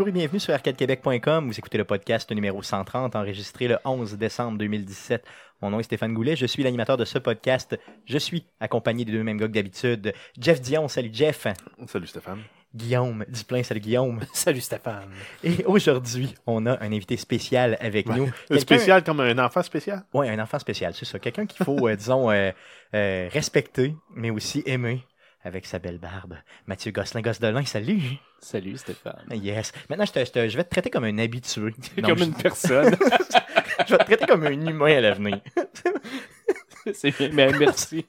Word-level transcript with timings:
bonjour 0.00 0.08
et 0.08 0.18
bienvenue 0.18 0.40
sur 0.40 0.54
arcadequebec.com. 0.54 1.46
Vous 1.46 1.58
écoutez 1.58 1.76
le 1.76 1.84
podcast 1.84 2.32
numéro 2.32 2.62
130, 2.62 3.14
enregistré 3.16 3.68
le 3.68 3.76
11 3.84 4.14
décembre 4.14 4.56
2017. 4.56 5.22
Mon 5.60 5.68
nom 5.68 5.78
est 5.78 5.82
Stéphane 5.82 6.14
Goulet, 6.14 6.36
je 6.36 6.46
suis 6.46 6.62
l'animateur 6.62 6.96
de 6.96 7.04
ce 7.04 7.18
podcast. 7.18 7.78
Je 8.06 8.16
suis 8.16 8.46
accompagné 8.60 9.04
des 9.04 9.12
deux 9.12 9.22
mêmes 9.22 9.36
gars 9.36 9.46
que 9.46 9.52
d'habitude. 9.52 10.14
Jeff 10.40 10.62
Dion, 10.62 10.88
salut 10.88 11.10
Jeff. 11.12 11.46
Salut 11.86 12.06
Stéphane. 12.06 12.38
Guillaume 12.74 13.26
Duplain, 13.28 13.62
salut 13.62 13.80
Guillaume. 13.80 14.20
Salut 14.32 14.62
Stéphane. 14.62 15.10
Et 15.44 15.66
aujourd'hui, 15.66 16.34
on 16.46 16.64
a 16.64 16.82
un 16.82 16.92
invité 16.92 17.18
spécial 17.18 17.76
avec 17.78 18.08
nous. 18.08 18.30
Un 18.50 18.58
spécial 18.58 19.04
comme 19.04 19.20
un 19.20 19.38
enfant 19.38 19.62
spécial? 19.62 20.04
Ouais, 20.14 20.30
un 20.30 20.38
enfant 20.38 20.58
spécial, 20.58 20.94
c'est 20.94 21.04
ça. 21.04 21.18
Quelqu'un 21.18 21.44
qu'il 21.44 21.62
faut, 21.62 21.88
euh, 21.88 21.94
disons, 21.94 22.30
euh, 22.30 22.52
euh, 22.94 23.28
respecter, 23.30 23.94
mais 24.14 24.30
aussi 24.30 24.62
aimer 24.64 25.04
avec 25.44 25.66
sa 25.66 25.78
belle 25.78 25.98
barbe. 25.98 26.34
Mathieu 26.66 26.92
Gosselin 26.92 27.22
Gosselin, 27.22 27.64
salut. 27.64 28.00
Salut 28.40 28.76
Stéphane. 28.76 29.24
Yes. 29.32 29.72
Maintenant, 29.88 30.04
je, 30.04 30.12
te- 30.12 30.24
je 30.24 30.30
te- 30.30 30.48
je 30.48 30.56
vais 30.56 30.64
te 30.64 30.70
traiter 30.70 30.90
comme 30.90 31.04
un 31.04 31.18
habitué. 31.18 31.74
Non, 32.02 32.08
comme 32.10 32.18
je, 32.18 32.24
une 32.24 32.34
personne. 32.34 32.94
je 33.86 33.92
vais 33.92 33.98
te 33.98 34.04
traiter 34.04 34.26
comme 34.26 34.44
un 34.44 34.50
humain 34.66 34.96
à 34.96 35.00
l'avenir. 35.00 35.40
C'est 36.92 37.16
bien, 37.16 37.30
mais 37.32 37.50
merci. 37.58 38.06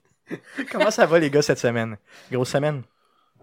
Comment 0.72 0.91
ça 0.91 1.05
va, 1.05 1.20
les 1.20 1.30
gars, 1.30 1.41
cette 1.41 1.59
semaine? 1.59 1.97
Grosse 2.31 2.50
semaine? 2.50 2.83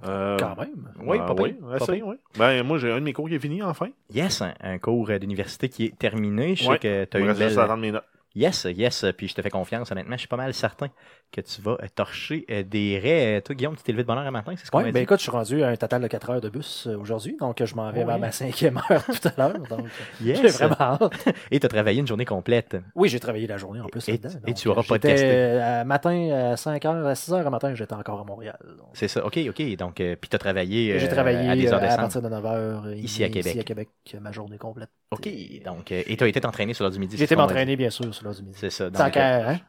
Euh, 0.06 0.36
Quand 0.38 0.56
même. 0.56 0.92
Oui, 1.00 1.18
ah, 1.20 1.26
pas 1.26 1.34
oui, 1.42 1.56
assez, 1.74 2.00
oui. 2.02 2.16
Ben, 2.38 2.62
moi, 2.62 2.78
j'ai 2.78 2.90
un 2.90 2.96
de 3.00 3.04
mes 3.04 3.12
cours 3.12 3.28
qui 3.28 3.34
est 3.34 3.38
fini, 3.40 3.62
enfin. 3.62 3.88
Yes, 4.10 4.40
un, 4.42 4.54
un 4.60 4.78
cours 4.78 5.08
d'université 5.18 5.68
qui 5.68 5.86
est 5.86 5.98
terminé. 5.98 6.54
Je 6.54 6.64
sais 6.64 6.78
que 6.78 7.04
tu 7.04 7.16
as 7.16 7.20
me 7.20 7.30
une 7.30 7.32
belle... 7.36 7.58
à 7.58 7.76
mes 7.76 7.90
notes. 7.92 8.04
Yes, 8.38 8.68
yes, 8.70 9.04
puis 9.16 9.26
je 9.26 9.34
te 9.34 9.42
fais 9.42 9.50
confiance, 9.50 9.90
honnêtement. 9.90 10.14
Je 10.14 10.20
suis 10.20 10.28
pas 10.28 10.36
mal 10.36 10.54
certain 10.54 10.86
que 11.32 11.40
tu 11.40 11.60
vas 11.60 11.72
euh, 11.72 11.86
torcher 11.92 12.46
euh, 12.50 12.62
des 12.62 12.96
raies. 12.98 13.38
Euh, 13.38 13.40
Toi, 13.40 13.56
Guillaume, 13.56 13.76
tu 13.76 13.82
t'es 13.82 13.90
levé 13.90 14.04
de 14.04 14.06
bonne 14.06 14.16
heure 14.16 14.24
un 14.26 14.30
matin, 14.30 14.52
c'est 14.56 14.64
ce 14.64 14.70
qu'on 14.70 14.78
Oui, 14.82 14.92
ben 14.92 15.02
écoute, 15.02 15.18
je 15.18 15.22
suis 15.22 15.30
rendu 15.32 15.62
à 15.64 15.68
un 15.70 15.76
total 15.76 16.02
de 16.02 16.06
4 16.06 16.30
heures 16.30 16.40
de 16.40 16.48
bus 16.48 16.86
euh, 16.86 16.96
aujourd'hui, 16.96 17.36
donc 17.40 17.60
euh, 17.60 17.66
je 17.66 17.74
m'en 17.74 17.90
vais 17.90 18.04
vers 18.04 18.14
oui. 18.14 18.20
ma 18.20 18.30
cinquième 18.30 18.80
heure 18.90 19.04
tout 19.04 19.28
à 19.28 19.32
l'heure. 19.36 19.58
Donc, 19.58 19.80
euh, 19.80 19.84
Yes. 20.24 20.40
j'ai 20.40 20.48
vraiment 20.48 20.76
hâte. 20.80 21.28
Et 21.50 21.58
tu 21.58 21.66
as 21.66 21.68
travaillé 21.68 21.98
une 22.00 22.06
journée 22.06 22.24
complète. 22.24 22.76
Oui, 22.94 23.08
j'ai 23.08 23.18
travaillé 23.18 23.48
la 23.48 23.56
journée 23.56 23.80
en 23.80 23.86
plus. 23.86 24.08
Et- 24.08 24.12
là-dedans, 24.12 24.30
et 24.46 24.54
tu 24.54 24.68
auras 24.68 24.82
euh, 24.82 24.84
podcasté. 24.84 25.26
euh, 25.26 25.80
à 25.80 25.84
matin, 25.84 26.52
à 26.52 26.56
5 26.56 26.84
heures, 26.84 27.06
à 27.08 27.14
6 27.16 27.32
heures 27.32 27.42
le 27.44 27.50
matin, 27.50 27.74
j'étais 27.74 27.94
encore 27.94 28.20
à 28.20 28.24
Montréal. 28.24 28.58
C'est 28.92 29.08
ça. 29.08 29.26
OK, 29.26 29.36
OK. 29.48 29.76
Donc, 29.76 30.00
euh, 30.00 30.14
puis 30.14 30.28
tu 30.30 30.36
as 30.36 30.38
travaillé, 30.38 30.94
euh, 30.94 31.08
travaillé 31.08 31.48
à 31.48 31.56
des 31.56 31.66
heures 31.72 31.82
euh, 31.82 31.88
à 31.88 31.96
partir 31.96 32.22
de 32.22 32.28
9 32.28 32.46
heures. 32.46 32.92
Ici 32.94 33.24
à 33.24 33.28
Québec. 33.28 33.46
Ici 33.52 33.58
à 33.60 33.64
Québec, 33.64 33.88
euh, 34.14 34.20
ma 34.20 34.30
journée 34.30 34.58
complète. 34.58 34.90
OK. 35.10 35.28
Donc, 35.64 35.92
euh, 35.92 36.02
et 36.06 36.16
tu 36.16 36.24
as 36.24 36.28
été 36.28 36.40
t'entraîner 36.40 36.74
sur 36.74 36.84
l'heure 36.84 36.92
du 36.92 36.98
midi. 36.98 37.16
J'ai 37.16 37.24
été 37.24 37.36
m'entraîner, 37.36 37.76
bien 37.76 37.90
sûr, 37.90 38.12
sur 38.14 38.24
l'heure 38.24 38.34
du 38.34 38.42
midi. 38.42 38.56
C'est 38.58 38.70
ça. 38.70 38.90
Tant 38.90 39.04
Donc, 39.04 39.12
qu'à 39.12 39.50
hein, 39.50 39.60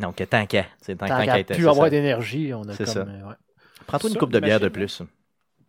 donc, 0.00 0.16
tant 0.28 0.46
qu'à. 0.46 0.64
Tant, 0.86 0.96
tant 0.96 1.24
qu'à 1.24 1.70
avoir 1.70 1.90
d'énergie, 1.90 2.52
on 2.54 2.62
a 2.68 2.72
C'est 2.72 2.84
comme. 2.84 2.94
ça. 2.94 3.00
euh, 3.00 3.28
ouais. 3.28 3.34
Prends-toi 3.86 4.10
une 4.10 4.16
coupe 4.16 4.32
de 4.32 4.40
bière 4.40 4.60
de 4.60 4.68
plus. 4.68 5.02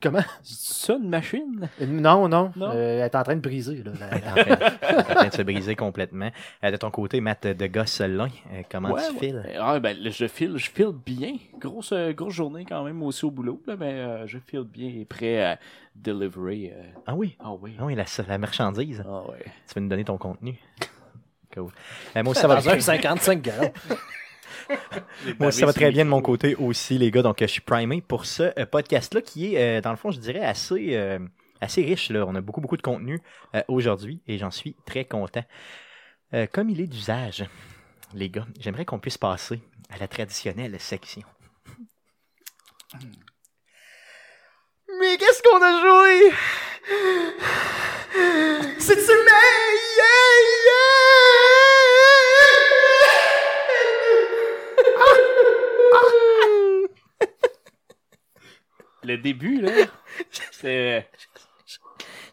Comment? 0.01 0.21
Ça, 0.43 0.93
une 0.95 1.09
machine? 1.09 1.67
Non, 1.87 2.27
non. 2.29 2.51
Non? 2.55 2.69
euh, 2.71 2.99
elle 2.99 3.05
est 3.05 3.15
en 3.15 3.23
train 3.23 3.35
de 3.35 3.41
briser. 3.41 3.81
Là, 3.83 3.91
Elle 4.11 4.17
est 4.19 4.27
en 4.27 4.55
train- 4.55 4.77
elle 4.81 4.95
est 4.95 4.99
en 4.99 5.03
train 5.15 5.27
de 5.27 5.33
se 5.33 5.41
briser 5.41 5.75
complètement. 5.75 6.29
Euh, 6.63 6.69
de 6.71 6.77
ton 6.77 6.91
côté, 6.91 7.19
Matt 7.19 7.47
de 7.47 7.65
Gosselin, 7.67 8.27
euh, 8.53 8.61
comment 8.71 8.91
Ouais, 8.91 9.01
tu 9.07 9.13
ouais. 9.13 9.19
files? 9.19 9.43
Ah, 9.59 9.79
ben, 9.79 9.97
je 10.07 10.27
file, 10.27 10.53
je 10.57 10.69
file 10.69 10.91
bien. 11.03 11.37
Grosse, 11.59 11.93
euh, 11.93 12.13
grosse 12.13 12.35
journée 12.35 12.63
quand 12.63 12.83
même 12.83 13.01
aussi 13.01 13.25
au 13.25 13.31
boulot, 13.31 13.59
là, 13.65 13.75
mais 13.75 13.93
euh, 13.93 14.27
je 14.27 14.37
file 14.37 14.65
bien 14.65 14.89
et 14.89 15.05
prêt 15.05 15.43
à 15.43 15.59
delivery. 15.95 16.69
euh. 16.71 16.83
Ah 17.07 17.15
oui? 17.15 17.35
Ah 17.39 17.53
oui. 17.59 17.75
Ah 17.79 17.85
oui, 17.85 17.95
la, 17.95 18.05
la 18.27 18.37
marchandise. 18.37 19.03
Ah 19.03 19.23
ouais. 19.31 19.43
Tu 19.67 19.73
veux 19.75 19.81
nous 19.81 19.89
donner 19.89 20.05
ton 20.05 20.17
contenu? 20.17 20.59
Cool. 21.53 21.71
Euh, 22.15 22.21
moi 22.23 22.31
aussi, 22.31 22.41
ça 22.41 22.47
va 22.47 22.55
Dans 22.55 22.69
un 22.69 22.79
55 22.79 23.41
grammes. 23.41 23.69
Moi, 25.39 25.51
ça 25.51 25.65
va 25.65 25.73
très 25.73 25.91
bien 25.91 26.05
de 26.05 26.09
mon 26.09 26.21
côté 26.21 26.55
aussi, 26.55 26.97
les 26.97 27.11
gars. 27.11 27.21
Donc, 27.21 27.37
je 27.39 27.45
suis 27.45 27.61
primé 27.61 28.01
pour 28.01 28.25
ce 28.25 28.43
euh, 28.59 28.65
podcast-là 28.65 29.21
qui 29.21 29.55
est, 29.55 29.77
euh, 29.77 29.81
dans 29.81 29.91
le 29.91 29.97
fond, 29.97 30.11
je 30.11 30.19
dirais, 30.19 30.43
assez, 30.43 30.95
euh, 30.95 31.19
assez 31.61 31.83
riche. 31.83 32.09
Là. 32.09 32.25
On 32.27 32.35
a 32.35 32.41
beaucoup, 32.41 32.61
beaucoup 32.61 32.77
de 32.77 32.81
contenu 32.81 33.21
euh, 33.55 33.61
aujourd'hui 33.67 34.21
et 34.27 34.37
j'en 34.37 34.51
suis 34.51 34.75
très 34.85 35.05
content. 35.05 35.43
Euh, 36.33 36.47
comme 36.51 36.69
il 36.69 36.81
est 36.81 36.87
d'usage, 36.87 37.45
les 38.13 38.29
gars, 38.29 38.47
j'aimerais 38.59 38.85
qu'on 38.85 38.99
puisse 38.99 39.17
passer 39.17 39.61
à 39.89 39.97
la 39.97 40.07
traditionnelle 40.07 40.79
section. 40.79 41.23
Mais 44.99 45.17
qu'est-ce 45.17 45.41
qu'on 45.43 45.61
a 45.61 45.81
joué? 45.81 46.31
Cette 48.79 49.01
semaine? 49.01 49.67
Le 59.07 59.17
début, 59.17 59.61
là, 59.61 59.71
c'est. 60.51 61.07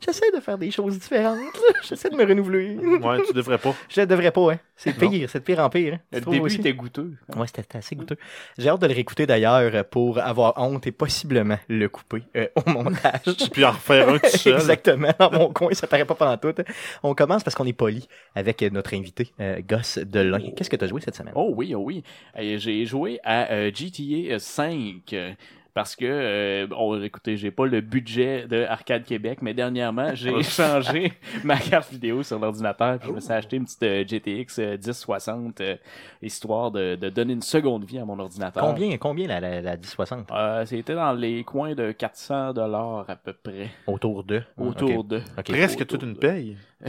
J'essaie 0.04 0.30
de 0.34 0.40
faire 0.40 0.58
des 0.58 0.70
choses 0.70 0.98
différentes. 0.98 1.38
là. 1.38 1.78
J'essaie 1.82 2.10
de 2.10 2.16
me 2.16 2.26
renouveler. 2.26 2.76
Ouais, 2.76 3.22
tu 3.26 3.32
devrais 3.32 3.56
pas. 3.56 3.74
Je 3.88 4.02
devrais 4.02 4.30
pas, 4.32 4.52
hein. 4.52 4.58
C'est 4.76 5.00
Non. 5.00 5.08
pire, 5.08 5.30
c'est 5.30 5.38
de 5.38 5.44
pire 5.44 5.60
en 5.60 5.70
pire. 5.70 5.94
hein. 5.94 6.00
Tu 6.12 6.16
Le 6.16 6.20
trouves 6.20 6.34
début 6.34 6.44
aussi? 6.46 6.56
était 6.60 6.74
goûteux. 6.74 7.14
Ouais, 7.34 7.46
c'était 7.46 7.62
c'était 7.62 7.78
assez 7.78 7.96
goûteux. 7.96 8.18
J'ai 8.58 8.68
hâte 8.68 8.82
de 8.82 8.86
le 8.86 8.92
réécouter 8.92 9.24
d'ailleurs 9.26 9.82
pour 9.86 10.18
avoir 10.18 10.52
honte 10.58 10.86
et 10.86 10.92
possiblement 10.92 11.58
le 11.68 11.88
couper 11.88 12.22
euh, 12.36 12.48
au 12.56 12.68
montage. 12.70 13.20
Puis 13.52 13.64
en 13.64 13.70
refaire 13.70 14.08
un 14.10 14.18
tout 14.18 14.28
seul. 14.36 14.54
Exactement, 14.54 15.12
dans 15.18 15.30
mon 15.30 15.50
coin, 15.52 15.72
ça 15.72 15.86
paraît 15.86 16.04
pas 16.04 16.14
pendant 16.16 16.36
tout. 16.36 16.54
On 17.02 17.14
commence 17.14 17.42
parce 17.42 17.54
qu'on 17.54 17.66
est 17.66 17.72
poli 17.72 18.06
avec 18.34 18.60
notre 18.72 18.92
invité, 18.94 19.32
euh, 19.40 19.62
Gosse 19.66 19.98
Delin. 19.98 20.50
Qu'est-ce 20.54 20.68
que 20.68 20.76
tu 20.76 20.84
as 20.84 20.88
joué 20.88 21.00
cette 21.00 21.14
semaine? 21.16 21.32
Oh 21.34 21.54
oui, 21.56 21.74
oh 21.74 21.80
oui. 21.82 22.02
Euh, 22.38 22.58
J'ai 22.58 22.84
joué 22.84 23.20
à 23.24 23.50
euh, 23.52 23.70
GTA 23.72 24.38
5 24.38 25.00
euh, 25.14 25.32
parce 25.74 25.96
que, 25.96 26.04
euh, 26.06 26.66
bon, 26.68 27.02
écoutez, 27.02 27.36
j'ai 27.36 27.50
pas 27.50 27.66
le 27.66 27.80
budget 27.80 28.46
de 28.46 28.64
Arcade 28.64 29.02
Québec, 29.04 29.40
mais 29.42 29.52
dernièrement, 29.54 30.14
j'ai 30.14 30.42
changé 30.44 31.12
ma 31.44 31.56
carte 31.58 31.90
vidéo 31.90 32.22
sur 32.22 32.38
l'ordinateur. 32.38 32.98
puis 33.00 33.08
Je 33.08 33.12
me 33.14 33.20
suis 33.20 33.32
acheté 33.32 33.56
une 33.56 33.64
petite 33.64 33.82
euh, 33.82 34.04
GTX 34.04 34.58
euh, 34.60 34.76
1060 34.76 35.60
euh, 35.60 35.76
histoire 36.22 36.70
de, 36.70 36.94
de 36.94 37.08
donner 37.08 37.32
une 37.32 37.42
seconde 37.42 37.84
vie 37.84 37.98
à 37.98 38.04
mon 38.04 38.18
ordinateur. 38.20 38.64
Combien, 38.64 38.96
combien 38.98 39.26
la, 39.26 39.40
la, 39.40 39.60
la 39.60 39.76
1060? 39.76 40.28
Euh, 40.30 40.64
C'était 40.64 40.94
dans 40.94 41.12
les 41.12 41.42
coins 41.44 41.74
de 41.74 41.90
400 41.92 42.52
dollars 42.52 43.04
à 43.08 43.16
peu 43.16 43.32
près. 43.32 43.68
Autour 43.86 44.22
de? 44.24 44.42
Autour 44.56 44.98
Ok. 45.00 45.06
de. 45.08 45.16
Ok. 45.38 45.44
Presque 45.48 45.80
Autour 45.80 45.98
toute 45.98 46.08
une 46.08 46.16
paye. 46.16 46.56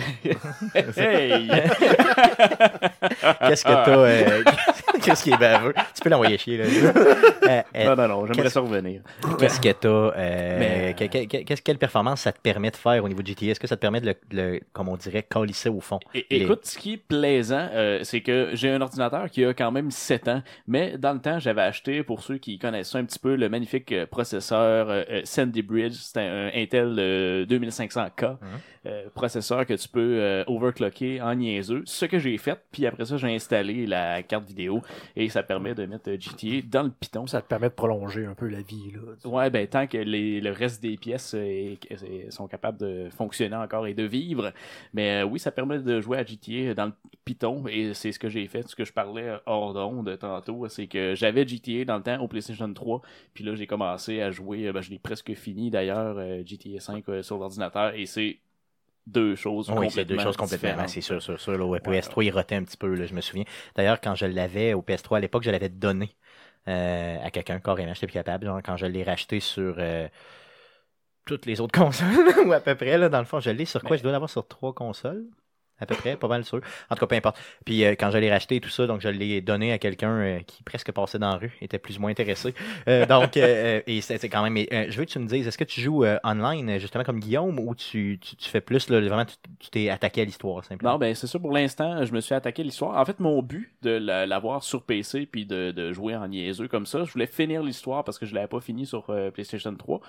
Hey! 0.97 1.49
Qu'est-ce 3.47 3.63
que 3.63 4.43
t'as... 4.43 4.51
Qu'est-ce 5.05 5.23
qui 5.23 5.31
est 5.31 5.37
baveux? 5.37 5.73
Tu 5.93 6.01
peux 6.01 6.09
l'envoyer 6.09 6.37
chier, 6.37 6.57
là. 6.57 6.65
Euh, 6.65 7.61
euh, 7.75 7.85
non, 7.85 7.95
non, 7.95 8.07
non, 8.07 8.25
j'aimerais 8.25 8.49
ça 8.49 8.59
revenir. 8.59 9.01
Qu'est-ce 9.39 9.59
que 9.61 9.71
t'as, 9.71 9.87
euh, 9.89 10.59
Mais, 10.59 10.95
que- 10.97 11.05
que- 11.05 11.25
que- 11.25 11.43
qu'est-ce- 11.43 11.61
quelle 11.61 11.77
performance 11.77 12.21
ça 12.21 12.31
te 12.31 12.39
permet 12.41 12.71
de 12.71 12.75
faire 12.75 13.03
au 13.03 13.07
niveau 13.07 13.21
de 13.21 13.27
GTA? 13.27 13.51
Est-ce 13.51 13.59
que 13.59 13.67
ça 13.67 13.75
te 13.75 13.81
permet 13.81 14.01
de 14.01 14.07
le, 14.07 14.15
le- 14.31 14.59
comme 14.73 14.89
on 14.89 14.97
dirait, 14.97 15.23
calisser 15.23 15.69
au 15.69 15.79
fond? 15.79 15.99
É- 16.13 16.25
Les- 16.31 16.37
Écoute, 16.43 16.65
ce 16.65 16.77
qui 16.77 16.93
est 16.93 16.97
plaisant, 16.97 17.69
euh, 17.73 17.99
c'est 18.03 18.21
que 18.21 18.49
j'ai 18.53 18.71
un 18.71 18.81
ordinateur 18.81 19.29
qui 19.29 19.45
a 19.45 19.53
quand 19.53 19.71
même 19.71 19.91
7 19.91 20.27
ans, 20.27 20.41
mais 20.67 20.97
dans 20.97 21.13
le 21.13 21.19
temps, 21.19 21.39
j'avais 21.39 21.61
acheté, 21.61 22.03
pour 22.03 22.21
ceux 22.23 22.37
qui 22.37 22.57
connaissent 22.57 22.89
ça 22.91 22.97
un 22.97 23.05
petit 23.05 23.19
peu, 23.19 23.35
le 23.35 23.47
magnifique 23.49 23.93
processeur 24.05 25.05
Sandy 25.23 25.61
Bridge. 25.61 25.95
C'est 25.97 26.19
un, 26.21 26.49
Intel 26.55 26.95
euh, 26.97 27.45
2500K. 27.45 28.37
Euh, 28.85 29.09
processeur 29.13 29.65
que 29.65 29.73
tu 29.73 29.87
peux 29.89 30.19
euh, 30.21 30.43
overclocker 30.47 31.21
en 31.21 31.35
niaiseux. 31.35 31.83
Ce 31.85 32.05
que 32.05 32.19
j'ai 32.19 32.37
fait, 32.37 32.59
puis 32.71 32.85
après 32.85 33.05
ça, 33.05 33.17
j'ai 33.17 33.33
installé 33.33 33.85
la 33.85 34.21
carte 34.23 34.45
vidéo 34.47 34.81
et 35.15 35.29
ça 35.29 35.43
permet 35.43 35.73
de 35.75 35.85
mettre 35.85 36.09
euh, 36.09 36.17
GTA 36.19 36.61
dans 36.69 36.83
le 36.83 36.91
Python. 36.91 37.27
Ça 37.27 37.41
te 37.41 37.47
permet 37.47 37.69
de 37.69 37.73
prolonger 37.73 38.25
un 38.25 38.35
peu 38.35 38.47
la 38.47 38.61
vie. 38.61 38.91
Là. 38.93 39.29
Ouais, 39.29 39.49
ben 39.49 39.65
tant 39.67 39.87
que 39.87 39.97
les, 39.97 40.41
le 40.41 40.51
reste 40.51 40.81
des 40.81 40.97
pièces 40.97 41.33
euh, 41.33 41.43
est- 41.43 41.91
est- 41.91 42.31
sont 42.31 42.47
capables 42.47 42.77
de 42.77 43.09
fonctionner 43.15 43.55
encore 43.55 43.87
et 43.87 43.93
de 43.93 44.03
vivre. 44.03 44.51
Mais 44.93 45.23
euh, 45.23 45.25
oui, 45.25 45.39
ça 45.39 45.51
permet 45.51 45.79
de 45.79 45.99
jouer 46.01 46.17
à 46.19 46.25
GTA 46.25 46.73
dans 46.73 46.85
le 46.85 46.93
Python 47.23 47.65
et 47.67 47.93
c'est 47.93 48.11
ce 48.11 48.19
que 48.19 48.29
j'ai 48.29 48.47
fait, 48.47 48.67
ce 48.67 48.75
que 48.75 48.85
je 48.85 48.93
parlais 48.93 49.33
hors 49.45 49.73
d'onde 49.73 50.17
tantôt, 50.19 50.67
c'est 50.69 50.87
que 50.87 51.15
j'avais 51.15 51.47
GTA 51.47 51.85
dans 51.85 51.97
le 51.97 52.03
temps 52.03 52.21
au 52.21 52.27
PlayStation 52.27 52.71
3, 52.71 53.01
puis 53.33 53.43
là 53.43 53.55
j'ai 53.55 53.65
commencé 53.67 54.21
à 54.21 54.29
jouer, 54.31 54.71
ben, 54.71 54.81
je 54.81 54.91
l'ai 54.91 54.99
presque 54.99 55.33
fini 55.33 55.69
d'ailleurs, 55.71 56.17
GTA 56.45 56.79
5 56.79 57.03
euh, 57.09 57.23
sur 57.23 57.37
l'ordinateur 57.37 57.93
et 57.95 58.05
c'est 58.05 58.37
deux 59.07 59.35
choses 59.35 59.67
Oui, 59.67 59.73
complètement 59.75 59.89
c'est 59.91 60.05
deux 60.05 60.17
choses 60.19 60.37
complètement. 60.37 60.69
différentes. 60.69 60.89
C'est 60.89 61.01
sûr, 61.01 61.21
sûr, 61.21 61.39
sûr. 61.39 61.57
Là, 61.57 61.65
au 61.65 61.75
PS3, 61.79 62.23
il 62.23 62.31
rotait 62.31 62.55
un 62.55 62.63
petit 62.63 62.77
peu, 62.77 62.93
là, 62.93 63.05
je 63.05 63.13
me 63.13 63.21
souviens. 63.21 63.45
D'ailleurs, 63.75 64.01
quand 64.01 64.15
je 64.15 64.25
l'avais 64.25 64.73
au 64.73 64.81
PS3 64.81 65.17
à 65.17 65.21
l'époque, 65.21 65.43
je 65.43 65.51
l'avais 65.51 65.69
donné 65.69 66.15
euh, 66.67 67.17
à 67.23 67.31
quelqu'un 67.31 67.59
carrément. 67.59 67.93
J'étais 67.93 68.07
plus 68.07 68.13
capable. 68.13 68.45
Genre, 68.45 68.61
quand 68.63 68.77
je 68.77 68.85
l'ai 68.87 69.03
racheté 69.03 69.39
sur 69.39 69.75
euh, 69.79 70.07
toutes 71.25 71.45
les 71.45 71.59
autres 71.61 71.77
consoles, 71.79 72.47
ou 72.47 72.51
à 72.53 72.59
peu 72.59 72.75
près, 72.75 72.97
là, 72.97 73.09
dans 73.09 73.19
le 73.19 73.25
fond, 73.25 73.39
je 73.39 73.49
l'ai 73.49 73.65
sur 73.65 73.83
quoi? 73.83 73.91
Mais- 73.91 73.97
Je 73.97 74.03
dois 74.03 74.11
l'avoir 74.11 74.29
sur 74.29 74.47
trois 74.47 74.73
consoles. 74.73 75.25
À 75.79 75.85
peu 75.85 75.95
près, 75.95 76.15
pas 76.15 76.27
mal 76.27 76.45
sûr. 76.45 76.61
En 76.89 76.95
tout 76.95 77.01
cas, 77.01 77.07
peu 77.07 77.15
importe. 77.15 77.37
Puis 77.65 77.83
euh, 77.83 77.91
quand 77.91 78.11
je 78.11 78.17
l'ai 78.17 78.31
racheté 78.31 78.55
et 78.57 78.61
tout 78.61 78.69
ça, 78.69 78.87
donc 78.87 79.01
je 79.01 79.09
l'ai 79.09 79.41
donné 79.41 79.71
à 79.71 79.77
quelqu'un 79.77 80.11
euh, 80.11 80.39
qui 80.39 80.63
presque 80.63 80.91
passait 80.91 81.19
dans 81.19 81.31
la 81.31 81.37
rue, 81.37 81.51
était 81.61 81.79
plus 81.79 81.97
ou 81.97 82.01
moins 82.01 82.11
intéressé. 82.11 82.53
Euh, 82.87 83.05
donc, 83.05 83.37
euh, 83.37 83.79
euh, 83.79 83.81
et 83.87 84.01
c'est 84.01 84.29
quand 84.29 84.43
même. 84.43 84.53
mais, 84.53 84.67
je 84.89 84.97
veux 84.97 85.05
que 85.05 85.09
tu 85.11 85.19
me 85.19 85.27
dises, 85.27 85.47
est-ce 85.47 85.57
que 85.57 85.63
tu 85.63 85.81
joues 85.81 86.05
online, 86.23 86.79
justement 86.79 87.03
comme 87.03 87.19
Guillaume, 87.19 87.59
ou 87.59 87.75
tu, 87.75 88.19
tu, 88.21 88.35
tu 88.35 88.49
fais 88.49 88.61
plus, 88.61 88.89
là, 88.89 88.99
vraiment, 89.01 89.25
tu 89.25 89.69
t'es 89.69 89.89
attaqué 89.89 90.21
à 90.21 90.25
l'histoire, 90.25 90.63
simplement? 90.63 90.93
Non, 90.93 90.97
ben 90.97 91.13
c'est 91.15 91.27
ça 91.27 91.39
pour 91.39 91.51
l'instant. 91.51 92.05
Je 92.05 92.13
me 92.13 92.21
suis 92.21 92.33
attaqué 92.35 92.61
à 92.61 92.65
l'histoire. 92.65 92.97
En 92.97 93.05
fait, 93.05 93.19
mon 93.19 93.41
but 93.41 93.71
de 93.81 93.91
la- 93.91 94.25
l'avoir 94.25 94.63
sur 94.63 94.83
PC 94.83 95.25
puis 95.25 95.45
de, 95.45 95.71
de 95.71 95.91
jouer 95.91 96.15
en 96.15 96.27
niaiseux 96.27 96.67
comme 96.67 96.85
ça, 96.85 97.03
je 97.03 97.11
voulais 97.11 97.27
finir 97.27 97.63
l'histoire 97.63 98.03
parce 98.03 98.17
que 98.19 98.25
je 98.25 98.33
l'avais 98.35 98.47
pas 98.47 98.61
fini 98.61 98.85
sur 98.85 99.05
PlayStation 99.33 99.75
3. 99.75 99.99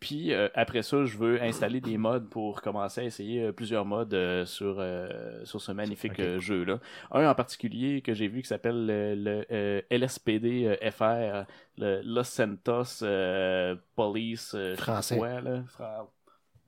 Puis 0.00 0.32
après 0.54 0.82
ça, 0.82 1.04
je 1.04 1.16
veux 1.16 1.42
installer 1.42 1.80
des 1.80 1.96
mods 1.96 2.20
pour 2.30 2.60
commencer 2.60 3.00
à 3.00 3.04
essayer 3.04 3.52
plusieurs 3.52 3.84
mods 3.84 4.04
euh, 4.12 4.44
sur 4.46 4.76
euh, 5.14 5.44
sur 5.44 5.60
ce 5.60 5.72
magnifique 5.72 6.20
euh, 6.20 6.40
jeu-là. 6.40 6.80
Un 7.12 7.28
en 7.28 7.34
particulier 7.34 8.02
que 8.02 8.14
j'ai 8.14 8.28
vu 8.28 8.42
qui 8.42 8.48
s'appelle 8.48 8.86
le, 8.86 9.14
le, 9.14 9.46
euh, 9.50 9.82
LSPD 9.90 10.64
euh, 10.66 10.90
FR, 10.90 11.46
le 11.78 12.02
Los 12.04 12.24
Santos 12.24 13.02
euh, 13.02 13.76
Police 13.96 14.52
euh, 14.54 14.76
Français. 14.76 15.16
quoi, 15.16 15.40
là. 15.40 15.62
Fra- 15.66 16.10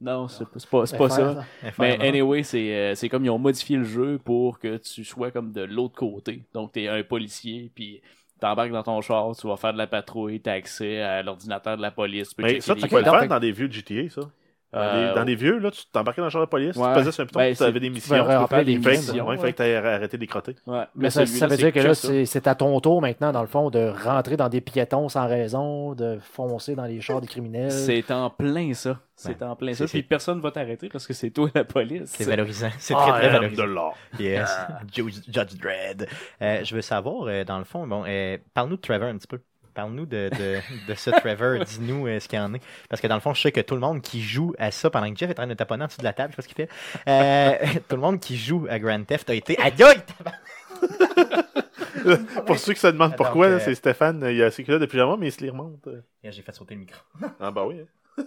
Non, 0.01 0.29
c'est 0.29 0.47
pas, 0.51 0.59
c'est 0.59 0.69
pas, 0.71 0.87
pas 0.97 1.09
ça. 1.11 1.37
FR, 1.63 1.73
Mais 1.79 1.99
non? 1.99 2.07
anyway, 2.07 2.43
c'est 2.43 2.75
euh, 2.75 2.95
c'est 2.95 3.09
comme 3.09 3.25
ils 3.25 3.31
ont 3.31 3.39
modifié 3.39 3.77
le 3.79 3.85
jeu 3.85 4.19
pour 4.19 4.59
que 4.59 4.77
tu 4.77 5.05
sois 5.05 5.31
comme 5.31 5.53
de 5.53 5.63
l'autre 5.63 5.95
côté. 5.97 6.45
Donc 6.53 6.73
t'es 6.73 6.89
un 6.89 7.03
policier, 7.03 7.71
puis 7.75 8.03
t'embarques 8.41 8.73
dans 8.73 8.83
ton 8.83 9.01
char, 9.01 9.35
tu 9.37 9.47
vas 9.47 9.57
faire 9.57 9.73
de 9.73 9.79
la 9.79 9.87
patrouille, 9.87 10.41
t'as 10.43 10.53
accès 10.53 11.01
à 11.01 11.23
l'ordinateur 11.23 11.77
de 11.79 11.83
la 11.83 11.91
police. 11.91 12.29
tu 12.31 12.35
peux 12.37 12.43
Mais 12.43 12.49
checker 12.49 12.61
ça, 12.61 12.77
tu 12.77 12.87
peux 12.89 12.99
le 13.01 13.05
faire 13.07 13.27
dans 13.29 13.41
des 13.41 13.53
vieux 13.53 13.71
GTA, 13.71 14.11
ça. 14.11 14.31
Dans, 14.73 14.81
Euh, 14.81 15.09
les, 15.09 15.15
dans 15.15 15.25
les 15.25 15.35
vieux, 15.37 15.59
là, 15.59 15.71
tu 15.71 15.83
t'embarquais 15.93 16.21
dans 16.21 16.27
le 16.27 16.31
char 16.31 16.41
de 16.43 16.47
police, 16.47 16.77
Ouais. 16.77 16.93
tu 16.93 16.99
faisais 16.99 17.13
sur 17.13 17.23
un 17.23 17.27
piton, 17.27 17.39
Ben, 17.39 17.55
tu 17.55 17.63
avais 17.63 17.81
des 17.81 17.89
missions. 17.89 18.17
remplir 18.17 18.49
faire 18.49 18.65
des 18.65 18.77
des 18.77 18.89
missions. 18.91 19.27
ouais, 19.27 19.39
fait 19.39 19.53
que 19.53 19.59
t'as 19.59 19.95
arrêté 19.95 20.19
des. 20.19 20.27
Ouais, 20.67 20.85
Mais 20.97 21.09
ça, 21.09 21.25
celui-là, 21.25 21.39
ça 21.39 21.47
veut 21.47 21.57
dire 21.57 21.73
que 21.73 21.79
là, 21.81 21.95
ça. 21.95 22.09
c'est 22.27 22.47
à 22.47 22.55
ton 22.57 22.79
tour 22.81 23.01
maintenant, 23.01 23.33
dans 23.33 23.41
le 23.43 23.47
fond, 23.47 23.71
de 23.71 23.93
rentrer 24.05 24.37
dans 24.37 24.49
des 24.49 24.61
piétons 24.61 25.09
sans 25.09 25.27
raison, 25.29 25.95
de 25.95 26.19
foncer 26.21 26.75
dans 26.75 26.85
les 26.85 27.01
chars 27.01 27.21
des 27.21 27.27
criminels. 27.29 27.71
C'est 27.71 28.11
en 28.11 28.29
plein 28.29 28.75
ça. 28.75 28.99
C'est 29.15 29.41
en 29.43 29.57
plein 29.57 29.73
ça. 29.73 29.87
C'est- 29.87 29.93
Puis 29.99 30.03
personne 30.03 30.41
va 30.41 30.51
t'arrêter 30.51 30.89
parce 30.91 31.07
que 31.07 31.15
c'est 31.15 31.31
toi 31.31 31.49
la 31.55 31.65
police. 31.65 32.03
C'est 32.07 32.25
valorisant. 32.25 32.69
C'est 32.79 32.93
Ah, 32.95 33.07
très, 33.09 33.21
très 33.21 33.29
valorisant. 33.31 33.63
de 33.63 33.69
l'or. 33.69 33.97
Yes. 34.19 34.51
Judge, 34.93 35.15
Judge 35.29 35.55
Dredd. 35.59 36.07
Euh, 36.43 36.65
je 36.65 36.75
veux 36.75 36.83
savoir, 36.83 37.23
euh, 37.29 37.45
dans 37.45 37.59
le 37.59 37.65
fond, 37.65 37.87
bon, 37.87 38.05
euh, 38.07 38.37
parle-nous 38.53 38.77
de 38.77 38.81
Trevor 38.83 39.09
un 39.09 39.17
petit 39.17 39.27
peu. 39.29 39.41
Parle-nous 39.77 40.07
de, 40.07 40.31
de, 40.37 40.59
de 40.89 40.95
ce 40.95 41.11
Trevor. 41.11 41.63
Dis-nous 41.67 42.07
euh, 42.07 42.19
ce 42.19 42.27
qu'il 42.29 42.39
y 42.39 42.43
en 42.43 42.55
est. 42.55 42.63
Parce 42.89 43.01
que 43.03 43.07
dans 43.07 43.15
le 43.15 43.21
fond, 43.21 43.35
je 43.35 43.43
sais 43.43 43.53
que 43.53 43.61
tout 43.61 43.75
le 43.75 43.81
monde 43.81 44.01
qui 44.01 44.23
joue 44.23 44.55
à 44.59 44.71
ça, 44.71 44.89
pendant 44.91 45.13
que 45.13 45.19
Jeff 45.19 45.29
est 45.29 45.33
en 45.35 45.43
train 45.43 45.47
de 45.47 45.53
taponner 45.55 45.85
en 45.85 45.87
dessous 45.87 45.99
de 45.99 46.05
la 46.05 46.15
table, 46.15 46.33
je 46.33 46.37
sais 46.37 46.37
pas 46.37 46.43
ce 46.43 46.49
qu'il 46.49 46.57
fait, 46.67 46.71
euh, 47.07 47.81
tout 47.89 47.97
le 47.97 48.01
monde 48.03 48.19
qui 48.19 48.37
joue 48.39 48.67
à 48.71 48.79
Grand 48.79 49.05
Theft 49.05 49.29
a 49.31 49.35
été. 49.35 49.59
Aïe! 49.61 49.75
Pour 52.47 52.59
ceux 52.59 52.73
qui 52.73 52.81
se 52.81 52.87
demandent 52.89 53.11
Donc, 53.11 53.19
pourquoi, 53.19 53.47
euh, 53.47 53.59
c'est 53.61 53.75
Stéphane, 53.75 54.27
il 54.31 54.43
a 54.43 54.51
ses 54.51 54.65
culottes 54.65 54.81
de 54.81 54.87
pyjama, 54.87 55.17
mais 55.19 55.29
il 55.29 55.33
se 55.33 55.41
les 55.41 55.51
remonte. 55.51 55.87
J'ai 56.25 56.43
fait 56.43 56.53
sauter 56.53 56.75
le 56.75 56.81
micro. 56.81 56.99
Ah 57.39 57.51
bah 57.51 57.67
oui. 57.67 57.83
hein. 58.19 58.25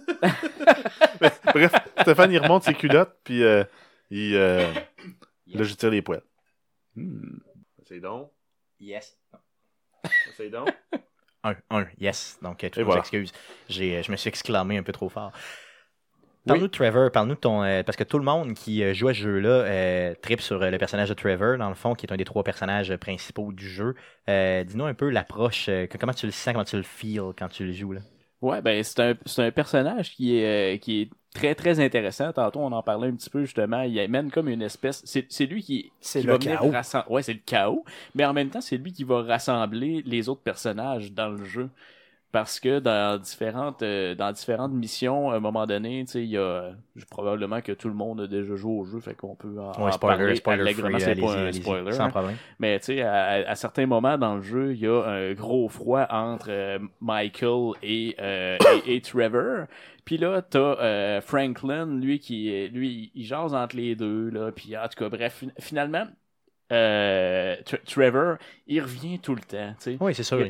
Mais, 1.20 1.30
bref, 1.52 1.72
Stéphane, 2.00 2.30
il 2.32 2.38
remonte 2.38 2.62
ses 2.64 2.74
culottes, 2.74 3.16
puis 3.24 3.42
euh, 3.42 3.64
il... 4.10 4.36
Euh, 4.36 4.72
Là, 5.52 5.64
je 5.64 5.74
tire 5.74 5.90
les 5.90 6.00
poils. 6.02 6.22
Hmm. 6.94 7.38
C'est 7.88 7.98
donc. 7.98 8.30
Yes. 8.78 9.18
C'est 10.36 10.48
donc. 10.48 10.68
Un, 11.42 11.54
un, 11.70 11.86
yes. 11.98 12.38
Donc, 12.42 12.64
euh, 12.64 12.68
nos 12.76 12.84
voilà. 12.84 13.00
excuses. 13.00 13.32
J'ai, 13.68 13.96
euh, 13.98 14.02
je 14.02 14.10
me 14.12 14.16
suis 14.16 14.28
exclamé 14.28 14.76
un 14.76 14.82
peu 14.82 14.92
trop 14.92 15.08
fort. 15.08 15.32
Parle-nous 16.46 16.68
de 16.68 16.72
Trevor, 16.72 17.10
parle-nous 17.12 17.34
de 17.34 17.40
ton. 17.40 17.62
euh, 17.62 17.82
parce 17.82 17.96
que 17.96 18.04
tout 18.04 18.18
le 18.18 18.24
monde 18.24 18.54
qui 18.54 18.82
euh, 18.82 18.94
joue 18.94 19.08
à 19.08 19.14
ce 19.14 19.20
jeu-là 19.20 19.48
euh, 19.48 20.14
tripe 20.22 20.40
sur 20.40 20.58
le 20.58 20.78
personnage 20.78 21.08
de 21.10 21.14
Trevor, 21.14 21.58
dans 21.58 21.68
le 21.68 21.74
fond, 21.74 21.94
qui 21.94 22.06
est 22.06 22.12
un 22.12 22.16
des 22.16 22.24
trois 22.24 22.42
personnages 22.42 22.96
principaux 22.96 23.52
du 23.52 23.68
jeu. 23.68 23.94
Euh, 24.28 24.64
dis-nous 24.64 24.86
un 24.86 24.94
peu 24.94 25.10
l'approche, 25.10 25.68
euh, 25.68 25.86
comment 26.00 26.14
tu 26.14 26.26
le 26.26 26.32
sens, 26.32 26.52
comment 26.52 26.64
tu 26.64 26.76
le 26.76 26.82
feels 26.82 27.34
quand 27.38 27.48
tu 27.48 27.66
le 27.66 27.72
joues. 27.72 27.92
Là? 27.92 28.00
Ouais, 28.40 28.62
ben 28.62 28.82
c'est 28.82 29.00
un, 29.00 29.14
c'est 29.26 29.44
un 29.44 29.50
personnage 29.50 30.12
qui 30.14 30.38
est, 30.38 30.74
euh, 30.74 30.78
qui 30.78 31.02
est 31.02 31.10
très 31.34 31.54
très 31.54 31.80
intéressant. 31.80 32.32
Tantôt, 32.32 32.60
on 32.60 32.72
en 32.72 32.82
parlait 32.82 33.08
un 33.08 33.14
petit 33.14 33.30
peu 33.30 33.42
justement. 33.42 33.82
Il 33.82 33.98
amène 33.98 34.30
comme 34.30 34.48
une 34.48 34.62
espèce. 34.62 35.02
C'est, 35.04 35.26
c'est 35.28 35.46
lui 35.46 35.62
qui, 35.62 35.92
C'est 36.00 36.22
le 36.22 36.32
va 36.32 36.38
chaos. 36.38 36.72
Ouais, 37.08 37.22
c'est 37.22 37.34
le 37.34 37.40
chaos. 37.44 37.84
Mais 38.14 38.24
en 38.24 38.32
même 38.32 38.50
temps, 38.50 38.60
c'est 38.60 38.76
lui 38.76 38.92
qui 38.92 39.04
va 39.04 39.22
rassembler 39.22 40.02
les 40.04 40.28
autres 40.28 40.42
personnages 40.42 41.12
dans 41.12 41.28
le 41.28 41.44
jeu. 41.44 41.70
Parce 42.32 42.60
que 42.60 42.78
dans 42.78 43.20
différentes 43.20 43.82
euh, 43.82 44.14
dans 44.14 44.30
différentes 44.32 44.72
missions, 44.72 45.30
à 45.30 45.36
un 45.36 45.40
moment 45.40 45.66
donné, 45.66 46.04
tu 46.04 46.12
sais, 46.12 46.22
il 46.22 46.30
y 46.30 46.38
a 46.38 46.72
probablement 47.10 47.60
que 47.60 47.72
tout 47.72 47.88
le 47.88 47.94
monde 47.94 48.20
a 48.20 48.26
déjà 48.28 48.54
joué 48.54 48.72
au 48.72 48.84
jeu, 48.84 49.00
fait 49.00 49.14
qu'on 49.16 49.34
peut 49.34 49.58
en, 49.60 49.72
en 49.80 49.84
Ouais, 49.84 49.90
spoiler, 49.92 50.34
parler 50.34 50.36
spoiler 50.36 50.62
allègrement. 50.62 50.98
free, 50.98 51.00
C'est 51.00 51.10
allez-y, 51.10 51.16
pas 51.16 51.36
un 51.36 51.52
allez-y, 51.52 51.52
spoiler. 51.52 51.90
sans 51.90 52.06
hein. 52.06 52.08
problème. 52.08 52.38
Mais 52.60 52.78
tu 52.78 52.86
sais, 52.86 53.02
à, 53.02 53.48
à 53.50 53.54
certains 53.56 53.86
moments 53.86 54.16
dans 54.18 54.36
le 54.36 54.42
jeu, 54.42 54.74
il 54.74 54.80
y 54.80 54.86
a 54.86 55.02
un 55.04 55.32
gros 55.34 55.68
froid 55.68 56.06
entre 56.10 56.46
euh, 56.50 56.78
Michael 57.00 57.72
et, 57.82 58.14
euh, 58.20 58.58
et, 58.64 58.96
et 58.96 59.00
Trevor. 59.00 59.66
Puis 60.04 60.16
là, 60.18 60.42
t'as 60.42 60.58
euh, 60.80 61.20
Franklin, 61.20 61.86
lui 62.00 62.18
qui 62.20 62.68
lui, 62.68 63.10
il 63.14 63.24
jase 63.24 63.54
entre 63.54 63.76
les 63.76 63.96
deux 63.96 64.30
là. 64.30 64.52
Puis 64.52 64.76
en 64.76 64.82
tout 64.88 64.98
cas, 65.04 65.08
bref, 65.08 65.34
fin- 65.44 65.52
finalement, 65.58 66.06
euh, 66.72 67.56
Tre- 67.64 67.80
Trevor, 67.84 68.36
il 68.66 68.80
revient 68.80 69.18
tout 69.18 69.34
le 69.34 69.40
temps. 69.40 69.74
Tu 69.78 69.92
sais. 69.92 69.96
Oui, 70.00 70.14
c'est 70.14 70.22
sûr. 70.22 70.38
Un- 70.38 70.44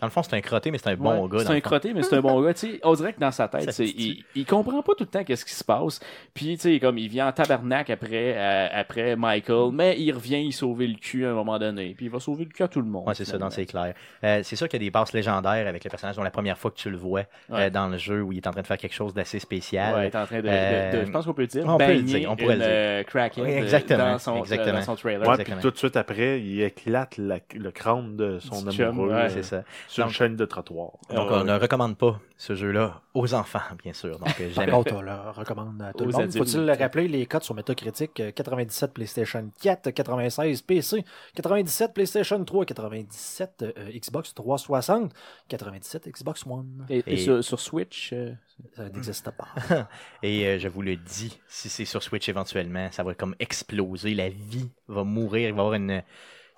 dans 0.00 0.06
le 0.06 0.10
fond, 0.10 0.22
c'est 0.22 0.34
un 0.36 0.40
crotté, 0.40 0.70
mais 0.70 0.78
c'est 0.78 0.90
un 0.90 0.96
bon 0.96 1.26
Ouais, 1.26 1.38
gars. 1.38 1.44
C'est 1.44 1.52
un 1.52 1.60
crotté, 1.60 1.92
mais 1.92 2.02
c'est 2.02 2.16
un 2.16 2.20
bon 2.20 2.40
gars. 2.42 2.54
Tu 2.54 2.60
sais, 2.74 2.80
on 2.84 2.94
dirait 2.94 3.12
que 3.12 3.20
dans 3.20 3.32
sa 3.32 3.48
tête, 3.48 3.76
il, 3.78 4.24
il 4.34 4.46
comprend 4.46 4.82
pas 4.82 4.92
tout 4.96 5.04
le 5.04 5.06
temps 5.10 5.24
qu'est-ce 5.24 5.44
qui 5.44 5.52
se 5.54 5.64
passe. 5.64 6.00
Puis, 6.34 6.56
tu 6.56 6.74
sais, 6.74 6.80
comme 6.80 6.98
il 6.98 7.08
vient 7.08 7.28
en 7.28 7.32
tabarnak 7.32 7.90
après, 7.90 8.34
euh, 8.36 8.68
après 8.72 9.16
Michael, 9.16 9.70
mais 9.72 9.96
il 9.98 10.12
revient 10.12 10.42
y 10.42 10.52
sauver 10.52 10.86
le 10.86 10.94
cul 10.94 11.26
à 11.26 11.30
un 11.30 11.34
moment 11.34 11.58
donné. 11.58 11.94
Puis 11.96 12.06
il 12.06 12.10
va 12.10 12.20
sauver 12.20 12.44
le 12.44 12.50
cul 12.50 12.62
à 12.62 12.68
tout 12.68 12.80
le 12.80 12.86
monde. 12.88 13.06
Ouais, 13.08 13.14
c'est 13.14 13.24
ça, 13.24 13.36
c'est 13.50 13.66
clair. 13.66 13.94
Euh, 14.24 14.40
c'est 14.42 14.56
sûr 14.56 14.68
qu'il 14.68 14.80
y 14.80 14.84
a 14.84 14.86
des 14.86 14.90
passes 14.92 15.12
légendaires 15.12 15.66
avec 15.66 15.82
le 15.82 15.90
personnage 15.90 16.16
dont 16.16 16.22
la 16.22 16.30
première 16.30 16.58
fois 16.58 16.70
que 16.70 16.76
tu 16.76 16.90
le 16.90 16.96
vois 16.96 17.20
euh, 17.50 17.54
Ouais. 17.56 17.70
dans 17.70 17.88
le 17.88 17.98
jeu 17.98 18.22
où 18.22 18.32
il 18.32 18.38
est 18.38 18.46
en 18.46 18.50
train 18.52 18.62
de 18.62 18.66
faire 18.66 18.76
quelque 18.78 18.94
chose 18.94 19.12
d'assez 19.14 19.38
spécial. 19.38 19.94
Ouais, 19.94 20.04
il 20.04 20.06
est 20.06 20.16
en 20.16 20.26
train 20.26 20.36
de, 20.40 20.42
de- 20.42 21.00
de- 21.00 21.04
je 21.06 21.10
pense 21.10 21.24
qu'on 21.26 21.34
peut 21.34 21.42
le 21.42 21.48
dire, 21.48 21.64
on 21.66 21.76
peut 21.78 21.92
le 21.94 22.02
dire, 22.02 22.30
on 22.30 22.36
pourrait 22.36 22.54
une, 22.54 22.60
le 22.60 22.96
dire. 22.98 23.06
crackhead 23.06 23.44
Oui, 23.44 23.50
exactement, 23.52 24.12
dans 24.12 24.18
son, 24.18 24.38
exactement. 24.38 24.68
euh, 24.68 24.72
dans 24.72 24.82
son 24.82 24.94
trailer. 24.96 25.28
Ouais, 25.28 25.36
Exactement. 25.56 25.62
tout 25.62 25.70
de 25.70 25.78
suite 25.78 25.96
après, 25.96 26.40
il 26.40 26.60
éclate 26.62 27.16
la- 27.18 27.38
le 27.54 27.70
crâne 27.70 28.16
de 28.16 28.38
son 28.38 28.62
Du 28.62 28.76
chum, 28.76 28.88
amoureux 28.88 29.08
ouais, 29.10 29.14
euh, 29.24 29.28
c'est 29.30 29.42
ça. 29.42 29.62
sur 29.88 30.04
une 30.06 30.12
chaîne 30.12 30.36
de 30.36 30.44
trottoir. 30.44 30.92
Donc, 31.10 31.30
Euh, 31.30 31.40
on 31.40 31.44
ne 31.44 31.58
recommande 31.58 31.96
pas 31.96 32.20
ce 32.36 32.54
jeu-là 32.54 33.00
aux 33.14 33.32
enfants, 33.34 33.60
bien 33.82 33.92
sûr. 33.92 34.18
Donc, 34.18 34.28
euh, 34.40 34.46
Par 34.54 34.64
jamais. 34.64 34.72
contre, 34.72 34.94
on 34.94 35.00
le 35.02 35.30
recommande 35.32 35.80
à 35.82 35.92
tout 35.92 36.04
le 36.04 36.12
monde. 36.12 36.22
adultes. 36.22 36.36
Faut-il 36.38 36.66
le 36.66 36.72
rappeler, 36.72 37.08
les 37.08 37.26
codes 37.26 37.42
sur 37.42 37.54
Metacritic, 37.54 38.20
euh, 38.20 38.30
97 38.30 38.92
PlayStation 38.92 39.50
4, 39.62 39.90
96 39.90 40.62
PC, 40.62 41.04
97 41.34 41.94
PlayStation 41.94 42.44
3, 42.44 42.64
97 42.64 43.62
euh, 43.62 43.90
Xbox 43.94 44.34
360, 44.34 45.12
97 45.48 46.08
Xbox 46.08 46.44
One. 46.46 46.86
Et, 46.88 46.98
et 46.98 47.12
Et- 47.14 47.16
sur, 47.16 47.42
sur 47.42 47.60
Switch, 47.60 48.10
euh, 48.12 48.32
Ça 48.74 48.84
n'existe 48.88 49.30
pas. 49.32 49.88
Et 50.22 50.46
euh, 50.46 50.58
je 50.58 50.68
vous 50.68 50.82
le 50.82 50.96
dis, 50.96 51.38
si 51.48 51.68
c'est 51.68 51.84
sur 51.84 52.02
Switch 52.02 52.28
éventuellement, 52.28 52.90
ça 52.90 53.02
va 53.02 53.14
comme 53.14 53.34
exploser. 53.38 54.14
La 54.14 54.28
vie 54.28 54.70
va 54.88 55.04
mourir. 55.04 55.48
Il 55.48 55.52
va 55.52 55.58
y 55.58 55.60
avoir 55.60 55.74
une. 55.74 56.02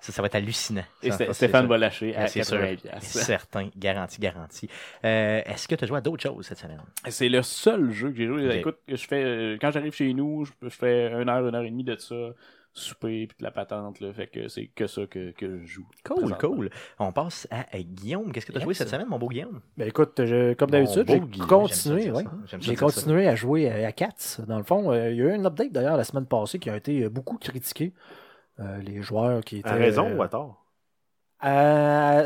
Ça, 0.01 0.13
ça 0.13 0.21
va 0.21 0.27
être 0.27 0.35
hallucinant. 0.35 0.85
et 1.03 1.11
Ça, 1.11 1.33
Stéphane 1.33 1.67
va 1.67 1.77
lâcher 1.77 2.15
à 2.15 2.27
C'est 2.27 2.43
sûr. 2.43 2.57
80 2.57 2.75
piastres. 2.77 3.19
Certain, 3.25 3.69
garanti, 3.75 4.21
garanti. 4.21 4.69
Euh, 5.03 5.41
Est-ce 5.45 5.67
que 5.67 5.75
tu 5.75 5.83
as 5.83 5.87
joué 5.87 5.97
à 5.97 6.01
d'autres 6.01 6.23
choses 6.23 6.45
cette 6.45 6.57
semaine? 6.59 6.79
C'est 7.09 7.27
le 7.27 7.41
seul 7.41 7.91
jeu 7.91 8.09
que 8.11 8.15
j'ai 8.15 8.27
joué. 8.27 8.59
Écoute, 8.59 8.77
je 8.87 8.95
fais 8.95 9.21
euh, 9.21 9.57
quand 9.59 9.71
j'arrive 9.71 9.93
chez 9.93 10.13
nous, 10.13 10.45
je, 10.45 10.53
je 10.61 10.69
fais 10.69 11.11
une 11.11 11.27
heure, 11.27 11.45
une 11.45 11.53
heure 11.53 11.63
et 11.63 11.69
demie 11.69 11.83
de 11.83 11.97
ça, 11.97 12.15
souper 12.79 13.27
puis 13.27 13.35
de 13.39 13.43
la 13.43 13.51
patente 13.51 13.99
là, 13.99 14.11
fait 14.13 14.27
que 14.27 14.47
c'est 14.47 14.67
que 14.67 14.87
ça 14.87 15.05
que, 15.05 15.31
que 15.31 15.59
je 15.59 15.65
joue. 15.65 15.87
Cool, 16.03 16.35
cool. 16.37 16.69
On 16.99 17.11
passe 17.11 17.47
à, 17.51 17.65
à 17.71 17.79
Guillaume. 17.79 18.31
Qu'est-ce 18.31 18.45
que 18.45 18.51
tu 18.51 18.57
as 18.57 18.61
Yes. 18.61 18.65
joué 18.65 18.73
cette 18.73 18.89
semaine, 18.89 19.07
mon 19.07 19.19
beau 19.19 19.27
Guillaume? 19.29 19.61
Ben 19.77 19.87
écoute, 19.87 20.13
je- 20.25 20.53
comme 20.53 20.71
d'habitude, 20.71 21.05
j'ai 21.07 21.19
continué, 21.47 22.11
ouais. 22.11 22.23
ça 22.47 22.57
J'ai 22.59 22.75
continué 22.75 23.27
à 23.27 23.35
jouer 23.35 23.69
à, 23.69 23.87
à 23.87 23.91
Cats. 23.91 24.41
Dans 24.47 24.57
le 24.57 24.63
fond, 24.63 24.91
euh, 24.91 25.11
il 25.11 25.17
y 25.17 25.21
a 25.21 25.25
eu 25.25 25.31
un 25.33 25.45
update 25.45 25.71
d'ailleurs 25.71 25.97
la 25.97 26.03
semaine 26.03 26.25
passée 26.25 26.59
qui 26.59 26.69
a 26.69 26.77
été 26.77 27.07
beaucoup 27.09 27.37
critiqué. 27.37 27.93
Euh, 28.59 28.77
les 28.79 29.01
joueurs 29.01 29.41
qui 29.43 29.59
étaient. 29.59 29.69
À 29.69 29.75
raison 29.75 30.07
euh, 30.09 30.15
ou 30.17 30.21
à 30.21 30.27
tort? 30.27 30.65
À, 31.41 32.25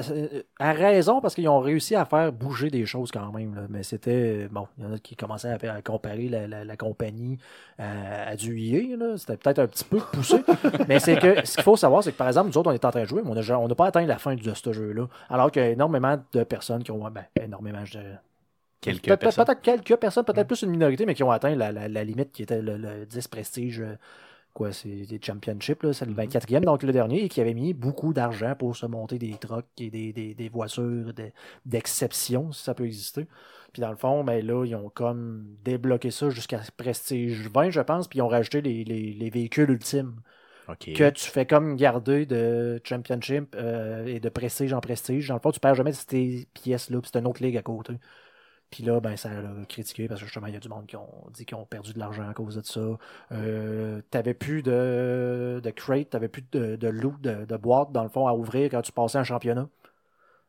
à 0.60 0.72
raison, 0.74 1.22
parce 1.22 1.36
qu'ils 1.36 1.48
ont 1.48 1.60
réussi 1.60 1.94
à 1.96 2.04
faire 2.04 2.32
bouger 2.34 2.72
des 2.72 2.86
choses 2.88 3.12
quand 3.12 3.32
même. 3.32 3.54
là. 3.54 3.62
Mais 3.70 3.84
c'était. 3.84 4.48
Bon, 4.50 4.68
il 4.78 4.84
y 4.86 4.88
en 4.88 4.94
a 4.94 4.98
qui 4.98 5.16
commençaient 5.16 5.50
à, 5.68 5.82
comparer 5.84 6.30
la, 6.30 6.48
la- 6.48 6.66
la 6.66 6.78
compagnie 6.78 7.38
à, 7.78 8.30
à 8.30 8.36
du. 8.36 8.58
C'était 9.18 9.38
peut-être 9.38 9.60
un 9.60 9.68
petit 9.68 9.84
peu 9.84 10.00
poussé. 10.00 10.38
mais 10.88 11.00
c'est 11.00 11.20
que 11.20 11.46
ce 11.46 11.54
qu'il 11.56 11.64
faut 11.64 11.76
savoir, 11.78 12.04
c'est 12.04 12.12
que 12.12 12.18
par 12.18 12.28
exemple, 12.28 12.50
nous 12.50 12.58
autres, 12.58 12.72
on 12.72 12.74
est 12.74 12.86
en 12.86 12.90
train 12.92 13.04
de 13.04 13.08
jouer, 13.08 13.22
mais 13.24 13.30
on 13.30 13.36
n'a 13.36 13.60
on 13.60 13.68
n'a 13.68 13.76
pas 13.76 13.86
atteint 13.86 14.06
la 14.06 14.18
fin 14.18 14.34
de 14.36 14.54
ce 14.54 14.74
jeu-là. 14.74 15.08
Alors 15.30 15.52
qu'il 15.52 15.62
y 15.62 15.66
a 15.66 15.70
énormément 15.70 16.18
de 16.34 16.44
personnes 16.44 16.82
qui 16.84 16.90
ont. 16.92 17.08
Ben, 17.12 17.26
énormément, 17.40 17.86
je 17.86 17.92
dirais. 17.92 18.20
Quelques 18.82 19.04
Peut- 19.08 19.12
peut- 19.12 19.18
personnes. 19.18 19.46
Peut-être 19.46 19.62
quelques 19.62 19.96
personnes, 19.98 20.26
peut-être 20.26 20.48
plus 20.48 20.64
une 20.64 20.72
minorité, 20.72 21.06
mais 21.06 21.14
qui 21.14 21.24
ont 21.24 21.32
atteint 21.32 21.56
la, 21.56 21.72
la- 21.72 21.88
la 21.88 22.04
limite 22.04 22.32
qui 22.32 22.44
était 22.44 22.62
le, 22.62 22.78
le 22.78 23.06
10 23.06 23.28
prestige. 23.28 23.84
Quoi, 24.54 24.72
c'est 24.72 25.08
des 25.08 25.20
championships, 25.20 25.82
là, 25.82 25.94
c'est 25.94 26.06
le 26.06 26.14
24e, 26.14 26.64
donc 26.64 26.84
le 26.84 26.92
dernier, 26.92 27.24
et 27.24 27.30
qui 27.30 27.42
avait 27.42 27.56
mis 27.56 27.74
beaucoup 27.74 28.14
d'argent 28.14 28.54
pour 28.56 28.76
se 28.76 28.86
monter 28.86 29.18
des 29.18 29.36
trucks 29.40 29.66
et 29.80 29.90
des, 29.90 30.14
des, 30.14 30.36
des 30.36 30.50
voitures 30.50 31.12
de- 31.14 31.32
d'exception, 31.66 32.52
si 32.52 32.64
ça 32.64 32.76
peut 32.76 32.86
exister. 32.86 33.28
Puis 33.74 33.82
dans 33.82 33.90
le 33.90 33.98
fond, 33.98 34.24
ben 34.24 34.46
là, 34.46 34.64
ils 34.66 34.76
ont 34.76 34.90
comme 34.90 35.58
débloqué 35.64 36.12
ça 36.12 36.30
jusqu'à 36.30 36.62
Prestige 36.78 37.50
20, 37.50 37.72
je 37.72 37.82
pense, 37.82 38.08
puis 38.08 38.20
ils 38.20 38.22
ont 38.22 38.28
rajouté 38.28 38.62
les, 38.62 38.84
les- 38.84 39.14
les 39.14 39.30
véhicules 39.32 39.72
ultimes 39.72 40.22
que 40.94 41.10
tu 41.10 41.26
fais 41.30 41.46
comme 41.48 41.76
garder 41.76 42.26
de 42.26 42.80
championship 42.84 43.56
euh, 43.56 44.06
et 44.06 44.20
de 44.20 44.30
prestige 44.30 44.74
en 44.74 44.82
prestige. 44.82 45.28
Dans 45.30 45.36
le 45.36 45.40
fond, 45.42 45.52
tu 45.52 45.60
perds 45.60 45.76
jamais 45.76 45.94
ces 45.94 46.48
pièces-là, 46.54 47.02
puis 47.02 47.10
c'est 47.14 47.20
une 47.20 47.28
autre 47.28 47.44
ligue 47.44 47.58
à 47.58 47.64
côté. 47.64 47.94
Puis 48.74 48.84
là, 48.84 49.00
ben, 49.00 49.16
ça 49.16 49.30
l'a 49.30 49.66
critiqué 49.70 50.08
parce 50.08 50.20
que 50.20 50.26
justement, 50.26 50.48
il 50.48 50.54
y 50.54 50.58
a 50.58 50.60
du 50.60 50.68
monde 50.68 50.88
qui 50.88 50.96
ont 50.96 51.08
dit 51.32 51.46
qu'ils 51.46 51.56
ont 51.58 51.66
perdu 51.66 51.94
de 51.94 52.00
l'argent 52.00 52.28
à 52.28 52.34
cause 52.34 52.56
de 52.56 52.64
ça. 52.66 52.98
Euh, 53.32 54.02
t'avais 54.10 54.34
plus 54.34 54.64
de, 54.64 55.62
de 55.64 55.70
crate, 55.70 56.10
t'avais 56.10 56.28
plus 56.28 56.44
de, 56.52 56.76
de 56.76 56.88
loot, 56.88 57.22
de, 57.22 57.46
de 57.46 57.58
boîte, 57.58 57.92
dans 57.92 58.02
le 58.02 58.10
fond, 58.10 58.28
à 58.28 58.34
ouvrir 58.34 58.72
quand 58.72 58.82
tu 58.82 58.92
passais 58.92 59.20
un 59.20 59.24
championnat. 59.24 59.70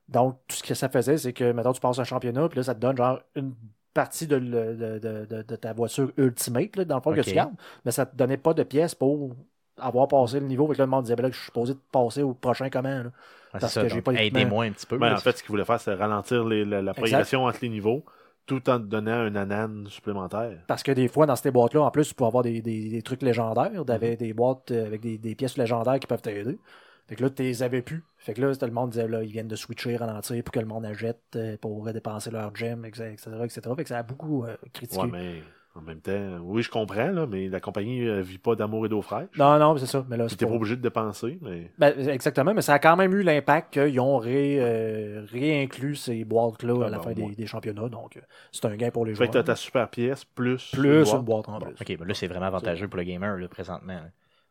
Donc, 0.08 0.38
tout 0.48 0.56
ce 0.56 0.62
que 0.62 0.74
ça 0.74 0.88
faisait, 0.88 1.18
c'est 1.18 1.32
que 1.34 1.52
maintenant 1.52 1.72
tu 1.72 1.80
passes 1.80 1.98
un 1.98 2.04
championnat, 2.04 2.48
puis 2.48 2.58
là, 2.58 2.62
ça 2.64 2.74
te 2.74 2.80
donne 2.80 2.96
genre 2.96 3.20
une 3.36 3.54
partie 3.94 4.26
de, 4.26 4.38
de, 4.38 5.42
de- 5.42 5.56
ta 5.56 5.72
voiture 5.72 6.12
ultimate, 6.16 6.76
là, 6.76 6.84
dans 6.84 6.96
le 6.96 7.02
fond, 7.02 7.12
que 7.14 7.20
tu 7.20 7.34
gardes, 7.34 7.54
mais 7.84 7.92
ça 7.92 8.06
te 8.06 8.16
donnait 8.16 8.36
pas 8.38 8.54
de 8.54 8.62
pièces 8.64 8.94
pour 8.94 9.34
avoir 9.78 10.08
passé 10.08 10.40
le 10.40 10.46
niveau. 10.46 10.66
Fait 10.68 10.74
que 10.74 10.78
là, 10.78 10.84
le 10.86 10.90
monde 10.90 11.04
disait, 11.04 11.16
ben 11.16 11.24
là, 11.24 11.28
je 11.30 11.36
suis 11.36 11.46
supposé 11.46 11.74
de 11.74 11.78
passer 11.90 12.22
au 12.22 12.34
prochain 12.34 12.70
comment. 12.70 12.88
là. 13.04 13.10
Parce 13.52 13.72
ça, 13.72 13.82
que 13.82 13.88
j'ai 13.88 14.02
pas. 14.02 14.12
Aidez-moi 14.12 14.64
un 14.64 14.72
petit 14.72 14.86
peu. 14.86 14.98
Ben, 14.98 15.10
là. 15.10 15.14
en 15.14 15.18
fait, 15.18 15.36
ce 15.36 15.42
qu'il 15.42 15.50
voulait 15.50 15.64
faire, 15.64 15.80
c'est 15.80 15.94
ralentir 15.94 16.44
les- 16.44 16.64
la, 16.64 16.82
la 16.82 16.94
progression 16.94 17.44
entre 17.44 17.58
les 17.62 17.68
niveaux 17.68 18.04
tout 18.46 18.68
en 18.68 18.78
te 18.78 18.84
donnant 18.84 19.12
un 19.12 19.34
anan 19.36 19.86
supplémentaire. 19.88 20.58
Parce 20.66 20.82
que 20.82 20.92
des 20.92 21.08
fois, 21.08 21.24
dans 21.24 21.36
ces 21.36 21.50
boîtes-là, 21.50 21.80
en 21.82 21.90
plus, 21.90 22.08
tu 22.08 22.14
peux 22.14 22.24
avoir 22.24 22.42
des, 22.42 22.60
des- 22.60 22.90
des 22.90 23.02
trucs 23.02 23.22
légendaires. 23.22 23.70
Mhm. 23.72 23.84
T'avais 23.86 24.16
des 24.16 24.34
boîtes 24.34 24.70
euh, 24.70 24.86
avec 24.86 25.00
des, 25.00 25.16
des 25.18 25.34
pièces 25.34 25.56
légendaires 25.56 25.98
qui 25.98 26.06
peuvent 26.06 26.20
t'aider. 26.20 26.58
Fait 27.06 27.16
que 27.16 27.22
là, 27.22 27.30
tu 27.30 27.42
les 27.42 27.62
avais 27.62 27.80
plus. 27.82 28.02
Fait 28.18 28.34
que 28.34 28.40
là, 28.42 28.52
le 28.60 28.70
monde 28.70 28.90
disait, 28.90 29.08
là, 29.08 29.22
ils 29.22 29.30
viennent 29.30 29.48
de 29.48 29.56
switcher, 29.56 29.96
ralentir 29.96 30.42
pour 30.42 30.52
que 30.52 30.60
le 30.60 30.66
monde 30.66 30.84
achète 30.84 31.20
euh, 31.36 31.56
pour 31.58 31.84
dépenser 31.92 32.30
leur 32.30 32.54
gem, 32.54 32.84
etc., 32.84 33.14
etc. 33.42 33.60
Fait 33.76 33.82
que 33.84 33.88
ça 33.88 33.98
a 33.98 34.02
beaucoup 34.02 34.44
euh, 34.44 34.56
critiqué. 34.72 35.02
Ouais, 35.02 35.08
mais 35.10 35.42
en 35.76 35.80
même 35.80 36.00
temps, 36.00 36.38
oui, 36.42 36.62
je 36.62 36.70
comprends, 36.70 37.10
là, 37.10 37.26
mais 37.26 37.48
la 37.48 37.58
compagnie 37.58 38.00
ne 38.00 38.20
vit 38.20 38.38
pas 38.38 38.54
d'amour 38.54 38.86
et 38.86 38.88
d'eau 38.88 39.02
fraîche. 39.02 39.28
Non, 39.36 39.58
non, 39.58 39.76
c'est 39.76 39.86
ça. 39.86 40.04
Mais 40.08 40.16
là, 40.16 40.26
Tu 40.28 40.36
pas- 40.36 40.46
pas 40.46 40.52
obligé 40.52 40.76
de 40.76 40.80
dépenser, 40.82 41.36
mais. 41.42 41.70
Ben, 41.78 42.08
exactement, 42.08 42.54
mais 42.54 42.62
ça 42.62 42.74
a 42.74 42.78
quand 42.78 42.94
même 42.96 43.12
eu 43.12 43.22
l'impact 43.22 43.72
qu'ils 43.74 43.98
ont 43.98 44.18
ré, 44.18 44.58
euh, 44.60 45.24
réinclus 45.30 45.96
ces 45.96 46.24
boîtes-là 46.24 46.74
Ah, 46.82 46.86
à 46.86 46.90
la 46.90 46.98
ben, 46.98 47.02
fin 47.04 47.12
des, 47.12 47.46
championnats. 47.46 47.88
Donc, 47.88 48.16
euh, 48.16 48.20
c'est 48.52 48.64
un 48.66 48.76
gain 48.76 48.90
pour 48.90 49.04
les 49.04 49.12
Fait 49.12 49.24
joueurs. 49.24 49.28
que 49.30 49.32
t'as 49.38 49.42
ta 49.42 49.56
super 49.56 49.88
pièce 49.90 50.24
plus. 50.24 50.70
Plus 50.72 51.10
une 51.10 51.16
une 51.16 51.22
boîte. 51.24 51.48
en 51.48 51.58
Bon, 51.58 51.66
plus. 51.66 51.74
OK, 51.80 51.98
ben 51.98 52.06
là, 52.06 52.14
c'est 52.14 52.28
vraiment 52.28 52.46
avantageux 52.46 52.86
pour 52.86 52.98
le 52.98 53.04
gamer, 53.04 53.36
là, 53.36 53.48
présentement. 53.48 54.00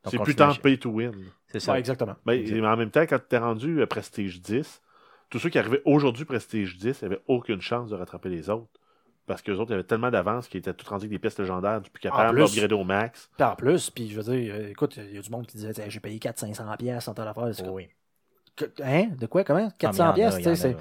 C'est 0.06 0.20
plus 0.22 0.36
tant 0.36 0.54
pay 0.56 0.78
to 0.78 0.90
win. 0.90 1.14
C'est 1.48 1.62
ça. 1.62 1.72
Ouais, 1.72 1.80
exactement. 1.80 2.16
Ben, 2.26 2.44
mais 2.52 2.68
en 2.68 2.76
même 2.76 2.90
temps, 2.92 3.04
quand 3.04 3.20
tu 3.30 3.36
es 3.36 3.40
rendu 3.40 3.82
à 3.82 3.88
Prestige 3.88 4.42
10, 4.42 4.82
tous 5.30 5.40
ceux 5.40 5.50
qui 5.50 5.58
arrivaient 5.58 5.82
aujourd'hui 5.86 6.26
Prestige 6.26 6.78
10 6.78 7.02
n'avaient 7.02 7.22
aucune 7.30 7.62
chance 7.62 7.90
de 7.90 7.96
rattraper 7.96 8.28
les 8.30 8.50
autres. 8.50 8.68
Parce 9.26 9.42
qu'eux 9.42 9.54
autres, 9.56 9.72
ils 9.72 9.76
avaient 9.76 9.84
tellement 9.84 10.12
d'avance 10.12 10.48
qu'ils 10.50 10.60
étaient 10.60 10.74
tous 10.74 10.88
rendus 10.88 11.04
avec 11.06 11.12
des 11.12 11.20
pièces 11.20 11.40
légendaires, 11.40 11.80
du 11.82 11.90
plus 11.90 12.02
capable 12.02 12.38
d'upgrader 12.56 12.74
au 12.76 12.84
max. 12.84 13.30
Puis 13.38 13.46
en 13.46 13.56
plus, 13.56 13.90
puis 13.90 14.10
je 14.10 14.20
veux 14.20 14.36
dire, 14.36 14.54
euh, 14.56 14.70
écoute, 14.70 14.98
il 14.98 15.16
y 15.16 15.18
a 15.18 15.22
du 15.22 15.30
monde 15.30 15.46
qui 15.48 15.58
disait, 15.58 15.72
j'ai 15.90 16.00
payé 16.00 16.20
400-500$ 16.20 16.78
pièces 16.78 17.08
en 17.08 17.14
temps 17.14 17.24
d'affaires. 17.26 17.72
Oui. 17.72 17.88
que- 18.56 18.66
Hein? 18.84 19.08
De 19.18 19.26
quoi? 19.26 19.44
Comment? 19.44 19.70
Ah, 19.72 19.74
mais 19.82 19.90
il 19.94 19.98
y 19.98 20.02
en 20.02 20.06
400$? 20.06 20.10
a, 20.12 20.14
pièces, 20.14 20.38
tu 20.38 20.44
sais, 20.44 20.56
c'est- 20.56 20.78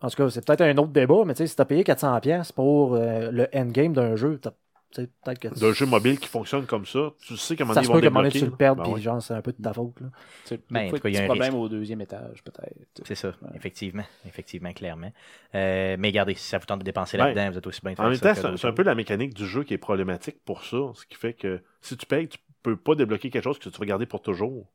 En 0.00 0.08
tout 0.10 0.16
cas, 0.16 0.30
c'est 0.30 0.44
peut-être 0.46 0.60
un 0.60 0.76
autre 0.76 0.92
débat, 0.92 1.24
mais 1.24 1.34
tu 1.34 1.38
sais, 1.38 1.46
si 1.46 1.56
t'as 1.56 1.64
payé 1.64 1.82
400$ 1.82 2.20
pièces 2.20 2.52
pour 2.52 2.94
euh, 2.94 3.30
le 3.30 3.48
endgame 3.54 3.92
d'un 3.94 4.16
jeu, 4.16 4.38
t'as- 4.38 4.52
peut-être 4.94 5.38
que 5.38 5.60
D'un 5.60 5.72
jeu 5.72 5.86
mobile 5.86 6.18
qui 6.18 6.28
fonctionne 6.28 6.66
comme 6.66 6.86
ça, 6.86 7.12
tu 7.26 7.36
sais 7.36 7.56
qu'à 7.56 7.64
un 7.64 7.66
moment 7.66 7.74
ça 7.74 7.80
donné, 7.80 7.86
se 7.86 7.90
ils 7.90 7.94
vont 7.94 8.00
peut 8.00 8.00
donné, 8.14 8.28
débloquer. 8.30 8.38
tu 8.38 8.44
le 8.46 8.56
perdes, 8.56 8.78
Ben 8.78 8.84
puis 8.84 8.92
ouais. 8.94 9.00
genre, 9.00 9.22
c'est 9.22 9.34
un 9.34 9.42
peu 9.42 9.52
de 9.52 9.62
ta 9.62 9.72
faute. 9.72 10.00
Là. 10.00 10.06
Sais, 10.44 10.60
Ben, 10.70 10.80
des 10.80 10.86
en 10.86 10.88
fois, 10.90 10.98
tout 10.98 11.02
cas, 11.02 11.08
il 11.08 11.14
y 11.14 11.18
a 11.18 11.22
un 11.22 11.26
problème 11.26 11.54
au 11.54 11.68
deuxième 11.68 12.00
étage, 12.00 12.42
peut-être. 12.44 13.02
C'est 13.04 13.14
ça, 13.14 13.32
effectivement. 13.54 14.04
Effectivement, 14.26 14.72
clairement. 14.72 15.12
Euh, 15.54 15.96
mais 15.98 16.08
regardez, 16.08 16.34
si 16.34 16.48
ça 16.48 16.58
vous 16.58 16.66
tente 16.66 16.80
de 16.80 16.84
dépenser 16.84 17.16
Ben, 17.18 17.26
là-dedans, 17.26 17.50
vous 17.52 17.58
êtes 17.58 17.66
aussi 17.66 17.80
bien 17.82 17.90
de 17.92 17.94
En 17.94 18.02
faire 18.02 18.10
même 18.10 18.14
ça 18.18 18.20
temps, 18.28 18.28
que 18.34 18.34
c'est 18.40 18.46
un- 18.46 18.50
d'autres 18.50 18.60
c'est 18.60 18.66
un 18.66 18.70
choses. 18.70 18.76
peu 18.76 18.82
la 18.84 18.94
mécanique 18.94 19.34
du 19.34 19.46
jeu 19.46 19.64
qui 19.64 19.74
est 19.74 19.78
problématique 19.78 20.36
pour 20.44 20.64
ça. 20.64 20.76
Ce 20.94 21.04
qui 21.06 21.16
fait 21.16 21.34
que 21.34 21.60
si 21.80 21.96
tu 21.96 22.06
payes, 22.06 22.28
tu 22.28 22.38
peux 22.62 22.76
pas 22.76 22.94
débloquer 22.94 23.30
quelque 23.30 23.44
chose 23.44 23.58
que 23.58 23.68
tu 23.68 23.78
vas 23.78 23.86
garder 23.86 24.06
pour 24.06 24.22
toujours. 24.22 24.70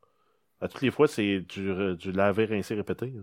À 0.62 0.68
toutes 0.68 0.82
les 0.82 0.92
fois, 0.92 1.08
c'est 1.08 1.40
du, 1.40 1.72
re- 1.72 1.96
du 1.96 2.12
laver, 2.12 2.46
rincer, 2.46 2.76
répéter. 2.76 3.14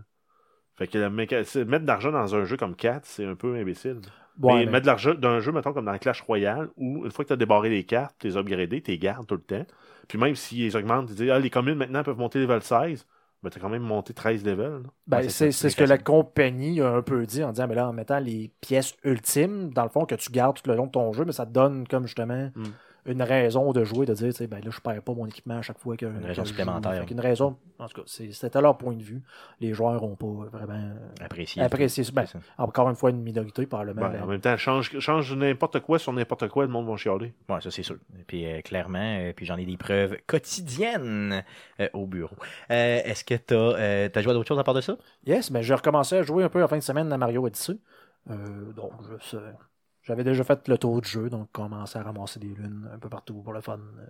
Fait 0.76 0.86
que 0.86 0.98
la 0.98 1.08
méca- 1.10 1.42
mettre 1.64 1.82
de 1.82 1.86
l'argent 1.86 2.12
dans 2.12 2.34
un 2.34 2.44
jeu 2.44 2.56
comme 2.56 2.74
4, 2.76 3.04
c'est 3.06 3.24
un 3.24 3.34
peu 3.34 3.54
imbécile. 3.56 4.00
Ouais, 4.42 4.52
mais 4.52 4.64
mais- 4.66 4.72
mettre 4.72 4.82
de 4.82 4.86
l'argent 4.88 5.14
dans 5.14 5.30
un 5.30 5.40
jeu, 5.40 5.50
mettons, 5.52 5.72
comme 5.72 5.86
dans 5.86 5.96
Clash 5.98 6.20
Royale, 6.20 6.68
où 6.76 7.04
une 7.06 7.10
fois 7.10 7.24
que 7.24 7.28
tu 7.28 7.32
as 7.32 7.36
débarré 7.36 7.70
les 7.70 7.84
cartes, 7.84 8.14
tu 8.18 8.26
les 8.26 8.36
upgradées, 8.36 8.82
tu 8.82 8.90
les 8.90 8.98
gardes 8.98 9.26
tout 9.26 9.36
le 9.36 9.40
temps. 9.40 9.64
Puis 10.08 10.18
même 10.18 10.34
s'ils 10.36 10.76
augmentent, 10.76 11.08
tu 11.08 11.14
dis, 11.14 11.30
ah, 11.30 11.38
les 11.38 11.48
communes 11.50 11.76
maintenant 11.76 12.02
peuvent 12.02 12.18
monter 12.18 12.38
level 12.40 12.60
16, 12.62 13.06
ben, 13.42 13.48
tu 13.50 13.58
as 13.58 13.60
quand 13.62 13.70
même 13.70 13.82
monté 13.82 14.12
13 14.12 14.44
levels. 14.44 14.82
Ben, 15.06 15.18
Ouais, 15.18 15.28
c'est 15.30 15.50
ce 15.52 15.74
que 15.74 15.84
la 15.84 15.96
compagnie 15.98 16.82
a 16.82 16.90
un 16.90 17.02
peu 17.02 17.24
dit 17.24 17.42
en 17.42 17.52
disant, 17.52 17.66
mais 17.68 17.74
là, 17.74 17.88
en 17.88 17.92
mettant 17.94 18.18
les 18.18 18.50
pièces 18.60 18.94
ultimes, 19.04 19.72
dans 19.72 19.84
le 19.84 19.88
fond, 19.88 20.04
que 20.04 20.14
tu 20.14 20.30
gardes 20.30 20.60
tout 20.60 20.68
le 20.70 20.76
long 20.76 20.86
de 20.86 20.90
ton 20.92 21.12
jeu, 21.14 21.24
mais 21.24 21.32
ça 21.32 21.46
te 21.46 21.52
donne 21.52 21.88
comme 21.88 22.04
justement 22.06 22.50
Mm. 22.54 22.64
Une 23.06 23.22
raison 23.22 23.72
de 23.72 23.84
jouer, 23.84 24.06
de 24.06 24.14
dire, 24.14 24.28
tu 24.28 24.32
sais, 24.32 24.46
ben 24.46 24.56
là, 24.64 24.70
je 24.70 24.80
perds 24.80 25.02
pas 25.02 25.12
mon 25.14 25.26
équipement 25.26 25.58
à 25.58 25.62
chaque 25.62 25.78
fois 25.78 25.96
que. 25.96 26.06
Une 26.06 26.20
que 26.20 26.26
raison 26.26 26.42
je 26.42 26.48
joue. 26.48 26.54
supplémentaire. 26.56 27.06
Qu'une 27.06 27.20
raison, 27.20 27.56
en 27.78 27.88
tout 27.88 28.00
cas, 28.00 28.06
c'est- 28.06 28.32
c'était 28.32 28.60
leur 28.60 28.76
point 28.78 28.94
de 28.94 29.02
vue. 29.02 29.22
Les 29.60 29.72
joueurs 29.74 30.00
n'ont 30.02 30.16
pas 30.16 30.48
vraiment 30.52 30.90
Apprécié. 31.20 31.62
apprécié 31.62 32.04
ça. 32.04 32.12
Ben, 32.12 32.24
encore 32.58 32.88
une 32.90 32.96
fois, 32.96 33.10
une 33.10 33.22
minorité, 33.22 33.66
probablement. 33.66 34.02
Ben, 34.02 34.10
mais- 34.12 34.20
en 34.20 34.26
même 34.26 34.40
temps, 34.40 34.56
change, 34.56 34.98
change 34.98 35.32
n'importe 35.34 35.80
quoi 35.80 35.98
sur 35.98 36.12
n'importe 36.12 36.48
quoi, 36.48 36.64
le 36.64 36.70
monde 36.70 36.86
va 36.88 36.96
chialer. 36.96 37.32
Ouais, 37.48 37.60
ça 37.60 37.70
c'est 37.70 37.82
sûr. 37.82 37.96
Et 38.18 38.24
puis 38.26 38.44
euh, 38.46 38.60
clairement, 38.62 38.98
euh, 39.20 39.32
puis 39.34 39.46
j'en 39.46 39.56
ai 39.56 39.64
des 39.66 39.76
preuves 39.76 40.16
quotidiennes 40.26 41.44
euh, 41.80 41.88
au 41.92 42.06
bureau. 42.06 42.36
Euh, 42.70 43.00
Est-ce 43.04 43.24
que 43.24 43.34
tu 43.34 43.54
as, 43.54 44.22
joué 44.22 44.30
à 44.30 44.34
d'autres 44.34 44.48
choses 44.48 44.58
à 44.58 44.64
part 44.64 44.74
de 44.74 44.80
ça? 44.80 44.96
Yes, 45.26 45.50
mais 45.50 45.62
j'ai 45.62 45.74
recommencé 45.74 46.16
à 46.16 46.22
jouer 46.22 46.44
un 46.44 46.48
peu 46.48 46.62
en 46.62 46.68
fin 46.68 46.76
de 46.78 46.82
semaine 46.82 47.12
à 47.12 47.18
Mario 47.18 47.44
Odyssey. 47.46 47.76
Euh, 48.30 48.72
donc, 48.72 48.92
je 49.20 49.24
sais- 49.28 49.36
j'avais 50.06 50.24
déjà 50.24 50.44
fait 50.44 50.66
le 50.68 50.78
tour 50.78 51.00
du 51.02 51.08
jeu, 51.08 51.28
donc 51.28 51.50
commencé 51.52 51.98
à 51.98 52.02
ramasser 52.02 52.38
des 52.40 52.46
lunes 52.48 52.88
un 52.92 52.98
peu 52.98 53.08
partout 53.08 53.42
pour 53.42 53.52
le 53.52 53.60
fun. 53.60 53.78
euh. 53.78 54.06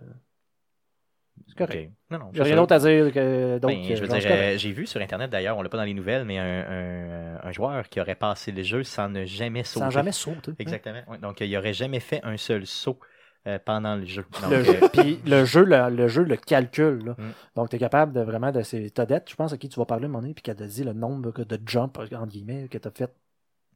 C'est 1.48 1.58
correct. 1.58 1.92
Non, 2.10 2.18
non. 2.18 2.30
J'ai 2.32 2.38
c'est 2.38 2.44
rien 2.44 2.56
d'autre 2.56 2.74
à 2.74 2.78
dire 2.78 3.12
que. 3.12 3.58
Ben, 3.58 3.82
je 3.84 3.94
veux 4.00 4.08
dire, 4.08 4.22
c'est 4.22 4.32
euh, 4.54 4.56
j'ai 4.58 4.72
vu 4.72 4.86
sur 4.86 5.00
Internet 5.02 5.30
d'ailleurs, 5.30 5.56
on 5.58 5.62
l'a 5.62 5.68
pas 5.68 5.76
dans 5.76 5.84
les 5.84 5.92
nouvelles, 5.94 6.24
mais 6.24 6.38
un, 6.38 6.44
un- 6.44 7.40
un 7.46 7.52
joueur 7.52 7.88
qui 7.90 8.00
aurait 8.00 8.14
passé 8.14 8.52
le 8.52 8.62
jeu 8.62 8.82
sans 8.84 9.08
ne 9.10 9.26
jamais 9.26 9.62
sauter. 9.62 9.84
Sans 9.84 9.90
jamais 9.90 10.12
sauter. 10.12 10.52
hein. 10.52 10.56
Exactement. 10.58 11.00
ouais. 11.08 11.18
Donc, 11.18 11.40
il 11.40 11.54
aurait 11.56 11.74
jamais 11.74 12.00
fait 12.00 12.20
un 12.24 12.38
seul 12.38 12.66
saut 12.66 12.98
euh, 13.46 13.58
pendant 13.62 13.96
le 13.96 14.06
jeu. 14.06 14.24
Donc, 14.42 14.50
Le 14.50 14.56
euh, 14.56 14.64
jeu, 14.64 14.80
puis 14.94 15.20
le 15.26 15.44
jeu, 15.44 15.64
le, 15.64 15.90
le 15.94 16.08
jeu 16.08 16.22
le 16.24 16.36
calcule. 16.36 17.04
là. 17.04 17.12
Mm. 17.18 17.30
Donc, 17.54 17.68
tu 17.68 17.76
es 17.76 17.78
capable 17.78 18.14
de 18.14 18.20
vraiment 18.22 18.50
de 18.50 18.62
ces 18.62 18.90
Todette, 18.90 19.28
je 19.30 19.34
pense 19.36 19.52
à 19.52 19.58
qui 19.58 19.68
tu 19.68 19.78
vas 19.78 19.84
parler 19.84 20.04
à 20.04 20.06
un 20.06 20.08
moment 20.08 20.22
donné, 20.22 20.32
puis 20.32 20.42
qu'elle 20.42 20.56
te 20.56 20.64
dit 20.64 20.84
le 20.84 20.94
nombre 20.94 21.32
de 21.44 21.60
jumps, 21.66 21.98
entre 21.98 22.26
guillemets, 22.28 22.66
que 22.68 22.78
tu 22.78 22.88
as 22.88 22.92
fait 22.92 23.12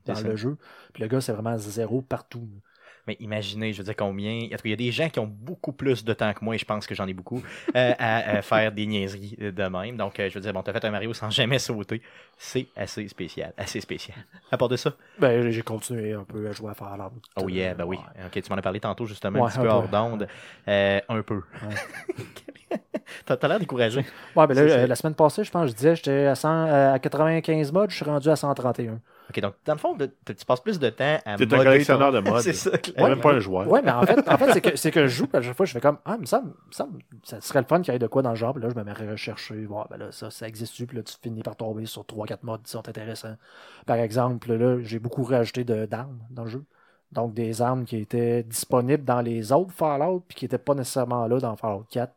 dans 0.07 0.21
le 0.21 0.37
jeu. 0.37 0.57
Puis 0.92 1.02
le 1.02 1.09
gars, 1.09 1.21
c'est 1.21 1.33
vraiment 1.33 1.57
zéro 1.59 2.02
partout. 2.02 2.49
Mais 3.07 3.16
imaginez, 3.19 3.73
je 3.73 3.78
veux 3.78 3.85
dire, 3.85 3.97
combien. 3.97 4.40
En 4.45 4.49
tout 4.50 4.57
cas, 4.57 4.61
il 4.66 4.71
y 4.71 4.75
a 4.75 4.76
des 4.76 4.92
gens 4.92 5.09
qui 5.09 5.19
ont 5.21 5.26
beaucoup 5.26 5.73
plus 5.73 6.04
de 6.04 6.12
temps 6.12 6.33
que 6.35 6.45
moi, 6.45 6.54
et 6.54 6.59
je 6.59 6.66
pense 6.66 6.87
que 6.87 6.95
j'en 6.95 7.07
ai 7.07 7.14
beaucoup, 7.14 7.42
euh, 7.75 7.92
à, 7.99 8.37
à 8.37 8.42
faire 8.42 8.71
des 8.73 8.87
niaiseries 8.87 9.37
de 9.38 9.69
même. 9.69 9.97
Donc, 9.97 10.21
euh, 10.21 10.28
je 10.28 10.35
veux 10.35 10.40
dire, 10.40 10.52
bon, 10.52 10.62
t'as 10.62 10.73
fait 10.75 10.85
un 10.85 10.90
Mario 10.90 11.12
sans 11.14 11.30
jamais 11.30 11.59
sauter. 11.59 12.02
C'est 12.37 12.66
assez 12.76 13.09
spécial. 13.09 13.54
Assez 13.57 13.80
spécial. 13.80 14.19
À 14.52 14.59
part 14.59 14.69
de 14.69 14.76
ça. 14.76 14.92
Ben, 15.19 15.50
j'ai- 15.50 15.62
continué 15.62 16.12
un 16.12 16.25
peu 16.25 16.47
à 16.47 16.52
jouer 16.52 16.71
à 16.71 16.75
Fallout. 16.75 17.11
Oh 17.37 17.49
yeah, 17.49 17.73
ben 17.75 17.85
oui. 17.85 17.99
Ok, 18.26 18.42
tu 18.42 18.50
m'en 18.50 18.57
as 18.59 18.62
parlé 18.62 18.80
tantôt 18.80 19.07
justement, 19.07 19.40
Ouais, 19.40 19.47
un 19.47 19.50
petit 19.50 19.59
peu 19.61 19.69
hors 19.69 19.88
d'onde. 19.88 20.28
Euh, 20.69 21.00
un 21.09 21.23
peu. 21.23 21.40
T'as 23.25 23.49
l'air 23.49 23.59
découragé. 23.59 24.04
Ouais, 24.37 24.47
ben 24.47 24.54
là, 24.54 24.61
euh, 24.62 24.87
la 24.87 24.95
semaine 24.95 25.14
passée, 25.14 25.42
je 25.45 25.50
pense, 25.50 25.71
je 25.71 25.75
disais, 25.75 25.97
j'étais 25.97 26.26
à, 26.26 26.35
100, 26.35 26.66
euh, 26.66 26.95
à 26.95 26.99
95 26.99 27.73
modes, 27.73 27.90
je 27.90 27.97
suis 27.97 28.04
rendu 28.04 28.28
à 28.28 28.37
131. 28.37 29.00
Ok, 29.30 29.40
donc, 29.40 29.54
dans 29.64 29.72
le 29.72 29.78
fond, 29.78 29.96
tu 29.96 30.34
tu 30.34 30.44
passes 30.44 30.60
plus 30.60 30.78
de 30.78 30.90
temps 30.90 31.18
à 31.25 31.37
T'es 31.37 31.54
un 31.54 31.64
collectionneur 31.64 32.10
ton- 32.12 32.20
de 32.20 32.30
modes. 32.30 32.40
C'est 32.42 32.52
ça, 32.52 32.76
clairement. 32.76 33.08
même 33.08 33.20
pas 33.20 33.32
un 33.32 33.38
joueur. 33.40 33.68
Ouais, 33.68 33.80
mais 33.82 33.90
en 33.92 34.02
fait, 34.02 34.28
en 34.28 34.37
fait 34.37 34.52
c'est 34.52 34.60
que, 34.60 34.76
c'est 34.76 34.90
que 34.90 35.06
je 35.06 35.14
joue, 35.14 35.26
puis 35.26 35.38
à 35.38 35.42
chaque 35.42 35.56
fois, 35.56 35.64
je 35.66 35.72
fais 35.72 35.80
comme, 35.80 35.99
ah, 36.04 36.14
il 36.16 36.20
me 36.22 36.26
semble, 36.26 36.52
ça 36.70 36.87
serait 37.40 37.60
le 37.60 37.66
fun 37.66 37.80
qu'il 37.80 37.92
y 37.92 37.96
ait 37.96 37.99
de 38.00 38.06
quoi 38.06 38.22
dans 38.22 38.30
le 38.30 38.37
genre, 38.37 38.52
puis 38.54 38.62
là, 38.62 38.68
je 38.68 38.75
me 38.75 38.84
mets 38.84 38.90
à 38.90 39.10
rechercher, 39.12 39.64
voir, 39.64 39.88
ben 39.88 39.96
là, 39.96 40.12
ça, 40.12 40.30
ça 40.30 40.46
existe-tu, 40.49 40.87
puis 40.87 40.96
là, 40.96 41.02
tu 41.02 41.14
finis 41.22 41.42
par 41.42 41.56
tomber 41.56 41.87
sur 41.87 42.02
3-4 42.04 42.38
modes 42.42 42.62
qui 42.62 42.70
sont 42.70 42.87
intéressants. 42.88 43.37
Par 43.87 43.96
exemple, 43.96 44.52
là, 44.52 44.78
j'ai 44.82 44.99
beaucoup 44.99 45.22
rajouté 45.22 45.64
de- 45.64 45.87
d'armes 45.87 46.18
dans 46.30 46.44
le 46.44 46.50
jeu. 46.50 46.64
Donc, 47.12 47.34
des 47.34 47.60
armes 47.60 47.84
qui 47.84 47.96
étaient 47.96 48.42
disponibles 48.44 49.04
dans 49.04 49.20
les 49.20 49.50
autres 49.52 49.72
Fallout, 49.72 50.25
puis 50.28 50.37
qui 50.37 50.44
n'étaient 50.44 50.58
pas 50.58 50.75
nécessairement 50.75 51.26
là 51.26 51.38
dans 51.40 51.56
Fallout 51.56 51.84
4. 51.90 52.12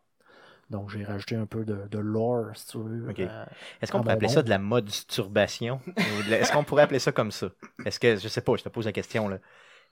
Donc, 0.70 0.90
j'ai 0.90 1.04
rajouté 1.04 1.36
un 1.36 1.46
peu 1.46 1.66
de, 1.66 1.88
de 1.90 1.98
lore, 2.00 2.48
si 2.56 2.68
tu 2.68 2.78
veux. 2.80 3.10
Ok. 3.10 3.20
euh, 3.20 3.46
Est-ce 3.82 3.92
qu'on 3.92 4.02
pourrait 4.02 4.14
appeler 4.14 4.30
ça 4.30 4.42
de 4.42 4.50
la 4.50 4.60
masturbation? 4.60 5.80
Est-ce 5.98 6.52
qu'on 6.52 6.64
pourrait 6.64 6.84
appeler 6.84 7.00
ça 7.00 7.12
comme 7.12 7.32
ça? 7.32 7.50
Est-ce 7.86 8.00
que, 8.00 8.16
je 8.16 8.28
sais 8.28 8.42
pas, 8.42 8.56
je 8.56 8.64
te 8.64 8.70
pose 8.70 8.86
la 8.86 8.92
question, 8.92 9.28
là. 9.28 9.40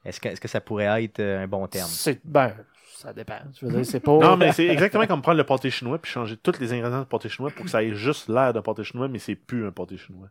Est-ce 0.04 0.20
que, 0.20 0.30
est-ce 0.30 0.42
que 0.42 0.48
ça 0.48 0.62
pourrait 0.62 1.04
être 1.04 1.20
euh, 1.20 1.44
un 1.44 1.48
bon 1.48 1.68
terme? 1.68 1.90
c'est, 1.90 2.20
ben, 2.26 2.56
ça 2.96 3.14
dépend. 3.14 3.40
Je 3.60 3.66
veux 3.68 3.72
dire, 3.72 3.86
c'est 3.86 4.00
pas. 4.00 4.18
Non, 4.18 4.38
mais 4.38 4.52
c'est 4.52 4.68
exactement 4.70 5.06
comme 5.06 5.22
prendre 5.22 5.38
le 5.38 5.46
pâté 5.46 5.70
chinois 5.70 6.00
puis 6.00 6.12
changer 6.12 6.38
tous 6.38 6.60
les 6.60 6.74
ingrédients 6.74 7.02
de 7.02 7.06
pâté 7.06 7.30
chinois 7.30 7.52
pour 7.52 7.66
que 7.66 7.72
ça 7.72 7.84
ait 7.84 7.94
juste 7.94 8.28
l'air 8.30 8.54
d'un 8.54 8.62
pâté 8.64 8.84
chinois, 8.84 9.08
mais 9.08 9.20
c'est 9.20 9.36
plus 9.36 9.68
un 9.68 9.72
pâté 9.72 9.98
chinois. 9.98 10.30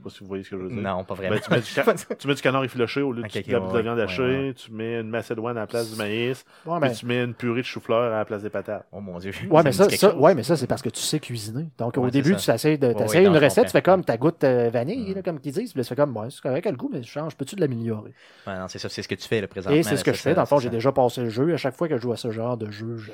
Sais 0.00 0.04
pas 0.04 0.10
si 0.10 0.20
vous 0.20 0.26
voyez 0.26 0.44
ce 0.44 0.50
que 0.50 0.56
je 0.56 0.62
veux 0.62 0.68
dire. 0.68 0.82
Non, 0.82 1.04
pas 1.04 1.14
vraiment. 1.14 1.36
Ben, 1.36 1.40
tu, 1.40 1.50
mets 1.50 1.60
du 1.94 2.16
tu 2.18 2.28
mets 2.28 2.34
du 2.34 2.42
canard 2.42 2.64
effiloché 2.64 3.02
au 3.02 3.12
lieu 3.12 3.22
de, 3.22 3.28
la, 3.52 3.60
ouais, 3.60 3.70
de 3.70 3.76
la 3.76 3.82
viande 3.82 4.00
hachée, 4.00 4.22
ouais, 4.22 4.54
tu 4.54 4.72
mets 4.72 5.00
une 5.00 5.10
macédoine 5.10 5.56
à 5.56 5.60
la 5.60 5.66
place 5.66 5.90
du 5.90 5.96
maïs, 5.96 6.44
Ouais, 6.64 6.78
puis 6.80 6.88
mais, 6.88 6.94
tu 6.94 7.06
mets 7.06 7.22
une 7.24 7.34
purée 7.34 7.60
de 7.60 7.66
chou-fleur 7.66 8.12
à 8.12 8.18
la 8.18 8.24
place 8.24 8.42
des 8.42 8.50
patates. 8.50 8.86
Oh 8.92 9.00
mon 9.00 9.18
dieu. 9.18 9.32
ouais, 9.50 9.62
mais 9.62 9.72
ça, 9.72 10.16
ouais, 10.16 10.34
mais 10.34 10.42
ça, 10.42 10.56
c'est 10.56 10.66
parce 10.66 10.82
que 10.82 10.88
tu 10.88 11.00
sais 11.00 11.20
cuisiner. 11.20 11.68
Donc, 11.78 11.96
Ouais, 11.96 12.06
au 12.06 12.10
début, 12.10 12.34
ça. 12.34 12.38
tu 12.38 12.50
essaies 12.52 12.78
de, 12.78 12.88
ouais, 12.88 13.22
non, 13.22 13.34
une 13.34 13.44
recette, 13.44 13.66
tu 13.66 13.72
fais 13.72 13.82
comme 13.82 14.04
ta 14.04 14.16
goutte 14.16 14.44
euh, 14.44 14.70
vanille, 14.70 15.10
Mm. 15.10 15.14
là, 15.14 15.22
comme 15.22 15.40
qu'ils 15.40 15.52
disent. 15.52 15.72
Puis 15.72 15.82
tu 15.82 15.88
fais 15.88 15.96
comme, 15.96 16.16
ouais, 16.16 16.28
c'est 16.30 16.40
correct, 16.40 16.66
le 16.66 16.76
goût, 16.76 16.90
mais 16.92 17.02
je 17.02 17.08
change, 17.08 17.36
peux-tu 17.36 17.56
de 17.56 17.60
l'améliorer? 17.60 18.12
Ouais, 18.46 18.58
non, 18.58 18.68
c'est 18.68 18.78
ça, 18.78 18.88
c'est 18.88 19.02
ce 19.02 19.08
que 19.08 19.14
tu 19.14 19.26
fais 19.26 19.40
le 19.40 19.46
présentement. 19.46 19.78
Et 19.78 19.82
c'est 19.82 19.96
ce 19.96 20.04
que 20.04 20.12
je 20.12 20.20
fais. 20.20 20.34
Dans 20.34 20.42
le 20.42 20.46
fond, 20.46 20.58
j'ai 20.58 20.70
déjà 20.70 20.92
passé 20.92 21.22
le 21.22 21.30
jeu. 21.30 21.52
À 21.52 21.56
chaque 21.56 21.76
fois 21.76 21.88
que 21.88 21.96
je 21.96 22.02
joue 22.02 22.12
à 22.12 22.16
ce 22.16 22.30
genre 22.30 22.56
de 22.56 22.70
jeu, 22.70 22.96
je, 22.96 23.12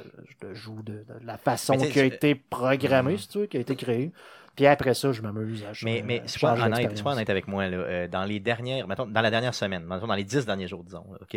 joue 0.55 0.83
de, 0.83 1.05
la 1.25 1.38
façon 1.38 1.76
qui 1.76 2.00
a 2.00 2.05
été 2.05 2.35
programmée, 2.35 3.16
si 3.16 3.28
tu 3.28 3.38
veux, 3.38 3.47
qui 3.47 3.57
a 3.57 3.61
été 3.61 3.76
créée. 3.76 4.12
Puis 4.56 4.66
après 4.66 4.94
ça, 4.94 5.12
je 5.12 5.22
m'amuse 5.22 5.64
à 5.64 5.72
Mais, 5.82 6.02
mais 6.04 6.22
sois 6.26 6.64
honnête, 6.64 6.96
sois 6.96 7.12
honnête 7.12 7.30
avec 7.30 7.48
moi. 7.48 7.68
Là, 7.68 7.76
euh, 7.78 8.08
dans 8.08 8.25
les 8.25 8.40
dernières, 8.40 8.86
mettons, 8.88 9.06
dans 9.06 9.20
la 9.20 9.30
dernière 9.30 9.54
semaine, 9.54 9.84
mettons, 9.84 10.06
dans 10.06 10.14
les 10.14 10.25
dix 10.25 10.46
derniers 10.46 10.68
jours, 10.68 10.82
disons, 10.84 11.04
là, 11.12 11.18
OK? 11.20 11.36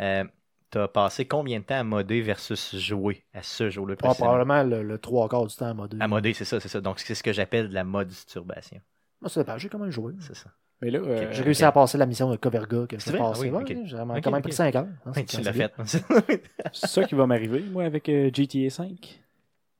Euh, 0.00 0.24
T'as 0.70 0.88
passé 0.88 1.28
combien 1.28 1.60
de 1.60 1.64
temps 1.64 1.78
à 1.78 1.84
modder 1.84 2.20
versus 2.22 2.74
jouer 2.76 3.24
à 3.32 3.42
ce 3.42 3.70
jour-là 3.70 3.94
Pas 3.96 4.08
précisément? 4.08 4.30
probablement 4.30 4.62
le, 4.64 4.82
le 4.82 4.98
trois 4.98 5.28
quarts 5.28 5.46
du 5.46 5.54
temps 5.54 5.66
à 5.66 5.74
mode. 5.74 5.94
À 6.00 6.08
modder, 6.08 6.32
c'est 6.34 6.44
ça, 6.44 6.58
c'est 6.60 6.68
ça. 6.68 6.80
Donc, 6.80 6.98
c'est 6.98 7.14
ce 7.14 7.22
que 7.22 7.32
j'appelle 7.32 7.68
de 7.68 7.74
la 7.74 7.84
modisturbation. 7.84 8.80
Moi, 9.20 9.28
ça 9.30 9.40
dépend, 9.40 9.58
j'ai 9.58 9.68
quand 9.68 9.78
même 9.78 9.90
joué. 9.90 10.12
C'est 10.20 10.34
ça. 10.34 10.50
Mais 10.82 10.90
là, 10.90 10.98
euh, 10.98 11.32
J'ai 11.32 11.42
réussi 11.42 11.64
à 11.64 11.72
passer 11.72 11.96
la 11.96 12.06
mission 12.06 12.30
de 12.30 12.36
Coverga 12.36 12.86
que 12.86 12.96
vrai? 12.96 13.18
passé. 13.18 13.32
Ah 13.34 13.38
oui, 13.38 13.48
Ouais, 13.50 13.62
ok. 13.62 13.78
J'ai 13.86 13.96
vraiment 13.96 14.16
Ok, 14.16 14.24
quand 14.24 14.30
même 14.30 14.42
pris 14.42 14.52
5 14.52 14.74
heures. 14.76 14.88
hein, 15.06 15.12
tu 15.26 15.40
l'as 15.40 15.52
fait. 15.52 15.72
c'est 16.72 16.86
ça 16.86 17.04
qui 17.04 17.14
va 17.14 17.26
m'arriver, 17.26 17.62
moi, 17.62 17.84
avec 17.84 18.08
euh, 18.08 18.30
GTA 18.32 18.70
5. 18.70 19.22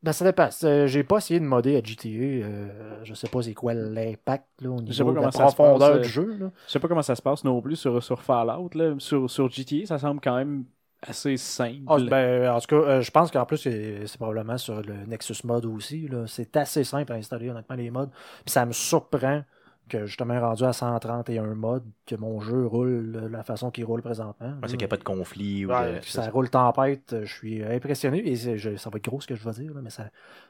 Ben, 0.07 0.13
ça 0.13 0.23
dépend. 0.23 0.49
C'est- 0.51 0.87
J'ai 0.87 1.03
pas 1.03 1.17
essayé 1.17 1.39
de 1.39 1.45
modder 1.45 1.75
à 1.75 1.81
GTA. 1.83 2.09
euh, 2.09 2.99
je 3.03 3.13
sais 3.13 3.27
pas 3.27 3.41
c'est 3.41 3.53
quoi 3.53 3.73
l'impact 3.73 4.45
là, 4.61 4.69
au 4.69 4.81
niveau 4.81 5.11
de 5.11 5.19
la 5.19 5.29
profondeur 5.29 5.79
passe, 5.79 5.99
du 5.99 5.99
euh, 5.99 6.03
jeu. 6.03 6.37
Là. 6.39 6.51
Je 6.65 6.71
sais 6.71 6.79
pas 6.79 6.87
comment 6.87 7.01
ça 7.01 7.15
se 7.15 7.21
passe 7.21 7.43
non 7.43 7.61
plus 7.61 7.75
sur, 7.75 8.01
sur 8.01 8.21
Fallout. 8.21 8.69
Là. 8.73 8.95
Sur, 8.99 9.29
sur 9.29 9.49
GTA, 9.49 9.85
ça 9.85 9.99
semble 9.99 10.21
quand 10.21 10.37
même 10.37 10.63
assez 11.01 11.35
simple. 11.35 11.81
Ah, 11.87 11.97
ben, 11.99 12.49
en 12.49 12.59
tout 12.61 12.67
cas, 12.67 12.75
euh, 12.87 13.01
je 13.01 13.11
pense 13.11 13.31
qu'en 13.31 13.45
plus, 13.45 13.57
c'est 13.57 14.17
probablement 14.17 14.57
sur 14.57 14.81
le 14.81 15.05
Nexus 15.05 15.45
Mod 15.45 15.65
aussi. 15.65 16.09
C'est 16.27 16.55
assez 16.55 16.85
simple 16.85 17.11
à 17.11 17.15
installer, 17.15 17.49
honnêtement, 17.49 17.75
les 17.75 17.91
mods. 17.91 18.07
Puis 18.45 18.51
ça 18.51 18.65
me 18.65 18.71
surprend 18.71 19.43
que 19.87 20.05
justement 20.05 20.39
rendu 20.39 20.63
à 20.63 20.73
131 20.73 21.55
mods, 21.55 21.79
que 22.05 22.15
mon 22.15 22.39
jeu 22.39 22.65
roule 22.65 23.11
de 23.11 23.27
la 23.27 23.43
façon 23.43 23.71
qu'il 23.71 23.85
roule 23.85 24.01
présentement. 24.01 24.53
C'est 24.63 24.69
qu'il 24.71 24.77
n'y 24.79 24.83
a 24.85 24.87
pas 24.87 24.97
de 24.97 25.03
conflit. 25.03 25.65
Ou 25.65 25.69
Ouais, 25.71 25.93
de... 25.93 25.99
puis 25.99 26.11
ça 26.11 26.29
roule 26.29 26.49
tempête, 26.49 27.15
je 27.23 27.33
suis 27.33 27.63
impressionné 27.63 28.27
et 28.29 28.35
je- 28.35 28.75
ça 28.77 28.89
va 28.89 28.97
être 28.97 29.05
gros 29.05 29.21
ce 29.21 29.27
que 29.27 29.35
je 29.35 29.43
vais 29.43 29.51
dire, 29.51 29.73
là, 29.73 29.81
mais 29.81 29.89
ça, 29.89 30.09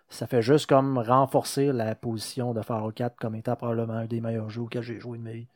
ça 0.10 0.27
fait 0.27 0.41
juste 0.41 0.67
comme 0.67 0.98
renforcer 0.98 1.72
la 1.72 1.96
position 1.96 2.53
de 2.53 2.62
Fallout 2.62 2.91
4 2.91 3.15
comme 3.17 3.36
étant 3.36 3.56
probablement 3.56 3.94
un 3.94 4.06
des 4.06 4.22
meilleurs 4.22 4.50
jeux 4.50 4.62
auxquels 4.62 4.82
j'ai 4.84 5.00
joué 5.00 5.17
de 5.17 5.24
ma 5.24 5.32
vie. 5.32 5.48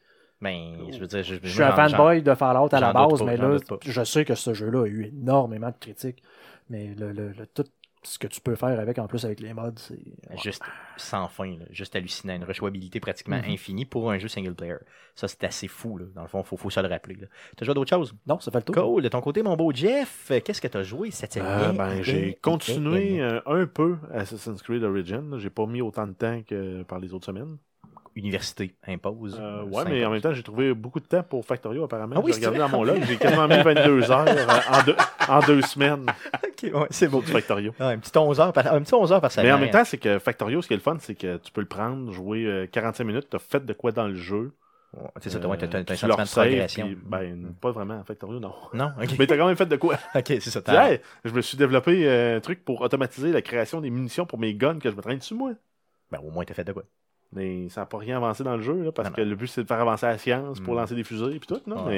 Ben, 0.42 0.74
je 0.92 0.98
veux 1.00 1.06
dire, 1.08 1.22
je, 1.24 1.36
Je 1.42 1.48
suis 1.50 1.62
un 1.64 1.72
fanboy 1.92 2.22
de 2.24 2.34
Fallout 2.34 2.74
à 2.74 2.80
la 2.80 2.94
base, 2.94 3.20
pas, 3.20 3.26
mais 3.26 3.38
là, 3.38 3.48
je 3.86 4.04
sais 4.04 4.26
que 4.26 4.34
ce 4.36 4.54
jeu-là 4.56 4.84
a 4.84 4.88
eu 4.88 5.06
énormément 5.06 5.68
de 5.70 5.76
critiques. 5.80 6.24
Mais 6.70 6.96
le, 6.98 7.12
le- 7.12 7.30
le- 7.32 7.46
tout 7.48 7.66
ce 8.04 8.18
que 8.18 8.28
tu 8.28 8.42
peux 8.42 8.56
faire 8.56 8.80
avec, 8.80 8.98
en 9.00 9.08
plus 9.08 9.24
avec 9.26 9.40
les 9.40 9.54
mods, 9.54 9.72
c'est. 9.78 10.00
Juste 10.42 10.64
sans 10.98 11.28
fin, 11.28 11.58
là, 11.58 11.66
juste 11.70 11.96
hallucinant, 11.96 12.36
une 12.36 12.44
rejouabilité 12.44 13.00
pratiquement 13.00 13.38
Mhm. 13.38 13.52
infinie 13.52 13.86
pour 13.86 14.10
un 14.12 14.18
jeu 14.18 14.28
single 14.28 14.56
player. 14.56 14.78
Ça, 15.16 15.28
c'est 15.28 15.44
assez 15.44 15.68
fou, 15.68 15.98
là. 15.98 16.06
dans 16.16 16.22
le 16.24 16.28
fond, 16.28 16.44
faut, 16.44 16.58
faut 16.58 16.70
se 16.70 16.80
le 16.80 16.88
rappeler. 16.88 17.16
là. 17.16 17.28
T'as 17.56 17.66
joué 17.66 17.72
à 17.72 17.76
d'autres 17.76 17.90
choses? 17.90 18.16
Non, 18.26 18.40
ça 18.40 18.52
fait 18.52 18.60
le 18.60 18.64
tour. 18.64 18.76
Cool, 18.76 19.04
de 19.04 19.10
ton 19.10 19.22
côté, 19.22 19.44
mon 19.44 19.56
beau 19.56 19.72
Jeff, 19.74 20.30
euh, 20.32 20.40
qu'est-ce 20.44 20.62
que 20.62 20.68
t'as 20.68 20.84
joué 20.84 21.12
cette 21.12 21.38
Euh, 21.38 21.42
semaine? 21.68 21.78
ben, 21.78 22.02
j'ai 22.02 22.38
continué 22.42 23.22
euh, 23.22 23.40
un 23.46 23.66
peu 23.68 23.98
Assassin's 24.14 24.62
Creed 24.62 24.84
Origin. 24.84 25.38
J'ai 25.38 25.50
pas 25.50 25.66
mis 25.66 25.82
autant 25.82 26.08
de 26.08 26.14
temps 26.14 26.42
que 26.44 26.84
par 26.84 27.00
les 27.00 27.14
autres 27.14 27.26
semaines. 27.28 27.58
Université 28.22 28.74
impose. 28.88 29.38
Euh, 29.40 29.62
euh, 29.62 29.64
ouais, 29.64 29.84
mais 29.86 30.06
en 30.06 30.12
même 30.12 30.22
temps, 30.22 30.34
j'ai 30.34 30.44
trouvé 30.44 30.74
beaucoup 30.74 31.00
de 31.00 31.06
temps 31.06 31.24
pour 31.24 31.46
Factorio, 31.46 31.84
apparemment. 31.84 32.16
Ah 32.18 32.22
oui, 32.24 32.32
j'ai 32.32 32.38
regardé 32.40 32.60
dans 32.60 32.70
mon 32.70 32.84
log, 32.84 33.02
j'ai 33.08 33.18
quasiment 33.18 33.48
mis 33.48 33.62
22 33.62 34.12
heures 34.12 34.26
euh, 34.28 34.46
en, 34.72 34.84
deux, 34.84 34.96
en 35.28 35.40
deux 35.42 35.62
semaines 35.62 36.06
Ok, 36.44 36.72
ouais, 36.74 36.88
c'est 36.90 37.08
beau. 37.08 37.22
du 37.22 37.32
Factorio. 37.32 37.74
Ouais, 37.80 37.86
un 37.88 37.98
petit 38.00 38.16
11 38.18 38.40
heures 38.40 38.54
par, 38.54 38.74
un 38.74 38.82
petit 38.82 38.94
11 38.94 39.12
heures 39.12 39.22
par 39.22 39.32
semaine. 39.32 39.48
Mais 39.48 39.54
en 39.54 39.60
même 39.60 39.72
temps, 39.72 39.84
c'est 39.84 39.98
que 39.98 40.20
Factorio, 40.20 40.62
ce 40.62 40.68
qui 40.68 40.74
est 40.74 40.78
le 40.78 40.82
fun, 40.84 40.98
c'est 41.00 41.16
que 41.16 41.38
tu 41.38 41.52
peux 41.52 41.62
le 41.62 41.68
prendre, 41.68 42.12
jouer 42.12 42.46
euh, 42.46 42.68
45 42.68 43.04
minutes, 43.04 43.28
t'as 43.30 43.40
fait 43.40 43.66
de 43.66 43.74
quoi 43.74 43.92
dans 43.92 44.08
le 44.08 44.16
jeu. 44.16 44.54
Ouais, 44.94 45.08
c'est 45.22 45.30
ça, 45.30 45.40
t'as 45.40 45.48
un 45.50 45.84
tu 45.84 45.96
sentiment 45.96 46.18
de 46.24 46.30
progression. 46.30 46.86
puis, 46.86 46.98
ben, 47.06 47.54
pas 47.62 47.72
vraiment, 47.72 48.04
Factorio, 48.04 48.40
non. 48.40 48.54
Non, 48.74 48.92
ok. 49.02 49.16
Mais 49.20 49.26
t'as 49.26 49.38
quand 49.38 49.48
même 49.48 49.56
fait 49.56 49.66
de 49.66 49.78
quoi? 49.78 49.96
ok, 50.14 50.26
c'est 50.26 50.42
ça. 50.50 50.62
Tu 50.62 50.72
dis, 50.72 50.78
Hey, 50.78 51.00
je 51.24 51.32
me 51.32 51.42
suis 51.42 51.58
développé 51.58 52.06
euh, 52.08 52.38
un 52.38 52.40
truc 52.42 52.66
pour 52.66 52.82
automatiser 52.82 53.32
la 53.32 53.42
création 53.42 53.80
des 53.80 53.90
munitions 53.90 54.26
pour 54.26 54.38
mes 54.38 54.54
guns 54.54 54.80
que 54.80 54.92
je 54.92 54.96
me 54.96 55.02
traîne 55.02 55.20
dessus, 55.20 55.34
moi. 55.34 55.54
Ben, 56.12 56.20
au 56.20 56.30
moins, 56.30 56.44
t'as 56.44 56.54
fait 56.54 56.66
de 56.66 56.74
quoi? 56.74 56.84
Mais 57.34 57.70
ça 57.70 57.82
n'a 57.82 57.86
pas 57.86 57.98
rien 57.98 58.18
avancé 58.18 58.44
dans 58.44 58.58
le 58.58 58.62
jeu, 58.62 58.84
là, 58.84 58.92
parce 58.92 59.10
Non, 59.10 59.16
que 59.16 59.22
le 59.22 59.36
but 59.36 59.48
c'est 59.48 59.64
de 59.64 59.68
faire 59.68 59.80
avancer 59.80 60.06
la 60.06 60.18
science 60.18 60.60
pour 60.60 60.74
Mm. 60.74 60.78
lancer 60.78 60.96
des 60.96 61.04
fusées 61.04 61.36
et 61.36 61.40
tout, 61.40 61.62
non? 61.66 61.86
Ouais. 61.86 61.92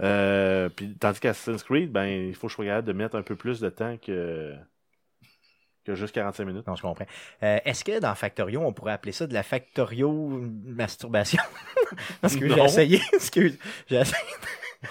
Mais, 0.00 0.06
euh, 0.06 0.68
puis, 0.70 0.94
tandis 0.98 1.20
qu'Assassin's 1.20 1.62
Creed, 1.62 1.92
ben, 1.92 2.06
il 2.06 2.34
faut 2.34 2.46
que 2.46 2.50
je 2.50 2.54
sois 2.56 2.64
capable 2.64 2.88
de 2.88 2.92
mettre 2.94 3.16
un 3.16 3.22
peu 3.22 3.36
plus 3.36 3.60
de 3.60 3.68
temps 3.68 3.96
que, 3.98 4.54
que 5.84 5.94
juste 5.94 6.14
45 6.14 6.44
minutes. 6.46 6.66
Non, 6.66 6.74
je 6.76 6.82
comprends. 6.82 7.06
Euh, 7.42 7.58
Est-ce 7.64 7.84
que 7.84 8.00
dans 8.00 8.14
Factorio, 8.14 8.62
on 8.62 8.72
pourrait 8.72 8.92
appeler 8.94 9.12
ça 9.12 9.26
de 9.26 9.34
la 9.34 9.42
Factorio 9.42 10.10
masturbation? 10.64 11.42
Parce 12.22 12.34
que 12.36 12.48
j'ai 12.48 12.60
essayé. 12.64 13.00
Excuse. 13.12 13.58
J'ai 13.88 13.96
essayé. 13.96 14.22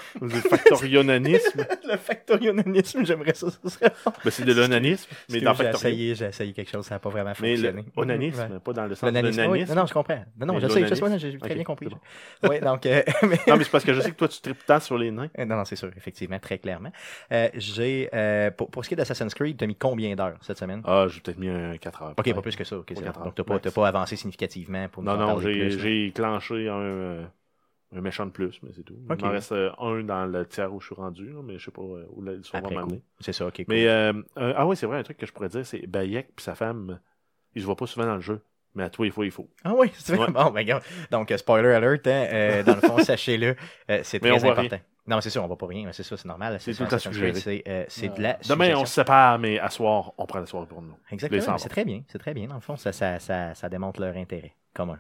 Le 0.22 0.30
factorionanisme, 0.30 1.66
le 1.90 1.98
factorionanisme, 1.98 3.06
j'aimerais 3.06 3.34
ça. 3.34 3.48
Ce 3.52 3.70
serait 3.70 3.92
ben, 4.24 4.32
c'est 4.32 4.46
de 4.46 4.54
l'onanisme, 4.54 5.10
mais 5.30 5.42
dans 5.42 5.54
j'ai 5.54 5.68
essayé, 5.70 6.16
j'ai 6.16 6.26
essayé 6.26 6.54
quelque 6.54 6.72
chose, 6.72 6.86
ça 6.86 6.96
n'a 6.96 7.00
pas 7.00 7.10
vraiment 7.10 7.34
Mais 7.42 7.56
fonctionné. 7.56 7.86
onanisme, 7.96 8.42
Ouais. 8.54 8.60
pas 8.60 8.74
dans 8.74 8.86
le 8.86 8.96
sens 8.96 9.02
de 9.12 9.16
L'onanisme, 9.16 9.46
oui. 9.50 9.66
Non, 9.66 9.76
non, 9.76 9.86
je 9.86 9.94
comprends. 9.94 10.24
Non, 10.40 10.46
non, 10.48 10.54
Mais 10.56 10.62
je 10.62 10.68
sais, 10.68 10.88
je 10.88 10.96
sais, 10.96 11.20
j'ai 11.20 11.38
très 11.38 11.56
bien 11.56 11.64
compris. 11.64 11.88
Oui, 12.44 12.60
donc, 12.60 12.86
euh, 12.86 13.02
mais- 13.24 13.40
Non, 13.48 13.58
mais 13.58 13.64
c'est 13.64 13.70
parce 13.72 13.84
que 13.84 13.94
je 13.94 14.02
sais 14.02 14.12
que 14.12 14.16
toi, 14.18 14.28
tu 14.28 14.42
tripes 14.42 14.66
tant 14.66 14.80
sur 14.80 14.98
les 14.98 15.12
nains. 15.12 15.30
Euh, 15.38 15.46
Non, 15.46 15.56
non, 15.58 15.66
c'est 15.66 15.76
sûr, 15.76 15.90
effectivement, 15.96 16.40
très 16.40 16.58
clairement. 16.58 16.92
Euh, 17.32 17.50
j'ai, 17.56 18.10
euh, 18.14 18.52
pour, 18.52 18.70
pour 18.72 18.84
ce 18.84 18.90
qui 18.90 18.94
est 18.96 18.98
d'Assassin's 18.98 19.34
Creed, 19.34 19.58
t'as 19.58 19.68
mis 19.68 19.76
combien 19.76 20.16
d'heures 20.16 20.38
cette 20.42 20.58
semaine? 20.58 20.82
Ah, 20.86 21.06
j'ai 21.10 21.20
peut-être 21.22 21.38
mis 21.40 21.50
un 21.50 21.78
4 21.78 22.02
heures. 22.02 22.14
Ok, 22.18 22.34
pas 22.34 22.42
plus 22.42 22.56
que 22.56 22.64
ça. 22.64 22.78
ok, 22.78 22.94
Donc, 22.94 23.36
t'as 23.36 23.44
pas, 23.44 23.54
max. 23.54 23.64
t'as 23.64 23.72
pas 23.72 23.88
avancé 23.88 24.16
significativement 24.16 24.88
pour 24.90 25.04
nous 25.04 25.12
Non, 25.12 25.18
non, 25.18 25.40
j'ai 25.40 26.12
clenché 26.14 26.68
un, 26.70 26.74
euh, 26.80 27.24
un 27.96 28.02
méchant 28.02 28.26
de 28.26 28.32
plus, 28.32 28.60
mais 28.64 28.72
c'est 28.76 28.84
tout. 28.84 28.96
Il 29.10 29.24
m'en 29.24 29.30
reste 29.32 29.52
euh, 29.52 29.72
un 29.80 30.04
dans 30.04 30.26
le 30.26 30.46
tiers 30.46 30.74
où 30.74 30.80
je 30.80 30.88
suis 30.88 30.96
rendu, 30.96 31.32
là, 31.32 31.42
mais 31.44 31.58
je 31.60 31.66
sais 31.66 31.72
pas 31.72 31.82
euh, 31.82 32.06
où 32.12 32.24
va 32.24 32.32
Après 32.54 32.62
coup. 32.62 32.74
m'amener. 32.74 33.02
C'est 33.20 33.34
ça, 33.34 33.46
ok. 33.46 33.56
cool. 33.58 33.66
Mais, 33.68 33.88
euh, 33.88 34.14
euh, 34.38 34.54
ah 34.56 34.66
oui, 34.66 34.76
c'est 34.76 34.86
vrai, 34.86 34.98
un 35.00 35.04
truc 35.04 35.18
que 35.18 35.26
je 35.26 35.32
pourrais 35.34 35.50
dire, 35.50 35.66
c'est 35.66 35.86
Bayek 35.88 36.36
puis 36.36 36.44
sa 36.44 36.56
femme, 36.56 37.00
ils 37.56 37.62
se 37.62 37.66
voient 37.66 37.76
pas 37.76 37.88
souvent 37.88 38.06
dans 38.06 38.16
le 38.16 38.22
jeu. 38.22 38.42
Mais 38.76 38.84
à 38.84 38.90
toi, 38.90 39.06
il 39.06 39.12
faut, 39.12 39.24
il 39.24 39.32
faut. 39.32 39.48
Ah 39.64 39.74
oui, 39.76 39.92
c'est 39.94 40.16
vrai. 40.16 40.28
Ouais. 40.28 40.34
Bon, 40.34 40.50
ben. 40.50 40.80
Donc, 41.12 41.32
spoiler 41.38 41.74
alert, 41.74 42.08
hein, 42.08 42.26
euh, 42.32 42.64
dans 42.64 42.76
le 42.76 42.82
fond, 42.82 42.98
sachez-le, 43.04 43.56
euh, 43.92 44.00
c'est 44.04 44.20
très 44.20 44.44
important. 44.50 44.80
Non, 45.06 45.20
c'est 45.20 45.30
sûr, 45.30 45.44
on 45.44 45.48
voit 45.48 45.58
pas 45.58 45.68
rien, 45.68 45.86
mais 45.86 45.94
c'est 45.94 46.04
ça, 46.04 46.16
c'est 46.16 46.28
normal. 46.28 46.58
C'est 46.60 46.74
tout 46.74 46.86
Creed, 46.86 47.00
suggéré. 47.00 47.34
C'est 47.36 47.64
euh, 47.68 48.16
de 48.16 48.22
la 48.22 48.40
Demain, 48.48 48.74
on 48.78 48.86
se 48.86 48.94
sépare, 48.94 49.38
mais 49.38 49.60
à 49.60 49.70
soir, 49.70 50.14
on 50.18 50.26
prend 50.26 50.40
la 50.40 50.46
soirée 50.46 50.66
pour 50.66 50.82
nous. 50.82 50.96
Exactement, 51.12 51.58
c'est 51.58 51.70
très 51.70 51.86
bien, 51.86 52.04
c'est 52.08 52.18
très 52.18 52.34
bien. 52.34 52.48
Dans 52.48 52.56
le 52.56 52.62
fond, 52.62 52.78
ça, 52.78 52.92
ça, 52.94 53.20
ça, 53.20 53.54
ça 53.54 53.70
démontre 53.70 54.00
leur 54.00 54.16
intérêt 54.16 54.56
commun, 54.74 54.98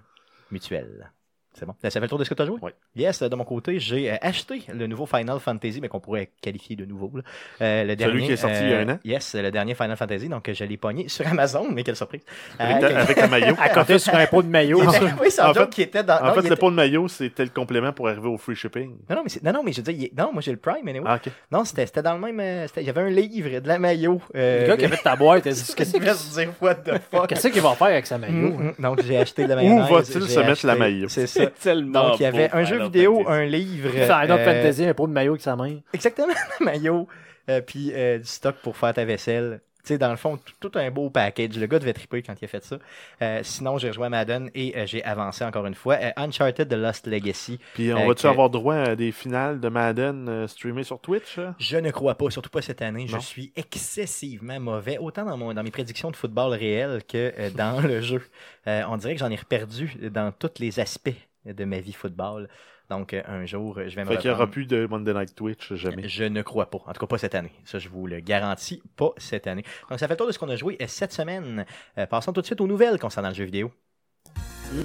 mutuel. 0.51 1.12
C'est 1.57 1.65
bon. 1.65 1.73
Ça 1.83 1.89
fait 1.91 1.99
le 1.99 2.07
tour 2.07 2.17
de 2.17 2.23
ce 2.23 2.29
que 2.29 2.35
tu 2.35 2.41
as 2.41 2.45
joué? 2.45 2.57
Oui. 2.61 2.71
Yes, 2.95 3.21
de 3.21 3.35
mon 3.35 3.43
côté, 3.43 3.79
j'ai 3.79 4.11
euh, 4.11 4.15
acheté 4.21 4.63
le 4.73 4.87
nouveau 4.87 5.05
Final 5.05 5.39
Fantasy, 5.39 5.79
mais 5.81 5.87
qu'on 5.87 5.99
pourrait 5.99 6.29
qualifier 6.41 6.75
de 6.75 6.85
nouveau. 6.85 7.11
là. 7.15 7.21
Euh, 7.61 7.83
le 7.83 7.95
dernier, 7.95 8.25
qui 8.25 8.31
est 8.31 8.37
sorti 8.37 8.57
il 8.63 8.69
y 8.69 8.73
a 8.73 8.79
un 8.79 8.89
an? 8.89 8.99
Yes, 9.03 9.35
le 9.35 9.51
dernier 9.51 9.75
Final 9.75 9.95
Fantasy. 9.95 10.29
Donc, 10.29 10.49
euh, 10.49 10.53
je 10.53 10.63
l'ai 10.63 10.77
pogné 10.77 11.07
sur 11.09 11.27
Amazon, 11.27 11.67
mais 11.71 11.83
quelle 11.83 11.95
surprise. 11.95 12.21
Avec, 12.57 12.83
Euh, 12.83 13.01
avec 13.01 13.15
ta 13.17 13.27
maillot. 13.27 13.55
À 13.59 13.69
côté 13.69 13.99
sur 13.99 14.15
un 14.15 14.25
pot 14.25 14.41
de 14.41 14.47
maillot. 14.47 14.81
était- 14.93 14.99
oui, 15.21 15.29
c'est 15.29 15.41
un 15.41 15.53
fait- 15.53 15.69
qui 15.69 15.81
était 15.83 16.03
dans. 16.03 16.17
En 16.19 16.25
non, 16.27 16.33
fait, 16.33 16.41
le 16.41 16.45
était- 16.47 16.55
pot 16.55 16.71
de 16.71 16.75
maillot, 16.75 17.07
c'était 17.07 17.43
le 17.43 17.49
complément 17.51 17.91
pour 17.93 18.07
arriver 18.09 18.27
au 18.27 18.37
free 18.37 18.55
shipping. 18.55 18.89
Non, 19.09 19.15
non, 19.17 19.23
mais, 19.23 19.31
non, 19.43 19.57
non, 19.59 19.63
mais 19.63 19.71
je 19.73 19.81
veux 19.81 19.93
dire, 19.93 20.09
non, 20.17 20.31
moi 20.33 20.41
j'ai 20.41 20.51
le 20.51 20.57
Prime, 20.57 20.87
anyway. 20.87 21.05
Ah. 21.07 21.19
Non, 21.51 21.65
c'était 21.65 21.85
c'était 21.85 22.01
dans 22.01 22.13
le 22.15 22.19
même. 22.19 22.39
euh, 22.39 22.67
Il 22.77 22.83
y 22.83 22.89
avait 22.89 23.01
un 23.01 23.09
livre, 23.09 23.59
de 23.59 23.67
la 23.67 23.77
maillot. 23.79 24.21
Euh, 24.35 24.61
Le 24.61 24.67
gars 24.67 24.77
qui 24.77 24.85
avait 24.85 24.97
ta 24.97 25.15
boîte, 25.15 25.45
il 25.45 25.53
dit 25.53 25.73
Qu'est-ce 25.75 25.91
qu'il 25.93 26.03
va 26.03 26.13
se 26.15 26.33
dire? 26.39 26.49
What 26.61 26.75
the 26.75 26.93
fuck? 27.11 27.27
qu'est-ce 27.27 27.47
qu'il 27.49 27.61
va 27.61 27.73
faire 27.75 27.87
avec 27.87 28.07
sa 28.07 28.17
maillot? 28.17 28.33
Mm, 28.33 28.67
mm. 28.69 28.73
Donc, 28.79 29.03
j'ai 29.03 29.17
acheté 29.17 29.43
de 29.43 29.49
la 29.49 29.55
mayonnaise. 29.57 29.89
va-t-il 29.91 30.21
j'ai 30.23 30.27
se 30.29 30.39
mettre 30.39 30.65
la 30.65 30.75
maillot? 30.75 31.09
C'est 31.09 31.27
ça. 31.27 31.42
tellement 31.62 32.10
Donc, 32.10 32.19
il 32.19 32.23
y 32.23 32.25
avait 32.25 32.49
un 32.51 32.63
jeu 32.63 32.82
vidéo, 32.84 33.17
Fantasy. 33.23 33.32
un 33.41 33.45
livre. 33.45 33.89
Final 33.91 34.32
euh, 34.32 34.45
Fantasy, 34.45 34.86
un 34.86 34.93
pot 34.93 35.08
de 35.08 35.13
maillot 35.13 35.32
avec 35.34 35.41
sa 35.41 35.56
main. 35.56 35.77
Exactement, 35.93 36.34
le 36.60 36.65
maillot. 36.65 37.08
euh, 37.49 37.62
puis 37.62 37.91
euh, 37.93 38.17
du 38.19 38.25
stock 38.25 38.56
pour 38.63 38.77
faire 38.77 38.93
ta 38.93 39.06
vaisselle. 39.06 39.62
Tu 39.86 39.89
sais, 39.89 39.97
dans 39.97 40.12
le 40.12 40.15
fond, 40.15 40.39
tout, 40.62 40.71
un 40.75 40.89
beau 40.91 41.10
package. 41.10 41.58
Le 41.60 41.65
gars 41.67 41.77
devait 41.77 41.91
triper 41.91 42.21
quand 42.21 42.34
il 42.41 42.45
a 42.45 42.47
fait 42.47 42.63
ça. 42.63 42.77
Euh, 43.21 43.41
sinon, 43.43 43.77
j'ai 43.77 43.89
rejoint 43.89 44.08
Madden 44.08 44.49
et 44.56 44.73
euh, 44.77 44.86
j'ai 44.86 45.03
avancé 45.03 45.43
encore 45.43 45.65
une 45.65 45.75
fois. 45.75 45.95
Euh, 46.01 46.10
Uncharted 46.15 46.69
The 46.69 46.73
Lost 46.75 47.06
Legacy. 47.06 47.60
Puis, 47.73 47.91
on 47.91 47.97
Euh, 47.97 48.08
va-tu 48.08 48.23
que- 48.23 48.27
avoir 48.29 48.49
droit 48.49 48.75
à 48.75 48.95
des 48.95 49.12
finales 49.12 49.60
de 49.60 49.67
Madden 49.67 50.29
euh, 50.29 50.47
streamées 50.47 50.86
sur 50.86 51.01
Twitch? 51.01 51.38
hein? 51.38 51.53
Je 51.60 51.75
ne 51.75 51.91
crois 51.91 52.15
pas, 52.15 52.29
surtout 52.29 52.49
pas 52.49 52.62
cette 52.62 52.82
année. 52.82 53.08
Je 53.10 53.17
suis 53.17 53.51
excessivement 53.58 54.58
mauvais, 54.62 54.97
autant 54.99 55.25
dans, 55.25 55.36
mon, 55.36 55.53
dans 55.53 55.63
mes 55.63 55.71
prédictions 55.71 56.12
de 56.12 56.15
football 56.15 56.53
réel 56.53 57.01
que 57.06 57.34
euh, 57.38 57.49
dans 57.49 57.82
le 57.86 57.99
jeu. 57.99 58.21
Euh, 58.67 58.84
on 58.88 58.95
dirait 58.95 59.15
que 59.15 59.19
j'en 59.19 59.29
ai 59.32 59.38
perdu 59.49 59.91
dans 60.13 60.32
tous 60.32 60.62
les 60.62 60.79
aspects 60.79 61.10
de 61.45 61.65
ma 61.65 61.79
vie 61.79 61.93
football. 61.93 62.47
Donc, 62.89 63.13
euh, 63.13 63.21
un 63.27 63.45
jour, 63.45 63.79
je 63.88 63.95
vais 63.95 64.03
me 64.03 64.10
Fait 64.10 64.17
qu'il 64.17 64.29
n'y 64.29 64.36
aura 64.36 64.47
plus 64.47 64.65
de 64.65 64.86
Monday 64.86 65.13
Night 65.13 65.36
Twitch, 65.36 65.73
jamais. 65.73 66.08
Je 66.08 66.25
ne 66.25 66.41
crois 66.41 66.69
pas. 66.69 66.79
En 66.86 66.93
tout 66.93 66.99
cas, 66.99 67.08
pas 67.08 67.17
cette 67.17 67.36
année. 67.36 67.51
Ça, 67.65 67.79
je 67.79 67.89
vous 67.89 68.08
le 68.08 68.19
garantis, 68.19 68.84
pas 68.95 69.12
cette 69.17 69.47
année. 69.47 69.63
Donc, 69.89 69.99
ça 69.99 70.08
fait 70.08 70.13
le 70.13 70.17
tour 70.17 70.27
de 70.27 70.32
ce 70.32 70.39
qu'on 70.39 70.49
a 70.49 70.56
joué 70.56 70.77
euh, 70.82 70.86
cette 70.88 71.13
semaine. 71.13 71.65
Euh, 71.97 72.06
passons 72.06 72.34
tout 72.34 72.41
de 72.41 72.45
suite 72.45 72.62
aux 72.62 72.67
nouvelles 72.67 72.99
concernant 72.99 73.29
le 73.29 73.36
jeu 73.36 73.45
vidéo. 73.45 73.71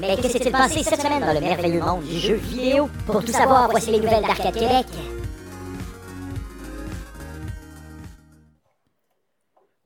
Mais 0.00 0.16
que 0.16 0.28
s'est-il 0.28 0.52
passé 0.52 0.82
cette 0.82 1.00
semaine 1.00 1.20
dans 1.20 1.32
le 1.32 1.40
merveilleux 1.40 1.80
monde 1.80 2.04
du 2.04 2.18
jeu 2.18 2.34
vidéo? 2.34 2.88
Pour 3.06 3.24
tout 3.24 3.32
savoir, 3.32 3.70
voici 3.70 3.90
les 3.90 4.00
nouvelles 4.00 4.22
d'Arcade 4.22 4.54
Québec. 4.54 4.86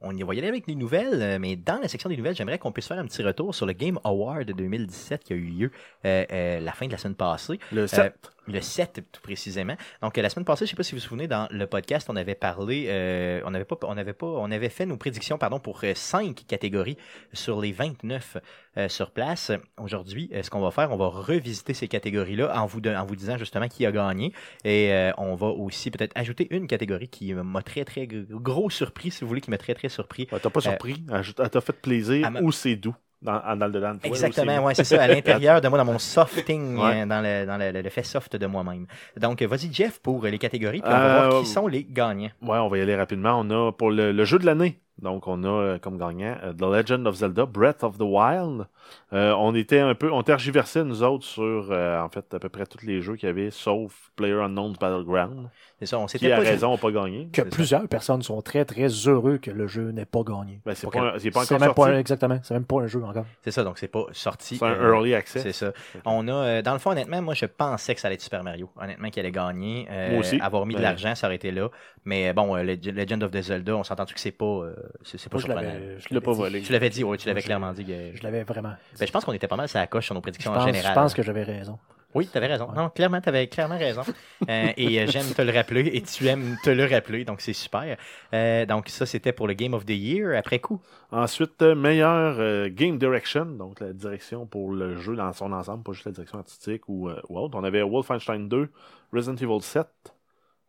On 0.04 0.16
y 0.16 0.22
va 0.22 0.34
y 0.34 0.38
aller 0.38 0.48
avec 0.48 0.66
les 0.66 0.74
nouvelles, 0.74 1.22
euh, 1.22 1.38
mais 1.38 1.56
dans 1.56 1.78
la 1.80 1.88
section 1.88 2.08
des 2.10 2.16
nouvelles, 2.16 2.34
j'aimerais 2.34 2.58
qu'on 2.58 2.72
puisse 2.72 2.88
faire 2.88 2.98
un 2.98 3.06
petit 3.06 3.22
retour 3.22 3.54
sur 3.54 3.66
le 3.66 3.72
Game 3.72 3.98
Award 4.04 4.50
2017 4.50 5.22
qui 5.22 5.32
a 5.32 5.36
eu 5.36 5.44
lieu 5.44 5.70
euh, 6.04 6.24
euh, 6.30 6.60
la 6.60 6.72
fin 6.72 6.86
de 6.86 6.92
la 6.92 6.98
semaine 6.98 7.14
passée. 7.14 7.60
Le 7.70 7.86
7. 7.86 8.31
Le 8.48 8.60
7, 8.60 9.04
tout 9.12 9.20
précisément. 9.20 9.76
Donc, 10.02 10.18
euh, 10.18 10.22
la 10.22 10.28
semaine 10.28 10.44
passée, 10.44 10.66
je 10.66 10.70
ne 10.70 10.70
sais 10.70 10.76
pas 10.76 10.82
si 10.82 10.92
vous 10.92 10.98
vous 11.00 11.06
souvenez, 11.06 11.28
dans 11.28 11.46
le 11.52 11.64
podcast, 11.68 12.08
on 12.10 12.16
avait 12.16 12.34
parlé, 12.34 12.86
euh, 12.88 13.40
on 13.44 13.54
avait 13.54 13.64
pas, 13.64 13.76
on 13.82 13.96
avait 13.96 14.12
pas, 14.14 14.26
on 14.26 14.50
avait 14.50 14.68
fait 14.68 14.84
nos 14.84 14.96
prédictions, 14.96 15.38
pardon, 15.38 15.60
pour 15.60 15.78
euh, 15.84 15.94
5 15.94 16.44
catégories 16.48 16.96
sur 17.32 17.60
les 17.60 17.70
29 17.70 18.38
euh, 18.78 18.88
sur 18.88 19.12
place. 19.12 19.52
Aujourd'hui, 19.78 20.28
ce 20.42 20.50
qu'on 20.50 20.60
va 20.60 20.72
faire, 20.72 20.90
on 20.90 20.96
va 20.96 21.06
revisiter 21.06 21.72
ces 21.72 21.86
catégories-là 21.86 22.60
en 22.60 22.66
vous, 22.66 22.80
de- 22.80 22.90
en 22.90 23.04
vous 23.06 23.14
disant 23.14 23.36
justement 23.38 23.68
qui 23.68 23.86
a 23.86 23.92
gagné. 23.92 24.32
Et 24.64 24.92
euh, 24.92 25.12
on 25.18 25.36
va 25.36 25.46
aussi 25.46 25.92
peut-être 25.92 26.12
ajouter 26.16 26.48
une 26.50 26.66
catégorie 26.66 27.08
qui 27.08 27.32
m'a 27.34 27.62
très, 27.62 27.84
très 27.84 28.06
gr- 28.06 28.26
gros 28.28 28.70
surpris, 28.70 29.12
si 29.12 29.20
vous 29.22 29.28
voulez, 29.28 29.40
qui 29.40 29.50
m'a 29.50 29.58
très, 29.58 29.74
très 29.74 29.88
surpris. 29.88 30.26
Ouais, 30.32 30.40
T'as 30.40 30.50
pas 30.50 30.60
surpris, 30.60 31.04
elle 31.12 31.22
elle 31.38 31.50
t'a 31.50 31.60
fait 31.60 31.72
plaisir 31.80 32.28
ou 32.40 32.50
c'est 32.50 32.74
doux? 32.74 32.96
Dans, 33.22 33.40
en 33.46 33.56
dans 33.56 33.66
le 33.66 33.72
dedans 33.72 33.94
de 33.94 33.98
toi, 33.98 34.08
Exactement, 34.08 34.64
ouais, 34.64 34.74
c'est 34.74 34.84
ça, 34.84 35.02
à 35.02 35.06
l'intérieur 35.08 35.60
de 35.60 35.68
moi, 35.68 35.78
dans 35.78 35.84
mon 35.84 35.98
softing, 36.16 36.76
Ouais. 36.76 37.02
euh, 37.02 37.06
dans, 37.06 37.20
le, 37.22 37.46
dans 37.46 37.56
le, 37.56 37.82
le 37.82 37.90
fait 37.90 38.02
soft 38.02 38.36
de 38.36 38.46
moi-même. 38.46 38.86
Donc, 39.18 39.40
vas-y, 39.42 39.72
Jeff, 39.72 39.98
pour 40.00 40.24
les 40.24 40.38
catégories, 40.38 40.80
puis 40.82 40.90
on 40.92 40.98
va 40.98 41.14
voir 41.28 41.34
Euh, 41.36 41.40
qui 41.40 41.46
sont 41.46 41.66
les 41.66 41.84
gagnants. 41.84 42.30
Ouais, 42.42 42.58
on 42.58 42.68
va 42.68 42.78
y 42.78 42.80
aller 42.82 42.96
rapidement. 42.96 43.38
On 43.40 43.50
a 43.50 43.72
pour 43.72 43.90
le, 43.90 44.12
le 44.12 44.24
jeu 44.24 44.38
de 44.38 44.46
l'année. 44.46 44.78
Donc, 45.02 45.26
on 45.26 45.42
a 45.44 45.48
euh, 45.48 45.78
comme 45.78 45.98
gagnant 45.98 46.36
euh, 46.44 46.52
The 46.52 46.62
Legend 46.62 47.06
of 47.06 47.16
Zelda 47.16 47.44
Breath 47.44 47.82
of 47.82 47.98
the 47.98 48.02
Wild. 48.02 48.66
Euh, 49.12 49.32
on 49.36 49.54
était 49.54 49.80
un 49.80 49.94
peu, 49.94 50.10
on 50.12 50.22
tergiversait 50.22 50.84
nous 50.84 51.02
autres 51.02 51.24
sur, 51.24 51.68
euh, 51.70 52.00
en 52.00 52.08
fait, 52.08 52.32
à 52.32 52.38
peu 52.38 52.48
près 52.48 52.66
tous 52.66 52.84
les 52.86 53.00
jeux 53.02 53.16
qu'il 53.16 53.26
y 53.28 53.30
avait, 53.30 53.50
sauf 53.50 54.10
Player 54.16 54.34
Unknown's 54.40 54.78
Battleground, 54.78 55.48
C'est 55.78 55.86
ça, 55.86 55.98
on 55.98 56.06
qui 56.06 56.12
s'était 56.18 56.32
a 56.32 56.36
pas 56.36 56.42
raison 56.42 56.76
pas 56.78 56.90
gagné. 56.90 57.26
Que 57.32 57.42
C'est 57.42 57.50
ça. 57.50 57.56
plusieurs 57.56 57.88
personnes 57.88 58.22
sont 58.22 58.40
très 58.42 58.64
très 58.64 58.86
heureux 59.08 59.38
que 59.38 59.50
le 59.50 59.66
jeu 59.66 59.90
n'ait 59.90 60.04
pas 60.04 60.22
gagné. 60.22 60.60
Ben, 60.64 60.74
c'est 60.74 60.82
Pour 60.82 60.92
pas, 60.92 61.14
un- 61.14 61.18
c'est 61.18 61.30
pas 61.30 61.44
C'est 61.44 61.54
encore 61.54 61.66
même 61.66 61.74
pas 61.74 61.82
sorti. 61.86 61.98
exactement, 61.98 62.38
c'est 62.42 62.54
même 62.54 62.64
pas 62.64 62.76
un 62.82 62.86
jeu 62.86 63.02
encore. 63.02 63.24
C'est 63.42 63.50
ça, 63.50 63.64
donc 63.64 63.78
c'est 63.78 63.88
pas 63.88 64.04
sorti. 64.12 64.56
C'est 64.58 64.64
un 64.64 64.70
euh, 64.72 64.94
early 64.94 65.14
access. 65.14 65.42
C'est 65.42 65.52
ça. 65.52 65.72
On 66.04 66.26
a, 66.28 66.32
euh, 66.32 66.62
dans 66.62 66.72
le 66.74 66.78
fond, 66.78 66.90
honnêtement, 66.92 67.20
moi, 67.22 67.34
je 67.34 67.46
pensais 67.46 67.94
que 67.94 68.00
ça 68.00 68.06
allait 68.08 68.14
être 68.14 68.20
Super 68.22 68.44
Mario. 68.44 68.70
Honnêtement, 68.80 69.08
qu'il 69.10 69.20
allait 69.20 69.32
gagner. 69.32 69.88
Euh, 69.90 70.10
Moi 70.12 70.20
aussi. 70.20 70.40
Avoir 70.40 70.66
mis 70.66 70.74
de 70.74 70.78
Ben- 70.78 70.84
l'argent, 70.84 71.14
ça 71.14 71.26
aurait 71.26 71.36
été 71.36 71.50
là. 71.50 71.68
Mais 72.04 72.32
bon, 72.32 72.56
euh, 72.56 72.62
Leg- 72.62 72.84
Legend 72.94 73.22
of 73.24 73.30
the 73.30 73.40
Zelda, 73.42 73.76
on 73.76 73.82
s'entend 73.84 74.04
que 74.04 74.12
c'est 74.16 74.30
pas, 74.32 74.44
euh, 74.44 74.74
c'est 75.02 75.18
c'est 75.18 75.28
pas 75.28 75.36
Moi, 75.36 75.42
je 75.42 75.46
surprenant. 75.46 75.72
l'avais 75.72 75.98
je 75.98 76.08
l'ai 76.14 76.20
pas 76.20 76.32
volé. 76.32 76.60
Tu 76.62 76.72
l'avais 76.72 76.90
dit, 76.90 77.04
oui, 77.04 77.18
tu 77.18 77.26
l'avais 77.28 77.40
Je- 77.40 77.46
clairement 77.46 77.72
dit. 77.72 77.86
euh, 77.88 78.10
Je 78.14 78.22
l'avais 78.22 78.44
vraiment. 78.44 78.74
ben, 78.98 79.06
je 79.06 79.12
pense 79.12 79.24
qu'on 79.24 79.32
était 79.32 79.48
pas 79.48 79.56
mal 79.56 79.68
sur 79.68 79.78
la 79.78 79.86
coche 79.86 80.06
sur 80.06 80.14
nos 80.14 80.20
Je 80.20 80.22
prédictions 80.22 80.52
pense, 80.52 80.62
en 80.64 80.66
je 80.68 80.72
général. 80.72 80.94
pense 80.94 81.14
que 81.14 81.22
j'avais 81.22 81.42
raison. 81.44 81.78
Oui, 82.14 82.28
tu 82.30 82.36
avais 82.36 82.46
raison. 82.48 82.68
Ouais. 82.68 82.76
Non, 82.76 82.90
clairement, 82.90 83.22
tu 83.22 83.30
avais 83.30 83.46
clairement 83.46 83.78
raison. 83.78 84.02
Euh, 84.50 84.72
et 84.76 85.00
euh, 85.00 85.06
j'aime 85.06 85.24
te 85.32 85.40
le 85.40 85.52
rappeler 85.52 85.88
et 85.94 86.02
tu 86.02 86.26
aimes 86.26 86.56
te 86.64 86.68
le 86.68 86.84
rappeler, 86.84 87.24
donc 87.24 87.40
c'est 87.40 87.52
super. 87.52 87.96
Euh, 88.34 88.66
donc 88.66 88.88
ça, 88.88 89.06
c'était 89.06 89.32
pour 89.32 89.46
le 89.46 89.54
Game 89.54 89.72
of 89.72 89.86
the 89.86 89.90
Year 89.90 90.36
après 90.36 90.58
coup? 90.58 90.80
Ensuite, 91.12 91.62
euh, 91.62 91.76
meilleure 91.76 92.36
euh, 92.40 92.68
game 92.68 92.98
direction, 92.98 93.44
donc 93.46 93.78
la 93.80 93.92
direction 93.92 94.44
pour 94.46 94.72
le 94.72 94.96
jeu 94.98 95.14
dans 95.14 95.32
son 95.32 95.52
ensemble, 95.52 95.84
pas 95.84 95.92
juste 95.92 96.06
la 96.06 96.12
direction 96.12 96.38
artistique 96.38 96.82
ou, 96.88 97.08
euh, 97.08 97.20
ou 97.28 97.38
autre. 97.38 97.56
On 97.56 97.62
avait 97.64 97.82
Wolfenstein 97.82 98.48
2, 98.48 98.68
Resident 99.12 99.36
Evil 99.36 99.62
7, 99.62 99.86
euh, 99.86 100.10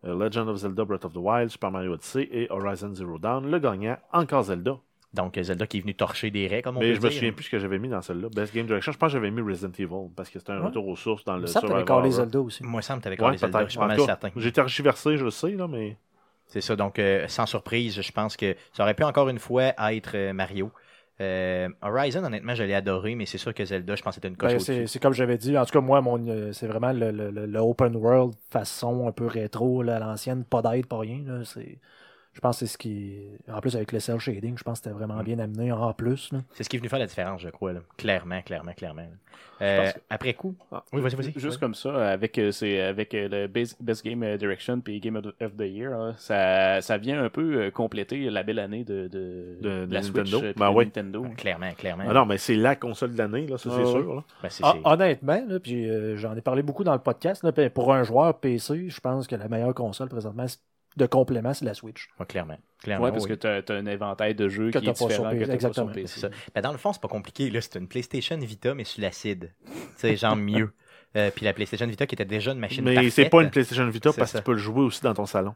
Legend 0.04 0.50
of 0.50 0.58
Zelda 0.58 0.84
Breath 0.86 1.06
of 1.06 1.14
the 1.14 1.18
Wild, 1.18 1.50
Super 1.50 1.72
Mario 1.72 1.94
Odyssey 1.94 2.28
et 2.32 2.48
Horizon 2.52 2.94
Zero 2.94 3.18
Dawn. 3.18 3.50
Le 3.50 3.60
gagnant, 3.60 3.98
encore 4.12 4.44
Zelda. 4.44 4.78
Donc 5.14 5.38
euh, 5.38 5.44
Zelda 5.44 5.68
qui 5.68 5.78
est 5.78 5.82
venu 5.82 5.94
torcher 5.94 6.32
des 6.32 6.48
raies, 6.48 6.62
comme 6.64 6.78
on 6.78 6.80
Mais 6.80 6.90
peut 6.94 6.96
je 6.96 7.02
me 7.06 7.10
souviens 7.12 7.32
plus 7.34 7.44
ce 7.46 7.50
que 7.52 7.60
j'avais 7.60 7.78
mis 7.78 7.88
dans 7.88 8.02
celle-là. 8.02 8.30
Best 8.36 8.54
Game 8.54 8.66
direction, 8.66 8.92
je 8.92 8.98
pense 8.98 9.10
que 9.10 9.14
j'avais 9.14 9.30
mis 9.30 9.42
Resident 9.42 9.72
Evil 9.78 10.10
parce 10.16 10.30
que 10.30 10.40
c'était 10.40 10.54
un 10.54 10.60
Ouais. 10.60 10.66
retour 10.68 10.88
aux 10.88 10.96
sources 10.96 11.24
dans 11.24 11.38
le 11.38 11.46
Ça, 11.46 11.62
t'avais 11.62 11.74
Survivor. 11.74 11.98
collé 12.02 12.12
Zelda 12.12 12.42
aussi. 12.42 12.64
Moi, 12.64 12.82
ça 12.82 12.96
me 12.96 13.02
t'avais 13.02 13.22
Ouais, 13.22 13.38
Zelda, 13.38 13.64
je 13.66 13.70
suis 13.70 13.80
pas 13.80 13.88
mal 13.88 14.00
certain. 14.02 14.30
J'ai 14.36 14.52
tergiversé, 14.52 15.18
je 15.18 15.24
le 15.26 15.30
sais, 15.32 15.52
là, 15.52 15.68
mais. 15.68 15.98
C'est 16.48 16.62
ça, 16.62 16.76
donc 16.76 17.00
euh, 17.00 17.28
sans 17.28 17.46
surprise, 17.46 18.02
je 18.02 18.12
pense 18.12 18.36
que 18.36 18.56
ça 18.74 18.84
aurait 18.84 18.94
pu 18.96 19.04
encore 19.04 19.30
une 19.30 19.40
fois 19.40 19.74
être 19.92 20.12
euh, 20.16 20.34
Mario. 20.34 20.72
Euh, 21.22 21.70
Horizon, 21.82 22.24
honnêtement, 22.24 22.56
je 22.56 22.64
l'ai 22.64 22.74
adoré, 22.74 23.16
mais 23.16 23.26
c'est 23.26 23.38
sûr 23.38 23.54
que 23.54 23.64
Zelda, 23.66 23.96
je 23.96 24.02
pense 24.02 24.12
que 24.12 24.16
c'était 24.16 24.28
une 24.30 24.38
coche 24.38 24.54
Ben, 24.54 24.60
c'est 24.60 24.88
c'est 24.88 25.00
comme 25.00 25.14
j'avais 25.14 25.38
dit. 25.38 25.58
En 25.58 25.66
tout 25.66 25.72
cas, 25.72 25.80
moi, 25.82 26.02
mon, 26.02 26.28
euh, 26.28 26.52
c'est 26.54 26.68
vraiment 26.68 26.92
le, 26.92 27.12
le- 27.12 27.30
le- 27.32 27.46
le 27.46 27.60
open 27.60 27.96
world 27.96 28.34
façon 28.50 29.08
un 29.08 29.12
peu 29.12 29.28
rétro, 29.28 29.84
là, 29.84 29.98
à 29.98 30.00
l'ancienne, 30.00 30.44
pas 30.44 30.62
d'aide, 30.62 30.88
pas 30.88 30.98
rien. 31.00 31.24
là, 31.26 31.44
c'est- 31.46 31.80
Je 32.34 32.40
pense 32.40 32.60
que 32.60 32.66
c'est 32.66 32.72
ce 32.74 32.78
qui. 32.80 33.20
En 33.52 33.62
plus, 33.62 33.76
avec 33.76 33.92
le 33.92 34.00
cell 34.00 34.20
shading, 34.20 34.58
je 34.58 34.64
pense 34.64 34.80
que 34.80 34.86
c'était 34.86 34.96
vraiment 34.96 35.20
Mm. 35.22 35.24
bien 35.24 35.40
amené 35.40 35.72
en 35.72 35.94
plus. 35.94 36.32
là. 36.34 36.40
C'est 36.54 36.64
ce 36.64 36.70
qui 36.70 36.78
est 36.78 36.80
venu 36.80 36.90
faire 36.90 37.00
la 37.00 37.06
différence, 37.06 37.42
je 37.42 37.50
crois. 37.50 37.74
Là. 37.74 37.80
Clairement, 37.98 38.42
clairement, 38.42 38.74
clairement. 38.74 39.06
Euh, 39.62 39.92
que- 39.92 40.00
Après 40.10 40.34
coup? 40.34 40.56
Ah. 40.72 40.84
Oui, 40.92 41.02
vas-y, 41.02 41.16
vas-y. 41.16 41.34
Juste 41.40 41.60
comme 41.60 41.76
ça, 41.76 42.10
avec, 42.12 42.38
euh, 42.40 42.52
c'est, 42.52 42.82
avec 42.82 43.14
euh, 43.14 43.28
le 43.30 43.48
Best, 43.48 43.82
Best 43.82 44.04
Game 44.04 44.26
Direction 44.38 44.80
puis 44.82 45.00
Game 45.00 45.16
of 45.16 45.56
the- 45.58 45.62
Year, 45.62 45.92
là, 45.92 46.14
ça, 46.18 46.82
ça 46.82 46.98
vient 46.98 47.24
un 47.24 47.30
peu 47.30 47.70
compléter 47.72 48.30
la 48.30 48.42
belle 48.44 48.60
année 48.60 48.84
de, 48.84 49.08
de, 49.08 49.58
De- 49.62 49.86
de 49.86 49.94
la 49.94 50.02
Nintendo. 50.02 50.40
Switch 50.40 50.56
Ben 50.58 50.72
ouais. 50.72 50.86
Nintendo. 50.86 51.26
Clairement, 51.38 51.72
clairement. 51.78 52.04
Ah 52.10 52.14
non, 52.14 52.26
mais 52.26 52.38
c'est 52.40 52.56
la 52.56 52.76
console 52.76 53.14
de 53.14 53.18
l'année, 53.20 53.46
là, 53.48 53.58
ça 53.60 53.70
c'est 53.70 53.82
Ah, 53.82 53.86
sûr. 53.86 54.16
là. 54.16 54.24
Ben, 54.42 54.50
Ah, 54.64 54.76
honnêtement, 54.86 55.44
là, 55.48 55.60
puis 55.60 55.88
euh, 55.90 56.18
j'en 56.18 56.36
ai 56.36 56.42
parlé 56.42 56.64
beaucoup 56.64 56.84
dans 56.84 56.94
le 56.94 57.00
podcast. 57.00 57.44
là, 57.44 57.52
pour 57.70 57.94
un 57.94 58.04
joueur 58.04 58.40
PC, 58.40 58.90
je 58.90 59.00
pense 59.00 59.28
que 59.28 59.36
la 59.36 59.48
meilleure 59.48 59.74
console 59.76 60.10
présentement 60.10 60.48
c'est- 60.48 60.60
de 60.98 61.06
complément, 61.06 61.54
c'est 61.54 61.66
la 61.66 61.74
Switch. 61.74 62.10
Ouais, 62.20 62.26
clairement. 62.26 62.58
clairement 62.82 63.06
Ouais, 63.06 63.12
parce 63.12 63.24
oui. 63.24 63.30
que 63.30 63.36
t'as, 63.36 63.62
t'as 63.62 63.76
un 63.76 63.86
éventail 63.86 64.36
de 64.36 64.48
jeux 64.50 64.72
Que 64.72 64.80
qui 64.80 64.86
t'as 64.86 64.92
est 64.92 65.00
pas 65.00 65.06
différent 65.08 65.32
que 65.32 65.68
pas 65.68 65.74
sur 65.74 65.92
PC. 65.92 66.08
C'est 66.08 66.20
ça. 66.22 66.30
Ben, 66.54 66.62
dans 66.62 66.72
le 66.72 66.78
fond, 66.78 66.94
c'est 66.94 67.02
pas 67.02 67.08
compliqué. 67.08 67.50
Là, 67.50 67.62
c'est 67.62 67.76
une 67.80 67.88
PlayStation 67.88 68.38
Vita, 68.38 68.74
mais 68.74 68.84
sur 68.84 69.02
l'acide. 69.02 69.54
Tu 69.66 69.72
sais, 69.98 70.16
genre 70.16 70.36
mieux. 70.36 70.72
Euh, 71.16 71.30
puis 71.36 71.46
la 71.46 71.54
PlayStation 71.54 71.86
Vita 71.88 72.08
qui 72.08 72.16
était 72.16 72.26
déjà 72.26 72.52
une 72.54 72.60
machine 72.60 72.84
Mais 72.84 72.96
parfaite. 72.96 73.14
c'est 73.14 73.30
pas 73.30 73.42
une 73.44 73.52
PlayStation 73.52 73.88
Vita 73.88 74.12
C'est 74.12 74.18
parce 74.18 74.32
que 74.32 74.38
tu 74.40 74.44
peux 74.44 74.54
le 74.54 74.58
jouer 74.58 74.82
aussi 74.82 75.02
dans 75.02 75.14
ton 75.14 75.26
salon. 75.28 75.54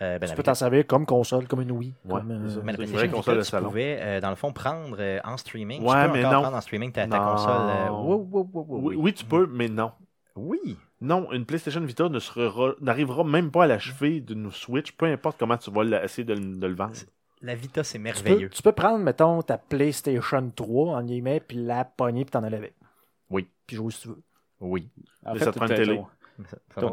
Euh, 0.00 0.18
ben, 0.20 0.28
tu 0.28 0.34
peux 0.36 0.44
t'en 0.44 0.54
servir 0.54 0.86
comme 0.86 1.06
console, 1.06 1.48
comme 1.48 1.60
une 1.62 1.72
Wii. 1.72 1.92
Ouais, 2.04 2.20
comme, 2.20 2.30
euh, 2.30 2.48
c'est. 2.48 2.62
Mais 2.62 2.72
la 2.72 2.78
C'est 2.78 2.84
une 2.84 2.90
PlayStation 2.90 2.96
vraie 2.98 3.08
console 3.08 3.34
Vita, 3.34 3.40
de 3.40 3.44
tu 3.44 3.50
salon. 3.50 3.68
pouvais, 3.68 3.98
euh, 4.00 4.20
dans 4.20 4.30
le 4.30 4.36
fond, 4.36 4.52
prendre 4.52 4.96
euh, 5.00 5.18
en 5.24 5.36
streaming. 5.36 5.80
tu 5.82 5.88
Ouais, 5.88 6.06
peux 6.06 6.12
mais 6.12 6.20
encore 6.24 6.32
non. 6.34 6.40
prendre 6.42 6.56
en 6.56 6.60
streaming 6.60 6.92
ta, 6.92 7.06
ta 7.08 7.18
console. 7.18 7.50
euh, 7.50 7.88
wow, 7.90 8.28
wow, 8.30 8.66
Oui, 8.68 8.94
oui, 8.96 9.12
tu 9.12 9.24
peux, 9.24 9.46
mais 9.46 9.68
non. 9.68 9.90
Oui. 10.36 10.76
Non, 11.00 11.30
une 11.32 11.46
PlayStation 11.46 11.80
Vita 11.80 12.08
ne 12.08 12.18
sera- 12.18 12.74
n'arrivera 12.80 13.22
même 13.24 13.50
pas 13.50 13.64
à 13.64 13.66
l'achever 13.68 14.20
d'une 14.20 14.50
Switch, 14.50 14.92
peu 14.92 15.06
importe 15.06 15.38
comment 15.38 15.56
tu 15.56 15.70
vas 15.70 15.84
la- 15.84 16.04
essayer 16.04 16.24
de, 16.24 16.34
le- 16.34 16.56
de 16.56 16.66
le 16.66 16.74
vendre. 16.74 16.92
La 17.40 17.54
Vita, 17.54 17.84
c'est 17.84 17.98
tu, 17.98 18.04
peux, 18.04 18.04
merveilleux. 18.24 18.50
tu 18.50 18.62
peux 18.62 18.72
prendre, 18.72 18.98
mettons, 18.98 19.40
ta 19.42 19.58
PlayStation 19.58 20.50
3, 20.54 20.96
en 20.96 21.02
guillemets, 21.04 21.38
puis 21.38 21.56
la 21.58 21.84
pogner, 21.84 22.24
puis 22.24 22.32
t'en 22.32 22.42
avec. 22.42 22.74
Oui. 23.30 23.46
Puis 23.66 23.76
jouer 23.76 23.92
si 23.92 24.00
tu 24.02 24.08
veux. 24.08 24.22
Oui. 24.60 24.88
En 25.24 25.34
Mais 25.34 25.38
fait, 25.38 25.44
ça 25.44 25.52
te 25.52 25.56
prend 25.58 25.68
une 25.68 25.74
télé. 25.76 26.02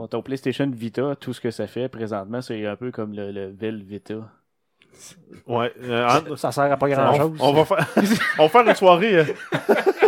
ton- 0.08 0.22
PlayStation 0.22 0.70
Vita, 0.70 1.16
tout 1.16 1.34
ce 1.34 1.42
que 1.42 1.50
ça 1.50 1.66
fait 1.66 1.90
présentement, 1.90 2.42
c'est 2.42 2.64
un 2.68 2.76
peu 2.76 2.92
comme 2.92 3.14
le, 3.14 3.32
le 3.32 3.48
Vel 3.48 3.82
Vita. 3.84 4.16
Ouais. 5.48 5.74
euh, 5.82 6.08
en- 6.32 6.36
Ça 6.38 6.52
sert 6.52 6.72
à 6.72 6.78
pas 6.78 6.90
grand 6.90 7.20
on, 7.28 7.36
on 7.40 7.54
va 7.54 7.66
faire, 7.66 7.88
on 8.40 8.44
va 8.44 8.50
faire 8.50 8.68
une 8.70 8.76
soirée. 8.76 9.18
euh, 9.20 9.26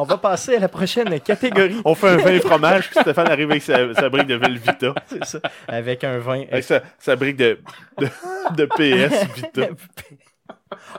On 0.00 0.04
va 0.04 0.16
passer 0.16 0.56
à 0.56 0.60
la 0.60 0.68
prochaine 0.68 1.20
catégorie. 1.20 1.76
on 1.84 1.94
fait 1.94 2.08
un 2.08 2.16
vin 2.16 2.30
et 2.32 2.40
fromage, 2.40 2.88
puis 2.88 3.00
Stéphane 3.00 3.28
arrive 3.28 3.50
avec 3.50 3.62
sa, 3.62 3.92
sa 3.92 4.08
brique 4.08 4.28
de 4.28 4.36
Velvita. 4.36 4.94
C'est 5.06 5.24
ça. 5.26 5.38
Avec 5.68 6.04
un 6.04 6.18
vin. 6.18 6.44
Avec 6.50 6.64
sa, 6.64 6.80
sa 6.98 7.16
brique 7.16 7.36
de, 7.36 7.58
de, 7.98 8.08
de 8.56 8.64
PS 8.64 9.26
Vita. 9.36 9.68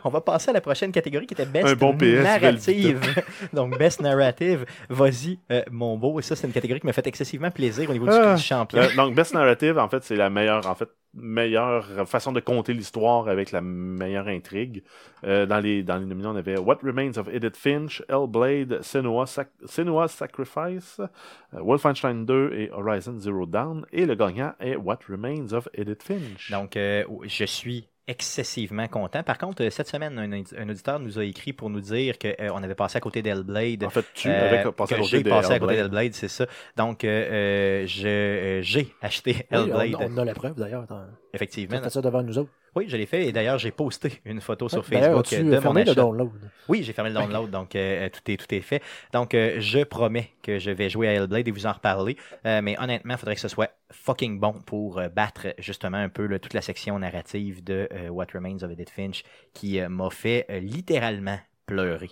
On 0.03 0.09
va 0.09 0.21
passer 0.21 0.49
à 0.49 0.53
la 0.53 0.61
prochaine 0.61 0.91
catégorie 0.91 1.25
qui 1.27 1.33
était 1.33 1.45
Best 1.45 1.67
Un 1.67 1.75
bon 1.75 1.95
PS 1.95 2.23
Narrative. 2.23 2.99
Donc, 3.53 3.77
Best 3.77 4.01
Narrative. 4.01 4.65
Vas-y, 4.89 5.39
euh, 5.51 5.61
mon 5.71 5.97
beau. 5.97 6.19
Et 6.19 6.23
ça, 6.23 6.35
c'est 6.35 6.47
une 6.47 6.53
catégorie 6.53 6.79
qui 6.79 6.85
m'a 6.87 6.93
fait 6.93 7.07
excessivement 7.07 7.51
plaisir 7.51 7.89
au 7.89 7.93
niveau 7.93 8.05
du, 8.05 8.11
Ah. 8.13 8.35
du 8.35 8.41
champion. 8.41 8.79
Euh, 8.79 8.87
donc, 8.95 9.15
Best 9.15 9.33
Narrative, 9.33 9.77
en 9.77 9.87
fait, 9.87 10.03
c'est 10.03 10.15
la 10.15 10.29
meilleure, 10.29 10.65
en 10.67 10.75
fait, 10.75 10.89
meilleure 11.13 11.85
façon 12.07 12.31
de 12.31 12.39
compter 12.39 12.73
l'histoire 12.73 13.27
avec 13.27 13.51
la 13.51 13.59
meilleure 13.61 14.27
intrigue. 14.27 14.83
Euh, 15.25 15.45
dans, 15.45 15.59
les, 15.59 15.83
dans 15.83 15.97
les 15.97 16.05
nominés, 16.05 16.27
on 16.29 16.35
avait 16.35 16.57
What 16.57 16.79
Remains 16.83 17.17
of 17.17 17.27
Edith 17.31 17.57
Finch, 17.57 18.01
Hellblade, 18.09 18.79
Senua's, 18.81 19.29
Sac- 19.31 19.51
Senua's 19.65 20.11
Sacrifice, 20.13 21.01
Wolfenstein 21.53 22.25
2 22.25 22.53
et 22.55 22.71
Horizon 22.71 23.17
Zero 23.19 23.45
Dawn. 23.45 23.85
Et 23.91 24.05
le 24.05 24.15
gagnant 24.15 24.53
est 24.59 24.75
What 24.75 24.99
Remains 25.09 25.51
of 25.53 25.67
Edith 25.73 26.03
Finch. 26.03 26.49
Donc, 26.51 26.71
je 26.75 27.45
suis 27.45 27.87
excessivement 28.07 28.87
content. 28.87 29.23
Par 29.23 29.37
contre, 29.37 29.63
euh, 29.63 29.69
cette 29.69 29.87
semaine, 29.87 30.17
un, 30.19 30.31
un 30.61 30.69
auditeur 30.69 30.99
nous 30.99 31.19
a 31.19 31.23
écrit 31.23 31.53
pour 31.53 31.69
nous 31.69 31.81
dire 31.81 32.17
qu'on 32.19 32.63
avait 32.63 32.75
passé 32.75 32.97
à 32.97 32.99
côté 33.01 33.21
d'Hellblade. 33.21 33.83
en 33.83 33.89
fait, 33.89 34.05
tu 34.13 34.27
Euh, 34.29 34.47
avais 34.61 34.71
passé 34.71 34.95
à 34.95 34.97
que 34.97 35.03
côté 35.03 35.23
passé 35.23 35.53
à 35.53 35.59
côté 35.59 35.73
Hellblade. 35.75 35.91
d'Hellblade, 35.91 36.13
c'est 36.13 36.27
ça. 36.27 36.45
Donc, 36.77 37.03
euh, 37.03 37.07
euh, 37.83 37.87
je, 37.87 38.07
euh, 38.07 38.61
j'ai 38.61 38.87
acheté 39.01 39.47
Oui, 39.51 39.57
Hellblade, 39.57 39.95
on, 39.99 40.13
on 40.13 40.17
a 40.17 40.25
la 40.25 40.33
preuve 40.33 40.55
d'ailleurs. 40.55 40.85
Effectivement. 41.33 41.77
t'as 41.77 41.83
fait 41.85 41.89
ça 41.89 42.01
devant 42.01 42.23
nous 42.23 42.37
autres. 42.37 42.49
Oui, 42.75 42.85
je 42.87 42.95
l'ai 42.95 43.05
fait 43.05 43.27
et 43.27 43.31
d'ailleurs, 43.31 43.57
j'ai 43.57 43.71
posté 43.71 44.21
une 44.25 44.39
photo 44.39 44.69
sur 44.69 44.81
D'ailleurs, 44.89 45.25
Facebook 45.25 45.33
euh, 45.33 45.49
de 45.51 45.55
mon 45.55 45.61
fermé 45.61 45.83
le 45.83 45.91
achat. 45.91 46.01
download? 46.01 46.31
Oui, 46.69 46.83
j'ai 46.83 46.93
fermé 46.93 47.09
le 47.09 47.15
download, 47.15 47.51
donc 47.51 47.75
euh, 47.75 48.07
tout, 48.09 48.31
est, 48.31 48.37
tout 48.37 48.55
est 48.55 48.61
fait. 48.61 48.81
Donc, 49.11 49.33
euh, 49.33 49.55
je 49.59 49.83
promets 49.83 50.31
que 50.41 50.57
je 50.57 50.71
vais 50.71 50.89
jouer 50.89 51.09
à 51.09 51.13
Hellblade 51.13 51.47
et 51.47 51.51
vous 51.51 51.65
en 51.65 51.73
reparler. 51.73 52.15
Euh, 52.45 52.61
mais 52.61 52.79
honnêtement, 52.79 53.15
il 53.15 53.17
faudrait 53.17 53.35
que 53.35 53.41
ce 53.41 53.49
soit 53.49 53.71
fucking 53.91 54.39
bon 54.39 54.53
pour 54.65 54.99
euh, 54.99 55.09
battre 55.09 55.47
justement 55.57 55.97
un 55.97 56.09
peu 56.09 56.25
là, 56.27 56.39
toute 56.39 56.53
la 56.53 56.61
section 56.61 56.97
narrative 56.97 57.63
de 57.63 57.89
euh, 57.91 58.07
What 58.07 58.27
Remains 58.33 58.63
of 58.63 58.71
Edith 58.71 58.89
Finch 58.89 59.23
qui 59.53 59.79
euh, 59.79 59.89
m'a 59.89 60.09
fait 60.09 60.45
euh, 60.49 60.59
littéralement 60.59 61.39
pleurer. 61.71 62.09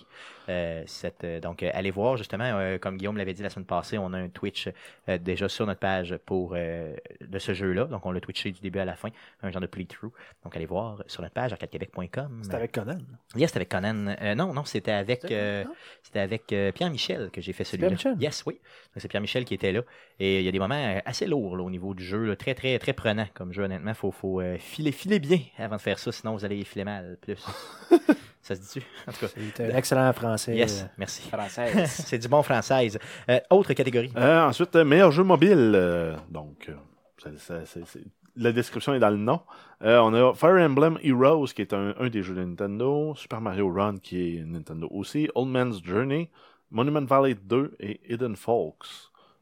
Euh, 0.48 0.82
cette, 0.86 1.22
euh, 1.24 1.38
donc, 1.38 1.62
euh, 1.62 1.70
allez 1.74 1.90
voir, 1.90 2.16
justement, 2.16 2.44
euh, 2.44 2.78
comme 2.78 2.96
Guillaume 2.96 3.16
l'avait 3.16 3.34
dit 3.34 3.42
la 3.42 3.50
semaine 3.50 3.66
passée, 3.66 3.98
on 3.98 4.12
a 4.14 4.18
un 4.18 4.28
Twitch 4.28 4.68
euh, 5.08 5.18
déjà 5.18 5.48
sur 5.48 5.66
notre 5.66 5.78
page 5.80 6.16
pour 6.26 6.54
euh, 6.56 6.96
de 7.20 7.38
ce 7.38 7.52
jeu-là. 7.54 7.84
Donc, 7.84 8.04
on 8.06 8.10
l'a 8.10 8.20
twitché 8.20 8.50
du 8.50 8.60
début 8.60 8.78
à 8.80 8.84
la 8.84 8.96
fin, 8.96 9.10
un 9.42 9.50
genre 9.50 9.60
de 9.60 9.66
playthrough. 9.66 10.10
Donc, 10.42 10.56
allez 10.56 10.66
voir 10.66 11.04
sur 11.06 11.22
notre 11.22 11.34
page, 11.34 11.52
arcadequebec.com. 11.52 12.40
C'était 12.42 12.56
avec 12.56 12.72
Conan. 12.72 12.98
Yes, 13.36 13.50
c'était 13.50 13.58
avec 13.58 13.68
Conan. 13.68 14.14
Euh, 14.20 14.34
non, 14.34 14.52
non, 14.54 14.64
c'était 14.64 14.92
avec, 14.92 15.20
C'était- 15.22 15.34
euh, 15.34 15.64
euh, 16.52 16.72
Pierre-Michel 16.72 17.30
que 17.30 17.40
j'ai 17.40 17.52
fait 17.52 17.64
celui-là. 17.64 17.88
Pierre-Michel? 17.88 18.16
Yes, 18.20 18.42
oui. 18.46 18.54
Donc, 18.54 18.62
C'est 18.96 19.08
Pierre-Michel 19.08 19.44
qui 19.44 19.54
était 19.54 19.72
là. 19.72 19.82
Et 20.18 20.40
il 20.40 20.44
y 20.44 20.48
a 20.48 20.52
des 20.52 20.58
moments 20.58 21.00
assez 21.04 21.26
lourds 21.26 21.56
là, 21.56 21.62
au 21.62 21.70
niveau 21.70 21.94
du 21.94 22.04
jeu, 22.04 22.24
là, 22.24 22.34
très, 22.34 22.54
très, 22.54 22.78
très 22.78 22.92
prenant 22.92 23.26
comme 23.34 23.52
jeu, 23.52 23.62
honnêtement. 23.64 23.94
Faut, 23.94 24.10
faut 24.10 24.40
euh, 24.40 24.56
filer, 24.58 24.90
filer 24.92 25.20
bien 25.20 25.38
avant 25.58 25.76
de 25.76 25.80
faire 25.80 25.98
ça, 25.98 26.10
sinon 26.12 26.32
vous 26.32 26.44
allez 26.44 26.64
filer 26.64 26.84
mal 26.84 27.18
plus. 27.20 27.44
ça 28.42 28.54
se 28.54 28.60
dit-tu? 28.60 28.82
En 29.06 29.12
tout 29.12 29.20
cas, 29.26 29.64
un 29.64 29.76
excellent 29.76 30.12
français. 30.12 30.56
yes, 30.56 30.82
euh, 30.82 30.86
merci. 30.98 31.28
Française. 31.28 31.88
C'est 32.06 32.18
du 32.18 32.28
bon 32.28 32.42
française. 32.42 32.98
Euh, 33.28 33.38
autre 33.50 33.72
catégorie. 33.74 34.12
Euh, 34.16 34.42
ensuite, 34.46 34.74
meilleur 34.76 35.10
jeu 35.12 35.22
mobile. 35.22 35.72
euh, 35.74 36.16
donc, 36.30 36.70
ça- 37.18 37.30
ça- 37.36 37.64
c'est- 37.66 37.84
c'est- 37.86 38.04
la 38.36 38.52
description 38.52 38.94
est 38.94 38.98
dans 39.00 39.10
le 39.10 39.16
nom. 39.16 39.40
Euh, 39.82 39.98
on 39.98 40.14
a 40.14 40.32
Fire 40.34 40.56
Emblem 40.64 40.98
Heroes, 41.02 41.46
qui 41.54 41.62
est 41.62 41.72
un, 41.74 41.94
un 41.98 42.08
des 42.08 42.22
jeux 42.22 42.34
de 42.34 42.44
Nintendo. 42.44 43.14
Super 43.16 43.40
Mario 43.40 43.70
Run, 43.72 43.96
qui 43.98 44.36
est 44.38 44.44
Nintendo 44.44 44.88
aussi. 44.90 45.28
Old 45.34 45.48
Man's 45.50 45.82
Journey. 45.82 46.30
Monument 46.70 47.04
Valley 47.04 47.34
2 47.34 47.74
et 47.80 48.00
Hidden 48.08 48.36
Folks. 48.36 48.86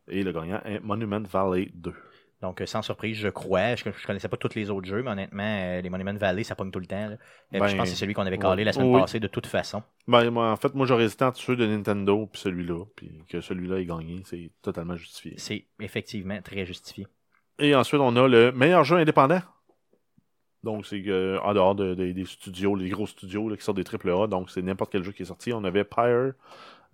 Et 0.08 0.22
le 0.24 0.32
gagnant 0.32 0.60
est 0.64 0.80
Monument 0.80 1.20
Valley 1.30 1.70
2. 1.74 1.92
Donc, 2.40 2.60
euh, 2.60 2.66
sans 2.66 2.82
surprise, 2.82 3.16
je 3.16 3.28
crois. 3.28 3.74
Je, 3.74 3.84
je 3.90 4.06
connaissais 4.06 4.28
pas 4.28 4.36
tous 4.36 4.54
les 4.54 4.70
autres 4.70 4.86
jeux, 4.86 5.02
mais 5.02 5.10
honnêtement, 5.10 5.42
euh, 5.42 5.80
les 5.80 5.90
Monument 5.90 6.14
Valley, 6.14 6.44
ça 6.44 6.54
pogne 6.54 6.70
tout 6.70 6.78
le 6.78 6.86
temps. 6.86 7.08
là. 7.08 7.12
Euh, 7.14 7.16
puis 7.50 7.58
Ben, 7.60 7.66
je 7.66 7.76
pense 7.76 7.84
que 7.86 7.90
c'est 7.90 7.96
celui 7.96 8.14
qu'on 8.14 8.26
avait 8.26 8.38
calé 8.38 8.62
la 8.62 8.72
semaine 8.72 8.94
oui. 8.94 9.00
passée 9.00 9.18
de 9.18 9.26
toute 9.26 9.46
façon. 9.46 9.82
Ben, 10.06 10.30
moi, 10.30 10.52
en 10.52 10.56
fait, 10.56 10.72
moi, 10.74 10.86
j'aurais 10.86 11.04
hésité 11.04 11.24
entre 11.24 11.38
ceux 11.40 11.56
de 11.56 11.66
Nintendo 11.66 12.28
puis 12.30 12.40
celui-là. 12.40 12.84
Puis 12.94 13.10
que 13.28 13.40
celui-là 13.40 13.80
ait 13.80 13.86
gagné, 13.86 14.22
c'est 14.24 14.50
totalement 14.62 14.96
justifié. 14.96 15.34
C'est 15.36 15.64
effectivement 15.80 16.40
très 16.40 16.64
justifié. 16.64 17.08
Et 17.58 17.74
ensuite, 17.74 18.00
on 18.00 18.14
a 18.14 18.28
le 18.28 18.52
meilleur 18.52 18.84
jeu 18.84 18.98
indépendant. 18.98 19.40
Donc, 20.62 20.86
c'est 20.86 21.02
euh, 21.08 21.38
en 21.40 21.54
dehors 21.54 21.74
de- 21.74 21.94
de- 21.94 22.12
des 22.12 22.24
studios, 22.24 22.74
les 22.76 22.88
gros 22.88 23.06
studios 23.06 23.48
là, 23.48 23.56
qui 23.56 23.62
sortent 23.64 23.78
des 23.78 23.84
AAA. 23.84 24.26
Donc, 24.28 24.50
c'est 24.50 24.62
n'importe 24.62 24.92
quel 24.92 25.02
jeu 25.04 25.12
qui 25.12 25.22
est 25.22 25.26
sorti. 25.26 25.52
On 25.52 25.62
avait 25.64 25.84
Pyre, 25.84 26.32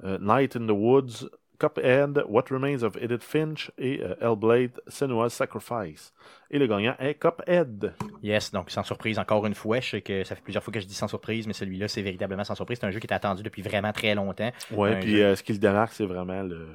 euh, 0.05 0.19
Night 0.21 0.57
in 0.57 0.67
the 0.67 0.71
Woods, 0.71 1.29
Cuphead, 1.59 2.25
What 2.29 2.45
Remains 2.51 2.83
of 2.83 2.97
Edith 3.01 3.23
Finch 3.23 3.71
et 3.79 4.03
euh, 4.03 4.15
Hellblade, 4.21 4.81
Senua's 4.89 5.33
Sacrifice. 5.33 6.13
Et 6.51 6.59
le 6.59 6.67
gagnant 6.67 6.95
est 6.99 7.15
Cuphead. 7.15 7.95
Yes, 8.23 8.51
donc 8.53 8.71
sans 8.71 8.83
surprise, 8.83 9.19
encore 9.19 9.47
une 9.47 9.55
fois, 9.55 9.81
je 9.81 9.91
sais 9.91 10.03
que 10.03 10.25
ça 10.25 10.35
fait 10.35 10.43
plusieurs 10.43 10.63
fois 10.65 10.73
que 10.73 10.81
je 10.81 10.87
dis 10.87 10.95
sans 10.95 11.09
surprise, 11.09 11.47
mais 11.47 11.53
celui-là, 11.53 11.89
c'est 11.89 12.03
véritablement 12.03 12.45
sans 12.45 12.55
surprise. 12.55 12.79
C'est 12.81 12.87
un 12.87 12.91
jeu 12.91 13.01
qui 13.01 13.07
est 13.07 13.13
attendu 13.13 13.43
depuis 13.43 13.63
vraiment 13.63 13.93
très 13.93 14.15
longtemps. 14.15 14.51
Un 14.77 14.97
puis 15.01 15.17
jeu. 15.17 15.25
euh, 15.25 15.37
ce 15.37 15.43
qui 15.43 15.53
le 15.53 15.59
démarque, 15.59 15.93
c'est 15.93 16.07
vraiment 16.07 16.43
le, 16.43 16.67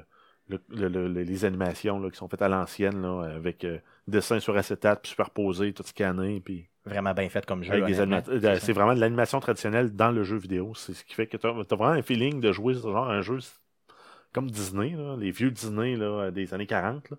le- 0.48 0.62
le- 0.70 0.88
le- 0.88 1.08
le- 1.08 1.24
les 1.24 1.46
animations 1.46 2.00
là, 2.00 2.10
qui 2.10 2.18
sont 2.18 2.28
faites 2.28 2.42
à 2.42 2.50
l'ancienne, 2.50 3.04
avec 3.06 3.64
euh, 3.66 3.80
dessin 4.08 4.40
sur 4.40 4.56
acétate, 4.58 5.02
puis 5.04 5.10
superposé, 5.12 5.74
tout 5.74 5.84
scanné, 5.84 6.42
puis 6.44 6.68
Vraiment 6.86 7.14
bien 7.14 7.30
fait 7.30 7.46
comme 7.46 7.64
jeu. 7.64 7.74
euh, 7.74 8.58
C'est 8.60 8.74
vraiment 8.74 8.96
de 8.96 9.00
l'animation 9.00 9.40
traditionnelle 9.40 9.96
dans 9.96 10.10
le 10.12 10.24
jeu 10.24 10.38
vidéo. 10.38 10.74
C'est 10.76 10.94
ce 10.94 11.04
qui 11.04 11.14
fait 11.14 11.28
que 11.28 11.38
tu 11.38 11.46
as, 11.46 11.52
vraiment 11.52 11.88
un 11.90 12.02
feeling 12.02 12.40
de 12.40 12.52
jouer 12.52 12.74
ce 12.74 12.82
genre 12.82 13.10
un 13.10 13.22
jeu 13.22 13.38
comme 14.34 14.50
Disney, 14.52 14.92
là, 14.92 15.16
les 15.18 15.32
vieux 15.32 15.52
Disney 15.52 15.96
là, 15.96 16.32
des 16.32 16.54
années 16.54 16.68
40. 16.68 17.10
là. 17.10 17.18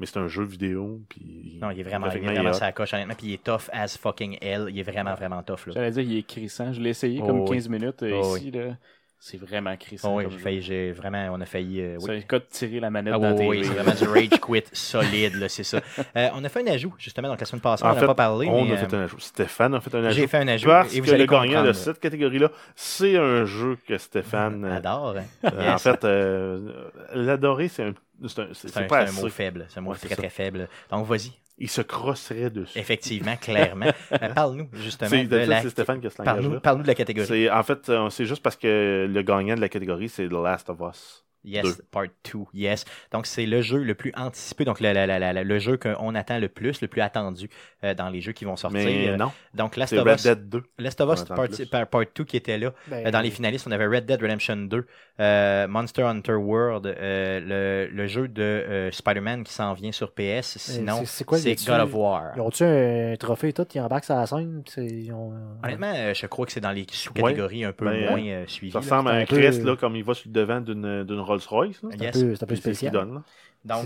Mais 0.00 0.06
c'est 0.06 0.18
un 0.18 0.26
jeu 0.26 0.42
vidéo. 0.42 1.02
Puis 1.08 1.58
Non, 1.62 1.70
il 1.70 1.78
est 1.78 1.82
vraiment, 1.84 2.10
il 2.10 2.16
est 2.16 2.20
vraiment 2.20 2.52
sa 2.52 2.72
coche, 2.72 2.92
honnêtement. 2.94 3.14
Puis 3.14 3.28
il 3.28 3.32
est 3.34 3.44
tough 3.44 3.70
as 3.72 3.96
fucking 3.96 4.38
hell. 4.40 4.66
Il 4.68 4.78
est 4.78 4.82
vraiment, 4.82 5.14
vraiment 5.14 5.42
tough. 5.44 5.66
Là. 5.66 5.72
J'allais 5.74 5.90
dire, 5.92 6.02
il 6.02 6.18
est 6.18 6.22
crissant. 6.26 6.72
Je 6.72 6.80
l'ai 6.80 6.90
essayé 6.90 7.20
Oh, 7.22 7.26
comme 7.26 7.40
oui. 7.42 7.50
15 7.50 7.68
minutes 7.68 8.02
euh, 8.02 8.20
Oh, 8.24 8.36
ici. 8.36 8.50
Là. 8.50 8.76
C'est 9.26 9.38
vraiment 9.38 9.74
crissant. 9.78 10.12
Oh, 10.12 10.18
oui, 10.18 10.24
comme 10.24 10.32
j'ai 10.32 10.38
jeu. 10.38 10.44
failli, 10.44 10.60
j'ai 10.62 10.92
vraiment, 10.92 11.30
on 11.32 11.40
a 11.40 11.46
failli. 11.46 11.80
euh, 11.80 11.96
oui. 11.98 12.02
C'est 12.04 12.16
un 12.16 12.20
cas 12.20 12.38
de 12.40 12.44
tirer 12.44 12.78
la 12.78 12.90
manette 12.90 13.14
Ah 13.16 13.18
dans 13.18 13.32
oui, 13.34 13.46
oui, 13.60 13.64
c'est 13.64 13.72
vraiment 13.72 13.94
du 13.94 14.04
rage 14.06 14.38
quit 14.42 14.64
solide, 14.74 15.36
là, 15.36 15.48
c'est 15.48 15.64
ça. 15.64 15.80
Euh, 16.14 16.28
on 16.34 16.44
a 16.44 16.48
fait 16.50 16.60
un 16.68 16.70
ajout, 16.74 16.92
justement, 16.98 17.28
donc 17.28 17.40
la 17.40 17.46
semaine 17.46 17.62
passée, 17.62 17.84
on 17.84 17.88
En 17.88 17.94
n'a 17.94 18.00
fait, 18.00 18.06
pas 18.06 18.14
parlé. 18.14 18.46
on 18.48 18.66
mais, 18.66 18.72
a 18.74 18.76
fait 18.76 18.92
euh, 18.92 18.98
un 19.00 19.04
ajout. 19.04 19.18
Stéphane 19.20 19.74
a 19.76 19.80
fait 19.80 19.94
un 19.94 20.04
ajout. 20.04 20.20
J'ai 20.20 20.26
fait 20.26 20.36
un 20.36 20.48
ajout. 20.48 20.68
Parce 20.68 20.94
et 20.94 21.00
vous 21.00 21.06
que 21.06 21.12
allez 21.12 21.24
le 21.26 21.32
gagnant 21.32 21.64
de 21.64 21.72
cette 21.72 22.00
catégorie-là, 22.00 22.50
c'est 22.76 23.16
un 23.16 23.46
jeu 23.46 23.78
que 23.88 23.96
Stéphane 23.96 24.62
euh, 24.62 24.76
Adore. 24.76 25.16
hein. 25.16 25.50
Euh, 25.54 25.72
En 25.72 25.78
fait, 25.78 26.04
euh, 26.04 26.90
l'adorer, 27.14 27.68
c'est 27.68 27.84
un, 27.84 27.94
c'est 28.28 28.76
un- 28.76 28.86
un, 28.92 29.12
mot 29.12 29.28
faible. 29.30 29.64
C'est 29.70 29.78
un 29.78 29.80
mot 29.80 29.92
Ouais, 29.92 29.96
très, 29.96 30.10
ça. 30.10 30.16
très 30.16 30.28
faible. 30.28 30.68
Donc, 30.90 31.06
vas-y. 31.06 31.32
Il 31.56 31.70
se 31.70 31.80
crosserait 31.82 32.50
dessus. 32.50 32.76
Effectivement, 32.78 33.36
clairement. 33.36 33.90
Parle-nous, 34.34 34.68
justement, 34.72 35.08
C'est 35.10 35.24
de 35.24 35.36
la... 35.36 35.62
c'est 35.62 35.70
Stéphane 35.70 36.00
qui 36.00 36.08
a 36.08 36.10
ce 36.10 36.16
Parle-nous 36.16 36.42
langage-là. 36.42 36.60
parle 36.60 36.82
de 36.82 36.86
la 36.88 36.94
catégorie. 36.96 37.26
C'est 37.28 37.50
en 37.50 37.62
fait, 37.62 37.88
euh, 37.88 38.10
c'est 38.10 38.26
juste 38.26 38.42
parce 38.42 38.56
que 38.56 39.06
le 39.08 39.22
gagnant 39.22 39.54
de 39.54 39.60
la 39.60 39.68
catégorie, 39.68 40.08
c'est 40.08 40.26
The 40.28 40.32
Last 40.32 40.68
of 40.70 40.80
Us. 40.80 41.23
Yes, 41.44 41.62
Deux. 41.64 41.74
part 41.90 42.04
2, 42.32 42.40
yes. 42.54 42.84
Donc, 43.12 43.26
c'est 43.26 43.46
le 43.46 43.60
jeu 43.62 43.82
le 43.82 43.94
plus 43.94 44.12
anticipé, 44.16 44.64
donc 44.64 44.80
la- 44.80 44.92
la- 44.94 45.06
la- 45.06 45.32
le 45.44 45.58
jeu 45.58 45.76
qu'on 45.76 46.14
attend 46.14 46.38
le 46.38 46.48
plus, 46.48 46.80
le 46.80 46.88
plus 46.88 47.00
attendu 47.02 47.50
euh, 47.84 47.94
dans 47.94 48.08
les 48.08 48.20
jeux 48.20 48.32
qui 48.32 48.44
vont 48.44 48.56
sortir. 48.56 48.80
Mais 48.80 49.08
Euh, 49.08 49.16
non, 49.16 49.30
Donc, 49.54 49.76
Last 49.76 49.92
of 49.92 50.04
Red 50.04 50.14
Us, 50.16 50.22
Dead 50.22 50.48
2. 50.48 50.62
Last 50.78 51.00
of 51.00 51.12
Us 51.18 51.24
part, 51.70 51.86
part 51.88 52.04
2 52.14 52.24
qui 52.24 52.36
était 52.36 52.58
là. 52.58 52.72
ben, 52.88 53.06
Euh, 53.06 53.10
Dans 53.10 53.20
les 53.20 53.30
finalistes, 53.30 53.66
on 53.68 53.72
avait 53.72 53.86
Red 53.86 54.06
Dead 54.06 54.20
Redemption 54.20 54.56
2, 54.56 54.86
euh, 55.20 55.68
Monster 55.68 56.02
Hunter 56.02 56.32
World, 56.34 56.86
euh, 56.86 57.86
le, 57.88 57.94
le 57.94 58.06
jeu 58.06 58.26
de 58.28 58.42
euh, 58.42 58.90
Spider-Man 58.90 59.44
qui 59.44 59.52
s'en 59.52 59.72
vient 59.74 59.92
sur 59.92 60.12
PS. 60.12 60.56
Sinon, 60.58 61.02
c'est- 61.04 61.24
God 61.66 61.80
of 61.80 61.94
War. 61.94 62.32
Ils 62.36 62.40
ont-tu 62.40 62.64
un 62.64 63.14
trophée 63.18 63.48
et 63.48 63.52
tout? 63.52 63.66
Ils 63.74 63.80
embarquent 63.80 64.04
sur 64.04 64.14
la 64.16 64.26
scène? 64.26 64.62
ils 64.78 65.12
ont, 65.12 65.32
Honnêtement, 65.62 65.92
euh, 65.94 66.14
je 66.14 66.26
crois 66.26 66.46
que 66.46 66.52
c'est 66.52 66.60
dans 66.60 66.72
les 66.72 66.86
sous-catégories 66.90 67.64
un 67.64 67.72
peu 67.72 67.84
Ben, 67.84 68.08
moins 68.10 68.22
euh, 68.24 68.44
suivies. 68.46 68.72
Ça 68.72 68.78
là. 68.78 68.82
ressemble 68.84 69.10
à 69.10 69.12
un 69.14 69.24
Crest, 69.24 69.62
là, 69.62 69.76
comme 69.76 69.96
il 69.96 70.04
va 70.04 70.14
sur 70.14 70.28
le 70.28 70.32
devant 70.32 70.60
d'une 70.60 71.04
d'une 71.04 71.20
Rolls-Royce. 71.34 71.76
c'est 71.80 71.86
un 72.00 72.04
Yes. 72.04 72.12
peu- 72.20 72.34
c'est 72.34 72.42
un 72.42 72.46
peu 72.46 72.54
Puis 72.54 72.56
c'est 72.56 72.74
ce 72.74 72.80
qu'il 72.80 72.88
spécial. 72.88 72.92
donne, 72.92 73.22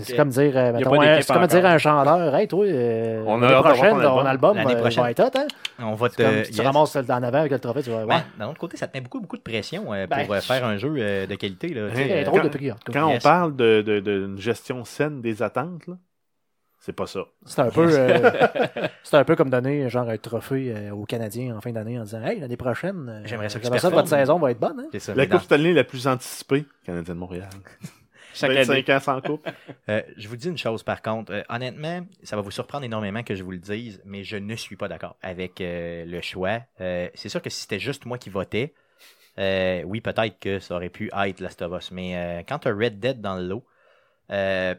C'est 0.03 0.13
euh, 0.13 0.17
comme 0.17 0.29
dire, 0.29 0.51
euh, 0.57 0.73
mettons, 0.73 1.01
un- 1.01 1.21
c'est 1.21 1.33
comme 1.33 1.47
dire 1.47 1.59
encore. 1.59 1.69
à 1.71 1.73
un 1.73 1.77
chanteur, 1.77 2.35
hey, 2.35 2.47
toi, 2.49 2.65
euh, 2.65 3.23
On 3.25 3.41
a 3.41 3.49
l'année 3.49 3.61
prochaine, 3.63 4.01
ton 4.01 4.25
album. 4.25 4.57
L'année 4.57 4.75
euh, 4.75 4.79
prochaine. 4.79 5.03
va 5.03 5.11
être 5.11 5.19
hot, 5.21 5.37
hein? 5.39 5.47
on 5.79 5.93
va 5.95 6.09
te. 6.09 6.15
C'est 6.15 6.23
comme 6.25 6.43
si 6.43 6.51
tu 6.51 6.61
ramasses 6.61 6.95
le- 6.97 7.11
en 7.11 7.23
avant 7.23 7.37
avec 7.39 7.51
le 7.53 7.59
trophée, 7.59 7.83
tu 7.83 7.89
vas 7.89 8.05
Ouais, 8.05 8.15
d'un 8.37 8.47
autre 8.49 8.59
côté, 8.59 8.75
ça 8.75 8.87
te 8.87 8.97
met 8.97 9.01
beaucoup, 9.01 9.21
beaucoup 9.21 9.37
de 9.37 9.41
pression 9.41 9.93
euh, 9.93 10.05
Ben, 10.05 10.25
pour 10.25 10.33
euh, 10.35 10.41
faire 10.41 10.65
un 10.65 10.75
jeu 10.77 10.93
euh, 10.97 11.27
de 11.27 11.35
qualité. 11.35 11.69
Là, 11.69 11.89
tu 11.91 11.95
sais, 11.95 12.01
Il 12.03 12.09
y 12.09 12.13
a 12.13 12.15
euh, 12.17 12.23
trop 12.25 12.37
de 12.39 12.41
quand- 12.43 12.49
prix, 12.49 12.71
en 12.71 12.75
tout 12.75 12.91
cas. 12.91 12.99
Quand 12.99 13.09
Yes. 13.09 13.23
on 13.23 13.29
parle 13.29 13.55
de- 13.55 13.81
de- 13.81 13.99
d'une 14.01 14.37
gestion 14.37 14.83
saine 14.83 15.21
des 15.21 15.41
attentes, 15.41 15.87
là, 15.87 15.93
c'est 16.79 16.93
pas 16.93 17.07
ça. 17.07 17.21
C'est 17.45 17.61
un 17.61 17.69
peu, 17.69 17.87
euh, 17.91 18.31
c'est 19.03 19.17
un 19.17 19.23
peu 19.23 19.35
comme 19.35 19.49
donner 19.49 19.89
genre 19.89 20.09
un 20.09 20.17
trophée 20.17 20.73
euh, 20.75 20.91
aux 20.91 21.05
Canadiens 21.05 21.55
en 21.55 21.61
fin 21.61 21.71
d'année 21.71 21.99
en 21.99 22.03
disant, 22.03 22.23
hey, 22.23 22.39
l'année 22.39 22.57
prochaine, 22.57 23.07
euh, 23.09 23.21
J'aimerais 23.25 23.49
ça 23.49 23.59
que 23.59 23.79
ça, 23.79 23.89
votre 23.89 24.07
saison 24.07 24.39
va 24.39 24.51
être 24.51 24.59
bonne, 24.59 24.79
hein? 24.79 24.87
c'est 24.91 24.99
ça, 24.99 25.15
La 25.15 25.27
Coupe 25.27 25.41
Stanley 25.41 25.73
la 25.73 25.83
plus 25.83 26.07
anticipée, 26.07 26.65
Canadien 26.85 27.13
de 27.13 27.19
Montréal. 27.19 27.49
Chaque 28.33 28.51
25 28.51 28.71
année. 28.71 28.95
ans 28.95 28.99
sans 28.99 29.21
coupe. 29.21 29.47
Euh, 29.89 30.01
je 30.15 30.27
vous 30.27 30.37
dis 30.37 30.47
une 30.47 30.57
chose 30.57 30.83
par 30.83 31.01
contre. 31.01 31.33
Euh, 31.33 31.41
honnêtement, 31.49 32.05
ça 32.23 32.35
va 32.35 32.41
vous 32.41 32.51
surprendre 32.51 32.85
énormément 32.85 33.23
que 33.23 33.35
je 33.35 33.43
vous 33.43 33.51
le 33.51 33.57
dise, 33.57 34.01
mais 34.05 34.23
je 34.23 34.37
ne 34.37 34.55
suis 34.55 34.75
pas 34.77 34.87
d'accord 34.87 35.17
avec 35.21 35.59
euh, 35.61 36.05
le 36.05 36.21
choix. 36.21 36.59
Euh, 36.79 37.09
c'est 37.15 37.27
sûr 37.27 37.41
que 37.41 37.49
si 37.49 37.61
c'était 37.61 37.79
juste 37.79 38.05
moi 38.05 38.17
qui 38.17 38.29
votais, 38.29 38.73
euh, 39.39 39.83
oui, 39.83 39.99
peut-être 39.99 40.39
que 40.39 40.59
ça 40.59 40.75
aurait 40.75 40.89
pu 40.89 41.09
être 41.13 41.39
Last 41.39 41.61
of 41.61 41.81
Us. 41.81 41.91
Mais 41.91 42.15
euh, 42.15 42.43
quand 42.47 42.59
tu 42.59 42.67
as 42.67 42.73
Red 42.73 42.99
Dead 42.99 43.19
dans 43.19 43.35
le 43.35 43.47
lot, 43.47 43.65
euh, 44.31 44.75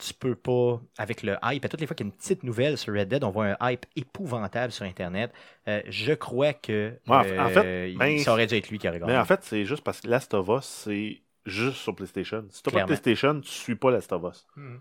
tu 0.00 0.14
peux 0.14 0.34
pas, 0.34 0.80
avec 0.98 1.22
le 1.22 1.36
hype, 1.42 1.64
à 1.64 1.68
toutes 1.68 1.80
les 1.80 1.86
fois 1.86 1.94
qu'il 1.94 2.06
y 2.06 2.08
a 2.08 2.12
une 2.12 2.16
petite 2.18 2.42
nouvelle 2.42 2.76
sur 2.78 2.92
Red 2.94 3.08
Dead, 3.08 3.22
on 3.24 3.30
voit 3.30 3.56
un 3.60 3.70
hype 3.70 3.86
épouvantable 3.96 4.72
sur 4.72 4.84
Internet. 4.84 5.32
Euh, 5.68 5.82
je 5.88 6.12
crois 6.12 6.52
que 6.52 6.94
Ouais, 7.06 7.16
en- 7.16 7.24
euh, 7.24 7.46
en 7.46 7.48
fait, 7.50 7.90
il- 7.92 7.98
ben, 7.98 8.18
ça 8.18 8.32
aurait 8.32 8.46
dû 8.46 8.54
être 8.56 8.68
lui 8.70 8.78
qui 8.78 8.88
aurait 8.88 8.98
gagné. 8.98 9.12
Mais 9.12 9.18
en 9.18 9.24
fait, 9.24 9.42
c'est 9.42 9.64
juste 9.64 9.84
parce 9.84 10.00
que 10.00 10.08
Last 10.08 10.34
of 10.34 10.48
Us, 10.48 10.64
c'est 10.64 11.20
juste 11.46 11.76
sur 11.76 11.94
PlayStation. 11.94 12.44
Si 12.50 12.62
t'as 12.62 12.70
pas 12.70 12.80
de. 12.80 12.86
PlayStation, 12.86 13.40
tu 13.40 13.48
suis 13.50 13.74
pas 13.76 13.90
Last 13.90 14.12
of 14.12 14.22
Us. 14.32 14.46
Mhm. 14.56 14.80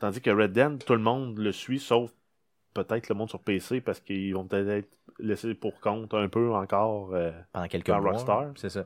Tandis 0.00 0.20
que 0.20 0.30
Red 0.30 0.52
Dead, 0.52 0.84
tout 0.84 0.94
le 0.94 1.00
monde 1.00 1.38
le 1.38 1.52
suit, 1.52 1.78
sauf 1.78 2.10
peut-être 2.74 3.08
le 3.08 3.14
monde 3.14 3.28
sur 3.30 3.38
PC, 3.40 3.80
parce 3.80 4.00
qu'ils 4.00 4.34
vont 4.34 4.44
peut-être 4.46 4.68
être 4.68 4.88
laissés 5.20 5.54
pour 5.54 5.78
compte 5.80 6.12
un 6.14 6.28
peu 6.28 6.52
encore. 6.52 7.14
euh, 7.14 7.30
pendant 7.52 7.68
quelques 7.68 7.86
dans 7.86 8.00
mois. 8.00 8.10
Rockstar. 8.12 8.46
C'est 8.56 8.70
ça. 8.70 8.84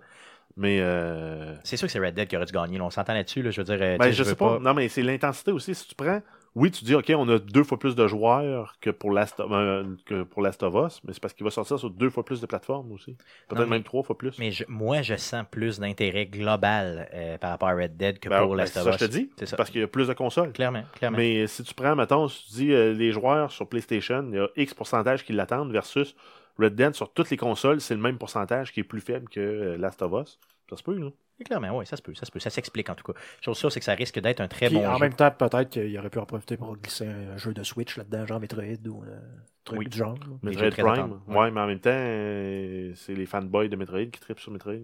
Mais 0.59 0.79
euh, 0.81 1.55
C'est 1.65 1.77
sûr 1.77 1.87
que 1.87 1.93
c'est 1.93 1.99
Red 2.01 2.15
Dead 2.15 2.29
qui 2.29 2.37
aurait 2.37 2.47
dû 2.47 2.53
gagner. 2.53 2.77
là. 2.79 2.85
On 2.85 2.91
s'entend 2.91 3.15
là-dessus. 3.15 3.43
Là, 3.43 3.51
je 3.51 3.61
veux 3.61 3.65
dire, 3.65 3.79
euh, 3.81 3.97
ben, 3.97 4.11
je 4.11 4.23
sais 4.23 4.35
pas. 4.35 4.59
Non, 4.59 4.75
mais 4.75 4.89
c'est 4.89 5.03
l'intensité 5.03 5.53
aussi. 5.53 5.75
Si 5.75 5.87
tu 5.89 5.95
prends, 5.95 6.21
oui, 6.55 6.71
tu 6.73 6.85
dis, 6.85 6.95
OK, 6.95 7.13
on 7.17 7.29
a 7.29 7.39
deux 7.39 7.63
fois 7.63 7.79
plus 7.79 7.95
de 7.95 8.07
joueurs 8.09 8.77
que 8.81 8.91
pour 8.91 9.13
Last 9.13 9.39
of, 9.39 9.51
euh, 9.53 9.85
que 10.07 10.25
pour 10.25 10.43
Last 10.43 10.63
of 10.65 10.75
Us, 10.75 11.01
mais 11.05 11.13
c'est 11.13 11.21
parce 11.21 11.33
qu'il 11.35 11.45
va 11.45 11.51
sortir 11.51 11.79
sur 11.79 11.89
deux 11.91 12.11
fois 12.11 12.25
plus 12.25 12.41
de 12.41 12.47
plateformes 12.47 12.91
aussi. 12.91 13.17
Peut-être 13.49 13.65
mais- 13.65 13.77
même 13.77 13.83
trois 13.85 14.03
fois 14.03 14.19
plus. 14.19 14.37
Mais 14.39 14.51
je- 14.51 14.65
moi, 14.67 15.03
je 15.03 15.15
sens 15.15 15.45
plus 15.49 15.79
d'intérêt 15.79 16.27
global 16.27 17.09
euh, 17.15 17.39
par 17.39 17.51
rapport 17.51 17.69
à 17.69 17.75
Red 17.75 17.97
Dead 17.97 18.19
que 18.19 18.29
Ben, 18.29 18.41
pour 18.41 18.51
ben, 18.51 18.57
Last 18.57 18.77
of 18.79 18.85
ça, 18.85 18.91
Us. 18.91 18.97
je 18.99 19.05
te 19.05 19.11
dis. 19.11 19.31
C'est 19.39 19.47
ça. 19.47 19.57
Parce 19.57 19.71
qu'il 19.71 19.81
y 19.81 19.85
a 19.85 19.89
plus 19.89 20.09
de 20.09 20.15
consoles. 20.15 20.53
Clairement, 20.53 20.83
clairement. 20.97 21.19
Mais 21.19 21.47
si 21.47 21.63
tu 21.63 21.75
prends, 21.75 21.95
mettons, 21.95 22.27
si 22.29 22.47
tu 22.49 22.53
dis 22.55 22.67
les 22.69 23.13
joueurs 23.13 23.53
sur 23.53 23.69
PlayStation, 23.69 24.25
il 24.31 24.37
y 24.37 24.41
a 24.41 24.49
X 24.57 24.75
pourcentage 24.75 25.25
qui 25.25 25.33
l'attendent 25.35 25.71
versus 25.71 26.17
Red 26.59 26.75
Dead 26.75 26.95
sur 26.95 27.13
toutes 27.13 27.31
les 27.31 27.37
consoles, 27.37 27.81
c'est 27.81 27.95
le 27.95 28.01
même 28.01 28.19
pourcentage 28.19 28.73
qui 28.73 28.81
est 28.81 28.85
plus 28.85 29.01
faible 29.01 29.29
que 29.29 29.41
euh, 29.41 29.77
Last 29.77 30.03
of 30.03 30.13
Us. 30.23 30.39
Ça 30.69 30.77
se 30.77 30.83
peut, 30.83 30.99
là. 30.99 31.09
Et 31.41 31.45
Clairement, 31.45 31.79
oui, 31.79 31.87
ça 31.87 31.97
se 31.97 32.03
peut, 32.03 32.15
ça 32.15 32.27
se 32.27 32.33
peut. 32.33 32.41
Ça 32.41 32.51
s'explique 32.51 32.91
en 32.91 32.95
tout 32.97 33.11
cas. 33.13 33.19
Chose 33.41 33.57
sûre, 33.57 33.71
c'est 33.71 33.79
que 33.79 33.85
ça 33.87 33.95
risque 33.95 34.19
d'être 34.19 34.41
un 34.41 34.49
très 34.49 34.67
Puis, 34.67 34.77
bon 34.77 34.87
en 34.87 34.95
jeu. 34.97 35.01
même 35.05 35.15
temps, 35.15 35.31
peut-être 35.31 35.71
qu'il 35.71 35.97
aurait 35.99 36.11
pu 36.11 36.19
en 36.19 36.27
profiter 36.27 36.57
pour 36.57 36.77
glisser 36.77 37.07
un 37.07 37.37
jeu 37.37 37.55
de 37.55 37.63
Switch 37.63 37.97
là-dedans, 37.97 38.27
genre 38.27 38.41
Metroid 38.41 38.65
ou 38.89 39.05
euh, 39.05 39.19
truc 39.65 39.79
Oui. 39.79 39.87
du 39.87 39.97
genre. 39.99 40.15
là. 40.19 40.27
Metroid 40.43 40.71
Prime. 40.71 40.89
attendus, 40.89 41.15
Ouais. 41.29 41.51
mais 41.53 41.61
en 41.61 41.67
même 41.69 41.79
temps, 41.79 41.91
euh, 41.93 42.93
c'est 42.97 43.15
les 43.15 43.25
fanboys 43.27 43.69
de 43.69 43.77
Metroid 43.77 44.07
qui 44.07 44.19
trippent 44.21 44.41
sur 44.41 44.51
Metroid. 44.51 44.75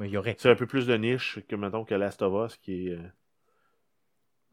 il 0.00 0.06
y 0.06 0.16
aurait. 0.18 0.36
C'est 0.38 0.50
un 0.50 0.54
peu 0.56 0.66
plus 0.66 0.86
de 0.86 0.94
niche 0.96 1.38
que, 1.48 1.56
mettons, 1.56 1.84
que 1.84 1.94
Last 1.94 2.20
of 2.22 2.50
Us, 2.50 2.56
qui 2.58 2.88
est... 2.88 2.92
euh, 2.92 2.98
Ouais, 2.98 3.00
Non. 3.00 3.10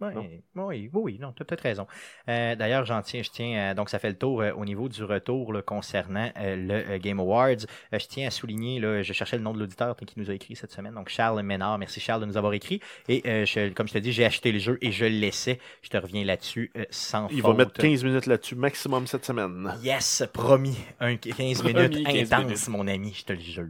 Oui, 0.02 0.42
oui, 0.56 0.90
oui, 0.94 1.18
non, 1.20 1.32
tu 1.34 1.42
as 1.42 1.46
peut-être 1.46 1.62
raison. 1.62 1.86
Euh, 2.30 2.56
D'ailleurs, 2.56 2.86
j'en 2.86 3.02
tiens, 3.02 3.22
je 3.24 3.30
tiens, 3.30 3.70
à- 3.70 3.74
donc 3.74 3.90
ça 3.90 4.00
fait 4.00 4.10
le 4.10 4.18
tour 4.18 4.42
euh, 4.42 4.52
au 4.54 4.66
niveau 4.66 4.88
du 4.90 5.04
retour 5.04 5.54
là, 5.54 5.62
concernant 5.62 6.32
euh, 6.38 6.56
le 6.56 6.94
euh, 6.96 7.00
Game 7.00 7.20
Awards. 7.20 7.50
Euh, 7.94 8.00
je 8.00 8.08
tiens 8.08 8.28
à 8.28 8.32
souligner, 8.32 8.80
là, 8.80 9.02
je 9.02 9.14
cherchais 9.14 9.38
le 9.38 9.44
nom 9.44 9.54
de 9.54 9.60
l'auditeur 9.60 9.96
qui 9.96 10.20
nous 10.20 10.30
a 10.30 10.34
écrit 10.34 10.56
cette 10.56 10.72
semaine, 10.72 10.94
donc 10.94 11.10
Charles 11.10 11.42
Ménard. 11.42 11.78
Merci 11.78 12.00
Charles 12.00 12.22
de 12.22 12.26
nous 12.26 12.38
avoir 12.38 12.54
écrit. 12.54 12.80
Et 13.08 13.22
euh, 13.26 13.46
je- 13.46 13.70
comme 13.74 13.88
je 13.88 13.94
te 13.94 13.98
dis, 13.98 14.12
j'ai 14.12 14.26
acheté 14.26 14.52
le 14.52 14.60
jeu 14.60 14.78
et 14.82 14.92
je 14.92 15.06
le 15.06 15.12
laissais. 15.20 15.60
Je 15.82 15.90
te 15.90 15.98
reviens 15.98 16.24
là-dessus 16.24 16.72
euh, 16.78 16.86
sans 16.90 17.28
Il 17.30 17.42
faute. 17.42 17.52
va 17.52 17.58
mettre 17.66 17.74
15 17.74 18.04
minutes 18.04 18.26
là-dessus, 18.26 18.56
maximum 18.56 19.06
cette 19.08 19.26
semaine. 19.26 19.74
Yes, 19.84 20.24
promis. 20.34 20.78
Un 21.00 21.16
15 21.18 21.60
Promis, 21.62 21.74
minutes 21.74 22.06
15 22.06 22.34
intense, 22.34 22.46
minutes. 22.46 22.68
mon 22.70 22.88
ami, 22.88 23.14
je 23.14 23.26
te 23.26 23.34
le 23.34 23.40
jure. 23.40 23.66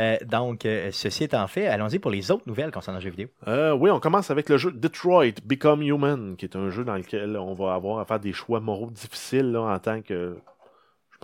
Euh, 0.00 0.16
donc, 0.24 0.66
euh, 0.66 0.90
ceci 0.92 1.24
étant 1.24 1.46
fait, 1.48 1.66
allons-y 1.66 1.98
pour 1.98 2.10
les 2.10 2.30
autres 2.30 2.44
nouvelles 2.46 2.70
concernant 2.70 2.98
le 2.98 3.04
jeu 3.04 3.10
vidéo. 3.10 3.28
Euh, 3.48 3.72
oui, 3.72 3.90
on 3.90 3.98
commence 4.00 4.30
avec 4.30 4.48
le 4.48 4.56
jeu 4.58 4.70
Detroit 4.72 5.32
Become 5.44 5.63
Human, 5.64 6.36
qui 6.36 6.44
est 6.44 6.56
un 6.56 6.70
jeu 6.70 6.84
dans 6.84 6.96
lequel 6.96 7.36
on 7.36 7.54
va 7.54 7.74
avoir 7.74 7.98
à 7.98 8.04
faire 8.04 8.20
des 8.20 8.32
choix 8.32 8.60
moraux 8.60 8.90
difficiles 8.90 9.52
là, 9.52 9.60
en 9.62 9.78
tant 9.78 10.02
que, 10.02 10.36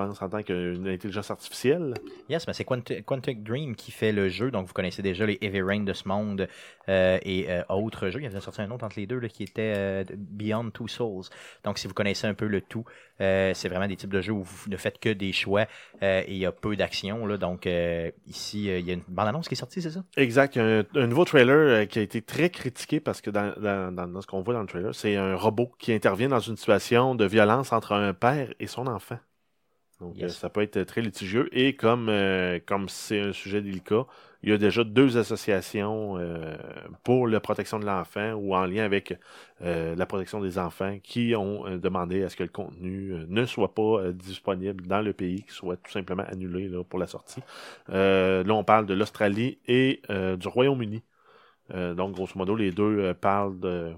pense, 0.00 0.22
en 0.22 0.28
tant 0.28 0.42
qu'une 0.42 0.88
intelligence 0.88 1.30
artificielle. 1.30 1.94
Yes, 2.28 2.46
mais 2.46 2.54
c'est 2.54 2.64
Quantic, 2.64 3.04
Quantic 3.04 3.42
Dream 3.42 3.74
qui 3.74 3.90
fait 3.90 4.12
le 4.12 4.28
jeu. 4.28 4.50
Donc, 4.50 4.66
vous 4.66 4.72
connaissez 4.72 5.02
déjà 5.02 5.26
les 5.26 5.38
Heavy 5.40 5.62
Rain 5.62 5.80
de 5.80 5.92
ce 5.92 6.08
monde 6.08 6.48
euh, 6.88 7.18
et 7.22 7.50
euh, 7.50 7.62
autres 7.68 8.08
jeux. 8.10 8.20
Il 8.20 8.30
y 8.30 8.34
en 8.34 8.36
a 8.36 8.40
sorti 8.40 8.62
un 8.62 8.70
autre 8.70 8.84
entre 8.84 8.98
les 8.98 9.06
deux 9.06 9.18
là, 9.18 9.28
qui 9.28 9.42
était 9.42 9.74
euh, 9.76 10.04
Beyond 10.16 10.70
Two 10.70 10.88
Souls. 10.88 11.24
Donc, 11.64 11.78
si 11.78 11.86
vous 11.88 11.94
connaissez 11.94 12.26
un 12.26 12.34
peu 12.34 12.46
le 12.46 12.60
tout, 12.60 12.84
c'est 13.18 13.68
vraiment 13.68 13.86
des 13.86 13.96
types 13.96 14.12
de 14.12 14.22
jeux 14.22 14.32
où 14.32 14.42
vous 14.42 14.70
ne 14.70 14.78
faites 14.78 14.98
que 14.98 15.10
des 15.10 15.32
choix 15.32 15.66
et 16.00 16.24
il 16.28 16.38
y 16.38 16.46
a 16.46 16.52
peu 16.52 16.74
d'action. 16.74 17.26
Donc, 17.36 17.68
ici, 18.26 18.64
il 18.64 18.86
y 18.86 18.90
a 18.90 18.94
une 18.94 19.02
bande-annonce 19.08 19.46
qui 19.46 19.54
est 19.54 19.58
sortie, 19.58 19.82
c'est 19.82 19.90
ça? 19.90 20.02
Exact, 20.16 20.56
un, 20.56 20.84
un 20.94 21.06
nouveau 21.06 21.26
trailer 21.26 21.86
qui 21.86 21.98
a 21.98 22.02
été 22.02 22.22
très 22.22 22.48
critiqué 22.48 22.98
parce 22.98 23.20
que 23.20 23.30
dans, 23.30 23.52
dans- 23.60 23.94
dans- 23.94 24.06
dans 24.06 24.20
ce 24.22 24.26
qu'on 24.26 24.40
voit 24.40 24.54
dans 24.54 24.62
le 24.62 24.66
trailer, 24.66 24.94
c'est 24.94 25.16
un 25.16 25.34
robot 25.36 25.70
qui 25.78 25.92
intervient 25.92 26.28
dans 26.30 26.40
une 26.40 26.56
situation 26.56 27.14
de 27.14 27.26
violence 27.26 27.72
entre 27.72 27.92
un 27.92 28.14
père 28.14 28.54
et 28.58 28.66
son 28.66 28.86
enfant. 28.86 29.18
Donc 30.00 30.22
Yes. 30.22 30.22
euh, 30.22 30.32
ça 30.32 30.48
peut 30.48 30.62
être 30.62 30.82
très 30.84 31.02
litigieux 31.02 31.48
et 31.52 31.76
comme 31.76 32.08
euh, 32.08 32.58
comme 32.64 32.88
c'est 32.88 33.20
un 33.20 33.32
sujet 33.32 33.60
délicat, 33.60 34.06
il 34.42 34.48
y 34.48 34.52
a 34.52 34.56
déjà 34.58 34.82
deux 34.82 35.18
associations 35.18 36.16
euh, 36.18 36.56
pour 37.04 37.28
la 37.28 37.38
protection 37.40 37.78
de 37.78 37.84
l'enfant 37.84 38.32
ou 38.32 38.54
en 38.54 38.64
lien 38.64 38.84
avec 38.84 39.14
euh, 39.62 39.94
la 39.94 40.06
protection 40.06 40.40
des 40.40 40.58
enfants 40.58 40.98
qui 41.02 41.34
ont 41.36 41.66
euh, 41.66 41.76
demandé 41.78 42.22
à 42.22 42.30
ce 42.30 42.36
que 42.36 42.42
le 42.44 42.48
contenu 42.48 43.12
euh, 43.12 43.26
ne 43.28 43.44
soit 43.44 43.74
pas 43.74 43.82
euh, 44.00 44.12
disponible 44.12 44.86
dans 44.86 45.02
le 45.02 45.12
pays, 45.12 45.42
qu'il 45.42 45.52
soit 45.52 45.76
tout 45.76 45.90
simplement 45.92 46.24
annulé 46.26 46.68
là, 46.68 46.82
pour 46.84 46.98
la 46.98 47.06
sortie. 47.06 47.42
Euh, 47.90 48.42
là, 48.44 48.54
on 48.54 48.64
parle 48.64 48.86
de 48.86 48.94
l'Australie 48.94 49.58
et 49.66 50.00
euh, 50.10 50.36
du 50.36 50.48
Royaume-Uni. 50.48 51.02
Euh, 51.74 51.94
donc, 51.94 52.12
grosso 52.14 52.32
modo, 52.36 52.56
les 52.56 52.72
deux 52.72 52.98
euh, 53.00 53.14
parlent 53.14 53.58
de 53.60 53.92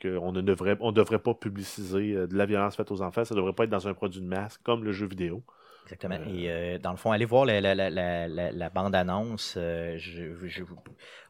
qu'on 0.00 0.32
ne 0.32 0.40
devrait, 0.40 0.76
on 0.80 0.92
devrait 0.92 1.18
pas 1.18 1.34
publiciser 1.34 2.12
euh, 2.14 2.26
de 2.26 2.36
la 2.36 2.46
violence 2.46 2.76
faite 2.76 2.90
aux 2.90 3.02
enfants. 3.02 3.24
Ça 3.24 3.34
devrait 3.34 3.52
pas 3.52 3.64
être 3.64 3.70
dans 3.70 3.88
un 3.88 3.94
produit 3.94 4.20
de 4.20 4.26
masse 4.26 4.58
comme 4.58 4.84
le 4.84 4.92
jeu 4.92 5.06
vidéo. 5.06 5.42
Exactement. 5.84 6.16
Euh, 6.16 6.24
Et 6.34 6.50
euh, 6.50 6.78
dans 6.78 6.90
le 6.90 6.96
fond, 6.96 7.12
allez 7.12 7.24
voir 7.24 7.44
la, 7.46 7.60
la, 7.60 7.74
la, 7.74 8.28
la, 8.28 8.70
bande-annonce. 8.70 9.54
euh, 9.56 9.96
je, 9.98 10.34
je- 10.46 10.62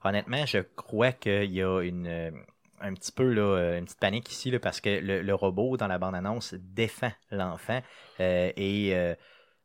honnêtement, 0.04 0.44
je 0.46 0.58
crois 0.58 1.12
qu'il 1.12 1.50
y 1.52 1.62
a 1.62 1.80
une, 1.82 2.32
un 2.80 2.94
petit 2.94 3.12
peu 3.12 3.32
là, 3.32 3.76
une 3.78 3.84
petite 3.84 4.00
panique 4.00 4.30
ici 4.30 4.50
là, 4.50 4.58
parce 4.58 4.80
que 4.80 5.00
le, 5.00 5.22
le 5.22 5.34
robot 5.34 5.76
dans 5.76 5.86
la 5.86 5.98
bande-annonce 5.98 6.54
défend 6.54 7.12
l'enfant. 7.30 7.80
et 8.18 9.14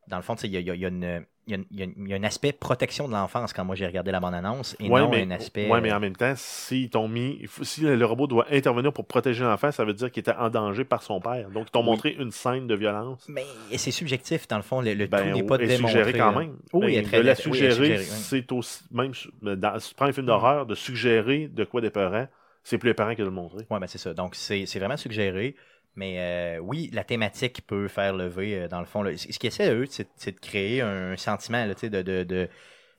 dans 0.08 0.18
le 0.18 0.24
fond, 0.24 0.36
il 0.44 0.52
y 0.52 0.58
a, 0.58 0.60
y 0.60 0.70
a- 0.70 0.76
il 0.76 0.82
y 0.82 0.86
a 0.86 0.90
une- 0.90 1.26
y 1.48 1.54
a, 1.56 1.58
il 1.72 1.80
y 1.80 1.84
a- 1.84 1.88
il 1.98 2.08
y 2.08 2.14
a 2.14 2.16
un 2.18 2.24
aspect 2.24 2.52
protection 2.54 3.08
de 3.08 3.14
l'enfance 3.14 3.52
quand 3.54 3.66
moi 3.66 3.76
j'ai 3.76 3.86
regardé 3.86 4.12
la 4.12 4.20
bande-annonce 4.20 4.76
et 4.80 4.90
ouais, 4.90 5.02
non 5.02 5.10
mais, 5.10 5.24
un 5.24 5.32
aspect. 5.32 5.68
ouais, 5.70 5.82
mais 5.82 5.92
euh, 5.92 5.98
en 5.98 6.00
même 6.00 6.16
temps, 6.16 6.34
s'ils 6.36 6.90
t'ont 6.90 7.08
mis, 7.08 7.42
si 7.64 7.82
le 7.82 8.06
robot 8.06 8.28
doit 8.28 8.46
intervenir 8.52 8.94
pour 8.94 9.06
protéger 9.06 9.44
l'enfant, 9.44 9.72
ça 9.72 9.84
veut 9.86 9.94
dire 9.94 10.10
qu'il 10.12 10.22
était 10.22 10.34
en 10.34 10.50
danger 10.50 10.84
par 10.86 11.04
son 11.04 11.20
père. 11.20 11.50
Donc, 11.50 11.66
ils 11.68 11.72
t'ont 11.72 11.80
Oui. 11.82 11.86
montré 11.88 12.16
une 12.18 12.32
scène 12.32 12.68
de 12.68 12.76
violence. 12.76 13.26
mais 13.28 13.44
c'est 13.76 13.92
subjectif 13.92 14.48
dans 14.48 14.58
le 14.58 14.64
fond. 14.64 14.80
Le, 14.82 14.94
le 14.94 15.08
Ben, 15.08 15.32
tout 15.32 15.38
n'est 15.38 15.44
pas 15.44 15.58
démontré. 15.58 15.78
suggéré 15.92 16.14
quand 16.14 16.38
même. 16.40 16.56
Oui, 16.74 16.82
Ben, 16.82 16.90
elle 16.90 16.94
est 17.00 17.04
très- 17.04 17.18
de 17.18 17.24
la 17.24 17.34
oui, 17.34 17.42
suggérer, 17.42 17.98
oui. 17.98 18.04
c'est 18.06 18.52
aussi, 18.52 18.84
même 18.92 19.12
dans, 19.42 19.80
si 19.80 19.90
tu 19.90 19.96
prends 19.96 20.06
un 20.06 20.14
film 20.14 20.26
d'horreur, 20.28 20.66
de 20.66 20.76
suggérer 20.76 21.48
de 21.48 21.64
quoi 21.64 21.82
d'épeurant, 21.82 22.28
c'est 22.64 22.78
plus 22.78 22.92
épeurant 22.92 23.14
que 23.14 23.20
de 23.20 23.26
le 23.26 23.32
montrer. 23.32 23.66
Oui, 23.70 23.80
ben 23.80 23.88
c'est 23.88 23.98
ça. 23.98 24.14
Donc, 24.14 24.36
c'est 24.36 24.66
c'est 24.66 24.80
vraiment 24.80 24.96
suggéré. 24.98 25.56
Mais 25.96 26.16
euh, 26.18 26.60
oui, 26.60 26.90
la 26.92 27.04
thématique 27.04 27.66
peut 27.68 27.88
faire 27.88 28.14
lever, 28.14 28.62
euh, 28.64 28.68
dans 28.68 28.80
le 28.80 28.86
fond. 28.86 29.04
là. 29.04 29.16
Ce 29.16 29.28
qu'ils 29.28 29.48
essaient, 29.48 29.74
eux, 29.74 29.86
c'est 29.88 30.32
de 30.32 30.40
créer 30.40 30.82
un 30.82 31.16
sentiment 31.18 31.66
là, 31.66 31.74
de, 31.76 32.02
de, 32.02 32.24
de- 32.24 32.50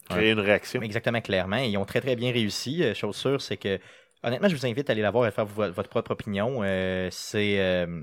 Créer 0.08 0.32
une 0.32 0.40
réaction. 0.40 0.82
Exactement, 0.82 1.20
clairement. 1.20 1.56
Ils 1.56 1.76
ont 1.78 1.86
très, 1.86 2.00
très 2.00 2.14
bien 2.14 2.30
réussi. 2.30 2.84
Euh, 2.84 2.94
Chose 2.94 3.16
sûre, 3.16 3.40
c'est 3.40 3.56
que, 3.56 3.80
honnêtement, 4.22 4.48
je 4.48 4.54
vous 4.54 4.66
invite 4.66 4.90
à 4.90 4.92
aller 4.92 5.02
la 5.02 5.10
voir 5.10 5.24
et 5.24 5.28
à 5.28 5.30
faire 5.30 5.46
vo- 5.46 5.72
votre 5.72 5.88
propre 5.88 6.10
opinion. 6.10 6.62
Euh, 6.62 7.08
c'est, 7.10 7.58
euh, 7.58 8.02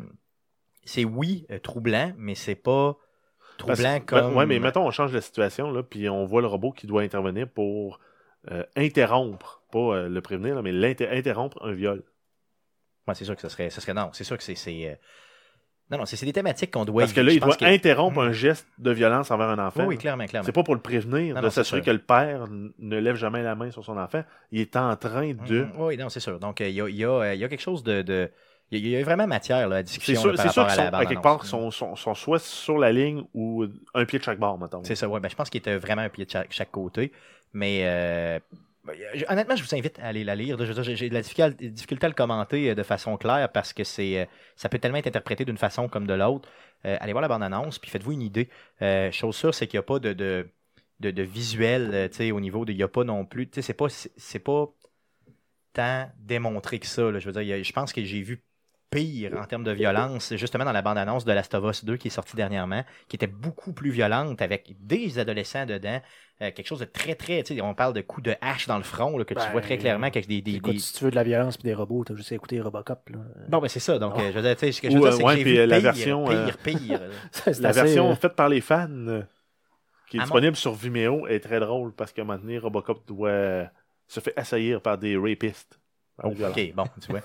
c'est 0.84 1.06
oui, 1.06 1.46
troublant, 1.64 2.12
mais 2.18 2.36
c'est 2.36 2.56
pas 2.56 2.98
troublant 3.58 4.00
comme. 4.02 4.36
ouais, 4.36 4.46
mais 4.48 4.60
mettons, 4.60 4.86
on 4.86 4.92
change 4.92 5.14
la 5.14 5.22
situation, 5.22 5.72
là, 5.72 5.84
puis 5.84 6.10
on 6.10 6.26
voit 6.26 6.42
le 6.42 6.48
robot 6.48 6.72
qui 6.72 6.88
doit 6.88 7.04
intervenir 7.04 7.48
pour 7.48 8.00
interrompre, 8.76 9.62
pas 9.72 10.08
le 10.08 10.22
prévenir, 10.22 10.56
là, 10.56 10.62
mais 10.64 10.72
l'inter- 10.72 11.10
interrompre 11.10 11.64
un 11.64 11.72
viol. 11.72 12.04
Ouais, 13.12 13.16
c'est 13.16 13.26
sûr 13.26 13.36
que 13.36 13.42
ce 13.42 13.50
serait, 13.50 13.70
ce 13.70 13.80
serait. 13.82 13.94
Non, 13.94 14.10
c'est 14.14 14.24
sûr 14.24 14.38
que 14.38 14.44
c'est. 14.44 14.56
c'est, 14.56 14.88
euh, 14.88 14.96
Non, 15.90 15.98
non, 15.98 16.06
c'est 16.06 16.16
c'est 16.16 16.26
des 16.26 16.32
thématiques 16.32 16.72
qu'on 16.72 16.86
doit. 16.86 17.02
Parce 17.02 17.12
que 17.12 17.20
là, 17.20 17.34
il 17.34 17.40
doit 17.42 17.56
que- 17.56 17.66
interrompre 17.66 18.22
Mhm. 18.22 18.30
un 18.30 18.32
geste 18.32 18.66
de 18.78 18.92
violence 18.92 19.30
envers 19.30 19.50
un 19.50 19.60
enfant. 19.60 19.82
Oui, 19.82 19.88
oui, 19.96 19.98
clairement, 19.98 20.26
clairement. 20.26 20.46
C'est 20.46 20.54
pas 20.54 20.64
pour 20.64 20.74
le 20.76 20.80
prévenir, 20.82 21.36
Non, 21.36 21.42
de 21.42 21.50
c'est 21.50 21.56
s'assurer 21.56 21.82
que 21.82 21.92
le 21.92 22.00
père 22.00 22.46
ne 22.50 22.98
lève 22.98 23.16
jamais 23.18 23.44
la 23.44 23.56
main 23.56 23.72
sur 23.72 23.84
son 23.84 23.98
enfant. 23.98 24.24
Il 24.54 24.62
est 24.62 24.76
en 24.78 24.96
train 24.96 25.34
de. 25.34 25.64
Mhm. 25.64 25.72
Oui, 25.78 25.98
non, 25.98 26.08
c'est 26.08 26.22
sûr. 26.22 26.40
Donc, 26.40 26.62
euh, 26.62 26.70
il 26.70 26.76
y, 26.76 26.82
a, 26.82 26.88
y 26.88 27.04
a, 27.04 27.10
euh, 27.10 27.36
y 27.36 27.44
a 27.44 27.50
quelque 27.50 27.62
chose 27.62 27.84
de. 27.84 28.02
de- 28.04 28.32
Il 28.74 28.88
y 28.88 28.96
a- 28.96 29.04
vraiment 29.04 29.28
matière 29.28 29.68
là, 29.68 29.76
à 29.76 29.80
C'est 29.80 29.84
discussion 29.84 30.22
sûr, 30.22 30.30
là, 30.32 30.38
par 30.38 30.46
c'est 30.46 30.54
sûr 30.54 30.72
sont, 30.72 30.94
à 30.96 31.06
quelque 31.06 31.22
part, 31.22 31.46
sont, 31.46 31.72
sont, 31.72 31.98
sont 31.98 32.14
soit 32.16 32.40
sur 32.40 32.78
la 32.78 32.94
ligne 32.94 33.26
ou 33.34 33.66
un 33.94 34.06
pied 34.06 34.18
de 34.18 34.24
chaque 34.24 34.40
bord, 34.40 34.58
mettons. 34.58 34.82
C'est 34.86 34.96
ça, 34.96 35.10
ouais. 35.10 35.20
Ben, 35.20 35.28
je 35.30 35.36
pense 35.36 35.50
qu'il 35.50 35.60
était 35.60 35.76
vraiment 35.76 36.04
un 36.04 36.08
pied 36.10 36.24
de 36.24 36.30
chaque, 36.32 36.54
chaque 36.54 36.72
côté. 36.72 37.12
Mais 37.52 37.82
euh, 37.84 38.40
honnêtement, 39.30 39.56
je 39.56 39.64
vous 39.64 39.76
invite 39.76 40.00
à 40.00 40.08
aller 40.08 40.24
la 40.24 40.36
lire. 40.36 40.58
J'ai 40.84 41.10
de 41.10 41.14
la 41.14 41.22
difficulté, 41.22 42.06
à 42.06 42.10
le 42.10 42.16
commenter 42.16 42.72
euh, 42.72 42.76
de 42.76 42.84
façon 42.84 43.18
claire 43.18 43.52
parce 43.52 43.74
que 43.74 43.84
c'est 43.84 44.20
euh, 44.20 44.26
ça 44.56 44.70
peut 44.70 44.80
tellement 44.80 44.98
être 44.98 45.08
interprété 45.08 45.46
d'une 45.46 45.58
façon 45.58 45.88
comme 45.88 46.08
de 46.08 46.14
l'autre. 46.14 46.50
Euh, 46.86 46.98
allez 47.00 47.12
voir 47.14 47.22
la 47.22 47.28
bande-annonce, 47.28 47.80
puis 47.80 47.92
faites-vous 47.92 48.14
une 48.14 48.22
idée. 48.22 48.50
Chose 49.12 49.36
sûre, 49.36 49.54
c'est 49.54 49.68
qu'il 49.68 49.78
n'y 49.78 49.84
a 49.84 49.84
pas 49.84 50.00
de, 50.00 50.14
de, 50.14 50.48
de, 51.00 51.22
visuel 51.22 52.10
au 52.34 52.40
niveau 52.40 52.66
de. 52.66 52.72
Il 52.72 52.78
n'y 52.78 52.84
a 52.84 52.88
pas 52.88 53.04
non 53.04 53.26
plus. 53.26 53.50
C'est 53.60 53.74
pas, 53.74 53.88
c'est 53.90 54.40
pas 54.40 54.68
tant 55.74 56.12
démontré 56.20 56.80
que 56.80 56.88
ça. 56.88 57.12
là. 57.12 57.20
Je 57.20 57.30
veux 57.30 57.44
dire, 57.44 57.64
je 57.64 57.74
pense 57.74 57.94
que 57.94 58.04
j'ai 58.04 58.22
vu 58.22 58.44
pire 58.92 59.38
en 59.42 59.46
termes 59.46 59.64
de 59.64 59.72
violence, 59.72 60.34
justement 60.36 60.66
dans 60.66 60.72
la 60.74 60.82
bande-annonce 60.82 61.24
de 61.26 61.32
Last 61.32 61.54
of 61.56 61.64
Us 61.72 61.86
2 61.86 61.96
qui 61.98 62.10
est 62.10 62.12
sortie 62.12 62.36
dernièrement, 62.36 62.84
qui 63.08 63.16
était 63.16 63.26
beaucoup 63.26 63.72
plus 63.74 63.90
violente 63.90 64.42
avec 64.42 64.76
des 64.82 65.18
adolescents 65.18 65.66
dedans, 65.66 66.02
euh, 66.42 66.52
quelque 66.52 66.68
chose 66.68 66.80
de 66.82 66.86
très 66.86 67.16
très, 67.16 67.42
tu 67.44 67.56
sais, 67.56 67.62
on 67.62 67.74
parle 67.74 67.94
de 67.94 68.02
coups 68.02 68.26
de 68.26 68.36
hache 68.42 68.68
dans 68.68 68.78
le 68.78 68.84
front 68.84 69.18
là, 69.18 69.24
que 69.24 69.34
tu 69.34 69.40
Ben, 69.40 69.52
vois 69.52 69.62
très 69.62 69.78
clairement 69.78 70.08
avec 70.08 70.28
des, 70.28 70.42
des, 70.42 70.56
Écoute, 70.56 70.74
des- 70.74 70.80
si 70.80 70.94
tu 70.94 71.06
veux 71.06 71.12
de 71.12 71.16
la 71.16 71.24
violence 71.24 71.58
et 71.60 71.64
des 71.64 71.74
robots, 71.74 72.04
t'as 72.04 72.16
juste 72.16 72.32
à 72.32 72.36
écouter 72.36 72.60
Robocop. 72.60 73.10
Là. 73.10 73.20
Bon 73.48 73.60
ben 73.60 73.68
c'est 73.70 73.80
ça, 73.80 73.98
donc 73.98 74.14
Oh. 74.18 74.20
euh, 74.20 74.28
je 74.32 74.36
veux 74.38 74.42
dire, 74.42 74.56
tu 74.56 74.66
sais, 74.66 74.72
ce 74.74 74.82
que 74.82 74.90
je 74.92 74.98
Ou, 74.98 75.02
veux 75.02 75.10
dire, 75.10 75.14
euh, 75.14 75.18
c'est 75.18 75.24
ouais, 75.26 75.38
que 75.38 75.42
puis, 75.44 75.58
euh, 75.60 75.66
la 75.66 75.76
pire, 75.78 75.84
version, 75.84 76.26
pire, 76.26 76.58
pire. 76.58 77.00
La 77.62 77.70
assez, 77.70 77.82
version 77.82 78.12
euh, 78.12 78.16
faite 78.16 78.36
par 78.36 78.50
les 78.50 78.60
fans, 78.62 78.88
qui 80.10 80.18
est 80.18 80.20
À 80.20 80.24
mon- 80.24 80.26
disponible 80.26 80.56
sur 80.58 80.74
Vimeo, 80.74 81.28
est 81.28 81.40
très 81.40 81.60
drôle 81.62 81.94
parce 81.94 82.12
qu'à 82.12 82.24
un 82.24 82.26
moment 82.26 82.40
donné, 82.40 82.58
Robocop 82.58 83.08
doit 83.08 83.70
se 84.08 84.20
fait 84.20 84.34
assaillir 84.38 84.82
par 84.82 84.98
des 84.98 85.16
rapistes. 85.16 85.80
Oh, 86.24 86.28
ok, 86.30 86.74
bon, 86.76 86.84
tu 87.04 87.12
vois. 87.12 87.22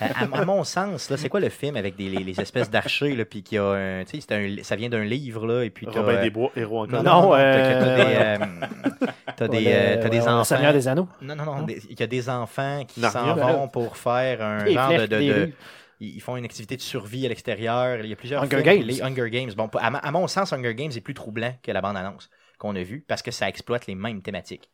à, 0.00 0.24
à- 0.40 0.44
mon 0.46 0.64
sens, 0.64 1.10
là, 1.10 1.16
c'est 1.18 1.28
quoi 1.28 1.40
le 1.40 1.50
film 1.50 1.76
avec 1.76 1.96
des, 1.96 2.08
les, 2.08 2.24
les 2.24 2.40
espèces 2.40 2.70
d'archers, 2.70 3.14
là, 3.14 3.24
puis 3.26 3.42
qu'il 3.42 3.56
y 3.56 3.58
a 3.58 3.64
un, 3.64 4.04
tu 4.04 4.20
sais, 4.20 4.26
c'est 4.26 4.34
un- 4.34 4.62
ça 4.62 4.74
vient 4.76 4.88
d'un 4.88 5.04
livre, 5.04 5.46
là, 5.46 5.64
et 5.64 5.70
puis 5.70 5.86
t'as, 5.86 6.00
Robin 6.00 6.14
euh, 6.14 6.22
Desbois, 6.22 6.50
héros 6.56 6.80
en 6.84 6.86
non, 6.86 6.98
colère. 6.98 7.04
non, 7.12 7.30
t'as- 7.30 7.38
euh, 7.38 7.96
des, 7.96 8.14
euh, 8.40 9.06
t'as 9.36 9.48
des, 9.48 9.64
euh, 9.66 10.08
des 10.08 10.20
enfants. 10.22 10.44
Seigneur 10.44 10.72
des 10.72 10.88
Anneaux. 10.88 11.08
Non, 11.20 11.36
non, 11.36 11.44
non. 11.44 11.62
des- 11.62 11.82
Il 11.90 12.00
y 12.00 12.02
a 12.02 12.06
des 12.06 12.28
enfants 12.30 12.84
qui 12.88 13.00
s'en 13.02 13.34
vont 13.34 13.68
pour 13.68 13.96
faire 13.98 14.40
un 14.42 14.64
Des 14.64 14.72
genre 14.72 14.92
de. 14.92 15.06
des 15.06 15.54
ils 16.00 16.20
font 16.20 16.36
une 16.36 16.44
activité 16.44 16.76
de 16.76 16.80
survie 16.80 17.26
à 17.26 17.28
l'extérieur. 17.28 17.98
Il 18.04 18.08
y 18.08 18.12
a 18.12 18.16
plusieurs 18.16 18.44
Hunger 18.44 18.62
films, 18.62 18.62
Games. 18.62 18.82
Les 18.86 19.02
Hunger 19.02 19.30
Games. 19.30 19.50
Bon, 19.56 19.68
à, 19.78 19.88
à 19.88 20.10
mon 20.12 20.28
sens, 20.28 20.52
Hunger 20.52 20.74
Games 20.76 20.92
est 20.94 21.00
plus 21.00 21.12
troublant 21.14 21.52
que 21.60 21.72
la 21.72 21.80
bande-annonce 21.80 22.30
qu'on 22.56 22.76
a 22.76 22.82
vue 22.84 23.04
parce 23.08 23.20
que 23.20 23.32
ça 23.32 23.48
exploite 23.48 23.86
les 23.88 23.96
mêmes 23.96 24.22
thématiques. 24.22 24.70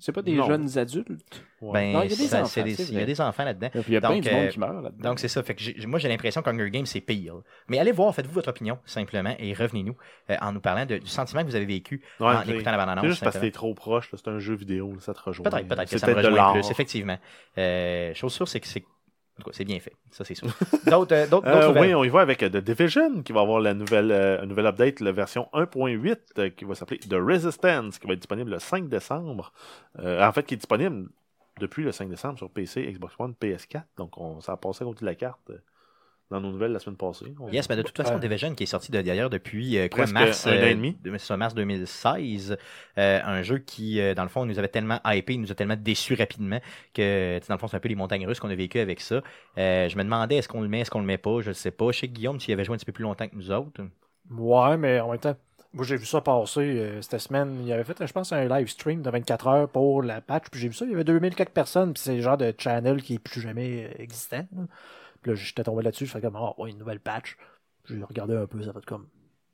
C'est 0.00 0.12
pas 0.12 0.22
des 0.22 0.32
Non. 0.32 0.46
jeunes 0.46 0.78
adultes? 0.78 1.44
Ouais. 1.60 1.72
Ben, 1.72 1.92
Non, 1.92 2.02
il 2.02 2.10
y 2.10 2.14
a 2.14 2.16
des 2.16 2.22
ça- 2.26 2.42
enfants, 2.42 2.62
des- 2.62 2.82
il 2.90 2.98
y 2.98 3.02
a 3.02 3.04
des 3.04 3.20
enfants 3.20 3.44
là-dedans. 3.44 3.66
Et 3.68 3.80
puis 3.80 3.84
il 3.88 3.92
y 3.92 3.96
a 3.96 4.00
plein 4.00 4.14
Donc, 4.14 4.24
de 4.24 4.30
monde 4.30 4.44
euh, 4.44 4.48
qui 4.48 4.58
meurt 4.58 4.82
là-dedans. 4.82 5.08
Donc, 5.10 5.18
c'est 5.20 5.28
ça. 5.28 5.42
Fait 5.42 5.54
que 5.54 5.86
moi, 5.86 5.98
j'ai 5.98 6.08
l'impression 6.08 6.40
qu'Hunger 6.42 6.70
Games, 6.70 6.86
c'est 6.86 7.00
pire. 7.00 7.34
Mais 7.68 7.78
allez 7.78 7.92
voir, 7.92 8.14
faites-vous 8.14 8.32
votre 8.32 8.48
opinion, 8.48 8.78
simplement, 8.86 9.34
et 9.38 9.52
revenez-nous 9.52 9.94
euh, 10.30 10.36
en 10.40 10.52
nous 10.52 10.60
parlant 10.60 10.86
de- 10.86 10.98
du 10.98 11.06
sentiment 11.06 11.42
que 11.42 11.46
vous 11.48 11.56
avez 11.56 11.66
vécu 11.66 12.02
Ouais, 12.18 12.26
en 12.28 12.42
c'est- 12.44 12.50
écoutant 12.52 12.70
la 12.72 12.78
bande-annonce. 12.78 13.04
Juste 13.06 13.22
parce 13.22 13.36
que 13.36 13.42
t'es 13.42 13.50
trop 13.50 13.74
proche, 13.74 14.10
là, 14.10 14.18
c'est 14.22 14.30
un 14.30 14.38
jeu 14.38 14.54
vidéo, 14.54 14.92
là, 14.94 15.00
ça 15.00 15.12
te 15.14 15.20
rejoint. 15.20 15.48
Peut-être, 15.48 15.68
peut-être 15.68 15.90
que 15.90 15.98
ça 15.98 16.06
me 16.06 16.14
de 16.14 16.26
rejoint 16.28 16.52
plus, 16.54 16.70
effectivement. 16.70 17.18
Euh, 17.58 18.14
chose 18.14 18.32
sûre, 18.32 18.48
c'est 18.48 18.60
que 18.60 18.66
c'est 18.68 18.84
c'est 19.52 19.64
bien 19.64 19.80
fait. 19.80 19.92
Ça, 20.10 20.24
c'est 20.24 20.34
sûr. 20.34 20.48
D'autres 20.86 21.12
euh, 21.12 21.26
Euh, 21.44 21.80
oui, 21.80 21.94
on 21.94 22.04
y 22.04 22.08
va 22.08 22.20
avec 22.20 22.42
euh, 22.42 22.48
The 22.48 22.58
Division, 22.58 23.22
qui 23.22 23.32
va 23.32 23.40
avoir 23.40 23.60
la 23.60 23.74
nouvelle, 23.74 24.10
euh, 24.12 24.44
nouvelle 24.46 24.66
update, 24.66 25.00
la 25.00 25.12
version 25.12 25.48
1.8, 25.52 26.18
euh, 26.38 26.50
qui 26.50 26.64
va 26.64 26.74
s'appeler 26.74 26.98
The 26.98 27.14
Resistance, 27.14 27.98
qui 27.98 28.06
va 28.06 28.14
être 28.14 28.20
disponible 28.20 28.50
le 28.50 28.58
5 28.58 28.88
décembre. 28.88 29.52
En 29.98 30.32
fait, 30.32 30.44
qui 30.44 30.54
est 30.54 30.58
disponible 30.58 31.08
depuis 31.58 31.82
le 31.82 31.92
5 31.92 32.08
décembre 32.08 32.38
sur 32.38 32.50
PC, 32.50 32.90
Xbox 32.92 33.14
One, 33.18 33.34
PS4. 33.40 33.82
Donc, 33.96 34.16
on, 34.18 34.40
ça 34.40 34.52
a 34.52 34.56
passé 34.56 34.82
à 34.82 34.86
côté 34.86 35.00
de 35.00 35.06
la 35.06 35.14
carte 35.14 35.50
dans 36.30 36.40
nos 36.40 36.52
nouvelles 36.52 36.72
la 36.72 36.78
semaine 36.78 36.96
passée. 36.96 37.26
On- 37.40 37.48
Yes, 37.50 37.68
mais 37.68 37.76
de 37.76 37.82
toute 37.82 37.96
façon, 37.96 38.14
Ouais. 38.14 38.20
Division 38.20 38.54
qui 38.54 38.62
est 38.62 38.66
sorti 38.66 38.92
de- 38.92 39.00
d'ailleurs 39.02 39.30
depuis 39.30 39.76
euh, 39.78 39.88
quoi, 39.88 40.06
mars, 40.06 40.46
un 40.46 40.50
an 40.50 40.54
et 40.54 40.58
euh, 40.70 40.74
demi. 40.74 40.96
de- 41.02 41.18
c'est 41.18 41.36
mars 41.36 41.54
2016. 41.54 42.56
euh, 42.98 43.20
un 43.24 43.42
jeu 43.42 43.58
qui, 43.58 44.00
dans 44.14 44.22
le 44.22 44.28
fond, 44.28 44.44
nous 44.46 44.58
avait 44.58 44.68
tellement 44.68 45.00
hypé, 45.04 45.36
nous 45.36 45.50
a 45.50 45.54
tellement 45.54 45.76
déçus 45.76 46.14
rapidement 46.14 46.60
que, 46.94 47.40
dans 47.48 47.54
le 47.54 47.58
fond, 47.58 47.66
c'est 47.68 47.76
un 47.76 47.80
peu 47.80 47.88
les 47.88 47.94
montagnes 47.96 48.26
russes 48.26 48.38
qu'on 48.40 48.50
a 48.50 48.54
vécu 48.54 48.78
avec 48.78 49.00
ça. 49.00 49.22
Euh, 49.58 49.88
je 49.88 49.96
me 49.96 50.04
demandais, 50.04 50.36
est-ce 50.36 50.48
qu'on 50.48 50.60
le 50.62 50.68
met, 50.68 50.80
est-ce 50.80 50.90
qu'on 50.90 51.00
le 51.00 51.06
met 51.06 51.18
pas, 51.18 51.40
je 51.40 51.48
ne 51.48 51.54
sais 51.54 51.70
pas. 51.70 51.90
Je 51.92 51.98
sais 52.00 52.08
que 52.08 52.12
Guillaume, 52.12 52.38
tu 52.38 52.50
y 52.50 52.54
avais 52.54 52.64
joué 52.64 52.74
un 52.74 52.78
petit 52.78 52.84
peu 52.86 52.92
plus 52.92 53.02
longtemps 53.04 53.26
que 53.26 53.34
nous 53.36 53.50
autres. 53.50 53.80
Ouais, 54.30 54.76
mais 54.76 55.00
en 55.00 55.10
même 55.10 55.18
temps, 55.18 55.34
moi 55.72 55.84
j'ai 55.84 55.96
vu 55.96 56.04
ça 56.06 56.20
passer 56.20 56.60
euh, 56.60 57.02
cette 57.02 57.18
semaine. 57.20 57.62
Il 57.64 57.72
avait 57.72 57.84
fait, 57.84 58.06
je 58.06 58.12
pense, 58.12 58.32
un 58.32 58.44
live 58.48 58.68
stream 58.68 59.02
de 59.02 59.10
24 59.10 59.46
heures 59.48 59.68
pour 59.68 60.02
la 60.02 60.20
patch. 60.20 60.44
Puis 60.50 60.60
j'ai 60.60 60.68
vu 60.68 60.74
ça, 60.74 60.84
il 60.84 60.90
y 60.92 60.94
avait 60.94 61.04
2000 61.04 61.34
quelques 61.34 61.50
personnes. 61.50 61.92
Puis 61.94 62.02
c'est 62.04 62.14
le 62.16 62.22
genre 62.22 62.36
de 62.36 62.54
channel 62.56 63.02
qui 63.02 63.14
est 63.14 63.18
plus 63.18 63.40
jamais 63.40 63.90
existant. 63.98 64.46
là. 64.56 64.62
Puis 65.22 65.30
là, 65.30 65.34
j'étais 65.36 65.62
tombé 65.64 65.82
là-dessus. 65.82 66.06
Je 66.06 66.12
fais 66.12 66.20
comme, 66.20 66.36
ah, 66.36 66.54
ouais, 66.58 66.70
une 66.70 66.78
nouvelle 66.78 67.00
patch. 67.00 67.36
J'ai 67.86 68.02
regardé 68.02 68.34
un 68.36 68.46
peu, 68.46 68.62
ça 68.62 68.72
fait 68.72 68.84
comme. 68.84 69.06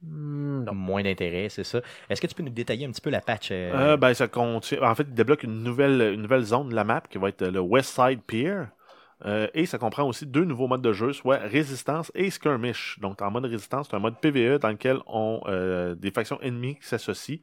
hmm, 0.03 0.65
non. 0.65 0.75
Moins 0.75 1.03
d'intérêt, 1.03 1.49
c'est 1.49 1.65
ça. 1.65 1.81
Est-ce 2.09 2.21
que 2.21 2.27
tu 2.27 2.35
peux 2.35 2.43
nous 2.43 2.51
détailler 2.51 2.87
un 2.87 2.91
petit 2.91 3.01
peu 3.01 3.11
la 3.11 3.21
patch 3.21 3.49
euh, 3.51 3.73
Euh, 3.75 3.97
ben, 3.97 4.13
ça 4.15 4.29
contient. 4.29 4.83
En 4.83 4.95
fait, 4.95 5.05
il 5.05 5.15
débloque 5.15 5.43
une 5.45 5.63
nouvelle, 5.63 6.15
une 6.15 6.23
nouvelle 6.23 6.43
zone 6.43 6.69
de 6.69 6.75
la 6.75 6.85
map 6.85 7.03
qui 7.09 7.19
va 7.19 7.29
être 7.29 7.47
le 7.47 7.61
West 7.61 7.95
Side 7.95 8.21
Pier. 8.27 8.63
Euh, 9.25 9.49
et 9.55 9.65
ça 9.65 9.79
comprend 9.79 10.05
aussi 10.05 10.27
deux 10.27 10.45
nouveaux 10.45 10.67
modes 10.69 10.83
de 10.83 10.93
jeu, 10.93 11.15
soit 11.15 11.39
Résistance 11.39 12.13
et 12.15 12.29
Skirmish. 12.31 12.99
Donc, 13.01 13.23
en 13.23 13.31
mode 13.31 13.47
Résistance, 13.47 13.89
c'est 13.89 13.97
un 13.97 14.01
mode 14.01 14.21
PvE 14.21 14.59
dans 14.59 14.69
lequel 14.69 14.99
on 15.07 15.41
euh, 15.47 15.95
des 15.95 16.11
factions 16.11 16.39
ennemies 16.43 16.77
qui 16.77 16.87
s'associent 16.87 17.39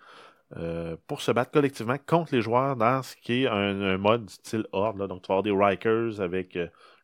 euh, 0.58 0.96
pour 1.08 1.22
se 1.22 1.32
battre 1.32 1.50
collectivement 1.50 1.98
contre 2.06 2.36
les 2.36 2.42
joueurs 2.42 2.76
dans 2.76 3.02
ce 3.02 3.16
qui 3.16 3.44
est 3.44 3.48
un, 3.48 3.82
un 3.82 3.98
mode 3.98 4.30
style 4.30 4.68
Horde. 4.72 5.00
là. 5.00 5.08
Donc, 5.08 5.24
tu 5.24 5.30
vas 5.30 5.40
avoir 5.40 5.44
des 5.44 5.52
Rikers 5.52 6.22
avec. 6.22 6.58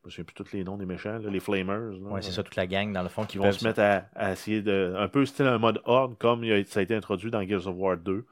Je 0.10 0.22
me 0.22 0.26
souviens 0.26 0.26
plus 0.26 0.34
tous 0.34 0.54
les 0.54 0.64
noms 0.64 0.78
des 0.78 0.86
méchants, 0.86 1.18
là, 1.20 1.30
les 1.30 1.40
Flamers. 1.40 2.00
Ouais, 2.02 2.22
c'est 2.22 2.32
ça, 2.32 2.44
toute 2.44 2.56
la 2.56 2.68
gang, 2.68 2.92
dans 2.92 3.04
le 3.04 3.10
fond, 3.10 3.26
qui 3.26 3.38
vont 3.38 3.46
se 3.52 3.64
mettre 3.66 3.80
à, 3.82 4.06
à 4.16 4.32
essayer 4.34 4.62
de. 4.62 4.94
Un 4.98 5.08
peu 5.08 5.26
style 5.26 5.46
un 5.48 5.58
mode 5.58 5.82
Horde, 5.86 6.18
comme 6.18 6.44
il 6.44 6.52
a- 6.54 6.64
ça 6.66 6.80
a 6.80 6.84
été 6.84 6.96
introduit 6.96 7.32
dans 7.32 7.42
Gears 7.48 7.68
of 7.68 7.76
War 7.78 7.98
2. 7.98 8.26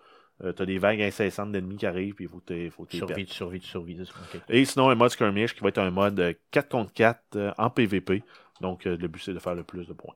Euh, 0.44 0.52
T'as 0.52 0.66
des 0.66 0.78
vagues 0.78 1.02
incessantes 1.02 1.52
d'ennemis 1.52 1.78
qui 1.78 1.86
arrivent, 1.88 2.14
puis 2.14 2.26
il 2.26 2.28
faut 2.30 2.40
que 2.40 2.70
faut 2.70 2.86
survie, 2.90 3.26
tu 3.26 3.34
survis, 3.34 3.60
tu 3.60 3.68
survis. 3.68 4.00
ok. 4.02 4.42
Et 4.50 4.66
sinon, 4.66 4.90
un 4.90 4.96
mode 4.96 5.10
skirmish 5.10 5.56
qui 5.56 5.62
va 5.62 5.70
être 5.70 5.80
un 5.80 5.90
mode 5.90 6.20
euh, 6.20 6.34
4 6.52 6.70
contre 6.70 6.94
4 6.94 7.22
euh, 7.36 7.52
en 7.58 7.70
PvP. 7.72 8.22
Donc, 8.62 8.86
euh, 8.86 8.96
le 8.98 9.08
but, 9.08 9.22
c'est 9.24 9.34
de 9.34 9.40
faire 9.40 9.56
le 9.56 9.64
plus 9.64 9.88
de 9.88 9.94
points. 9.94 10.14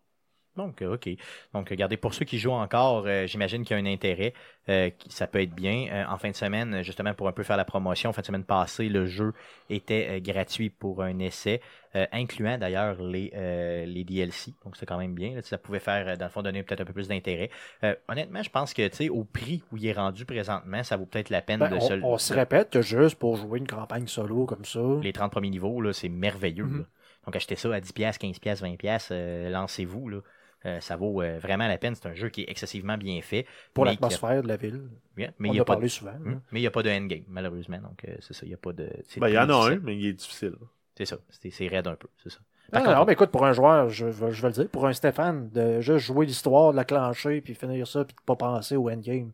Donc, 0.57 0.81
euh, 0.81 0.95
OK. 0.95 1.09
Donc, 1.53 1.69
regardez, 1.69 1.95
pour 1.95 2.13
ceux 2.13 2.25
qui 2.25 2.37
jouent 2.37 2.51
encore, 2.51 3.05
euh, 3.07 3.25
j'imagine 3.25 3.63
qu'il 3.63 3.75
y 3.77 3.79
a 3.79 3.81
un 3.81 3.85
intérêt. 3.85 4.33
euh, 4.69 4.89
ça 5.07 5.25
peut 5.25 5.41
être 5.41 5.53
bien. 5.55 5.87
Euh, 5.91 6.05
en 6.13 6.17
fin 6.17 6.29
de 6.29 6.35
semaine, 6.35 6.83
justement, 6.83 7.13
pour 7.13 7.27
un 7.29 7.31
peu 7.31 7.43
faire 7.43 7.55
la 7.57 7.63
promotion, 7.65 8.11
fin 8.11 8.21
de 8.21 8.25
semaine 8.27 8.43
passée, 8.43 8.89
le 8.89 9.05
jeu 9.05 9.33
était 9.69 10.07
euh, 10.09 10.19
gratuit 10.19 10.69
pour 10.69 11.01
un 11.03 11.19
essai, 11.19 11.61
euh, 11.95 12.05
incluant 12.11 12.57
d'ailleurs 12.57 13.01
les, 13.01 13.31
euh, 13.33 13.85
les 13.85 14.03
DLC. 14.03 14.53
Donc, 14.65 14.75
c'est 14.75 14.85
quand 14.85 14.97
même 14.97 15.13
bien. 15.15 15.35
là. 15.35 15.41
ça 15.41 15.57
pouvait 15.57 15.79
faire, 15.79 16.05
euh, 16.07 16.15
dans 16.17 16.25
le 16.25 16.31
fond, 16.31 16.41
donner 16.41 16.63
peut-être 16.63 16.81
un 16.81 16.85
peu 16.85 16.93
plus 16.93 17.07
d'intérêt. 17.07 17.49
Euh, 17.83 17.95
honnêtement, 18.09 18.43
je 18.43 18.49
pense 18.49 18.73
que, 18.73 18.85
tu 18.89 18.95
sais, 18.97 19.09
au 19.09 19.23
prix 19.23 19.63
où 19.71 19.77
il 19.77 19.87
est 19.87 19.93
rendu 19.93 20.25
présentement, 20.25 20.83
ça 20.83 20.97
vaut 20.97 21.05
peut-être 21.05 21.29
la 21.29 21.41
peine 21.41 21.59
Ben, 21.59 21.69
de 21.69 21.75
on, 21.75 21.79
se... 21.79 21.93
on 22.03 22.17
se 22.17 22.33
répète 22.33 22.69
que 22.71 22.81
juste 22.81 23.15
pour 23.15 23.37
jouer 23.37 23.59
une 23.59 23.67
campagne 23.67 24.07
solo 24.07 24.45
comme 24.45 24.65
ça. 24.65 24.81
Les 25.01 25.13
30 25.13 25.31
premiers 25.31 25.49
niveaux, 25.49 25.79
là, 25.79 25.93
c'est 25.93 26.09
merveilleux. 26.09 26.65
Mhm. 26.65 26.79
là. 26.79 26.83
Donc, 27.25 27.35
achetez 27.35 27.55
ça 27.55 27.73
à 27.73 27.79
10$, 27.79 28.17
15$, 28.17 28.61
20$, 28.61 29.07
euh, 29.11 29.49
lancez-vous. 29.49 30.09
Là. 30.09 30.17
Euh, 30.66 30.80
ça 30.80 30.95
vaut 30.95 31.22
euh, 31.22 31.39
vraiment 31.39 31.68
la 31.68 31.78
peine. 31.78 31.95
C'est 31.95 32.07
un 32.07 32.14
jeu 32.14 32.30
qui 32.30 32.41
est 32.41 32.49
excessivement 32.49 32.97
bien 32.97 33.22
fait. 33.22 33.45
pour 33.74 33.86
a- 33.86 33.91
l'atmosphère 33.91 34.43
de 34.43 34.47
la 34.47 34.57
ville. 34.57 34.82
Mais 35.18 35.30
on 35.39 35.45
il 35.45 35.51
n'y 35.51 35.59
en 35.59 35.64
a, 35.64 35.66
pas 35.66 35.74
a 35.74 35.76
de... 35.76 35.80
parlé 35.80 35.89
souvent. 35.89 36.12
Hmm, 36.14 36.39
mais 36.51 36.59
il 36.59 36.64
y 36.64 36.68
a 36.68 36.72
pas 36.72 36.84
de 36.84 36.89
endgame, 36.91 37.24
malheureusement. 37.28 37.80
Donc, 37.80 38.03
euh, 38.07 38.16
c'est 38.20 38.34
ça. 38.34 38.45
Il 38.45 38.49
n'y 38.49 38.53
a 38.53 38.57
pas 38.57 38.72
de. 38.74 38.89
Ben, 39.18 39.28
il 39.30 39.34
y 39.34 39.39
en 39.39 39.49
a 39.49 39.72
un, 39.72 39.80
mais 39.80 39.95
il 39.97 40.05
est 40.05 40.14
difficile. 40.14 40.53
C'est 40.95 41.05
ça. 41.05 41.18
C'est 41.30 41.49
c'est 41.49 41.68
raide 41.68 41.88
un 41.88 41.95
peu. 41.95 42.07
C'est 42.22 42.30
ça. 42.30 42.39
Ah, 42.74 42.80
contre, 42.80 42.95
non, 42.95 43.05
mais 43.05 43.14
écoute, 43.14 43.32
pour 43.32 43.43
un 43.45 43.53
joueur, 43.53 43.89
je, 43.89 44.05
vais- 44.05 44.32
je 44.32 44.41
vais 44.41 44.47
le 44.47 44.53
dire, 44.53 44.70
pour 44.70 44.86
un 44.88 44.93
Stéphane, 44.93 45.49
de 45.49 45.82
juste 45.82 46.05
jouer 46.05 46.26
l'histoire, 46.26 46.72
de 46.72 46.78
la 46.78 46.86
clencher, 46.86 47.41
puis 47.41 47.53
finir 47.55 47.86
ça, 47.88 48.05
puis 48.05 48.16
de 48.16 48.22
pas 48.26 48.36
penser 48.38 48.78
au 48.78 48.89
endgame, 48.89 49.32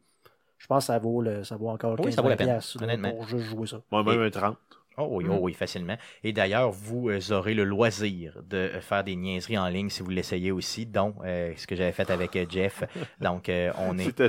je 0.57 0.65
pense 0.65 0.85
que 0.85 0.87
ça 0.93 0.97
vaut, 0.97 1.21
le, 1.21 1.43
ça 1.43 1.55
vaut 1.55 1.69
encore 1.69 1.99
Oui, 1.99 2.05
15 2.05 2.15
ça 2.15 2.21
vaut 2.23 2.29
la 2.29 2.35
peine, 2.35 2.59
honnêtement. 2.81 3.11
pour 3.11 3.27
juste 3.27 3.45
jouer 3.45 3.67
ça. 3.67 3.81
Moi, 3.91 4.03
même 4.03 4.21
un 4.21 4.29
30. 4.31 4.57
Oh 4.97 5.07
oui, 5.11 5.25
Hmm. 5.25 5.31
oh 5.31 5.39
oui, 5.41 5.53
facilement. 5.53 5.95
Et 6.23 6.33
d'ailleurs, 6.33 6.71
vous 6.71 7.09
euh, 7.09 7.19
aurez 7.31 7.53
le 7.53 7.63
loisir 7.63 8.39
de 8.49 8.57
euh, 8.57 8.81
faire 8.81 9.03
des 9.03 9.15
niaiseries 9.15 9.57
en 9.57 9.67
ligne 9.67 9.89
si 9.89 10.01
vous 10.01 10.09
l'essayez 10.09 10.51
aussi, 10.51 10.85
dont 10.85 11.13
euh, 11.23 11.53
ce 11.55 11.67
que 11.67 11.75
j'avais 11.75 11.91
fait 11.91 12.09
avec 12.09 12.37
Jeff. 12.49 12.83
Donc, 13.21 13.49
euh, 13.49 13.71
on, 13.77 13.97
est, 13.97 14.21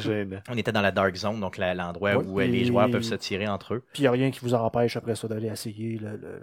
on 0.51 0.57
était 0.57 0.73
dans 0.73 0.83
la 0.83 0.91
Dark 0.91 1.15
Zone, 1.17 1.41
donc 1.41 1.57
l'endroit 1.59 2.17
Oui, 2.17 2.25
où 2.27 2.39
les 2.53 2.65
joueurs 2.65 2.91
peuvent 2.91 3.03
se 3.03 3.15
tirer 3.15 3.49
entre 3.49 3.75
eux. 3.75 3.85
Puis 3.93 4.03
il 4.03 4.05
n'y 4.05 4.09
a 4.09 4.13
rien 4.13 4.31
qui 4.31 4.41
vous 4.41 4.55
empêche 4.55 4.97
après 4.97 5.15
ça 5.15 5.27
d'aller 5.29 5.49
essayer 5.49 5.99
le, 5.99 6.17
le, 6.17 6.43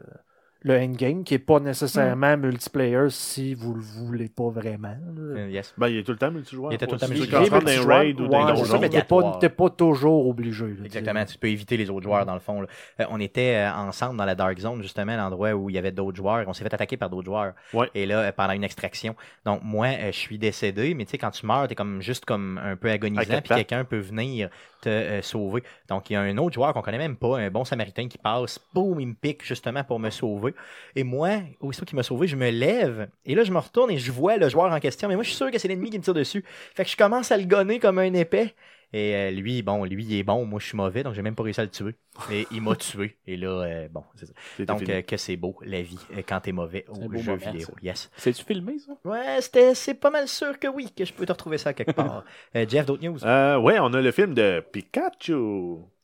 le 0.66 0.80
endgame, 0.80 1.24
qui 1.24 1.36
n'est 1.36 1.39
pas 1.39 1.59
nécessairement 1.59 2.36
multiplayer 2.38 3.07
si 3.09 3.53
vous 3.53 3.76
le 3.76 3.82
voulez 3.82 4.30
pas 4.30 4.49
vraiment. 4.49 4.97
Euh, 5.20 5.47
yes. 5.47 5.76
Ben, 5.78 5.89
il 5.89 5.97
est 5.97 6.03
tout 6.03 6.11
le 6.11 6.18
temps 6.18 6.32
multijoueur. 6.32 6.72
Il 6.72 6.76
était 6.76 6.88
tout 6.88 6.95
le 6.95 6.99
temps 6.99 7.05
tu 7.05 7.13
multijoueur. 7.13 7.41
rende 7.41 7.49
dans 7.51 7.55
un 7.57 7.59
multijoueur, 7.59 7.99
raid 7.99 8.20
ou 8.20 8.28
dans 8.28 8.47
ouais, 8.49 8.66
ça, 8.66 8.74
mais 8.80 8.89
t'es 8.89 8.97
obligatoire. 8.97 9.34
pas, 9.34 9.39
t'es 9.39 9.49
pas 9.49 9.70
toujours 9.70 10.28
obligé. 10.28 10.66
là, 10.66 10.86
Exactement, 10.86 11.24
tu 11.24 11.38
peux 11.38 11.49
éviter 11.49 11.78
les 11.78 11.91
autres 11.91 12.01
joueurs 12.01 12.26
dans 12.26 12.34
le 12.34 12.39
fond. 12.39 12.61
là. 12.61 12.68
Euh, 12.99 13.05
on 13.11 13.20
était 13.20 13.57
euh, 13.57 13.74
ensemble 13.76 14.18
dans 14.18 14.26
la 14.26 14.34
Dark 14.34 14.57
Zone, 14.57 14.82
justement, 14.82 15.16
l'endroit 15.16 15.53
où 15.53 15.70
il 15.70 15.76
y 15.76 15.78
avait 15.78 15.91
d'autres 15.91 16.18
joueurs. 16.18 16.43
On 16.47 16.53
s'est 16.53 16.63
fait 16.63 16.74
attaquer 16.74 16.97
par 16.97 17.11
d'autres 17.11 17.26
joueurs. 17.26 17.53
Ouais. 17.72 17.88
Et 17.93 18.07
là, 18.07 18.22
euh, 18.22 18.32
pendant 18.32 18.53
une 18.53 18.63
extraction. 18.63 19.16
Donc, 19.45 19.61
moi, 19.63 19.89
je 20.07 20.18
suis 20.18 20.39
décédé, 20.39 20.95
mais 20.95 21.05
tu 21.05 21.11
sais, 21.11 21.18
quand 21.20 21.30
tu 21.30 21.45
meurs, 21.45 21.68
t'es 21.68 21.76
comme 21.76 22.01
juste 22.01 22.26
comme 22.26 22.57
un 22.57 22.76
peu 22.76 22.89
agonisant, 22.89 23.39
puis 23.43 23.53
quelqu'un 23.53 23.84
peut 23.86 23.99
venir 23.99 24.49
te 24.86 24.89
euh, 24.89 25.21
sauver. 25.21 25.63
Donc, 25.89 26.09
il 26.09 26.13
y 26.13 26.15
a 26.15 26.21
un 26.21 26.38
autre 26.38 26.53
joueur 26.53 26.73
qu'on 26.73 26.81
connaît 26.81 26.97
même 26.97 27.17
pas, 27.17 27.38
un 27.38 27.49
bon 27.49 27.65
samaritain 27.65 28.07
qui 28.07 28.17
passe, 28.17 28.59
boum, 28.73 28.99
il 28.99 29.07
me 29.07 29.13
pique 29.13 29.43
justement 29.43 29.83
pour 29.83 29.99
me 29.99 30.09
sauver. 30.09 30.53
Et 30.95 31.03
moi, 31.03 31.39
aussitôt 31.59 31.86
qu'il 31.86 31.95
m'a 31.95 32.03
sauvé, 32.03 32.27
je 32.27 32.36
me 32.36 32.49
lève, 32.49 33.09
et 33.25 33.36
là, 33.36 33.43
je 33.43 33.51
me 33.51 33.59
retourne 33.59 33.91
et 33.91 33.97
je 33.97 34.11
vois 34.11 34.38
le 34.38 34.47
joueur 34.49 34.71
en 34.71 34.79
question, 34.79 35.07
mais 35.07 35.15
moi, 35.15 35.23
je 35.23 35.29
suis 35.29 35.38
sûr 35.38 35.51
que 35.51 35.57
c'est 35.57 35.67
l'ennemi 35.67 35.89
qui 35.89 35.97
me 35.97 36.03
tire 36.03 36.13
dessus. 36.13 36.43
Fait 36.73 36.83
que 36.83 36.89
je 36.89 36.97
commence 36.97 37.31
à 37.31 37.38
le 37.38 37.45
gonner 37.45 37.79
comme 37.79 37.99
un 37.99 38.13
épais. 38.13 38.53
Et 38.95 39.13
euh, 39.13 39.31
lui, 39.31 39.61
bon, 39.61 39.83
lui, 39.83 40.05
il 40.05 40.15
est 40.15 40.23
bon, 40.23 40.45
moi, 40.45 40.57
je 40.57 40.67
suis 40.67 40.77
mauvais, 40.77 41.03
donc 41.03 41.13
j'ai 41.15 41.21
même 41.21 41.35
pas 41.35 41.43
réussi 41.43 41.59
à 41.59 41.65
le 41.65 41.69
tuer. 41.69 41.95
Mais 42.29 42.45
il 42.49 42.61
m'a 42.61 42.75
tué. 42.77 43.17
Et 43.27 43.35
là, 43.35 43.47
euh, 43.49 43.87
bon, 43.89 44.03
c'est 44.15 44.25
ça. 44.25 44.33
Donc, 44.65 44.87
euh, 44.87 45.01
que 45.01 45.17
c'est 45.17 45.35
beau, 45.35 45.57
la 45.63 45.81
vie, 45.81 45.99
quand 46.25 46.39
t'es 46.39 46.53
mauvais 46.53 46.85
au 46.87 46.95
jeu 47.17 47.33
moment, 47.33 47.51
vidéo. 47.51 47.65
ça. 47.67 47.73
Yes. 47.83 48.09
C'est-tu 48.15 48.45
filmé, 48.45 48.79
ça? 48.79 48.93
Ouais, 49.03 49.41
c'était, 49.41 49.75
c'est 49.75 49.95
pas 49.95 50.11
mal 50.11 50.29
sûr 50.29 50.57
que 50.57 50.69
oui, 50.69 50.89
que 50.95 51.03
je 51.03 51.11
peux 51.11 51.25
te 51.25 51.33
retrouver 51.33 51.57
ça 51.57 51.73
quelque 51.73 51.91
part. 51.91 52.23
Jeff, 52.69 52.85
d'autres 52.85 53.03
news? 53.03 53.19
Ouais, 53.21 53.79
on 53.81 53.93
a 53.93 54.01
le 54.01 54.11
film 54.11 54.33
de 54.33 54.63
Pikachu 54.71 55.33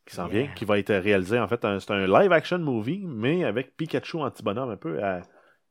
qui 0.06 0.16
s'en 0.16 0.28
Yeah. 0.28 0.42
vient, 0.44 0.54
qui 0.54 0.66
va 0.66 0.78
être 0.78 0.94
réalisé. 0.94 1.40
En 1.40 1.48
fait, 1.48 1.62
c'est 1.80 1.92
un 1.92 2.08
live-action 2.08 2.60
movie, 2.60 3.04
mais 3.06 3.46
avec 3.46 3.78
Pikachu 3.78 4.18
anti-bonhomme 4.18 4.72
un 4.72 4.76
peu 4.78 5.02
à 5.02 5.22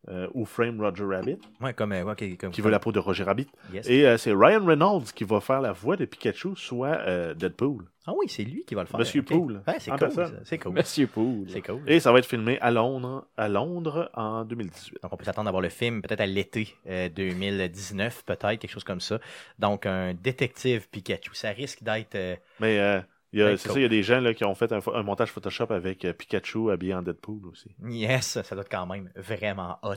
euh, 0.09 0.29
Who 0.35 0.45
Frame 0.45 0.81
Roger 0.81 1.05
Rabbit, 1.05 1.39
Ouais, 1.61 1.75
comme, 1.75 1.93
euh, 1.93 2.15
comme, 2.39 2.51
qui 2.51 2.61
veut 2.61 2.71
la 2.71 2.79
peau 2.79 2.91
de 2.93 2.99
Roger 2.99 3.25
Rabbit. 3.25 3.47
Yes. 3.73 3.89
Et 3.89 4.07
euh, 4.07 4.17
c'est 4.17 4.33
Ryan 4.33 4.65
Reynolds 4.65 5.13
qui 5.15 5.25
va 5.25 5.41
faire 5.41 5.61
la 5.61 5.73
voix 5.73 5.97
de 5.97 6.05
Pikachu, 6.07 6.57
soit 6.57 6.99
euh, 7.07 7.35
Deadpool. 7.35 7.85
Ah 8.07 8.13
oui, 8.19 8.27
c'est 8.29 8.45
lui 8.45 8.65
qui 8.65 8.75
va 8.75 8.81
le 8.81 8.87
faire. 8.87 8.99
Monsieur 8.99 9.21
ok. 9.21 9.29
Poole, 9.29 9.63
Ouais, 9.69 9.75
c'est 9.79 9.91
cool. 9.91 10.41
C'est 10.45 10.59
cool. 10.59 10.73
Monsieur 10.73 11.07
Poole. 11.07 11.45
C'est 11.49 11.61
cool. 11.61 11.83
Et 11.87 12.01
ça 12.01 12.11
va 12.13 12.19
être 12.19 12.27
filmé 12.27 12.59
à 12.61 12.71
Londres, 12.71 13.27
à 13.37 13.47
Londres 13.49 14.11
en 14.15 14.45
2018. 14.45 14.99
Donc, 15.03 15.13
on 15.13 15.17
peut 15.17 15.25
s'attendre 15.25 15.49
à 15.49 15.51
voir 15.51 15.61
le 15.63 15.69
film 15.69 16.01
peut-être 16.03 16.21
à 16.23 16.27
l'été 16.27 16.75
euh, 16.89 17.09
2019, 17.11 18.25
peut-être, 18.25 18.59
quelque 18.59 18.71
chose 18.71 18.85
comme 18.85 19.01
ça. 19.01 19.19
Donc, 19.59 19.87
un 19.87 20.15
détective 20.15 20.89
Pikachu. 20.89 21.35
Ça 21.35 21.51
risque 21.51 21.83
d'être. 21.83 22.15
euh, 22.15 22.37
Mais 22.59 23.03
il 23.33 23.39
y 23.41 23.43
a- 23.43 23.57
c'est 23.57 23.69
ça, 23.69 23.79
il 23.79 23.83
y 23.83 23.85
a 23.85 23.89
des 23.89 24.03
gens 24.03 24.21
là, 24.21 24.35
qui 24.35 24.45
ont 24.45 24.55
fait 24.55 24.73
un, 24.73 25.03
montage 25.03 25.31
Photoshop 25.31 25.67
avec 25.71 26.05
euh, 26.05 26.13
Pikachu 26.13 26.71
habillé 26.71 26.95
en 26.95 27.03
Deadpool 27.03 27.47
aussi. 27.47 27.71
Yes, 27.87 28.41
ça 28.43 28.55
doit 28.55 28.63
être 28.63 28.71
quand 28.71 28.87
même 28.87 29.11
vraiment 29.17 29.79
hot. 29.83 29.95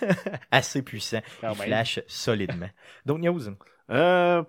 Assez 0.50 0.82
puissant. 0.82 1.20
Quand 1.40 1.52
Il 1.52 1.58
même. 1.58 1.66
flash 1.68 2.00
solidement. 2.06 2.70
D'autres 3.06 3.20
news? 3.20 3.40
Euh, 3.92 4.42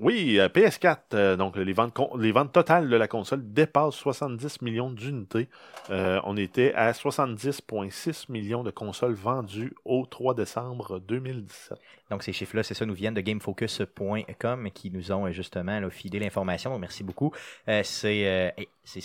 oui, 0.00 0.40
euh, 0.40 0.48
PS4, 0.48 0.96
euh, 1.14 1.36
donc 1.36 1.56
les 1.56 1.72
ventes, 1.72 1.94
con- 1.94 2.10
les 2.18 2.32
ventes 2.32 2.52
totales 2.52 2.88
de 2.88 2.96
la 2.96 3.06
console 3.06 3.42
dépassent 3.52 3.94
70 3.94 4.60
millions 4.62 4.90
d'unités. 4.90 5.48
Euh, 5.90 6.20
on 6.24 6.36
était 6.36 6.74
à 6.74 6.92
70,6 6.92 8.26
millions 8.30 8.62
de 8.64 8.70
consoles 8.70 9.14
vendues 9.14 9.72
au 9.84 10.04
3 10.06 10.34
décembre 10.34 10.98
2017. 11.00 11.78
Donc, 12.10 12.22
ces 12.22 12.32
chiffres-là, 12.32 12.62
c'est 12.62 12.74
ça, 12.74 12.84
nous 12.84 12.94
viennent 12.94 13.14
de 13.14 13.20
GameFocus.com 13.22 14.70
qui 14.72 14.90
nous 14.90 15.10
ont 15.12 15.30
justement 15.32 15.80
là, 15.80 15.88
filé 15.90 16.18
l'information. 16.18 16.70
Donc, 16.70 16.80
merci 16.80 17.02
beaucoup. 17.02 17.32
C'est, 17.82 18.54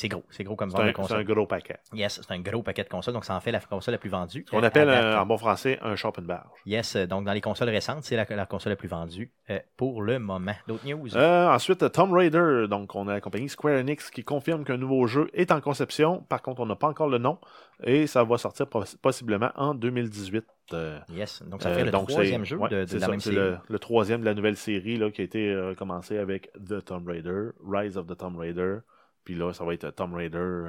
gros. 0.10 0.24
C'est 0.30 0.44
gros 0.44 0.56
comme 0.56 0.70
vente 0.70 0.82
de 0.82 0.84
un, 0.84 0.86
c'est 0.88 0.90
un 0.90 0.94
console. 1.04 1.24
gros 1.24 1.46
paquet. 1.46 1.78
Yes, 1.94 2.20
c'est 2.22 2.34
un 2.34 2.40
gros 2.40 2.62
paquet 2.62 2.84
de 2.84 2.90
consoles. 2.90 3.14
Donc, 3.14 3.24
ça 3.26 3.36
en 3.36 3.40
fait 3.40 3.52
la 3.52 3.60
console 3.62 3.94
la 3.94 3.98
plus 3.98 4.10
vendue. 4.10 4.46
On 4.52 4.62
Euh, 4.62 4.66
appelle 4.66 4.90
en 4.90 5.26
bon 5.26 5.38
français 5.38 5.80
un 5.82 5.96
shop 5.96 6.14
and 6.20 6.24
barge. 6.24 6.48
Yes, 6.66 6.96
donc 6.98 7.26
dans 7.26 7.34
les 7.34 7.42
consoles 7.42 7.70
récentes, 7.70 8.04
c'est 8.04 8.16
la, 8.18 8.26
la 8.30 8.46
console 8.46 8.72
la 8.72 8.76
plus 8.76 8.90
vendue 8.90 9.19
euh, 9.50 9.60
pour 9.78 10.02
le 10.02 10.20
moment. 10.20 10.54
D'autres 10.68 10.86
news? 10.88 11.16
Euh, 11.16 11.48
ensuite, 11.50 11.92
Tomb 11.92 12.14
Raider. 12.14 12.66
Donc, 12.70 12.96
on 12.96 13.08
a 13.08 13.14
la 13.14 13.22
compagnie 13.22 13.50
Square 13.50 13.80
Enix 13.80 14.10
qui 14.12 14.24
confirme 14.24 14.64
qu'un 14.64 14.78
nouveau 14.78 15.08
jeu 15.08 15.30
est 15.34 15.52
en 15.52 15.62
conception. 15.62 16.22
Par 16.30 16.42
contre, 16.42 16.62
on 16.62 16.66
n'a 16.66 16.76
pas 16.76 16.88
encore 16.88 17.10
le 17.10 17.18
nom. 17.18 17.38
Et 17.84 18.08
ça 18.08 18.24
va 18.24 18.38
sortir 18.38 18.68
poss- 18.68 18.96
possiblement 18.98 19.52
en 19.56 19.74
2018. 19.74 20.46
Euh, 20.74 21.00
yes. 21.10 21.42
Donc, 21.44 21.62
ça 21.64 21.74
fait 21.74 21.86
le 21.86 21.92
donc, 21.92 22.10
troisième 22.10 22.46
jeu 22.46 22.58
ouais, 22.58 22.70
de, 22.70 22.76
la 22.78 23.00
ça, 23.00 23.08
même 23.08 23.20
série. 23.20 23.36
le, 23.36 23.58
le 23.68 23.80
troisième 23.80 24.22
de 24.22 24.26
la 24.26 24.34
nouvelle 24.34 24.58
série 24.58 24.98
là, 24.98 25.10
qui 25.12 25.22
a 25.22 25.24
été 25.24 25.74
commencé 25.78 26.18
avec 26.18 26.52
The 26.54 26.84
Tomb 26.86 27.08
Raider, 27.08 27.50
Rise 27.68 27.98
of 27.98 28.08
the 28.08 28.16
Tomb 28.18 28.38
Raider. 28.38 28.78
Puis 29.24 29.36
là, 29.36 29.52
ça 29.54 29.64
va 29.66 29.74
être 29.74 29.90
Tomb 29.96 30.14
Raider. 30.14 30.64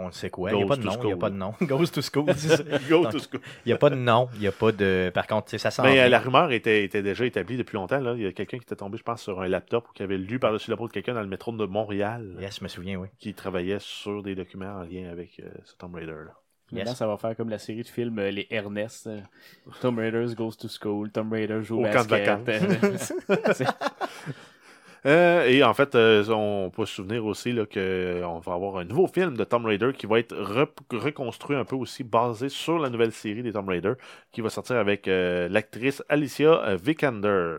On 0.00 0.06
le 0.06 0.12
sait 0.12 0.30
quoi. 0.30 0.50
Il 0.52 0.56
n'y 0.56 0.62
a 0.64 0.66
pas 0.66 0.76
de 0.76 0.84
nom. 0.84 0.92
Il 1.02 1.06
n'y 1.06 1.12
a 1.12 1.16
pas 1.16 1.30
de 1.30 1.34
nom. 1.36 1.54
Goes 1.60 1.86
to 1.88 2.00
school. 2.02 2.26
to 2.26 3.18
school. 3.18 3.40
Il 3.64 3.68
n'y 3.68 3.72
a 3.72 3.76
pas 3.76 3.90
de 3.90 3.96
nom. 3.96 4.28
Il 4.34 4.40
n'y 4.40 4.46
a 4.46 4.52
pas 4.52 4.70
de. 4.70 5.10
Par 5.12 5.26
contre, 5.26 5.46
tu 5.46 5.50
sais, 5.50 5.58
ça 5.58 5.70
sent. 5.72 5.82
Mais 5.82 6.00
euh, 6.00 6.08
la 6.08 6.20
rumeur 6.20 6.52
était, 6.52 6.84
était 6.84 7.02
déjà 7.02 7.26
établie 7.26 7.56
depuis 7.56 7.74
longtemps. 7.74 7.98
Là. 8.00 8.14
Il 8.16 8.22
y 8.22 8.26
a 8.26 8.32
quelqu'un 8.32 8.58
qui 8.58 8.62
était 8.64 8.76
tombé, 8.76 8.96
je 8.96 9.02
pense, 9.02 9.22
sur 9.22 9.40
un 9.40 9.48
laptop 9.48 9.88
ou 9.88 9.92
qui 9.92 10.02
avait 10.04 10.16
lu 10.18 10.38
par-dessus 10.38 10.70
la 10.70 10.76
peau 10.76 10.86
de 10.86 10.92
quelqu'un 10.92 11.14
dans 11.14 11.20
le 11.22 11.26
métro 11.26 11.50
de 11.52 11.66
Montréal 11.66 12.36
Yes, 12.40 12.58
je 12.58 12.64
me 12.64 12.68
souviens, 12.68 12.96
oui. 12.96 13.08
qui 13.18 13.34
travaillait 13.34 13.78
sur 13.80 14.22
des 14.22 14.34
documents 14.36 14.76
en 14.76 14.82
lien 14.82 15.08
avec 15.10 15.40
euh, 15.40 15.48
ce 15.64 15.74
Tomb 15.76 15.94
Raider. 15.94 16.12
Là. 16.12 16.34
Maintenant, 16.70 16.90
Yes. 16.90 16.98
ça 16.98 17.06
va 17.06 17.16
faire 17.16 17.34
comme 17.34 17.48
la 17.48 17.58
série 17.58 17.82
de 17.82 17.88
films 17.88 18.18
euh, 18.18 18.30
Les 18.30 18.46
Ernest. 18.50 19.06
euh, 19.06 19.20
Tomb 19.80 19.98
Raiders 19.98 20.34
Goes 20.34 20.52
to 20.60 20.68
School, 20.68 21.10
Tomb 21.10 21.32
Raider 21.32 21.62
joue 21.62 21.78
au, 21.80 21.86
Au 21.86 21.90
camp 21.90 22.04
de 22.04 22.10
basket. 22.10 23.14
euh, 25.06 25.08
Euh, 25.44 25.48
et 25.48 25.62
en 25.64 25.74
fait, 25.74 25.94
euh, 25.94 26.24
on 26.30 26.70
peut 26.70 26.86
se 26.86 26.94
souvenir 26.96 27.24
aussi 27.26 27.54
qu'on 27.72 28.38
va 28.40 28.52
avoir 28.54 28.76
un 28.78 28.84
nouveau 28.84 29.06
film 29.06 29.36
de 29.36 29.44
Tomb 29.44 29.64
Raider 29.66 29.92
qui 29.96 30.06
va 30.06 30.18
être 30.18 30.34
re- 30.34 30.68
reconstruit 30.90 31.56
un 31.56 31.64
peu 31.64 31.76
aussi, 31.76 32.04
basé 32.04 32.48
sur 32.48 32.78
la 32.78 32.90
nouvelle 32.90 33.12
série 33.12 33.42
des 33.42 33.52
Tomb 33.52 33.68
Raider, 33.68 33.94
qui 34.32 34.40
va 34.40 34.50
sortir 34.50 34.76
avec 34.76 35.08
euh, 35.08 35.48
l'actrice 35.48 36.02
Alicia 36.08 36.62
euh, 36.64 36.76
Vikander, 36.76 37.56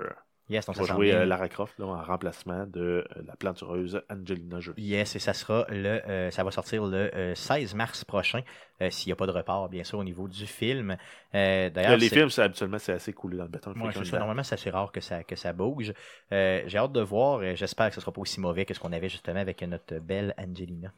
Yes, 0.50 0.66
donc 0.66 0.76
qui 0.76 0.82
ça 0.84 0.88
va 0.88 0.96
jouer 0.96 1.14
euh, 1.14 1.26
Lara 1.26 1.48
Croft 1.48 1.78
là, 1.78 1.86
en 1.86 2.02
remplacement 2.02 2.66
de 2.66 2.80
euh, 2.82 3.04
la 3.28 3.36
plantureuse 3.36 4.02
Angelina 4.10 4.60
Jolie. 4.60 4.82
Yes, 4.82 5.16
et 5.16 5.20
ça 5.20 5.34
sera 5.34 5.68
le, 5.70 6.02
euh, 6.10 6.32
ça 6.32 6.44
va 6.44 6.50
sortir 6.50 6.86
le 6.86 7.16
euh, 7.16 7.36
16 7.36 7.76
mars 7.76 8.04
prochain, 8.04 8.42
s'il 8.90 9.10
n'y 9.10 9.14
a 9.14 9.16
pas 9.16 9.28
de 9.28 9.32
report, 9.32 9.70
bien 9.70 9.84
sûr, 9.84 10.00
au 10.00 10.04
niveau 10.04 10.28
du 10.28 10.48
film. 10.48 10.98
D'ailleurs, 11.34 11.98
les 11.98 12.10
films, 12.10 12.30
c'est 12.30 12.42
habituellement, 12.42 12.80
c'est 12.80 12.94
assez 12.94 13.14
coulé 13.14 13.38
dans 13.38 13.44
le 13.44 13.50
béton. 13.50 13.74
Ouais, 13.74 13.92
ça. 13.94 14.18
Normalement, 14.18 14.44
c'est 14.44 14.56
assez 14.56 14.70
rare 14.70 14.92
que 14.92 15.02
ça, 15.02 15.24
que 15.24 15.36
ça 15.36 15.54
bouge. 15.54 15.94
J'ai 16.32 16.78
hâte 16.78 16.94
de 16.94 17.02
voir. 17.02 17.56
J'espère 17.56 17.90
que 17.90 17.96
ce 17.96 18.02
sera 18.02 18.12
pas 18.12 18.22
aussi 18.22 18.40
mauvais 18.40 18.66
que 18.66 18.74
ce 18.74 18.80
qu'on 18.80 18.94
avait 18.94 19.10
justement 19.10 19.40
avec 19.40 19.62
notre 19.62 20.00
belle 20.00 20.34
Angelina. 20.38 20.92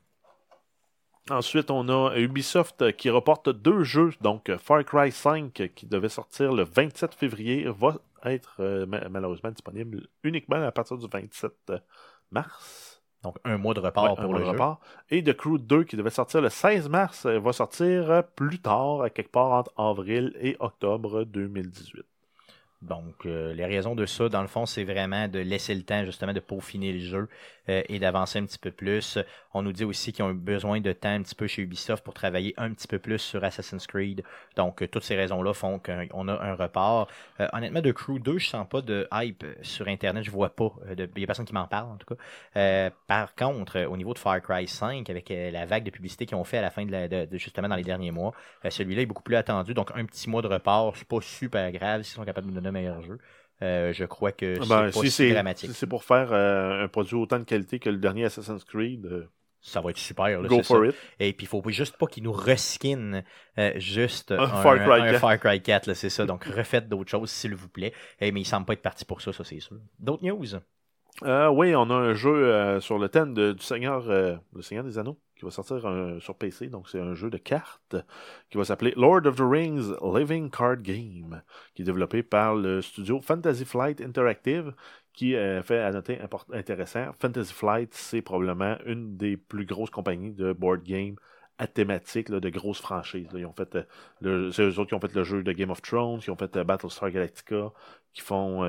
Ensuite, 1.29 1.71
on 1.71 1.87
a 1.89 2.15
Ubisoft 2.17 2.95
qui 2.95 3.09
reporte 3.09 3.49
deux 3.49 3.83
jeux. 3.83 4.11
Donc, 4.21 4.51
Far 4.57 4.83
Cry 4.85 5.11
5 5.11 5.71
qui 5.75 5.85
devait 5.85 6.09
sortir 6.09 6.53
le 6.53 6.63
27 6.63 7.13
février 7.15 7.67
va 7.67 7.97
être 8.25 8.57
euh, 8.59 8.85
ma- 8.85 9.07
malheureusement 9.09 9.51
disponible 9.51 10.07
uniquement 10.23 10.61
à 10.63 10.71
partir 10.71 10.97
du 10.97 11.07
27 11.07 11.71
mars. 12.31 13.03
Donc, 13.23 13.37
un 13.43 13.57
mois 13.57 13.73
de 13.75 13.79
report 13.79 14.17
Ouais, 14.17 14.23
pour 14.23 14.33
le 14.33 14.39
jeu. 14.45 14.51
report. 14.51 14.79
Et 15.09 15.23
The 15.23 15.33
Crew 15.33 15.57
2 15.59 15.83
qui 15.83 15.95
devait 15.95 16.09
sortir 16.09 16.41
le 16.41 16.49
16 16.49 16.89
mars 16.89 17.25
euh, 17.27 17.39
va 17.39 17.53
sortir 17.53 18.23
plus 18.35 18.59
tard, 18.59 19.05
quelque 19.13 19.31
part 19.31 19.51
entre 19.51 19.71
avril 19.79 20.35
et 20.39 20.55
octobre 20.59 21.23
2018. 21.25 22.03
Donc, 22.81 23.27
euh, 23.27 23.53
les 23.53 23.65
raisons 23.65 23.93
de 23.93 24.07
ça, 24.07 24.27
dans 24.27 24.41
le 24.41 24.47
fond, 24.47 24.65
c'est 24.65 24.83
vraiment 24.83 25.27
de 25.27 25.37
laisser 25.37 25.75
le 25.75 25.83
temps 25.83 26.03
justement 26.03 26.33
de 26.33 26.39
peaufiner 26.39 26.91
le 26.91 26.99
jeu 26.99 27.29
euh, 27.69 27.83
et 27.87 27.99
d'avancer 27.99 28.39
un 28.39 28.45
petit 28.45 28.57
peu 28.57 28.71
plus. 28.71 29.19
On 29.53 29.61
nous 29.61 29.71
dit 29.71 29.83
aussi 29.83 30.11
qu'ils 30.11 30.25
ont 30.25 30.31
eu 30.31 30.35
besoin 30.35 30.81
de 30.81 30.91
temps 30.91 31.09
un 31.09 31.21
petit 31.21 31.35
peu 31.35 31.45
chez 31.45 31.61
Ubisoft 31.61 32.03
pour 32.03 32.15
travailler 32.15 32.55
un 32.57 32.73
petit 32.73 32.87
peu 32.87 32.97
plus 32.97 33.19
sur 33.19 33.43
Assassin's 33.43 33.85
Creed. 33.85 34.23
Donc, 34.55 34.81
euh, 34.81 34.87
toutes 34.87 35.03
ces 35.03 35.15
raisons-là 35.15 35.53
font 35.53 35.77
qu'on 35.77 36.27
a 36.27 36.33
un 36.33 36.55
report. 36.55 37.07
Honnêtement, 37.53 37.81
de 37.81 37.91
Crew 37.91 38.19
2, 38.19 38.39
je 38.39 38.49
sens 38.49 38.67
pas 38.67 38.81
de 38.81 39.07
hype 39.13 39.45
sur 39.61 39.87
Internet. 39.87 40.23
Je 40.23 40.31
vois 40.31 40.49
pas. 40.55 40.73
Il 40.97 41.19
y 41.19 41.23
a 41.23 41.27
personne 41.27 41.45
qui 41.45 41.53
m'en 41.53 41.67
parle, 41.67 41.91
en 41.91 41.97
tout 41.97 42.15
cas. 42.15 42.91
Par 43.07 43.35
contre, 43.35 43.85
au 43.85 43.97
niveau 43.97 44.13
de 44.13 44.19
Far 44.19 44.41
Cry 44.41 44.67
5, 44.67 45.09
avec 45.09 45.29
la 45.29 45.65
vague 45.65 45.83
de 45.83 45.91
publicité 45.91 46.25
qu'ils 46.25 46.37
ont 46.37 46.43
fait 46.43 46.57
à 46.57 46.61
la 46.61 46.71
fin 46.71 46.85
de, 46.85 46.91
la, 46.91 47.25
justement 47.37 47.67
dans 47.67 47.75
les 47.75 47.83
derniers 47.83 48.11
mois, 48.11 48.33
celui-là 48.67 49.03
est 49.03 49.05
beaucoup 49.05 49.23
plus 49.23 49.35
attendu. 49.35 49.73
Donc, 49.73 49.91
un 49.95 50.05
petit 50.05 50.29
mois 50.29 50.41
de 50.41 50.47
report, 50.47 50.95
c'est 50.95 51.07
pas 51.07 51.21
super 51.21 51.71
grave 51.71 52.03
s'ils 52.03 52.15
sont 52.15 52.25
capables 52.25 52.53
de 52.53 52.70
meilleur 52.71 53.01
jeu. 53.01 53.17
Euh, 53.61 53.93
je 53.93 54.05
crois 54.05 54.31
que 54.31 54.55
c'est 54.55 54.67
Ben, 54.69 54.89
pas 54.91 54.91
si 54.91 55.31
dramatique. 55.31 55.71
c'est 55.73 55.85
pour 55.87 56.03
faire 56.03 56.33
euh, 56.33 56.83
un 56.83 56.87
produit 56.87 57.15
autant 57.15 57.37
de 57.37 57.43
qualité 57.43 57.77
que 57.77 57.89
le 57.89 57.97
dernier 57.97 58.25
Assassin's 58.25 58.63
Creed, 58.63 59.05
euh, 59.05 59.25
Ça 59.61 59.81
va 59.81 59.91
être 59.91 59.97
super. 59.99 60.41
Là, 60.41 60.47
go 60.47 60.63
for 60.63 60.77
ça. 60.79 60.87
it. 60.87 60.95
Et 61.19 61.33
puis, 61.33 61.45
il 61.45 61.47
faut 61.47 61.61
juste 61.69 61.95
pas 61.97 62.07
qu'ils 62.07 62.23
nous 62.23 62.31
reskinent 62.31 63.23
juste 63.75 64.31
Un 64.31 64.39
un, 64.45 64.47
Far 64.47 64.75
Cry 64.77 65.01
un 65.01 65.11
4. 65.11 65.19
Far 65.19 65.39
Cry 65.39 65.61
4, 65.61 65.85
là, 65.85 65.93
c'est 65.93 66.09
ça. 66.09 66.25
Donc, 66.25 66.45
refaites 66.45 66.89
d'autres 66.89 67.11
choses, 67.11 67.29
s'il 67.29 67.53
vous 67.53 67.69
plaît. 67.69 67.93
Eh, 68.19 68.31
mais 68.31 68.41
il 68.41 68.45
semble 68.45 68.65
pas 68.65 68.73
être 68.73 68.81
parti 68.81 69.05
pour 69.05 69.21
ça, 69.21 69.31
ça, 69.31 69.43
c'est 69.43 69.59
sûr. 69.59 69.77
D'autres 69.99 70.23
news? 70.25 70.45
Oui, 71.23 71.75
on 71.75 71.89
a 71.91 71.93
un 71.93 72.13
jeu 72.15 72.79
sur 72.79 72.97
le 72.97 73.09
thème 73.09 73.35
de- 73.35 73.51
du 73.51 73.63
Seigneur, 73.63 74.07
le 74.07 74.61
Seigneur 74.61 74.83
des 74.83 74.97
Anneaux 74.97 75.19
qui 75.41 75.45
va 75.45 75.51
sortir 75.51 75.81
sur 76.21 76.35
PC. 76.35 76.67
Donc, 76.67 76.87
c'est 76.87 76.99
un 76.99 77.15
jeu 77.15 77.31
de 77.31 77.37
cartes 77.37 77.95
qui 78.51 78.57
va 78.59 78.63
s'appeler 78.63 78.93
Lord 78.95 79.25
of 79.25 79.35
the 79.35 79.41
Rings 79.41 79.91
Living 80.15 80.51
Card 80.51 80.77
Game, 80.83 81.41
qui 81.73 81.81
est 81.81 81.85
développé 81.85 82.21
par 82.21 82.53
le 82.55 82.81
studio 82.83 83.19
Fantasy 83.19 83.65
Flight 83.65 84.01
Interactive, 84.01 84.73
qui 85.13 85.35
euh, 85.35 85.63
fait 85.63 85.79
à 85.79 85.91
noter 85.91 86.19
intéressant. 86.53 87.11
Fantasy 87.19 87.51
Flight, 87.53 87.91
c'est 87.93 88.21
probablement 88.21 88.77
une 88.85 89.17
des 89.17 89.35
plus 89.35 89.65
grosses 89.65 89.89
compagnies 89.89 90.31
de 90.31 90.53
board 90.53 90.83
game 90.83 91.15
à 91.57 91.65
thématique 91.67 92.29
là, 92.29 92.39
de 92.39 92.49
grosses 92.49 92.79
franchises. 92.81 93.31
là. 93.33 93.39
Ils 93.39 93.45
ont 93.47 93.53
fait, 93.53 93.75
euh, 94.23 94.51
c'est 94.51 94.61
eux 94.63 94.79
autres 94.79 94.89
qui 94.89 94.93
ont 94.93 94.99
fait 95.01 95.13
le 95.15 95.23
jeu 95.23 95.41
de 95.43 95.51
Game 95.51 95.71
of 95.71 95.81
Thrones, 95.81 96.19
qui 96.19 96.29
ont 96.29 96.35
fait 96.37 96.55
euh, 96.55 96.63
Battlestar 96.63 97.09
Galactica, 97.09 97.73
qui 98.13 98.21
font 98.21 98.61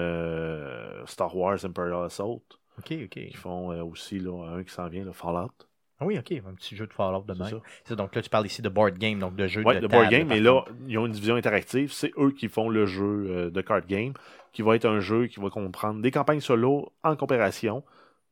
Star 1.06 1.36
Wars 1.36 1.62
Imperial 1.64 2.04
Assault, 2.04 2.42
Ok, 2.78 2.92
ok. 3.04 3.08
qui 3.10 3.34
font 3.36 3.68
aussi 3.82 4.18
là, 4.18 4.56
un 4.56 4.64
qui 4.64 4.72
s'en 4.72 4.88
vient, 4.88 5.04
le 5.04 5.12
Fallout. 5.12 5.52
Ah 6.00 6.04
oui, 6.06 6.18
ok. 6.18 6.32
Un 6.46 6.54
petit 6.54 6.74
jeu 6.76 6.86
de 6.86 6.92
Fallout 6.92 7.22
de 7.26 7.34
même. 7.34 7.60
ça. 7.84 7.94
Donc 7.94 8.14
là, 8.14 8.22
tu 8.22 8.28
parles 8.30 8.46
ici 8.46 8.60
de 8.62 8.68
board 8.68 8.98
game, 8.98 9.18
donc 9.18 9.36
de 9.36 9.46
jeu 9.46 9.62
Ouais, 9.62 9.76
de 9.76 9.80
le 9.82 9.88
board 9.88 10.04
table, 10.04 10.16
game, 10.16 10.28
mais 10.28 10.40
là, 10.40 10.64
ils 10.88 10.98
ont 10.98 11.06
une 11.06 11.12
division 11.12 11.36
interactive. 11.36 11.92
C'est 11.92 12.12
eux 12.18 12.32
qui 12.32 12.48
font 12.48 12.68
le 12.68 12.86
jeu 12.86 13.26
euh, 13.28 13.50
de 13.50 13.60
card 13.60 13.86
game, 13.86 14.12
qui 14.52 14.62
va 14.62 14.74
être 14.74 14.86
un 14.86 15.00
jeu 15.00 15.26
qui 15.28 15.38
va 15.40 15.48
comprendre 15.50 16.02
des 16.02 16.10
campagnes 16.10 16.40
solo 16.40 16.92
en 17.04 17.14
coopération, 17.14 17.84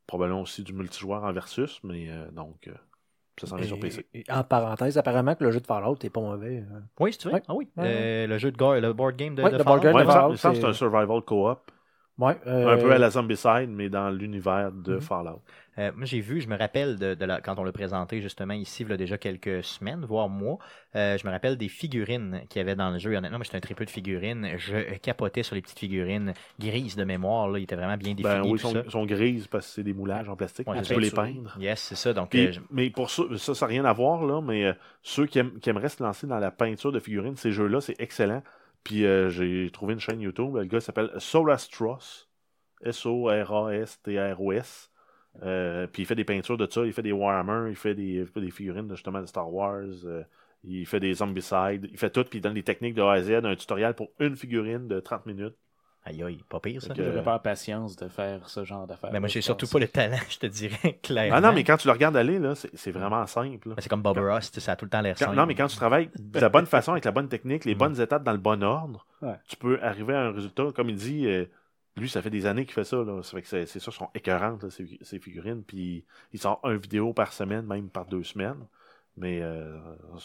probablement 0.06 0.40
aussi 0.42 0.64
du 0.64 0.72
multijoueur 0.72 1.22
en 1.22 1.32
versus, 1.32 1.80
mais 1.84 2.08
euh, 2.10 2.28
donc, 2.32 2.66
euh, 2.66 2.72
ça 3.40 3.46
s'en 3.46 3.56
vient 3.56 3.66
sur 3.66 3.78
PC. 3.78 4.04
et 4.14 4.24
en 4.30 4.42
parenthèse, 4.42 4.98
apparemment 4.98 5.34
que 5.36 5.44
le 5.44 5.52
jeu 5.52 5.60
de 5.60 5.66
Fallout 5.66 5.96
est 6.02 6.10
pas 6.10 6.20
mauvais. 6.20 6.64
Oui, 6.98 7.12
c'est 7.16 7.28
vrai. 7.28 7.34
Ouais. 7.38 7.42
Ah 7.48 7.54
oui. 7.54 7.68
Ouais, 7.76 7.84
Euh, 7.86 8.26
le 8.26 8.38
jeu 8.38 8.50
de 8.50 8.56
go- 8.56 8.74
le 8.78 8.92
board 8.92 9.16
game 9.16 9.34
de, 9.36 9.42
de 9.44 9.58
Fallout. 9.62 9.80
game 9.80 9.96
de 9.96 10.04
Fallout, 10.04 10.36
c'est 10.36 10.64
un 10.64 10.72
survival 10.72 11.22
co-op, 11.22 11.70
Ouais, 12.18 12.36
euh, 12.46 12.68
un 12.68 12.76
peu 12.76 12.92
à 12.92 12.98
la 12.98 13.08
Zombicide, 13.08 13.70
mais 13.70 13.88
dans 13.88 14.10
l'univers 14.10 14.72
de 14.72 14.94
Mhm. 14.96 15.00
Fallout. 15.00 15.40
Euh, 15.78 15.92
moi, 15.94 16.04
j'ai 16.04 16.20
vu, 16.20 16.40
je 16.40 16.48
me 16.48 16.56
rappelle 16.58 16.96
de, 16.98 17.14
de 17.14 17.24
la- 17.24 17.40
quand 17.40 17.58
on 17.58 17.64
l'a 17.64 17.70
présenté 17.72 18.20
justement 18.20 18.54
ici, 18.54 18.82
il 18.82 18.88
y 18.90 18.92
a 18.92 18.96
déjà 18.96 19.18
quelques 19.18 19.62
semaines, 19.62 20.04
voire 20.04 20.28
mois, 20.28 20.58
euh, 20.96 21.16
je 21.16 21.24
me 21.26 21.30
rappelle 21.32 21.56
des 21.56 21.68
figurines 21.68 22.42
qu'il 22.48 22.58
y 22.58 22.62
avait 22.62 22.74
dans 22.74 22.90
le 22.90 22.98
jeu. 22.98 23.14
Honnêtement, 23.16 23.38
moi, 23.38 23.44
j'étais 23.44 23.56
un 23.56 23.60
très 23.60 23.74
peu 23.74 23.84
de 23.84 23.90
figurines. 23.90 24.48
Je 24.58 24.94
capotais 24.98 25.42
sur 25.44 25.54
les 25.54 25.62
petites 25.62 25.78
figurines 25.78 26.34
grises 26.58 26.96
de 26.96 27.04
mémoire. 27.04 27.48
Là. 27.48 27.58
Ils 27.58 27.62
étaient 27.62 27.76
vraiment 27.76 27.96
bien 27.96 28.14
définis. 28.14 28.34
Ben 28.34 28.42
oui, 28.44 28.58
sont, 28.58 28.90
sont 28.90 29.06
grises 29.06 29.46
parce 29.46 29.66
que 29.68 29.72
c'est 29.74 29.82
des 29.84 29.94
moulages 29.94 30.28
en 30.28 30.34
plastique, 30.36 30.66
Ouais, 30.68 30.82
tu 30.82 30.92
peux 30.94 31.00
les 31.00 31.10
peindre. 31.10 31.56
Yes, 31.60 31.80
c'est 31.80 31.94
ça. 31.94 32.12
Donc, 32.12 32.30
Puis- 32.30 32.46
euh, 32.48 32.52
je- 32.52 32.60
mais 32.70 32.90
pour 32.90 33.08
ça, 33.10 33.22
ça, 33.36 33.54
ça 33.54 33.66
n'a 33.66 33.70
rien 33.70 33.84
à 33.84 33.92
voir, 33.92 34.24
là, 34.26 34.40
mais 34.40 34.74
ceux 35.02 35.26
qui, 35.26 35.38
aiment- 35.38 35.58
qui 35.60 35.70
aimeraient 35.70 35.88
se 35.88 36.02
lancer 36.02 36.26
dans 36.26 36.38
la 36.40 36.50
peinture 36.50 36.90
de 36.92 36.98
figurines, 37.00 37.36
ces 37.36 37.52
jeux-là, 37.52 37.80
c'est 37.80 37.94
excellent. 38.00 38.42
Puis 38.82 39.04
euh, 39.04 39.28
j'ai 39.30 39.70
trouvé 39.70 39.94
une 39.94 40.00
chaîne 40.00 40.20
YouTube, 40.20 40.56
le 40.56 40.64
gars 40.64 40.80
s'appelle 40.80 41.10
Sorastros, 41.18 42.26
S-O-R-A-S-T-R-O-S. 43.70 44.89
Euh, 45.42 45.86
puis 45.86 46.02
il 46.02 46.06
fait 46.06 46.14
des 46.14 46.24
peintures 46.24 46.56
de 46.58 46.66
ça, 46.70 46.84
il 46.84 46.92
fait 46.92 47.02
des 47.02 47.12
Warhammer, 47.12 47.70
il 47.70 47.76
fait 47.76 47.94
des, 47.94 48.02
il 48.20 48.26
fait 48.26 48.40
des 48.40 48.50
figurines 48.50 48.88
de, 48.88 48.94
justement 48.96 49.20
de 49.20 49.26
Star 49.26 49.52
Wars, 49.52 49.84
euh, 50.04 50.22
il 50.64 50.84
fait 50.86 51.00
des 51.00 51.14
Zombicide, 51.14 51.88
il 51.90 51.96
fait 51.98 52.10
tout, 52.10 52.24
puis 52.24 52.38
il 52.38 52.42
donne 52.42 52.54
des 52.54 52.62
techniques 52.64 52.94
de 52.94 53.02
A 53.02 53.12
à 53.12 53.22
Z, 53.22 53.30
un 53.44 53.54
tutoriel 53.54 53.94
pour 53.94 54.08
une 54.18 54.36
figurine 54.36 54.88
de 54.88 55.00
30 55.00 55.24
minutes. 55.26 55.54
aïe, 56.04 56.22
aïe, 56.22 56.40
pas 56.48 56.60
pire 56.60 56.82
ça. 56.82 56.92
Devrais 56.92 57.12
pas 57.14 57.18
avoir 57.20 57.42
patience 57.42 57.94
de 57.96 58.08
faire 58.08 58.48
ce 58.48 58.64
genre 58.64 58.86
d'affaires. 58.86 59.10
Mais 59.12 59.20
moi, 59.20 59.28
j'ai 59.28 59.40
surtout 59.40 59.66
pas 59.68 59.78
le 59.78 59.86
talent, 59.88 60.18
je 60.28 60.38
te 60.38 60.46
dirais, 60.46 60.98
clairement. 61.02 61.36
Ah 61.36 61.40
non, 61.40 61.52
mais 61.52 61.62
quand 61.64 61.76
tu 61.76 61.86
le 61.86 61.92
regardes 61.92 62.16
aller, 62.16 62.38
là, 62.38 62.54
c'est 62.54 62.90
vraiment 62.90 63.24
simple. 63.26 63.74
c'est 63.78 63.88
comme 63.88 64.02
Bob 64.02 64.18
Ross, 64.18 64.50
tu 64.50 64.56
sais, 64.56 64.66
ça 64.66 64.72
a 64.72 64.76
tout 64.76 64.84
le 64.84 64.90
temps 64.90 65.00
l'air 65.00 65.16
simple. 65.16 65.36
non, 65.36 65.46
mais 65.46 65.54
quand 65.54 65.68
tu 65.68 65.76
travailles 65.76 66.10
de 66.18 66.40
la 66.40 66.48
bonne 66.48 66.66
façon, 66.66 66.92
avec 66.92 67.04
la 67.04 67.12
bonne 67.12 67.28
technique, 67.28 67.64
les 67.64 67.74
Mm. 67.74 67.78
bonnes 67.78 68.00
étapes 68.00 68.24
dans 68.24 68.32
le 68.32 68.38
bon 68.38 68.62
ordre, 68.64 69.06
Ouais. 69.22 69.36
tu 69.48 69.56
peux 69.56 69.78
arriver 69.82 70.14
à 70.14 70.22
un 70.22 70.32
résultat. 70.32 70.64
Comme 70.74 70.90
il 70.90 70.96
dit, 70.96 71.26
euh, 71.26 71.44
lui, 71.96 72.08
ça 72.08 72.22
fait 72.22 72.30
des 72.30 72.46
années 72.46 72.64
qu'il 72.64 72.74
fait 72.74 72.84
ça. 72.84 72.96
Là. 72.98 73.22
Ça 73.22 73.32
fait 73.32 73.42
que 73.42 73.66
c'est 73.66 73.78
sûr, 73.78 73.92
sont 73.92 74.10
écœurantes, 74.14 74.68
ces, 74.70 74.98
ces 75.02 75.18
figurines. 75.18 75.62
Puis 75.64 76.04
il 76.32 76.40
sort 76.40 76.60
une 76.64 76.76
vidéo 76.78 77.12
par 77.12 77.32
semaine, 77.32 77.66
même 77.66 77.90
par 77.90 78.06
deux 78.06 78.24
semaines. 78.24 78.66
Mais 79.16 79.40
euh, 79.42 79.76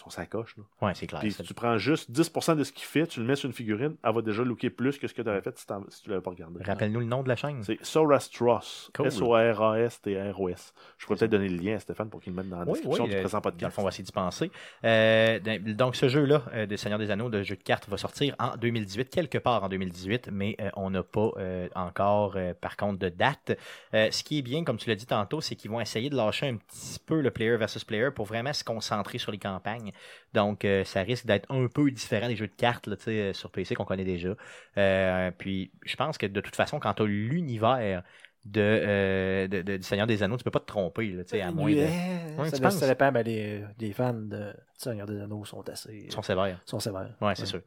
on 0.06 0.10
s'accroche. 0.10 0.56
Ouais, 0.82 0.94
c'est 0.96 1.08
clair. 1.08 1.20
Puis 1.20 1.32
si 1.34 1.44
tu 1.44 1.54
prends 1.54 1.78
juste 1.78 2.10
10% 2.12 2.56
de 2.56 2.64
ce 2.64 2.72
qu'il 2.72 2.86
fait, 2.86 3.08
tu 3.08 3.20
le 3.20 3.26
mets 3.26 3.36
sur 3.36 3.48
une 3.48 3.54
figurine, 3.54 3.96
elle 4.04 4.14
va 4.14 4.22
déjà 4.22 4.44
looker 4.44 4.70
plus 4.70 4.98
que 4.98 5.08
ce 5.08 5.14
que 5.14 5.22
tu 5.22 5.28
aurais 5.30 5.42
fait 5.42 5.58
si, 5.58 5.66
tu 6.04 6.10
l'avais 6.10 6.22
pas 6.22 6.30
regardé. 6.30 6.64
Rappelle-nous 6.64 7.00
le 7.02 7.06
nom 7.06 7.22
de 7.24 7.28
la 7.28 7.36
chaîne. 7.36 7.62
C'est 7.64 7.84
Sorastros. 7.84 8.92
Cool. 8.96 9.08
S-O-R-A-S-T-R-O-S. 9.08 10.74
Je 10.98 11.06
pourrais 11.06 11.18
peut-être 11.20 11.32
donner 11.32 11.50
le 11.50 11.58
lien 11.58 11.76
à 11.76 11.80
Stéphane 11.80 12.10
pour 12.10 12.22
qu'il 12.22 12.34
le 12.34 12.38
mette 12.38 12.50
dans 12.50 12.60
la 12.60 12.64
Oui, 12.66 12.74
description 12.74 13.04
oui, 13.04 13.10
du 13.10 13.16
euh, 13.16 13.20
présent 13.22 13.40
Dans 13.40 13.50
le 13.50 13.52
podcast. 13.52 13.76
fond, 13.76 13.82
on 13.82 13.86
va 13.86 13.90
essayer 13.90 14.04
d'y 14.04 14.12
penser. 14.12 14.52
Euh, 14.84 15.40
d- 15.40 15.60
donc, 15.60 15.96
ce 15.96 16.08
jeu-là, 16.08 16.44
euh, 16.54 16.66
de 16.66 16.76
Seigneur 16.76 17.00
des 17.00 17.12
Anneaux, 17.12 17.30
de 17.30 17.44
jeu 17.44 17.56
de 17.56 17.64
cartes, 17.64 17.88
va 17.90 17.98
sortir 17.98 18.36
en 18.40 18.56
2018, 18.58 19.10
quelque 19.10 19.38
part 19.38 19.64
en 19.64 19.70
2018, 19.70 20.30
mais 20.32 20.56
euh, 20.62 20.70
on 20.76 20.90
n'a 20.92 21.04
pas 21.04 21.32
encore, 21.76 22.38
par 22.62 22.78
contre, 22.78 23.00
de 23.00 23.10
date. 23.10 23.58
Ce 23.94 24.24
qui 24.24 24.40
est 24.40 24.42
bien, 24.42 24.64
comme 24.64 24.78
tu 24.78 24.90
l'as 24.90 24.96
dit 24.96 25.06
tantôt, 25.06 25.42
c'est 25.42 25.56
qu'ils 25.56 25.72
vont 25.72 25.82
essayer 25.82 26.10
de 26.10 26.16
lâcher 26.16 26.48
un 26.48 26.58
petit 26.58 27.00
peu 27.06 27.22
le 27.22 27.32
player 27.32 27.58
versus 27.58 27.84
player 27.84 28.10
pour 28.14 28.26
vraiment 28.26 28.54
se 28.54 28.64
concentrer 28.76 29.18
sur 29.18 29.32
les 29.32 29.38
campagnes. 29.38 29.92
Donc, 30.34 30.66
euh, 30.66 30.84
ça 30.84 31.02
risque 31.02 31.26
d'être 31.26 31.50
un 31.52 31.68
peu 31.68 31.90
différent 31.92 32.28
des 32.28 32.36
jeux 32.36 32.48
de 32.48 32.56
cartes 32.56 32.88
là, 32.88 32.96
euh, 33.08 33.34
sur 33.34 33.50
PC 33.52 33.74
qu'on 33.76 33.86
connaît 33.86 34.04
déjà. 34.04 34.36
Euh, 34.78 35.32
puis, 35.38 35.72
je 35.86 35.96
pense 35.96 36.18
que 36.18 36.26
de 36.26 36.42
toute 36.42 36.56
façon, 36.56 36.80
quand 36.80 36.94
tu 36.94 37.04
as 37.04 37.06
l'univers 37.06 38.04
de, 38.46 38.62
euh, 38.62 39.48
de- 39.48 39.62
de- 39.64 39.78
du 39.78 39.84
Seigneur 39.84 40.06
des 40.06 40.22
Anneaux, 40.22 40.38
tu 40.38 40.44
peux 40.44 40.52
pas 40.52 40.60
te 40.60 40.68
tromper, 40.68 41.08
là, 41.08 41.24
à 41.42 41.52
moins 41.52 41.72
de... 41.72 42.40
Ouais, 42.42 42.50
ça, 42.50 42.70
ça 42.70 42.88
dépend, 42.88 43.12
mais 43.12 43.24
les, 43.24 43.64
les 43.80 43.92
fans 43.94 44.14
de 44.14 44.54
Seigneur 44.78 45.08
des 45.08 45.20
Anneaux 45.20 45.46
sont 45.46 45.68
assez. 45.68 46.04
Ils 46.06 46.12
sont 46.12 46.22
sévères. 46.22 46.60
sont 46.66 46.80
sévères. 46.80 47.16
Ouais, 47.22 47.34
c'est 47.36 47.46
sûr. 47.48 47.62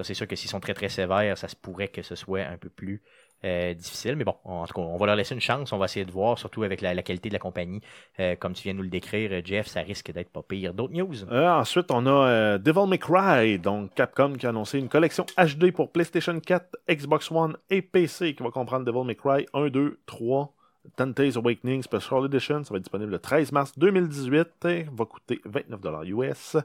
C'est 0.00 0.14
sûr 0.14 0.26
que 0.26 0.36
s'ils 0.36 0.48
sont 0.48 0.60
très 0.60 0.72
très 0.74 0.88
sévères, 0.88 1.36
ça 1.36 1.48
se 1.48 1.56
pourrait 1.56 1.88
que 1.88 2.00
ce 2.02 2.14
soit 2.14 2.42
un 2.46 2.56
peu 2.56 2.70
plus 2.70 3.02
euh, 3.44 3.74
difficile. 3.74 4.16
Mais 4.16 4.24
bon, 4.24 4.34
en 4.44 4.66
tout 4.66 4.74
cas, 4.74 4.80
on 4.80 4.96
va 4.96 5.06
leur 5.06 5.16
laisser 5.16 5.34
une 5.34 5.40
chance. 5.40 5.72
On 5.72 5.78
va 5.78 5.86
essayer 5.86 6.04
de 6.04 6.12
voir, 6.12 6.38
surtout 6.38 6.62
avec 6.62 6.80
la, 6.80 6.94
la 6.94 7.02
qualité 7.02 7.28
de 7.28 7.34
la 7.34 7.38
compagnie. 7.38 7.80
Euh, 8.20 8.36
comme 8.36 8.52
tu 8.52 8.62
viens 8.64 8.72
de 8.72 8.78
nous 8.78 8.84
le 8.84 8.90
décrire, 8.90 9.30
euh, 9.32 9.42
Jeff, 9.44 9.66
ça 9.66 9.80
risque 9.80 10.12
d'être 10.12 10.30
pas 10.30 10.42
pire. 10.42 10.74
D'autres 10.74 10.92
news? 10.92 11.24
Euh, 11.30 11.48
ensuite, 11.48 11.90
on 11.90 12.06
a 12.06 12.58
Devil 12.58 12.86
May 12.88 12.98
Cry, 12.98 13.58
donc 13.58 13.94
Capcom 13.94 14.34
qui 14.34 14.46
a 14.46 14.50
annoncé 14.50 14.78
une 14.78 14.88
collection 14.88 15.26
HD 15.36 15.72
pour 15.72 15.90
PlayStation 15.90 16.38
4, 16.38 16.76
Xbox 16.88 17.30
One 17.30 17.56
et 17.70 17.82
PC 17.82 18.34
qui 18.34 18.42
va 18.42 18.50
comprendre 18.50 18.84
Devil 18.84 19.04
May 19.04 19.16
Cry 19.16 19.46
1, 19.54 19.68
2, 19.68 20.00
3, 20.06 20.54
Dante's 20.96 21.36
Awakening 21.36 21.82
Special 21.82 22.26
Edition. 22.26 22.64
Ça 22.64 22.72
va 22.72 22.76
être 22.76 22.84
disponible 22.84 23.10
le 23.10 23.18
13 23.18 23.52
mars 23.52 23.72
2018 23.76 24.64
et 24.66 24.86
va 24.92 25.04
coûter 25.04 25.40
29$ 25.46 26.06
US. 26.06 26.56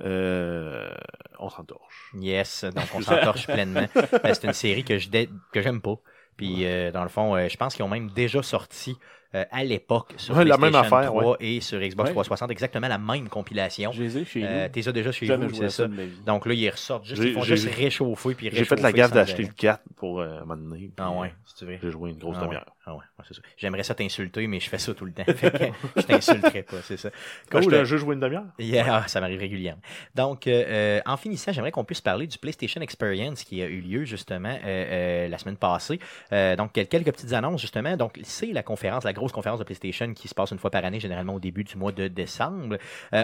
Euh, 0.00 0.90
on 1.38 1.50
s'entorche. 1.50 2.12
Yes, 2.18 2.64
donc 2.64 2.86
on 2.94 3.02
s'entorche 3.02 3.46
pleinement. 3.52 3.86
Euh, 3.96 4.34
c'est 4.34 4.44
une 4.44 4.52
série 4.52 4.84
que 4.84 4.98
je 4.98 5.08
que 5.52 5.60
j'aime 5.60 5.80
pas. 5.80 5.96
Puis 6.42 6.64
euh, 6.64 6.90
dans 6.90 7.04
le 7.04 7.08
fond, 7.08 7.36
euh, 7.36 7.48
je 7.48 7.56
pense 7.56 7.74
qu'ils 7.74 7.84
ont 7.84 7.88
même 7.88 8.10
déjà 8.10 8.42
sorti 8.42 8.96
euh, 9.34 9.44
à 9.52 9.62
l'époque 9.62 10.12
sur 10.16 10.36
Ouais, 10.36 10.44
la 10.44 10.58
PlayStation 10.58 10.80
même 10.82 10.94
affaire, 10.96 11.10
3 11.10 11.36
et 11.40 11.60
sur 11.60 11.78
Xbox 11.78 12.08
Ouais. 12.08 12.14
360 12.14 12.50
exactement 12.50 12.88
la 12.88 12.98
même 12.98 13.28
compilation. 13.28 13.92
Je 13.92 14.02
les 14.02 14.18
ai 14.18 14.24
chez 14.24 14.44
Euh. 14.44 14.68
T'es 14.70 14.82
ça 14.82 14.90
déjà 14.90 15.12
chez 15.12 15.26
vous, 15.34 15.54
c'est 15.54 15.70
ça. 15.70 15.86
Donc 16.26 16.46
là, 16.46 16.54
ils 16.54 16.68
ressortent 16.68 17.04
juste, 17.04 17.22
ils 17.22 17.32
font 17.32 17.42
juste 17.42 17.68
réchauffer 17.72 18.34
puis 18.34 18.50
J'ai 18.52 18.64
fait 18.64 18.80
la 18.80 18.92
gaffe 18.92 19.12
d'acheter 19.12 19.44
le 19.44 19.52
4 19.52 19.82
pour 19.96 20.20
euh, 20.20 20.40
puis, 20.74 20.90
Ah 20.98 21.12
ouais, 21.12 21.32
si 21.44 21.54
tu 21.54 21.64
veux. 21.64 21.78
J'ai 21.80 21.90
joué 21.92 22.10
une 22.10 22.18
grosse 22.18 22.36
Ah 22.40 22.44
demi-heure. 22.44 22.66
Ah 22.84 22.94
ouais, 22.96 23.04
c'est 23.28 23.34
ça. 23.34 23.42
J'aimerais 23.56 23.84
ça 23.84 23.94
t'insulter, 23.94 24.44
mais 24.48 24.58
je 24.58 24.68
fais 24.68 24.78
ça 24.78 24.92
tout 24.92 25.04
le 25.04 25.12
temps. 25.12 25.22
Fait 25.36 25.50
que 25.52 26.00
je 26.00 26.02
t'insulterai 26.02 26.64
pas, 26.64 26.82
c'est 26.82 26.96
ça. 26.96 27.10
Quand 27.48 27.60
Cool. 27.60 27.84
jeu 27.84 27.96
joué 27.96 28.14
une 28.14 28.20
demi-heure? 28.20 28.42
Yeah, 28.58 29.02
ah, 29.04 29.08
ça 29.08 29.20
m'arrive 29.20 29.38
régulièrement. 29.38 29.80
Donc, 30.16 30.48
euh, 30.48 30.64
euh, 30.66 31.00
en 31.06 31.16
finissant, 31.16 31.52
j'aimerais 31.52 31.70
qu'on 31.70 31.84
puisse 31.84 32.00
parler 32.00 32.26
du 32.26 32.38
PlayStation 32.38 32.80
Experience 32.80 33.44
qui 33.44 33.62
a 33.62 33.66
eu 33.66 33.80
lieu 33.80 34.04
justement 34.04 34.48
euh, 34.64 35.26
euh, 35.26 35.28
la 35.28 35.38
semaine 35.38 35.56
passée. 35.56 36.00
Donc, 36.32 36.70
quel- 36.72 36.88
quelques 36.88 37.12
petites 37.12 37.32
annonces 37.34 37.60
justement. 37.60 37.96
Donc, 37.96 38.18
c'est 38.24 38.46
la 38.52 38.64
conférence, 38.64 39.04
la 39.04 39.12
grosse 39.12 39.30
conférence 39.32 39.60
de 39.60 39.64
PlayStation 39.64 40.12
qui 40.12 40.26
se 40.26 40.34
passe 40.34 40.50
une 40.50 40.58
fois 40.58 40.70
par 40.70 40.84
année, 40.84 40.98
généralement 40.98 41.34
au 41.34 41.40
début 41.40 41.62
du 41.62 41.76
mois 41.76 41.92
de 41.92 42.08
décembre. 42.08 42.78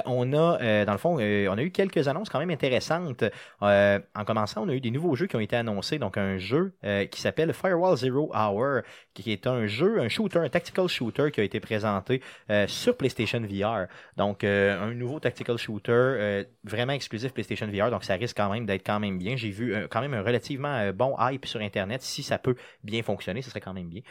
On 0.07 0.33
a, 0.35 0.85
dans 0.85 0.93
le 0.93 0.99
fond, 0.99 1.15
on 1.19 1.59
a 1.59 1.63
eu 1.63 1.73
quelques 1.73 2.07
annonces 2.07 2.29
quand 2.29 2.39
même 2.39 2.51
intéressantes. 2.51 3.25
En 3.61 4.25
commençant, 4.25 4.63
on 4.65 4.69
a 4.69 4.75
eu 4.75 4.81
des 4.81 4.93
nouveaux 4.93 5.17
jeux 5.17 5.27
qui 5.27 5.35
ont 5.35 5.41
été 5.41 5.57
annoncés. 5.57 5.99
Donc, 5.99 6.17
un 6.17 6.39
jeu 6.39 6.75
qui 7.11 7.21
s'appelle 7.21 7.53
Firewall 7.53 7.97
Zero 7.97 8.31
Hour, 8.33 8.83
qui 9.15 9.33
est 9.33 9.48
un 9.51 9.67
jeu, 9.67 10.01
un 10.01 10.09
shooter, 10.09 10.39
un 10.39 10.49
tactical 10.49 10.89
shooter 10.89 11.31
qui 11.31 11.41
a 11.41 11.45
été 11.45 11.61
présenté 11.61 12.23
euh, 12.51 12.67
sur 12.67 12.97
PlayStation 12.97 13.41
VR. 13.41 13.87
Donc, 14.17 14.45
euh, 14.45 14.81
un 14.81 14.95
nouveau 14.95 15.21
tactical 15.21 15.59
shooter 15.59 15.93
euh, 15.93 16.45
vraiment 16.65 16.93
exclusif 16.93 17.33
PlayStation 17.33 17.67
VR. 17.67 17.91
Donc, 17.91 18.05
ça 18.05 18.15
risque 18.15 18.37
quand 18.37 18.51
même 18.51 18.67
d'être 18.67 18.85
quand 18.87 19.01
même 19.01 19.19
bien. 19.19 19.37
J'ai 19.37 19.51
vu 19.51 19.75
quand 19.91 20.01
même 20.01 20.15
un 20.15 20.23
relativement 20.23 20.91
bon 20.93 21.17
hype 21.21 21.47
sur 21.47 21.61
Internet. 21.61 22.03
Si 22.03 22.23
ça 22.23 22.39
peut 22.39 22.55
bien 22.85 23.03
fonctionner, 23.03 23.43
ce 23.43 23.51
serait 23.51 23.61
quand 23.61 23.75
même 23.75 23.89
bien. 23.89 24.03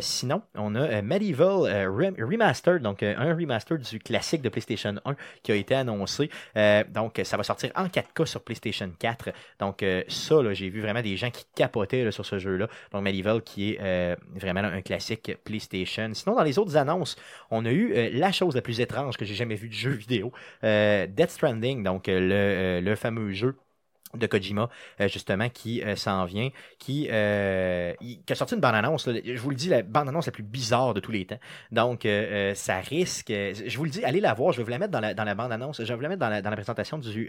Sinon, 0.00 0.42
on 0.54 0.74
a 0.74 1.02
Medieval 1.02 1.86
Rem- 1.88 2.16
Remastered, 2.18 2.82
donc 2.82 3.02
un 3.02 3.34
remaster 3.34 3.78
du 3.78 3.98
classique 3.98 4.42
de 4.42 4.48
PlayStation 4.48 4.94
1 5.04 5.14
qui 5.42 5.52
a 5.52 5.54
été 5.54 5.74
annoncé. 5.74 6.30
Donc, 6.88 7.20
ça 7.24 7.36
va 7.36 7.42
sortir 7.42 7.70
en 7.74 7.86
4K 7.86 8.26
sur 8.26 8.42
PlayStation 8.42 8.90
4. 8.98 9.30
Donc, 9.60 9.84
ça, 10.08 10.52
j'ai 10.52 10.68
vu 10.68 10.80
vraiment 10.80 11.02
des 11.02 11.16
gens 11.16 11.30
qui 11.30 11.44
capotaient 11.54 12.10
sur 12.10 12.24
ce 12.26 12.38
jeu-là. 12.38 12.68
Donc, 12.92 13.02
Medieval 13.02 13.42
qui 13.42 13.72
est 13.74 14.16
vraiment 14.34 14.62
là, 14.62 14.68
un 14.68 14.80
classique 14.86 15.36
PlayStation. 15.44 16.10
Sinon, 16.14 16.36
dans 16.36 16.42
les 16.42 16.58
autres 16.58 16.76
annonces, 16.76 17.16
on 17.50 17.66
a 17.66 17.70
eu 17.70 17.92
euh, 17.92 18.10
la 18.12 18.32
chose 18.32 18.54
la 18.54 18.62
plus 18.62 18.80
étrange 18.80 19.16
que 19.16 19.24
j'ai 19.24 19.34
jamais 19.34 19.56
vue 19.56 19.68
de 19.68 19.74
jeu 19.74 19.90
vidéo. 19.90 20.32
Euh, 20.64 21.06
Death 21.06 21.30
Stranding, 21.30 21.82
donc 21.82 22.08
euh, 22.08 22.20
le, 22.20 22.34
euh, 22.34 22.80
le 22.80 22.94
fameux 22.96 23.32
jeu 23.32 23.56
de 24.14 24.26
Kojima, 24.26 24.70
justement, 25.00 25.50
qui 25.50 25.82
s'en 25.96 26.24
vient, 26.24 26.48
qui, 26.78 27.10
a 27.10 27.94
sorti 28.34 28.54
une 28.54 28.60
bande-annonce, 28.62 29.10
je 29.10 29.38
vous 29.38 29.50
le 29.50 29.56
dis, 29.56 29.68
la 29.68 29.82
bande-annonce 29.82 30.24
la 30.24 30.32
plus 30.32 30.44
bizarre 30.44 30.94
de 30.94 31.00
tous 31.00 31.12
les 31.12 31.26
temps. 31.26 31.38
Donc, 31.70 32.08
ça 32.54 32.76
risque, 32.78 33.28
je 33.28 33.76
vous 33.76 33.84
le 33.84 33.90
dis, 33.90 34.02
allez 34.04 34.20
la 34.20 34.32
voir, 34.32 34.52
je 34.52 34.58
vais 34.58 34.62
vous 34.62 34.70
la 34.70 34.78
mettre 34.78 34.92
dans 34.92 35.00
la, 35.00 35.34
bande-annonce, 35.34 35.82
je 35.82 35.88
vais 35.88 35.94
vous 35.94 36.00
la 36.00 36.08
mettre 36.08 36.20
dans 36.20 36.30
la, 36.30 36.56
présentation 36.56 36.96
du, 36.96 37.28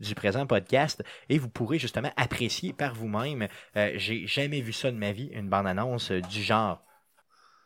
du 0.00 0.14
présent 0.14 0.46
podcast, 0.46 1.02
et 1.30 1.38
vous 1.38 1.48
pourrez 1.48 1.78
justement 1.78 2.10
apprécier 2.18 2.74
par 2.74 2.94
vous-même. 2.94 3.46
J'ai 3.94 4.26
jamais 4.26 4.60
vu 4.60 4.74
ça 4.74 4.90
de 4.90 4.98
ma 4.98 5.12
vie, 5.12 5.30
une 5.32 5.48
bande-annonce 5.48 6.10
du 6.10 6.42
genre. 6.42 6.82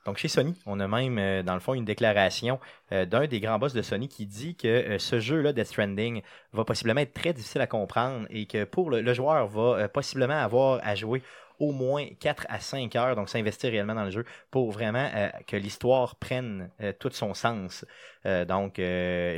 Donc 0.07 0.17
chez 0.17 0.29
Sony, 0.29 0.55
on 0.65 0.81
a 0.81 0.89
même 0.89 1.19
euh, 1.19 1.43
dans 1.43 1.55
le 1.55 1.61
fond 1.61 1.75
une 1.75 1.85
déclaration 1.85 2.59
euh, 2.93 3.05
d'un 3.05 3.27
des 3.27 3.39
grands 3.39 3.59
boss 3.59 3.75
de 3.75 3.83
Sony 3.83 4.09
qui 4.09 4.25
dit 4.25 4.55
que 4.55 4.67
euh, 4.67 4.99
ce 4.99 5.21
jeu-là, 5.21 5.53
Death 5.53 5.67
Stranding, 5.67 6.23
va 6.53 6.65
possiblement 6.65 7.03
être 7.03 7.13
très 7.13 7.35
difficile 7.35 7.61
à 7.61 7.67
comprendre 7.67 8.27
et 8.31 8.47
que 8.47 8.65
pour 8.65 8.91
le, 8.91 9.03
le 9.03 9.15
joueur 9.15 9.47
va 9.47 9.89
possiblement 9.89 10.43
avoir 10.43 10.81
à 10.83 10.95
jouer 10.95 11.23
au 11.59 11.73
moins 11.73 12.07
4 12.19 12.47
à 12.49 12.59
5 12.59 12.97
heures, 12.97 13.15
donc 13.15 13.29
s'investir 13.29 13.71
réellement 13.71 13.95
dans 13.95 14.05
le 14.05 14.11
jeu 14.11 14.25
pour 14.51 14.71
vraiment 14.71 15.07
que 15.47 15.57
l'histoire 15.59 16.17
prenne 16.17 16.71
tout 16.99 17.11
son 17.13 17.35
sens. 17.35 17.85
Euh, 18.25 18.47
donc, 18.47 18.77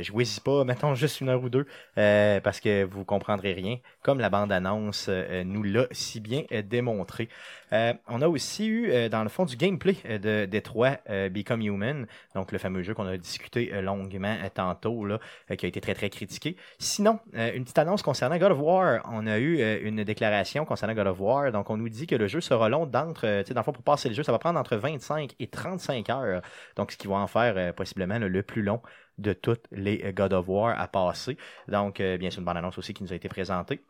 jouez-y 0.03 0.39
pas, 0.39 0.63
mettons 0.65 0.95
juste 0.95 1.19
une 1.19 1.27
heure 1.27 1.43
ou 1.43 1.49
deux, 1.49 1.67
parce 1.95 2.61
que 2.61 2.85
vous 2.85 3.03
comprendrez 3.03 3.51
rien, 3.51 3.77
comme 4.03 4.21
la 4.21 4.29
bande-annonce 4.29 5.09
nous 5.09 5.63
l'a 5.63 5.87
si 5.91 6.21
bien 6.21 6.43
démontré. 6.63 7.27
Euh, 7.73 7.93
on 8.07 8.21
a 8.21 8.27
aussi 8.27 8.67
eu, 8.67 8.91
euh, 8.91 9.09
dans 9.09 9.23
le 9.23 9.29
fond, 9.29 9.45
du 9.45 9.55
gameplay 9.55 9.95
euh, 10.05 10.17
de 10.19 10.45
Détroit 10.45 10.97
euh, 11.09 11.29
Become 11.29 11.61
Human, 11.61 12.05
donc 12.35 12.51
le 12.51 12.59
fameux 12.59 12.83
jeu 12.83 12.93
qu'on 12.93 13.07
a 13.07 13.17
discuté 13.17 13.81
longuement 13.81 14.35
tantôt, 14.53 15.07
qui 15.57 15.65
a 15.65 15.69
été 15.69 15.81
très 15.81 15.93
très 15.93 16.09
critiqué. 16.09 16.55
Sinon, 16.77 17.19
une 17.33 17.63
petite 17.63 17.77
annonce 17.77 18.01
concernant 18.01 18.37
God 18.37 18.51
of 18.51 18.59
War. 18.59 19.01
On 19.11 19.25
a 19.27 19.39
eu 19.39 19.61
une 19.81 20.03
déclaration 20.03 20.65
concernant 20.65 20.93
God 20.93 21.07
of 21.07 21.19
War. 21.19 21.51
Donc, 21.51 21.69
on 21.69 21.77
nous 21.77 21.89
dit 21.89 22.07
que 22.07 22.15
le 22.15 22.27
jeu 22.27 22.41
sera 22.41 22.69
long 22.69 22.85
d'entre, 22.85 23.41
tu 23.41 23.47
sais, 23.47 23.53
dans 23.53 23.61
le 23.61 23.65
fond, 23.65 23.71
pour 23.71 23.83
passer 23.83 24.09
le 24.09 24.15
jeu, 24.15 24.23
ça 24.23 24.31
va 24.31 24.39
prendre 24.39 24.59
entre 24.59 24.75
25 24.75 25.35
et 25.39 25.47
35 25.47 26.09
heures. 26.09 26.41
Donc, 26.75 26.91
ce 26.91 26.97
qui 26.97 27.07
va 27.07 27.15
en 27.15 27.27
faire 27.27 27.73
possiblement 27.73 28.19
le 28.19 28.43
plus 28.43 28.61
long 28.61 28.81
de 29.17 29.33
toutes 29.33 29.65
les 29.71 30.13
God 30.13 30.33
of 30.33 30.47
War 30.47 30.79
à 30.79 30.87
passer. 30.87 31.37
Donc, 31.67 32.01
bien 32.01 32.29
sûr, 32.29 32.39
une 32.39 32.45
bonne 32.45 32.57
annonce 32.57 32.77
aussi 32.77 32.93
qui 32.93 33.03
nous 33.03 33.13
a 33.13 33.15
été 33.15 33.29
présentée. 33.29 33.81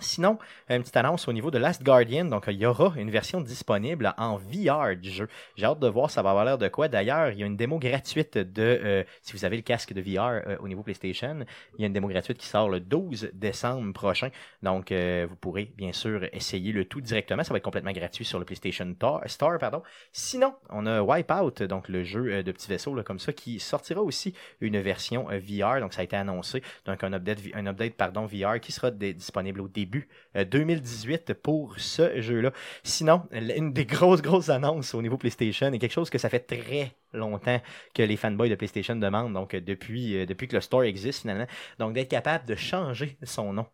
Sinon, 0.00 0.38
une 0.68 0.80
petite 0.80 0.96
annonce 0.96 1.28
au 1.28 1.32
niveau 1.32 1.50
de 1.50 1.58
Last 1.58 1.82
Guardian. 1.82 2.24
Donc, 2.24 2.44
il 2.48 2.54
y 2.56 2.66
aura 2.66 2.92
une 2.96 3.10
version 3.10 3.40
disponible 3.40 4.14
en 4.16 4.36
VR 4.36 4.96
du 4.96 5.10
jeu. 5.10 5.28
J'ai 5.56 5.66
hâte 5.66 5.78
de 5.78 5.88
voir 5.88 6.10
ça 6.10 6.22
va 6.22 6.30
avoir 6.30 6.44
l'air 6.44 6.58
de 6.58 6.68
quoi. 6.68 6.88
D'ailleurs, 6.88 7.30
il 7.30 7.38
y 7.38 7.42
a 7.42 7.46
une 7.46 7.56
démo 7.56 7.78
gratuite 7.78 8.38
de, 8.38 8.62
euh, 8.62 9.04
si 9.22 9.32
vous 9.34 9.44
avez 9.44 9.56
le 9.56 9.62
casque 9.62 9.92
de 9.92 10.00
VR 10.00 10.40
euh, 10.46 10.56
au 10.60 10.68
niveau 10.68 10.82
PlayStation, 10.82 11.44
il 11.76 11.80
y 11.80 11.84
a 11.84 11.86
une 11.86 11.92
démo 11.92 12.08
gratuite 12.08 12.38
qui 12.38 12.46
sort 12.46 12.68
le 12.68 12.80
12 12.80 13.30
décembre 13.34 13.92
prochain. 13.92 14.30
Donc, 14.62 14.90
euh, 14.92 15.26
vous 15.28 15.36
pourrez 15.36 15.70
bien 15.76 15.92
sûr 15.92 16.24
essayer 16.32 16.72
le 16.72 16.84
tout 16.86 17.00
directement. 17.00 17.44
Ça 17.44 17.52
va 17.52 17.58
être 17.58 17.64
complètement 17.64 17.92
gratuit 17.92 18.24
sur 18.24 18.38
le 18.38 18.44
PlayStation 18.44 18.92
Tor- 18.98 19.22
Store. 19.26 19.58
Pardon. 19.58 19.82
Sinon, 20.12 20.54
on 20.70 20.86
a 20.86 21.02
Wipeout, 21.02 21.64
donc 21.66 21.88
le 21.88 22.04
jeu 22.04 22.42
de 22.42 22.52
petits 22.52 22.68
vaisseaux 22.68 22.94
comme 23.04 23.18
ça, 23.18 23.32
qui 23.32 23.60
sortira 23.60 24.00
aussi 24.00 24.34
une 24.60 24.78
version 24.80 25.24
VR. 25.24 25.80
Donc, 25.80 25.92
ça 25.92 26.00
a 26.00 26.04
été 26.04 26.16
annoncé. 26.16 26.62
Donc, 26.86 27.02
un 27.04 27.12
update, 27.12 27.38
un 27.54 27.66
update 27.66 27.94
pardon, 27.94 28.26
VR 28.26 28.60
qui 28.60 28.72
sera 28.72 28.90
disponible 28.90 29.60
au 29.60 29.68
début 29.68 29.89
début 29.90 30.08
euh, 30.36 30.44
2018 30.44 31.34
pour 31.34 31.78
ce 31.78 32.20
jeu-là. 32.20 32.52
Sinon, 32.84 33.22
une 33.32 33.72
des 33.72 33.84
grosses, 33.86 34.22
grosses 34.22 34.48
annonces 34.48 34.94
au 34.94 35.02
niveau 35.02 35.16
PlayStation 35.16 35.72
et 35.72 35.78
quelque 35.78 35.92
chose 35.92 36.10
que 36.10 36.18
ça 36.18 36.28
fait 36.28 36.40
très 36.40 36.92
longtemps 37.12 37.60
que 37.92 38.04
les 38.04 38.16
fanboys 38.16 38.48
de 38.48 38.54
PlayStation 38.54 38.94
demandent, 38.94 39.32
donc 39.32 39.54
euh, 39.54 39.60
depuis, 39.60 40.16
euh, 40.16 40.26
depuis 40.26 40.46
que 40.46 40.54
le 40.54 40.60
store 40.60 40.84
existe 40.84 41.22
finalement, 41.22 41.46
donc 41.80 41.92
d'être 41.92 42.08
capable 42.08 42.46
de 42.46 42.54
changer 42.54 43.16
son 43.24 43.52
nom 43.52 43.66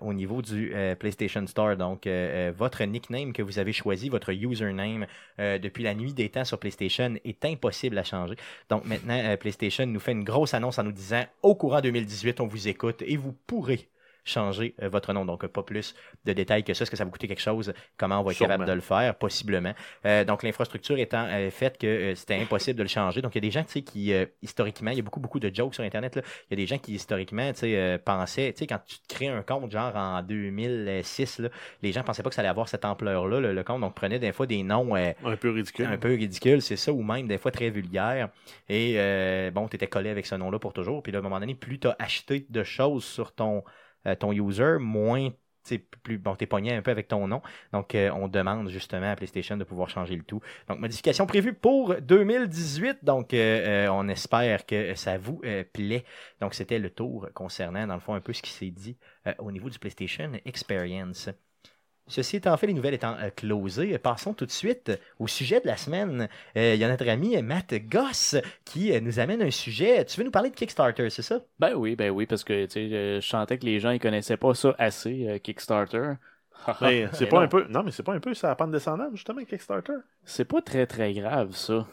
au 0.00 0.12
niveau 0.12 0.42
du 0.42 0.74
PlayStation 0.98 1.46
Store. 1.46 1.76
Donc, 1.76 2.08
votre 2.56 2.82
nickname 2.82 3.32
que 3.32 3.42
vous 3.42 3.60
avez 3.60 3.72
choisi, 3.72 4.08
votre 4.08 4.32
username 4.32 5.06
depuis 5.38 5.84
la 5.84 5.94
nuit 5.94 6.12
des 6.12 6.30
temps 6.30 6.44
sur 6.44 6.58
PlayStation 6.58 7.14
est 7.24 7.44
impossible 7.44 7.96
à 7.96 8.02
changer. 8.02 8.34
Donc 8.70 8.84
maintenant, 8.86 9.36
PlayStation 9.36 9.86
nous 9.86 10.00
fait 10.00 10.12
une 10.12 10.24
grosse 10.24 10.52
annonce 10.52 10.80
en 10.80 10.84
nous 10.84 10.92
disant 10.92 11.24
au 11.42 11.54
courant 11.54 11.80
2018, 11.80 12.40
on 12.40 12.48
vous 12.48 12.66
écoute 12.66 13.02
et 13.06 13.16
vous 13.16 13.32
pourrez 13.46 13.88
changer 14.28 14.74
euh, 14.82 14.88
votre 14.88 15.12
nom. 15.12 15.24
Donc, 15.24 15.44
euh, 15.44 15.48
pas 15.48 15.62
plus 15.62 15.94
de 16.24 16.32
détails 16.32 16.64
que 16.64 16.74
ça. 16.74 16.82
Est-ce 16.82 16.90
que 16.90 16.96
ça 16.96 17.04
va 17.04 17.10
coûter 17.10 17.28
quelque 17.28 17.40
chose? 17.40 17.72
Comment 17.96 18.20
on 18.20 18.22
va 18.22 18.30
être 18.32 18.36
Sûrement. 18.36 18.54
capable 18.54 18.68
de 18.68 18.74
le 18.74 18.80
faire? 18.80 19.14
Possiblement. 19.16 19.72
Euh, 20.06 20.24
donc, 20.24 20.42
l'infrastructure 20.42 20.98
étant 20.98 21.26
euh, 21.28 21.50
faite 21.50 21.78
que 21.78 21.86
euh, 21.86 22.14
c'était 22.14 22.36
impossible 22.36 22.78
de 22.78 22.82
le 22.82 22.88
changer. 22.88 23.22
Donc, 23.22 23.34
il 23.34 23.38
y 23.38 23.38
a 23.38 23.48
des 23.48 23.50
gens, 23.50 23.64
tu 23.64 23.72
sais, 23.72 23.82
qui, 23.82 24.12
historiquement, 24.42 24.90
il 24.90 24.96
y 24.98 25.00
a 25.00 25.02
beaucoup, 25.02 25.20
beaucoup 25.20 25.40
de 25.40 25.54
jokes 25.54 25.74
sur 25.74 25.84
Internet. 25.84 26.16
Là. 26.16 26.22
Il 26.50 26.58
y 26.58 26.62
a 26.62 26.64
des 26.64 26.66
gens 26.66 26.78
qui, 26.78 26.94
historiquement, 26.94 27.52
tu 27.52 27.60
sais, 27.60 28.00
pensaient, 28.04 28.52
tu 28.52 28.60
sais, 28.60 28.66
quand 28.66 28.80
tu 28.86 28.98
te 28.98 29.14
crées 29.14 29.28
un 29.28 29.42
compte, 29.42 29.70
genre 29.70 29.94
en 29.96 30.22
2006, 30.22 31.40
là, 31.40 31.48
les 31.82 31.92
gens 31.92 32.02
pensaient 32.02 32.22
pas 32.22 32.28
que 32.28 32.34
ça 32.34 32.40
allait 32.42 32.48
avoir 32.48 32.68
cette 32.68 32.84
ampleur-là, 32.84 33.40
le, 33.40 33.52
le 33.54 33.62
compte. 33.64 33.80
Donc, 33.80 33.94
prenaient 33.94 34.18
des 34.18 34.32
fois 34.32 34.46
des 34.46 34.62
noms 34.62 34.94
Un 34.94 35.36
peu 35.36 35.50
ridicule. 35.50 35.86
un 35.86 35.98
peu 35.98 36.08
ridicule, 36.08 36.62
c'est 36.62 36.76
ça, 36.76 36.92
ou 36.92 37.02
même 37.02 37.26
des 37.28 37.38
fois 37.38 37.50
très 37.50 37.70
vulgaire. 37.70 38.28
Et 38.68 38.94
bon, 39.52 39.68
tu 39.68 39.76
étais 39.76 39.86
collé 39.86 40.10
avec 40.10 40.26
ce 40.26 40.34
nom-là 40.34 40.58
pour 40.58 40.72
toujours. 40.72 41.02
Puis 41.02 41.12
là, 41.12 41.18
à 41.18 41.20
un 41.20 41.22
moment 41.24 41.40
donné, 41.40 41.54
plus 41.54 41.78
tu 41.78 41.88
as 41.88 41.96
acheté 41.98 42.46
de 42.48 42.62
choses 42.62 43.04
sur 43.04 43.32
ton, 43.32 43.62
ton 44.16 44.32
user, 44.32 44.76
moins 44.78 45.30
plus 45.76 46.18
bon, 46.18 46.34
t'es 46.34 46.46
pogné 46.46 46.74
un 46.74 46.82
peu 46.82 46.90
avec 46.90 47.08
ton 47.08 47.26
nom. 47.28 47.42
Donc, 47.72 47.94
euh, 47.94 48.10
on 48.12 48.28
demande 48.28 48.68
justement 48.70 49.10
à 49.10 49.16
PlayStation 49.16 49.56
de 49.56 49.64
pouvoir 49.64 49.90
changer 49.90 50.16
le 50.16 50.22
tout. 50.22 50.40
Donc, 50.68 50.78
modification 50.78 51.26
prévue 51.26 51.52
pour 51.52 51.94
2018. 52.00 53.04
Donc, 53.04 53.34
euh, 53.34 53.86
euh, 53.86 53.88
on 53.90 54.08
espère 54.08 54.66
que 54.66 54.94
ça 54.94 55.18
vous 55.18 55.40
euh, 55.44 55.64
plaît. 55.70 56.04
Donc, 56.40 56.54
c'était 56.54 56.78
le 56.78 56.90
tour 56.90 57.28
concernant, 57.34 57.86
dans 57.86 57.94
le 57.94 58.00
fond, 58.00 58.14
un 58.14 58.20
peu 58.20 58.32
ce 58.32 58.42
qui 58.42 58.50
s'est 58.50 58.70
dit 58.70 58.96
euh, 59.26 59.34
au 59.38 59.52
niveau 59.52 59.68
du 59.68 59.78
PlayStation 59.78 60.32
Experience. 60.44 61.30
Ceci 62.08 62.36
étant 62.36 62.56
fait, 62.56 62.66
les 62.66 62.74
nouvelles 62.74 62.94
étant 62.94 63.16
euh, 63.18 63.30
closées, 63.30 63.94
euh, 63.94 63.98
passons 63.98 64.34
tout 64.34 64.46
de 64.46 64.50
suite 64.50 64.90
au 65.18 65.26
sujet 65.28 65.60
de 65.60 65.66
la 65.66 65.76
semaine. 65.76 66.28
Euh, 66.56 66.74
Il 66.74 66.80
y 66.80 66.84
a 66.84 66.88
notre 66.88 67.08
ami 67.08 67.36
euh, 67.36 67.42
Matt 67.42 67.74
Goss 67.74 68.36
qui 68.64 68.92
euh, 68.92 69.00
nous 69.00 69.18
amène 69.20 69.42
un 69.42 69.50
sujet. 69.50 70.04
Tu 70.06 70.18
veux 70.18 70.24
nous 70.24 70.30
parler 70.30 70.50
de 70.50 70.56
Kickstarter, 70.56 71.10
c'est 71.10 71.22
ça? 71.22 71.40
Ben 71.58 71.74
oui, 71.74 71.96
ben 71.96 72.10
oui, 72.10 72.26
parce 72.26 72.44
que 72.44 72.66
tu 72.66 72.72
sais, 72.72 72.80
euh, 72.94 73.20
je 73.20 73.26
sentais 73.26 73.58
que 73.58 73.64
les 73.66 73.80
gens 73.80 73.90
ils 73.90 73.98
connaissaient 74.00 74.36
pas 74.36 74.54
ça 74.54 74.74
assez, 74.78 75.26
euh, 75.28 75.38
Kickstarter. 75.38 76.12
Mais 76.80 77.08
c'est 77.12 77.26
Mais 77.26 77.28
pas 77.28 77.40
non. 77.40 77.42
un 77.42 77.48
peu. 77.48 77.66
Non, 77.68 77.82
mais 77.82 77.90
c'est 77.92 78.02
pas 78.02 78.14
un 78.14 78.20
peu 78.20 78.34
sa 78.34 78.54
pente 78.56 78.70
descendante, 78.72 79.12
justement, 79.14 79.44
Kickstarter? 79.44 79.94
C'est 80.24 80.44
pas 80.44 80.62
très 80.62 80.86
très 80.86 81.12
grave 81.12 81.56
ça. 81.56 81.88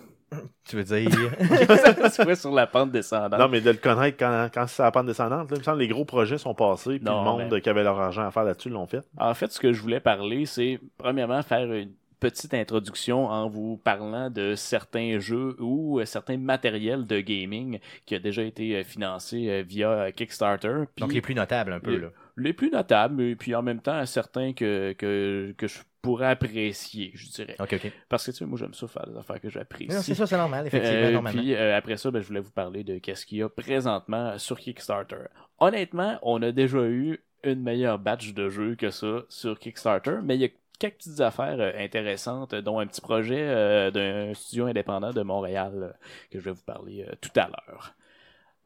Tu 0.68 0.76
veux 0.76 0.84
dire? 0.84 1.10
tu 2.16 2.24
vois 2.24 2.36
sur 2.36 2.52
la 2.52 2.68
pente 2.68 2.92
descendante. 2.92 3.40
Non, 3.40 3.48
mais 3.48 3.62
de 3.62 3.70
le 3.72 3.78
connaître 3.78 4.18
quand, 4.18 4.50
quand 4.54 4.68
c'est 4.68 4.78
sa 4.78 4.92
pente 4.92 5.06
descendante, 5.06 5.50
là, 5.52 5.56
il 5.56 5.60
me 5.60 5.64
semble 5.64 5.78
que 5.78 5.84
les 5.84 5.88
gros 5.90 6.06
projets 6.06 6.38
sont 6.38 6.54
passés, 6.56 6.98
puis 7.00 7.06
Non, 7.06 7.20
le 7.20 7.30
monde 7.30 7.52
mais- 7.52 7.62
qui 7.62 7.70
avait 7.70 7.84
leur 7.84 8.00
argent 8.00 8.26
à 8.26 8.32
faire 8.32 8.44
là-dessus 8.44 8.70
l'ont 8.70 8.88
fait. 8.88 9.02
En 9.18 9.34
fait, 9.34 9.52
ce 9.52 9.60
que 9.60 9.74
je 9.74 9.82
voulais 9.82 10.00
parler, 10.00 10.46
c'est 10.46 10.80
premièrement 10.98 11.42
faire 11.44 11.72
une 11.72 11.92
petite 12.20 12.54
introduction 12.54 13.28
en 13.28 13.48
vous 13.50 13.78
parlant 13.78 14.30
de 14.30 14.56
certains 14.56 15.20
jeux 15.20 15.56
ou 15.60 16.00
euh, 16.00 16.06
certains 16.06 16.38
matériels 16.38 17.06
de 17.06 17.20
gaming 17.20 17.80
qui 18.06 18.16
a 18.16 18.20
déjà 18.20 18.42
été 18.42 18.78
euh, 18.78 18.84
financé 18.84 19.48
euh, 19.50 19.64
via 19.68 20.12
Kickstarter. 20.12 20.86
Puis 20.96 21.02
Donc, 21.02 21.14
les 21.14 21.22
plus 21.22 21.36
notables 21.36 21.74
un 21.74 21.80
peu. 21.80 21.98
Là. 21.98 22.08
Les 22.38 22.54
plus 22.54 22.70
notables, 22.70 23.22
et 23.22 23.36
puis 23.36 23.56
en 23.56 23.62
même 23.62 23.82
temps 23.82 24.06
certains 24.06 24.54
que, 24.54 24.94
que, 24.94 25.54
que 25.58 25.68
je 25.68 25.80
pourrais 26.02 26.28
apprécier, 26.28 27.12
je 27.16 27.30
dirais. 27.30 27.56
Ok, 27.60 27.74
ok. 27.74 27.92
Parce 28.10 28.26
que 28.26 28.32
tu 28.32 28.38
sais, 28.38 28.46
moi 28.46 28.60
j'aime 28.60 28.74
ça 28.74 28.88
faire 28.88 29.08
des 29.08 29.18
affaires 29.18 29.40
que 29.42 29.50
j'apprécie. 29.50 29.90
Non, 29.92 30.02
c'est 30.02 30.14
ça, 30.16 30.28
c'est 30.28 30.38
normal, 30.38 30.68
effectivement, 30.68 30.98
Euh, 30.98 31.12
normalement. 31.12 31.42
puis 31.42 31.56
euh, 31.56 31.76
après 31.76 31.98
ça, 31.98 32.12
ben, 32.12 32.22
je 32.22 32.28
voulais 32.28 32.42
vous 32.42 32.52
parler 32.52 32.84
de 32.84 33.00
qu'est-ce 33.00 33.26
qu'il 33.26 33.40
y 33.40 33.44
a 33.44 33.50
présentement 33.50 34.38
sur 34.38 34.60
Kickstarter. 34.60 35.26
Honnêtement, 35.60 36.20
on 36.22 36.42
a 36.44 36.52
déjà 36.52 36.84
eu 36.84 37.24
une 37.44 37.62
meilleure 37.64 38.00
batch 38.00 38.34
de 38.34 38.50
jeux 38.50 38.76
que 38.76 38.90
ça 38.92 39.24
sur 39.30 39.58
Kickstarter, 39.60 40.18
mais 40.24 40.36
il 40.36 40.42
y 40.42 40.46
a 40.46 40.50
quelques 40.78 40.96
petites 40.98 41.22
affaires 41.22 41.58
euh, 41.60 41.72
intéressantes, 41.78 42.54
dont 42.54 42.80
un 42.80 42.86
petit 42.88 43.02
projet 43.02 43.40
euh, 43.42 43.92
d'un 43.92 44.34
studio 44.34 44.66
indépendant 44.66 45.12
de 45.14 45.22
Montréal 45.22 45.72
euh, 45.76 45.92
que 46.32 46.40
je 46.40 46.46
vais 46.46 46.52
vous 46.52 46.64
parler 46.66 47.06
euh, 47.08 47.14
tout 47.22 47.32
à 47.40 47.48
l'heure. 47.48 47.96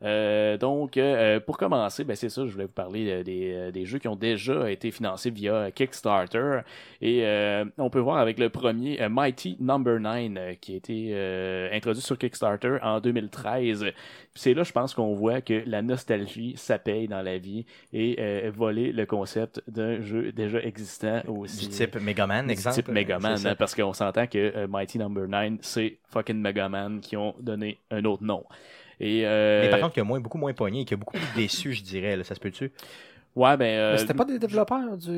Euh, 0.01 0.57
donc, 0.57 0.95
euh, 0.97 1.39
pour 1.41 1.57
commencer, 1.57 2.03
ben 2.05 2.15
c'est 2.15 2.29
ça, 2.29 2.45
je 2.45 2.51
voulais 2.51 2.65
vous 2.65 2.71
parler 2.71 3.09
euh, 3.09 3.23
des, 3.23 3.51
euh, 3.53 3.71
des 3.71 3.85
jeux 3.85 3.99
qui 3.99 4.07
ont 4.07 4.15
déjà 4.15 4.71
été 4.71 4.91
financés 4.91 5.29
via 5.29 5.71
Kickstarter. 5.71 6.61
Et 7.01 7.25
euh, 7.25 7.65
on 7.77 7.89
peut 7.89 7.99
voir 7.99 8.17
avec 8.17 8.39
le 8.39 8.49
premier 8.49 9.01
euh, 9.01 9.09
Mighty 9.09 9.57
Number 9.59 9.99
9 9.99 10.31
euh, 10.37 10.53
qui 10.59 10.73
a 10.73 10.77
été 10.77 11.09
euh, 11.11 11.69
introduit 11.73 12.01
sur 12.01 12.17
Kickstarter 12.17 12.77
en 12.81 13.01
2013. 13.01 13.81
Puis 13.83 13.93
C'est 14.35 14.53
là, 14.53 14.63
je 14.63 14.71
pense 14.71 14.93
qu'on 14.93 15.13
voit 15.13 15.41
que 15.41 15.63
la 15.65 15.81
nostalgie, 15.81 16.53
ça 16.55 16.79
paye 16.79 17.07
dans 17.07 17.21
la 17.21 17.37
vie 17.37 17.65
et 17.91 18.15
euh, 18.19 18.51
voler 18.55 18.93
le 18.93 19.05
concept 19.05 19.61
d'un 19.67 19.99
jeu 19.99 20.31
déjà 20.31 20.61
existant 20.61 21.21
aussi. 21.27 21.67
Du 21.67 21.73
type 21.73 21.95
Megaman, 22.01 22.45
Du 22.45 22.53
exemple. 22.53 22.75
type 22.75 22.87
Megaman, 22.87 23.45
hein, 23.45 23.55
parce 23.57 23.75
qu'on 23.75 23.93
s'entend 23.93 24.27
que 24.27 24.65
Mighty 24.67 24.97
Number 24.97 25.27
9, 25.27 25.59
c'est 25.61 25.97
fucking 26.07 26.39
Megaman 26.39 27.01
qui 27.01 27.17
ont 27.17 27.35
donné 27.41 27.79
un 27.91 28.05
autre 28.05 28.23
nom. 28.23 28.45
Et, 28.99 29.25
euh, 29.25 29.63
Mais 29.63 29.69
par 29.69 29.79
contre, 29.79 29.93
qu'il 29.93 30.01
y 30.01 30.05
a 30.05 30.07
moins, 30.07 30.19
beaucoup 30.19 30.37
moins 30.37 30.53
pogné 30.53 30.81
et 30.81 30.85
qu'il 30.85 30.91
y 30.91 30.93
a 30.95 30.97
beaucoup 30.97 31.17
plus 31.17 31.27
déçu, 31.35 31.73
je 31.73 31.83
dirais. 31.83 32.17
Là, 32.17 32.23
ça 32.23 32.35
se 32.35 32.39
peut-tu? 32.39 32.71
Ouais, 33.39 33.57
ben, 33.57 33.65
euh, 33.65 33.91
Mais 33.93 33.97
c'était 33.97 34.13
pas 34.13 34.25
des 34.25 34.37
développeurs 34.39 34.97
du, 34.97 35.09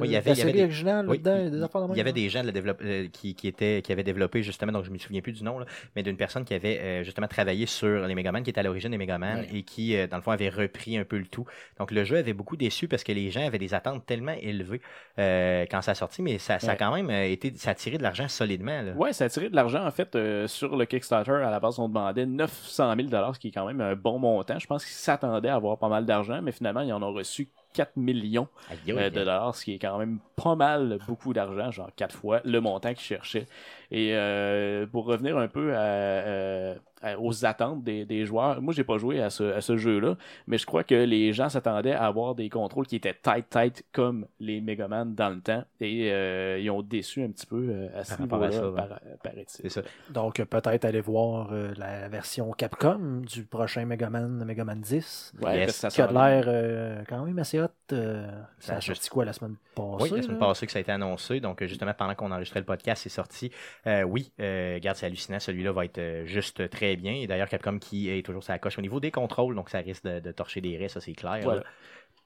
Oui, 0.00 0.08
il 0.08 0.10
y 0.12 0.16
avait- 0.16 0.22
de 0.24 0.28
la 0.30 0.34
il 0.34 0.38
y 0.38 0.40
avait 0.40 0.40
série 0.40 0.52
des- 0.52 0.62
originale 0.64 1.08
Oui, 1.08 1.16
là-dedans, 1.22 1.44
il- 1.44 1.50
des 1.50 1.62
affaires 1.62 1.80
de 1.82 1.86
même, 1.86 1.94
Il 1.94 1.98
y 1.98 2.00
avait 2.00 2.10
hein? 2.10 2.12
des 2.12 2.28
gens 2.28 2.40
de 2.42 2.46
la 2.46 2.52
développe- 2.52 2.82
euh, 2.82 3.08
qui, 3.12 3.34
qui, 3.34 3.48
étaient, 3.48 3.82
qui 3.82 3.92
avaient 3.92 4.02
développé 4.04 4.42
justement, 4.42 4.72
donc 4.72 4.84
je 4.84 4.90
me 4.90 4.98
souviens 4.98 5.20
plus 5.20 5.32
du 5.32 5.42
nom, 5.42 5.58
là, 5.58 5.66
mais 5.96 6.02
d'une 6.02 6.16
personne 6.16 6.44
qui 6.44 6.54
avait 6.54 6.78
euh, 6.80 7.02
justement 7.04 7.26
travaillé 7.28 7.66
sur 7.66 8.06
les 8.06 8.14
Megaman, 8.14 8.42
qui 8.42 8.50
était 8.50 8.60
à 8.60 8.62
l'origine 8.62 8.90
des 8.90 8.98
Megaman 8.98 9.40
Ouais. 9.40 9.48
et 9.54 9.62
qui, 9.62 9.96
euh, 9.96 10.06
dans 10.06 10.16
le 10.16 10.22
fond, 10.22 10.30
avait 10.30 10.48
repris 10.48 10.96
un 10.98 11.04
peu 11.04 11.18
le 11.18 11.26
tout. 11.26 11.44
Donc 11.78 11.90
le 11.90 12.04
jeu 12.04 12.16
avait 12.18 12.32
beaucoup 12.32 12.56
déçu 12.56 12.88
parce 12.88 13.02
que 13.04 13.12
les 13.12 13.30
gens 13.30 13.46
avaient 13.46 13.58
des 13.58 13.74
attentes 13.74 14.04
tellement 14.06 14.34
élevées 14.40 14.80
euh, 15.18 15.64
quand 15.70 15.82
ça 15.82 15.92
a 15.92 15.94
sorti, 15.94 16.22
mais 16.22 16.38
ça, 16.38 16.58
ça 16.58 16.72
a 16.72 16.76
quand 16.76 16.94
même 16.94 17.10
été, 17.10 17.52
ça 17.56 17.70
a 17.70 17.74
tiré 17.74 17.98
de 17.98 18.02
l'argent 18.02 18.28
solidement. 18.28 18.82
Là. 18.82 18.92
Ouais, 18.92 19.12
ça 19.12 19.24
a 19.24 19.28
tiré 19.28 19.48
de 19.48 19.56
l'argent 19.56 19.86
en 19.86 19.90
fait 19.90 20.14
euh, 20.16 20.46
sur 20.46 20.76
le 20.76 20.84
Kickstarter. 20.84 21.30
À 21.32 21.50
la 21.50 21.60
base, 21.60 21.78
on 21.78 21.88
demandait 21.88 22.26
900 22.26 22.94
000 22.96 23.08
dollars, 23.08 23.34
ce 23.34 23.40
qui 23.40 23.48
est 23.48 23.52
quand 23.52 23.66
même 23.66 23.80
un 23.80 23.94
bon 23.96 24.18
montant. 24.18 24.58
Je 24.58 24.66
pense 24.66 24.84
qu'ils 24.84 24.94
s'attendaient 24.94 25.48
à 25.48 25.54
avoir 25.56 25.78
pas 25.78 25.88
mal 25.88 26.04
d'argent, 26.06 26.40
mais 26.42 26.52
finalement, 26.52 26.80
ils 26.80 26.92
en 26.92 27.02
ont 27.02 27.12
reçu 27.12 27.48
4 27.72 27.96
millions 27.96 28.48
Aïe, 28.70 28.92
euh, 28.92 29.10
de 29.10 29.14
dollars, 29.14 29.54
ce 29.54 29.64
qui 29.64 29.74
est 29.74 29.78
quand 29.78 29.98
même 29.98 30.18
pas 30.36 30.54
mal 30.54 30.98
beaucoup 31.06 31.32
d'argent, 31.32 31.70
genre 31.70 31.90
quatre 31.94 32.16
fois 32.16 32.40
le 32.44 32.60
montant 32.60 32.94
qu'ils 32.94 33.04
cherchaient. 33.04 33.46
Et 33.90 34.14
euh, 34.14 34.86
pour 34.86 35.04
revenir 35.06 35.36
un 35.38 35.48
peu 35.48 35.74
à, 35.74 35.80
euh, 35.80 36.74
à- 37.02 37.18
aux 37.18 37.44
attentes 37.44 37.82
des, 37.82 38.04
des 38.04 38.24
joueurs, 38.24 38.60
moi 38.62 38.72
j'ai 38.72 38.84
pas 38.84 38.98
joué 38.98 39.20
à 39.20 39.30
ce, 39.30 39.42
à 39.54 39.60
ce 39.60 39.76
jeu-là, 39.76 40.16
mais 40.46 40.58
je 40.58 40.66
crois 40.66 40.84
que 40.84 40.94
les 40.94 41.32
gens 41.32 41.48
s'attendaient 41.48 41.94
à 41.94 42.04
avoir 42.06 42.34
des 42.34 42.48
contrôles 42.50 42.86
qui 42.86 42.96
étaient 42.96 43.14
tight 43.20 43.48
tight 43.50 43.84
comme 43.92 44.26
les 44.38 44.60
Megaman 44.60 45.14
dans 45.14 45.30
le 45.30 45.40
temps, 45.40 45.64
et 45.80 46.12
euh, 46.12 46.58
ils 46.60 46.70
ont 46.70 46.82
déçu 46.82 47.22
un 47.24 47.30
petit 47.30 47.46
peu 47.46 47.88
à 47.96 48.04
ce 48.04 48.10
Par 48.10 48.18
rapport 48.20 48.42
à 48.44 48.48
niveau-là, 48.48 49.00
paraît-il. 49.24 49.46
C'est 49.48 49.68
ça. 49.70 49.82
Donc, 50.10 50.42
peut-être 50.44 50.84
aller 50.84 51.00
voir 51.00 51.48
euh, 51.52 51.72
la 51.76 52.08
version 52.08 52.52
Capcom 52.52 53.22
du 53.26 53.44
prochain 53.44 53.86
Megaman, 53.86 54.44
Megaman 54.44 54.80
10, 54.80 55.32
Ouais, 55.42 55.58
Yes. 55.60 55.86
qui 55.90 56.00
a 56.02 56.12
l'air 56.12 56.44
euh, 56.46 57.02
quand 57.08 57.24
même 57.24 57.38
assez 57.38 57.60
hot. 57.60 57.66
euh, 57.92 58.26
ça 58.60 58.66
Ça 58.68 58.72
a 58.76 58.80
sorti 58.80 59.00
juste- 59.00 59.08
quoi 59.10 59.24
la 59.24 59.32
semaine 59.32 59.56
passée? 59.74 59.96
Oui, 60.02 60.10
la 60.16 60.22
semaine 60.22 60.38
là? 60.38 60.46
passée 60.46 60.66
que 60.66 60.72
ça 60.72 60.78
a 60.78 60.82
été 60.82 60.92
annoncé. 60.92 61.40
Donc, 61.40 61.64
justement, 61.64 61.92
pendant 61.94 62.14
qu'on 62.14 62.30
enregistrait 62.30 62.60
le 62.60 62.66
podcast, 62.66 63.02
c'est 63.02 63.08
sorti. 63.08 63.50
Euh, 63.86 64.02
oui, 64.02 64.32
euh, 64.40 64.74
regarde, 64.74 64.96
c'est 64.96 65.06
hallucinant. 65.06 65.40
Celui-là 65.40 65.72
va 65.72 65.84
être 65.84 65.98
euh, 65.98 66.26
juste 66.26 66.68
très 66.70 66.96
bien. 66.96 67.12
Et 67.12 67.26
d'ailleurs, 67.26 67.48
Capcom 67.48 67.78
qui 67.78 68.10
est 68.10 68.24
toujours 68.24 68.42
sa 68.42 68.58
coche 68.58 68.78
au 68.78 68.82
niveau 68.82 69.00
des 69.00 69.10
contrôles. 69.10 69.54
Donc, 69.54 69.70
ça 69.70 69.78
risque 69.78 70.04
de, 70.04 70.20
de 70.20 70.32
torcher 70.32 70.60
des 70.60 70.76
raies, 70.76 70.88
ça, 70.88 71.00
c'est 71.00 71.12
clair. 71.12 71.40
Voilà. 71.42 71.64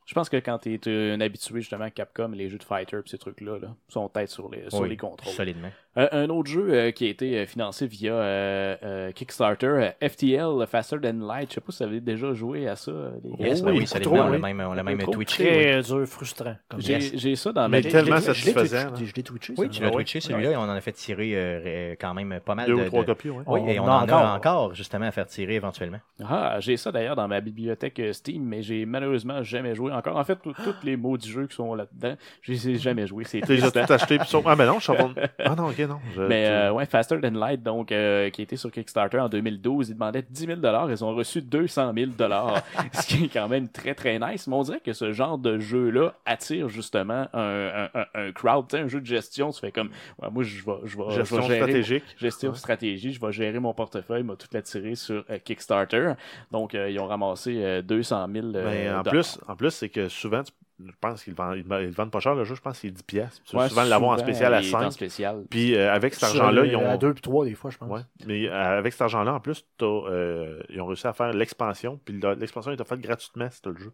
Je 0.06 0.14
pense 0.14 0.28
que 0.28 0.36
quand 0.36 0.58
tu 0.58 0.74
es 0.74 1.12
un 1.12 1.20
habitué 1.20 1.60
justement 1.60 1.84
à 1.84 1.90
Capcom, 1.90 2.28
les 2.28 2.50
jeux 2.50 2.58
de 2.58 2.64
fighter 2.64 3.00
pis 3.02 3.10
ces 3.10 3.18
trucs-là, 3.18 3.58
là, 3.58 3.74
sont 3.88 4.08
tête 4.08 4.28
sur 4.28 4.50
les, 4.50 4.68
sur 4.68 4.80
Oui, 4.80 4.90
les 4.90 4.96
contrôles. 4.96 5.32
Solidement. 5.32 5.70
Euh, 5.96 6.08
un 6.10 6.28
autre 6.28 6.50
jeu 6.50 6.66
euh, 6.70 6.90
qui 6.90 7.06
a 7.06 7.08
été 7.08 7.38
euh, 7.38 7.46
financé 7.46 7.86
via 7.86 8.12
euh, 8.14 8.76
euh, 8.82 9.12
Kickstarter, 9.12 9.90
FTL, 10.02 10.66
Faster 10.66 10.96
Than 11.00 11.24
Light. 11.26 11.50
Je 11.50 11.54
sais 11.54 11.60
pas 11.60 11.70
si 11.72 11.82
vous 11.84 11.88
avez 11.88 12.00
déjà 12.00 12.32
joué 12.32 12.66
à 12.68 12.74
ça. 12.74 12.90
les 13.22 13.30
gars. 13.30 13.46
Yes, 13.46 13.60
oui, 13.60 13.64
ben 13.64 13.70
oui, 13.70 13.74
beaucoup 13.78 13.86
solidement. 13.86 14.14
trop, 14.16 14.24
on 14.24 14.28
l'a 14.28 14.36
oui. 14.36 14.42
même, 14.54 14.60
on 14.68 14.72
l'a 14.74 14.82
même 14.82 14.98
twitché. 14.98 15.44
oui. 15.44 15.50
Très 15.50 15.82
dur, 15.82 16.06
frustrant. 16.08 16.56
J'ai 16.78 17.36
ça 17.36 17.52
dans 17.52 17.68
Mais 17.68 17.80
ma 17.82 17.90
tellement 17.90 18.20
satisfaisant, 18.20 18.76
là. 18.90 18.92
Je 19.04 19.12
l'ai 19.14 19.22
twitché. 19.22 19.54
Oui, 19.56 19.66
ça. 19.66 19.72
tu 19.72 19.82
l'as 19.82 19.88
Ah 19.88 19.92
twitché 19.92 20.20
celui-là 20.20 20.50
et 20.52 20.56
on 20.56 20.60
en 20.62 20.68
a 20.70 20.80
fait 20.80 20.92
tirer 20.92 21.30
euh, 21.34 21.94
quand 22.00 22.12
même 22.14 22.40
pas 22.44 22.54
mal 22.54 22.66
Deux 22.66 22.76
de. 22.76 22.82
ou 22.82 22.86
trois 22.86 23.00
de- 23.02 23.06
copies. 23.06 23.30
Oui, 23.30 23.42
On 23.46 23.68
et 23.68 23.78
on 23.78 23.84
en 23.84 23.88
en 23.88 24.08
a 24.08 24.12
a 24.14 24.36
encore. 24.36 24.74
justement 24.74 25.06
à 25.06 25.10
faire 25.12 25.26
tirer 25.26 25.54
éventuellement. 25.54 25.98
Ah, 26.28 26.56
j'ai 26.60 26.76
ça 26.76 26.90
d'ailleurs 26.90 27.16
dans 27.16 27.28
ma 27.28 27.40
bibliothèque 27.40 28.00
Steam, 28.12 28.42
mais 28.44 28.62
j'ai 28.62 28.84
malheureusement 28.84 29.42
jamais 29.42 29.74
joué 29.74 29.92
encore. 29.92 30.16
En 30.16 30.24
fait, 30.24 30.36
tout- 30.42 30.52
tous 30.52 30.74
les 30.84 30.96
mots 30.96 31.16
du 31.16 31.30
jeu 31.30 31.46
qui 31.46 31.54
sont 31.54 31.74
là-dedans, 31.74 32.16
je 32.42 32.52
les 32.52 32.68
ai 32.70 32.76
jamais 32.78 33.06
joués. 33.06 33.24
C'est 33.24 33.42
as 33.42 33.46
triste, 33.46 33.76
hein. 33.76 33.84
tout 33.86 33.92
acheté. 33.92 34.18
Ah, 34.44 34.56
ben 34.56 34.66
non, 34.66 34.78
je 34.78 34.82
suis 34.84 34.92
en 34.92 34.96
train 34.96 35.08
de- 35.08 35.14
Ah 35.44 35.54
non, 35.56 35.68
ok, 35.68 35.83
non? 35.86 35.98
Je- 36.14 36.22
Mais 36.22 36.46
euh, 36.46 36.72
ouais, 36.72 36.86
Faster 36.86 37.20
Than 37.20 37.30
Light, 37.38 37.62
donc, 37.62 37.92
euh, 37.92 38.30
qui 38.30 38.42
était 38.42 38.56
sur 38.56 38.70
Kickstarter 38.70 39.18
en 39.18 39.28
2012, 39.28 39.88
ils 39.90 39.94
demandaient 39.94 40.24
10 40.28 40.46
000 40.46 40.60
Ils 40.88 41.04
ont 41.04 41.14
reçu 41.14 41.42
200 41.42 41.92
000 41.96 42.10
ce 42.92 43.06
qui 43.06 43.24
est 43.24 43.28
quand 43.28 43.48
même 43.48 43.68
très 43.68 43.94
très 43.94 44.18
nice. 44.18 44.46
Mais 44.46 44.54
on 44.54 44.62
dirait 44.62 44.80
que 44.80 44.92
ce 44.92 45.12
genre 45.12 45.38
de 45.38 45.58
jeu-là 45.58 46.14
attire 46.26 46.68
justement 46.68 47.26
un, 47.32 47.88
un, 47.94 48.04
un, 48.14 48.32
crowd. 48.32 48.66
Tu 48.68 48.76
sais, 48.76 48.82
un 48.82 48.88
jeu 48.88 49.00
de 49.00 49.06
gestion, 49.06 49.50
tu 49.50 49.60
fais 49.60 49.72
comme, 49.72 49.90
ouais, 50.22 50.28
moi, 50.30 50.42
je 50.42 50.64
vais, 50.64 50.72
je 50.84 50.96
vais, 50.96 51.04
je 51.10 51.14
gestion 51.16 51.36
vais 51.36 51.42
gérer 51.42 51.56
stratégique. 51.60 52.04
gestion 52.18 52.50
Ouais. 52.50 52.56
stratégie, 52.56 53.12
je 53.12 53.20
vais 53.20 53.32
gérer 53.32 53.58
mon 53.58 53.72
portefeuille, 53.74 54.22
m'a 54.22 54.36
tout 54.36 54.54
attiré 54.56 54.94
sur 54.94 55.24
euh, 55.30 55.38
Kickstarter. 55.42 56.12
Donc, 56.50 56.74
euh, 56.74 56.90
ils 56.90 56.98
ont 57.00 57.06
ramassé 57.06 57.56
euh, 57.62 57.82
200 57.82 58.26
000 58.32 58.46
euh, 58.54 58.64
Mais 58.70 58.90
en 58.92 59.02
plus, 59.02 59.38
en 59.48 59.56
plus 59.56 59.70
c'est 59.70 59.88
que 59.88 60.08
souvent, 60.08 60.42
tu- 60.42 60.52
je 60.84 60.90
pense 61.00 61.22
qu'ils 61.24 61.34
vendent, 61.34 61.56
ils 61.56 61.64
le 61.68 61.90
vendent 61.90 62.10
pas 62.10 62.20
cher 62.20 62.34
le 62.34 62.44
jeu, 62.44 62.54
je 62.54 62.60
pense 62.60 62.74
que 62.74 62.88
c'est 62.88 62.90
10 62.90 63.02
pièces. 63.02 63.42
Tu 63.44 63.56
Ouais, 63.56 63.68
souvent 63.68 63.84
l'avoir 63.84 64.12
en 64.12 64.18
spécial 64.18 64.52
à 64.54 64.60
il 64.60 64.68
est 64.68 64.74
en 64.74 64.80
5. 64.80 64.90
spécial. 64.92 65.44
Puis 65.50 65.74
euh, 65.76 65.92
avec 65.92 66.14
cet 66.14 66.24
argent-là, 66.24 66.64
ils 66.66 66.76
ont. 66.76 66.88
À 66.88 66.96
2 66.96 67.12
puis 67.14 67.22
3 67.22 67.44
des 67.44 67.54
fois, 67.54 67.70
je 67.70 67.78
pense. 67.78 67.90
Ouais. 67.90 68.00
Mais 68.26 68.48
euh, 68.48 68.78
avec 68.78 68.92
cet 68.92 69.02
argent-là, 69.02 69.34
en 69.34 69.40
plus, 69.40 69.64
euh, 69.82 70.60
ils 70.68 70.80
ont 70.80 70.86
réussi 70.86 71.06
à 71.06 71.12
faire 71.12 71.32
l'expansion. 71.32 72.00
Puis 72.04 72.20
l'expansion 72.38 72.72
est 72.72 72.84
faite 72.84 73.00
gratuitement, 73.00 73.48
c'est 73.50 73.66
le 73.66 73.76
jeu. 73.76 73.92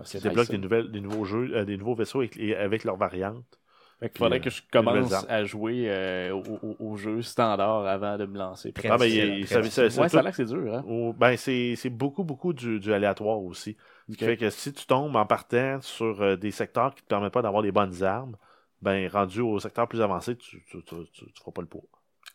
Nice, 0.00 0.16
débloquent 0.22 0.44
ça. 0.46 0.52
des, 0.52 0.58
nouvelles, 0.58 0.90
des 0.92 1.00
nouveaux 1.00 1.24
jeux, 1.24 1.50
euh, 1.54 1.64
des 1.64 1.76
nouveaux 1.76 1.94
vaisseaux 1.94 2.20
avec, 2.20 2.36
et 2.36 2.54
avec 2.54 2.84
leurs 2.84 2.96
variantes. 2.96 3.44
Fait 3.98 4.08
qu'il 4.10 4.18
faudrait 4.18 4.38
que 4.38 4.48
je 4.48 4.62
commence 4.70 5.12
à 5.28 5.44
jouer 5.44 5.86
euh, 5.88 6.30
au, 6.32 6.44
au- 6.62 6.76
au 6.78 6.96
jeu 6.96 7.20
standard 7.20 7.84
avant 7.84 8.16
de 8.16 8.26
me 8.26 8.38
lancer. 8.38 8.70
Très 8.72 8.90
Ah, 8.90 8.96
ben, 8.96 9.06
difficile, 9.06 9.34
il- 9.38 9.44
très 9.46 9.54
ça- 9.56 9.60
difficile. 9.60 9.90
ça- 9.90 10.02
ouais, 10.02 10.08
c'est 10.08 10.12
ça 10.12 10.18
a 10.18 10.20
tout- 10.20 10.24
l'air 10.26 10.36
que 10.36 10.36
c'est 10.46 10.54
dur, 10.54 10.72
hein? 10.72 11.12
ben, 11.18 11.36
c'est 11.36 11.74
c'est 11.74 11.90
beaucoup, 11.90 12.22
beaucoup 12.22 12.52
du, 12.52 12.78
du 12.78 12.92
aléatoire 12.92 13.40
aussi. 13.42 13.76
Ce 14.10 14.16
qui 14.16 14.24
Ok. 14.24 14.30
fait 14.30 14.36
que 14.36 14.50
si 14.50 14.72
tu 14.72 14.86
tombes 14.86 15.16
en 15.16 15.26
partant 15.26 15.80
sur 15.82 16.22
euh, 16.22 16.36
des 16.36 16.50
secteurs 16.50 16.94
qui 16.94 17.02
te 17.02 17.08
permettent 17.08 17.32
pas 17.32 17.42
d'avoir 17.42 17.62
des 17.62 17.72
bonnes 17.72 18.02
armes, 18.02 18.36
ben, 18.80 19.08
rendu 19.08 19.40
au 19.40 19.58
secteur 19.60 19.86
plus 19.88 20.00
avancé, 20.00 20.36
tu, 20.36 20.64
tu, 20.70 20.82
tu, 20.84 20.94
tu- 21.12 21.26
tu 21.32 21.40
feras 21.40 21.52
pas 21.52 21.60
le 21.60 21.66
poids. 21.68 21.82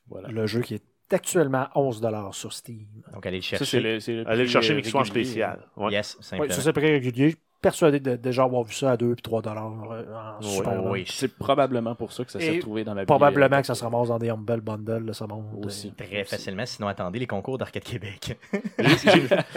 Voilà. 0.07 0.27
Le 0.29 0.45
jeu 0.45 0.61
qui 0.61 0.75
est 0.75 0.83
actuellement 1.11 1.67
11$ 1.75 2.33
sur 2.33 2.53
Steam. 2.53 2.87
Donc, 3.13 3.25
allez 3.25 3.37
le 3.37 3.41
Ça, 3.43 3.57
c'est 3.57 3.65
chercher. 3.65 3.79
le, 3.81 3.99
c'est 3.99 4.13
le 4.15 4.27
Allez 4.27 4.37
le 4.39 4.43
prix, 4.43 4.51
chercher, 4.53 4.71
euh, 4.73 4.75
mais 4.75 4.81
qu'il 4.81 4.91
soit 4.91 5.01
en 5.01 5.05
spécial. 5.05 5.67
Ouais. 5.77 5.91
Yes, 5.91 6.17
ça 6.21 6.37
c'est 6.61 6.73
très 6.73 6.91
régulier. 6.91 7.35
Persuadé 7.63 7.99
de 7.99 8.15
déjà 8.17 8.43
avoir 8.43 8.63
vu 8.63 8.73
ça 8.73 8.91
à 8.91 8.97
2 8.97 9.15
puis 9.15 9.21
3 9.23 9.41
dollars 9.41 9.65
en 9.65 10.37
Oui, 10.41 10.45
super. 10.47 10.85
oui. 10.85 11.05
C'est 11.07 11.33
probablement 11.35 11.95
pour 11.95 12.11
ça 12.11 12.23
que 12.25 12.31
ça 12.31 12.39
s'est 12.39 12.45
Et 12.55 12.57
retrouvé 12.57 12.83
dans 12.83 12.93
ma 12.93 13.05
Probablement 13.05 13.45
bibliothèque. 13.45 13.61
que 13.63 13.67
ça 13.67 13.75
se 13.75 13.83
ramasse 13.83 14.09
dans 14.09 14.19
des 14.19 14.29
Humble 14.29 14.61
Bundle, 14.61 15.05
là, 15.05 15.13
ça 15.13 15.25
monte. 15.25 15.45
Aussi. 15.65 15.91
Très 15.93 16.23
facilement. 16.25 16.65
Sinon, 16.65 16.89
attendez 16.89 17.19
les 17.19 17.25
concours 17.27 17.57
d'Arcade 17.57 17.83
Québec. 17.83 18.37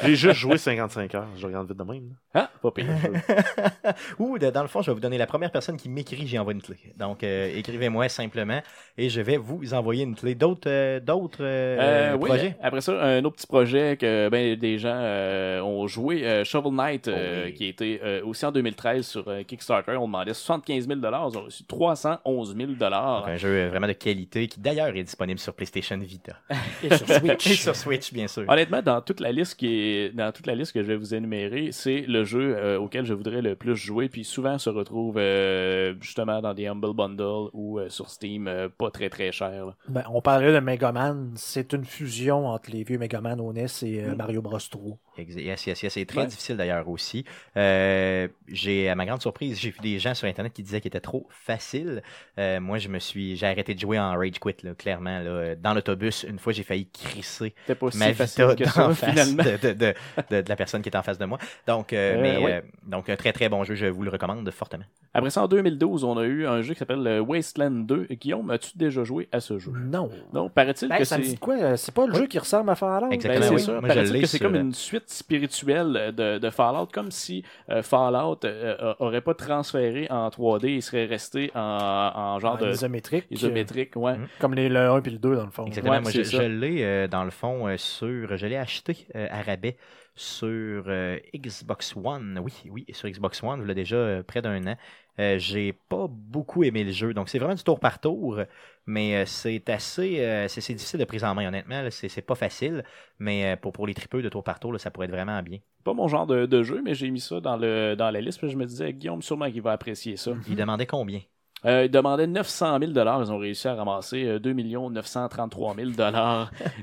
J'ai- 0.05 0.15
juste 0.15 0.35
joué 0.39 0.57
55 0.57 1.15
heures. 1.15 1.27
Je 1.37 1.47
regarde 1.47 1.69
vite 1.69 1.77
de 1.79 1.83
même. 1.85 2.09
là. 2.35 2.43
Ah, 2.43 2.51
pas 2.63 2.71
pire. 2.71 2.87
Ou, 4.19 4.39
de- 4.39 4.51
dans 4.51 4.63
le 4.63 4.69
fond, 4.69 4.83
je 4.83 4.91
vais 4.91 4.95
vous 4.95 5.01
donner 5.01 5.19
la 5.19 5.27
première 5.27 5.51
personne 5.51 5.77
qui 5.77 5.89
m'écrit, 5.89 6.27
j'y 6.27 6.39
envoie 6.39 6.53
une 6.53 6.63
clé. 6.63 6.77
Donc, 6.97 7.23
euh, 7.25 7.51
écrivez-moi 7.57 8.09
simplement 8.09 8.61
et 8.97 9.09
je 9.09 9.21
vais 9.21 9.37
vous 9.37 9.75
envoyer 9.75 10.05
une 10.05 10.15
clé. 10.15 10.35
D'autres 10.35 10.69
euh, 10.71 11.01
d'autres 11.01 11.43
euh, 11.43 12.13
Euh, 12.13 12.17
oui, 12.17 12.29
projets? 12.29 12.57
après 12.63 12.81
ça, 12.81 13.03
un 13.03 13.25
autre 13.25 13.37
petit 13.37 13.47
projet 13.47 13.97
que 13.97 14.29
ben, 14.29 14.57
des 14.57 14.79
gens 14.79 14.95
euh, 14.95 15.61
ont 15.61 15.87
joué, 15.87 16.25
euh, 16.27 16.45
Shovel 16.45 16.73
Knight, 16.73 17.09
euh, 17.09 17.43
Oh 17.43 17.47
oui. 17.47 17.55
qui 17.55 17.67
était 17.67 17.96
euh, 18.03 18.25
aussi 18.25 18.45
en 18.45 18.53
2013 18.53 19.07
sur 19.07 19.29
euh, 19.29 19.43
Kickstarter. 19.43 19.97
On 19.97 20.07
demandait 20.07 20.35
75 20.35 20.87
000 20.89 20.99
Ils 21.01 21.07
ont 21.39 21.43
reçu 21.45 21.65
311 21.65 22.57
000 22.57 22.73
Donc, 22.73 22.83
un 22.83 23.37
jeu 23.37 23.49
euh, 23.49 23.69
vraiment 23.69 23.87
de 23.87 23.93
qualité 23.93 24.49
qui 24.49 24.59
d'ailleurs 24.61 24.89
est 24.89 25.03
disponible 25.05 25.39
sur 25.39 25.55
PlayStation 25.55 25.97
Vita. 25.99 26.37
Et 26.83 26.95
sur 26.97 27.09
Switch. 27.09 27.47
Et 27.47 27.55
sur 27.55 27.77
Switch, 27.77 28.13
bien 28.13 28.27
sûr. 28.27 28.45
Honnêtement, 28.49 28.83
dans 28.83 29.01
toute 29.01 29.21
la 29.21 29.31
liste 29.33 29.55
qui 29.57 29.69
est 29.69 30.11
dans 30.15 30.33
toute 30.33 30.47
la 30.47 30.55
liste 30.55 30.73
que 30.73 30.83
je 30.83 30.89
vais 30.89 30.97
vous 30.97 31.15
énumérer, 31.15 31.71
c'est 31.73 32.01
le 32.03 32.25
jeu 32.25 32.57
euh, 32.57 32.79
auquel 32.79 33.05
je 33.05 33.15
voudrais 33.15 33.43
le 33.43 33.55
plus 33.55 33.77
jouer, 33.77 34.09
puis 34.09 34.25
souvent 34.25 34.59
se 34.59 34.71
retrouve 34.71 35.17
euh, 35.19 35.95
justement 36.01 36.41
dans 36.41 36.55
des 36.55 36.67
Humble 36.67 36.95
Bundle 36.95 37.51
ou 37.53 37.79
euh, 37.79 37.89
sur 37.89 38.11
Steam, 38.11 38.49
euh, 38.49 38.69
pas 38.69 38.91
très 38.91 39.09
très 39.09 39.31
cher. 39.31 39.75
Ben, 39.89 40.05
on 40.13 40.21
parlait 40.21 40.53
de 40.53 40.59
Megaman. 40.61 41.33
C'est 41.37 41.73
une 41.73 41.85
fusion 41.85 42.49
entre 42.49 42.71
les 42.71 42.83
vieux 42.85 42.99
Megaman 42.99 43.41
au 43.41 43.53
NES 43.53 43.67
et 43.83 44.03
euh, 44.03 44.15
Mm. 44.15 44.17
Mario 44.17 44.43
Bros 44.43 44.59
3. 44.59 44.99
Yes, 45.19 45.67
yes, 45.67 45.83
yes. 45.83 45.93
C'est 45.93 46.05
très 46.07 46.21
Ouais. 46.21 46.27
difficile 46.27 46.57
d'ailleurs 46.57 46.89
aussi. 46.89 47.25
Euh, 47.57 48.29
j'ai, 48.49 48.89
à 48.89 48.95
ma 48.95 49.07
grande 49.07 49.21
surprise, 49.23 49.59
j'ai 49.61 49.71
vu 49.71 49.79
des 49.83 49.99
gens 49.99 50.15
sur 50.15 50.29
Internet 50.29 50.53
qui 50.53 50.63
disaient 50.63 50.81
qu'il 50.81 50.89
était 50.89 51.01
trop 51.01 51.27
facile. 51.31 52.03
Euh, 52.39 52.61
moi, 52.61 52.79
je 52.79 52.89
me 52.89 52.99
suis, 52.99 53.37
j'ai 53.37 53.47
arrêté 53.47 53.75
de 53.75 53.81
jouer 53.81 53.99
en 53.99 54.13
Rage 54.17 54.39
Quit, 54.41 54.57
là, 54.63 54.75
clairement. 54.75 55.21
Là. 55.21 55.55
Dans 55.57 55.75
l'autobus, 55.75 56.25
une 56.29 56.39
fois, 56.39 56.53
j'ai 56.53 56.63
failli 56.63 56.89
crisser 56.93 57.55
pas 57.67 57.75
ma 57.95 58.13
si 58.15 58.23
Vita 58.25 58.55
que 58.55 58.65
d'en 58.65 58.71
ça, 58.71 58.91
face 58.95 59.11
finalement. 59.11 59.43
de, 59.45 59.51
de, 59.69 59.73
de, 59.73 59.95
de- 60.31 60.43
de 60.43 60.49
la 60.49 60.57
personne 60.57 60.83
qui 60.83 60.89
est 60.89 60.97
en 60.97 61.03
face 61.03 61.19
de 61.19 61.25
moi. 61.25 61.39
Donc, 61.67 61.93
euh, 61.93 62.15
Euh, 62.17 62.23
mais, 62.23 62.37
ouais. 62.39 62.53
euh, 62.55 62.61
donc, 62.87 63.09
un 63.09 63.17
très 63.17 63.33
très 63.33 63.49
bon 63.49 63.65
jeu, 63.65 63.75
je 63.75 63.87
vous 63.87 64.03
le 64.03 64.11
recommande 64.11 64.49
fortement. 64.51 64.85
Après 65.15 65.31
ça, 65.31 65.43
en 65.43 65.49
2012, 65.49 66.05
on 66.05 66.19
a 66.19 66.25
eu 66.25 66.47
un 66.47 66.63
jeu 66.63 66.75
qui 66.75 66.79
s'appelle 66.79 67.21
Wasteland 67.21 67.71
2. 67.71 68.07
Guillaume, 68.13 68.51
as-tu 68.51 68.77
déjà 68.77 69.03
joué 69.05 69.29
à 69.33 69.41
ce 69.41 69.59
jeu? 69.59 69.73
Non. 69.75 70.11
Non, 70.33 70.49
paraît-il 70.51 70.89
Ben, 70.89 70.99
que 70.99 71.05
ça 71.05 71.17
me 71.19 71.23
dit 71.25 71.31
c'est... 71.31 71.37
quoi? 71.39 71.77
C'est 71.77 71.95
pas 71.95 72.07
le 72.07 72.15
jeu 72.15 72.27
qui 72.27 72.39
ressemble 72.39 72.71
à 72.71 72.75
Fallout? 72.75 73.11
Exactement, 73.11 73.41
Ben, 73.41 73.49
c'est 73.49 73.55
oui. 73.55 73.61
ça. 73.63 73.73
Moi, 73.81 73.81
je 73.83 73.95
Paraît-il 73.95 74.13
l'ai 74.13 74.21
que 74.21 74.27
c'est 74.27 74.37
sur, 74.39 74.47
comme 74.47 74.57
une 74.57 74.75
suite 74.75 75.06
spirituelle 75.07 76.13
de, 76.17 76.39
de 76.39 76.51
Fallout, 76.51 76.89
comme 76.93 77.11
si 77.11 77.43
euh, 77.71 77.83
Fallout 77.83 78.41
euh, 78.45 78.95
aurait 78.99 79.21
pas 79.21 79.35
transféré 79.35 80.07
en 80.11 80.29
3D, 80.29 80.69
il 80.69 80.83
serait 80.83 81.07
resté 81.07 81.51
en, 81.55 81.61
en 81.61 82.39
genre 82.39 82.55
En 82.55 82.59
de 82.59 82.71
isométrique. 82.71 83.27
isométrique, 83.31 83.97
ouais. 83.97 84.17
Mhm. 84.19 84.29
Comme 84.41 84.55
les, 84.55 84.69
le 84.69 84.81
1 84.91 85.01
puis 85.01 85.13
le 85.13 85.19
2, 85.19 85.37
dans 85.37 85.45
le 85.45 85.51
fond. 85.51 85.65
Exactement. 85.67 85.95
Ouais, 85.95 86.01
moi, 86.01 86.11
je, 86.11 86.43
l'ai, 86.43 86.83
euh, 86.85 87.09
dans 87.09 87.25
le 87.25 87.31
fond, 87.31 87.67
euh, 87.69 87.77
sur. 87.77 88.37
Je 88.37 88.47
l'ai 88.47 88.57
acheté 88.57 89.07
euh, 89.15 89.29
à 89.31 89.43
rabais 89.43 89.77
sur 90.15 90.85
euh, 90.87 91.19
Xbox 91.35 91.95
One. 91.97 92.41
Oui, 92.43 92.53
oui, 92.71 92.85
sur 92.93 93.09
Xbox 93.09 93.43
One, 93.43 93.61
il 93.63 93.69
y 93.69 93.71
a 93.71 93.75
déjà 93.75 93.97
euh, 93.97 94.23
près 94.23 94.43
d'un 94.43 94.67
an. 94.67 94.77
Euh, 95.19 95.39
j'ai 95.39 95.73
pas 95.73 96.07
beaucoup 96.11 96.63
aimé 96.65 96.85
le 96.85 96.93
jeu. 96.93 97.15
Donc, 97.15 97.29
c'est 97.29 97.39
vraiment 97.39 97.55
du 97.55 97.63
tour 97.65 97.81
par 97.81 98.01
tour. 98.01 98.41
Mais 98.87 99.17
euh, 99.17 99.27
c'est 99.27 99.69
assez. 99.71 100.21
euh, 100.21 100.47
c'est 100.49 100.75
difficile 100.75 101.01
de 101.01 101.05
prise 101.05 101.25
en 101.25 101.35
main, 101.35 101.49
honnêtement. 101.49 101.83
C'est 101.91 102.09
c'est 102.09 102.23
pas 102.23 102.35
facile. 102.35 102.85
Mais 103.19 103.57
pour, 103.57 103.73
pour 103.73 103.87
les 103.87 103.95
tripeux 103.95 104.23
de 104.23 104.29
tour 104.29 104.45
par 104.45 104.61
tour, 104.61 104.73
là, 104.73 104.79
ça 104.79 104.91
pourrait 104.91 105.07
être 105.07 105.13
vraiment 105.13 105.43
bien. 105.43 105.59
Pas 105.85 105.95
mon 105.95 106.09
genre 106.09 106.27
de, 106.27 106.47
de 106.47 106.63
jeu, 106.63 106.83
mais 106.85 106.95
j'ai 106.95 107.11
mis 107.11 107.21
ça 107.21 107.41
dans, 107.41 107.57
le, 107.57 107.95
dans 107.97 108.11
la 108.11 108.21
liste, 108.21 108.39
puis 108.39 108.51
je 108.51 108.57
me 108.57 108.67
disais, 108.67 108.93
Guillaume, 108.93 109.23
sûrement 109.23 109.51
qu'il 109.51 109.63
va 109.63 109.73
apprécier 109.73 110.17
ça. 110.17 110.33
Il 110.49 110.57
demandait 110.57 110.87
combien? 110.87 111.21
Euh, 111.65 111.87
ils 111.87 111.91
demandaient 111.91 112.27
900 112.27 112.79
000 112.79 112.93
Ils 112.93 113.33
ont 113.33 113.39
réussi 113.39 113.67
à 113.67 113.75
ramasser 113.75 114.25
euh, 114.25 114.39
2 114.39 114.53
933 114.53 115.75
000 115.75 115.91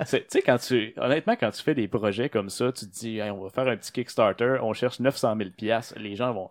C'est- 0.05 0.21
Tu 0.21 0.25
sais, 0.29 0.41
quand 0.41 0.57
tu, 0.57 0.93
honnêtement, 0.97 1.36
quand 1.39 1.51
tu 1.51 1.61
fais 1.61 1.75
des 1.75 1.88
projets 1.88 2.29
comme 2.29 2.49
ça, 2.49 2.71
tu 2.71 2.86
te 2.88 2.91
dis, 2.91 3.19
Hey, 3.19 3.29
on 3.29 3.43
va 3.43 3.49
faire 3.49 3.67
un 3.67 3.77
petit 3.77 3.91
Kickstarter, 3.91 4.57
on 4.61 4.73
cherche 4.73 4.99
900 4.99 5.38
000 5.38 5.49
Les 5.97 6.15
gens 6.15 6.34
vont 6.34 6.49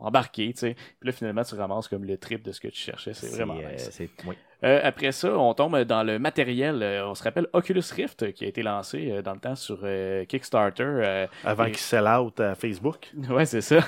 embarquer, 0.00 0.52
tu 0.52 0.60
sais. 0.60 0.74
Puis 1.00 1.06
là, 1.08 1.12
finalement, 1.12 1.42
tu 1.42 1.54
ramasses 1.54 1.88
comme 1.88 2.04
le 2.04 2.16
trip 2.18 2.42
de 2.42 2.52
ce 2.52 2.60
que 2.60 2.68
tu 2.68 2.78
cherchais. 2.80 3.14
C'est 3.14 3.28
vraiment 3.28 3.56
euh, 3.58 3.72
nice. 3.72 3.88
c'est- 3.92 4.10
oui. 4.26 4.36
Euh, 4.64 4.80
après 4.82 5.12
ça, 5.12 5.38
on 5.38 5.54
tombe 5.54 5.78
dans 5.84 6.02
le 6.02 6.18
matériel. 6.18 6.82
euh, 6.82 7.06
on 7.08 7.14
se 7.14 7.22
rappelle 7.22 7.46
Oculus 7.52 7.82
Rift 7.94 8.22
euh, 8.24 8.30
qui 8.32 8.44
a 8.44 8.48
été 8.48 8.62
lancé 8.62 9.10
euh, 9.10 9.22
dans 9.22 9.34
le 9.34 9.38
temps 9.38 9.54
sur 9.54 9.78
euh, 9.84 10.24
Kickstarter. 10.24 10.82
euh, 10.84 11.26
Avant 11.44 11.64
Et- 11.66 11.70
qu'ils 11.70 11.78
sell 11.78 12.06
out 12.08 12.40
à 12.40 12.54
Facebook. 12.56 13.10
Ouais, 13.30 13.44
c'est 13.46 13.60
ça. 13.60 13.78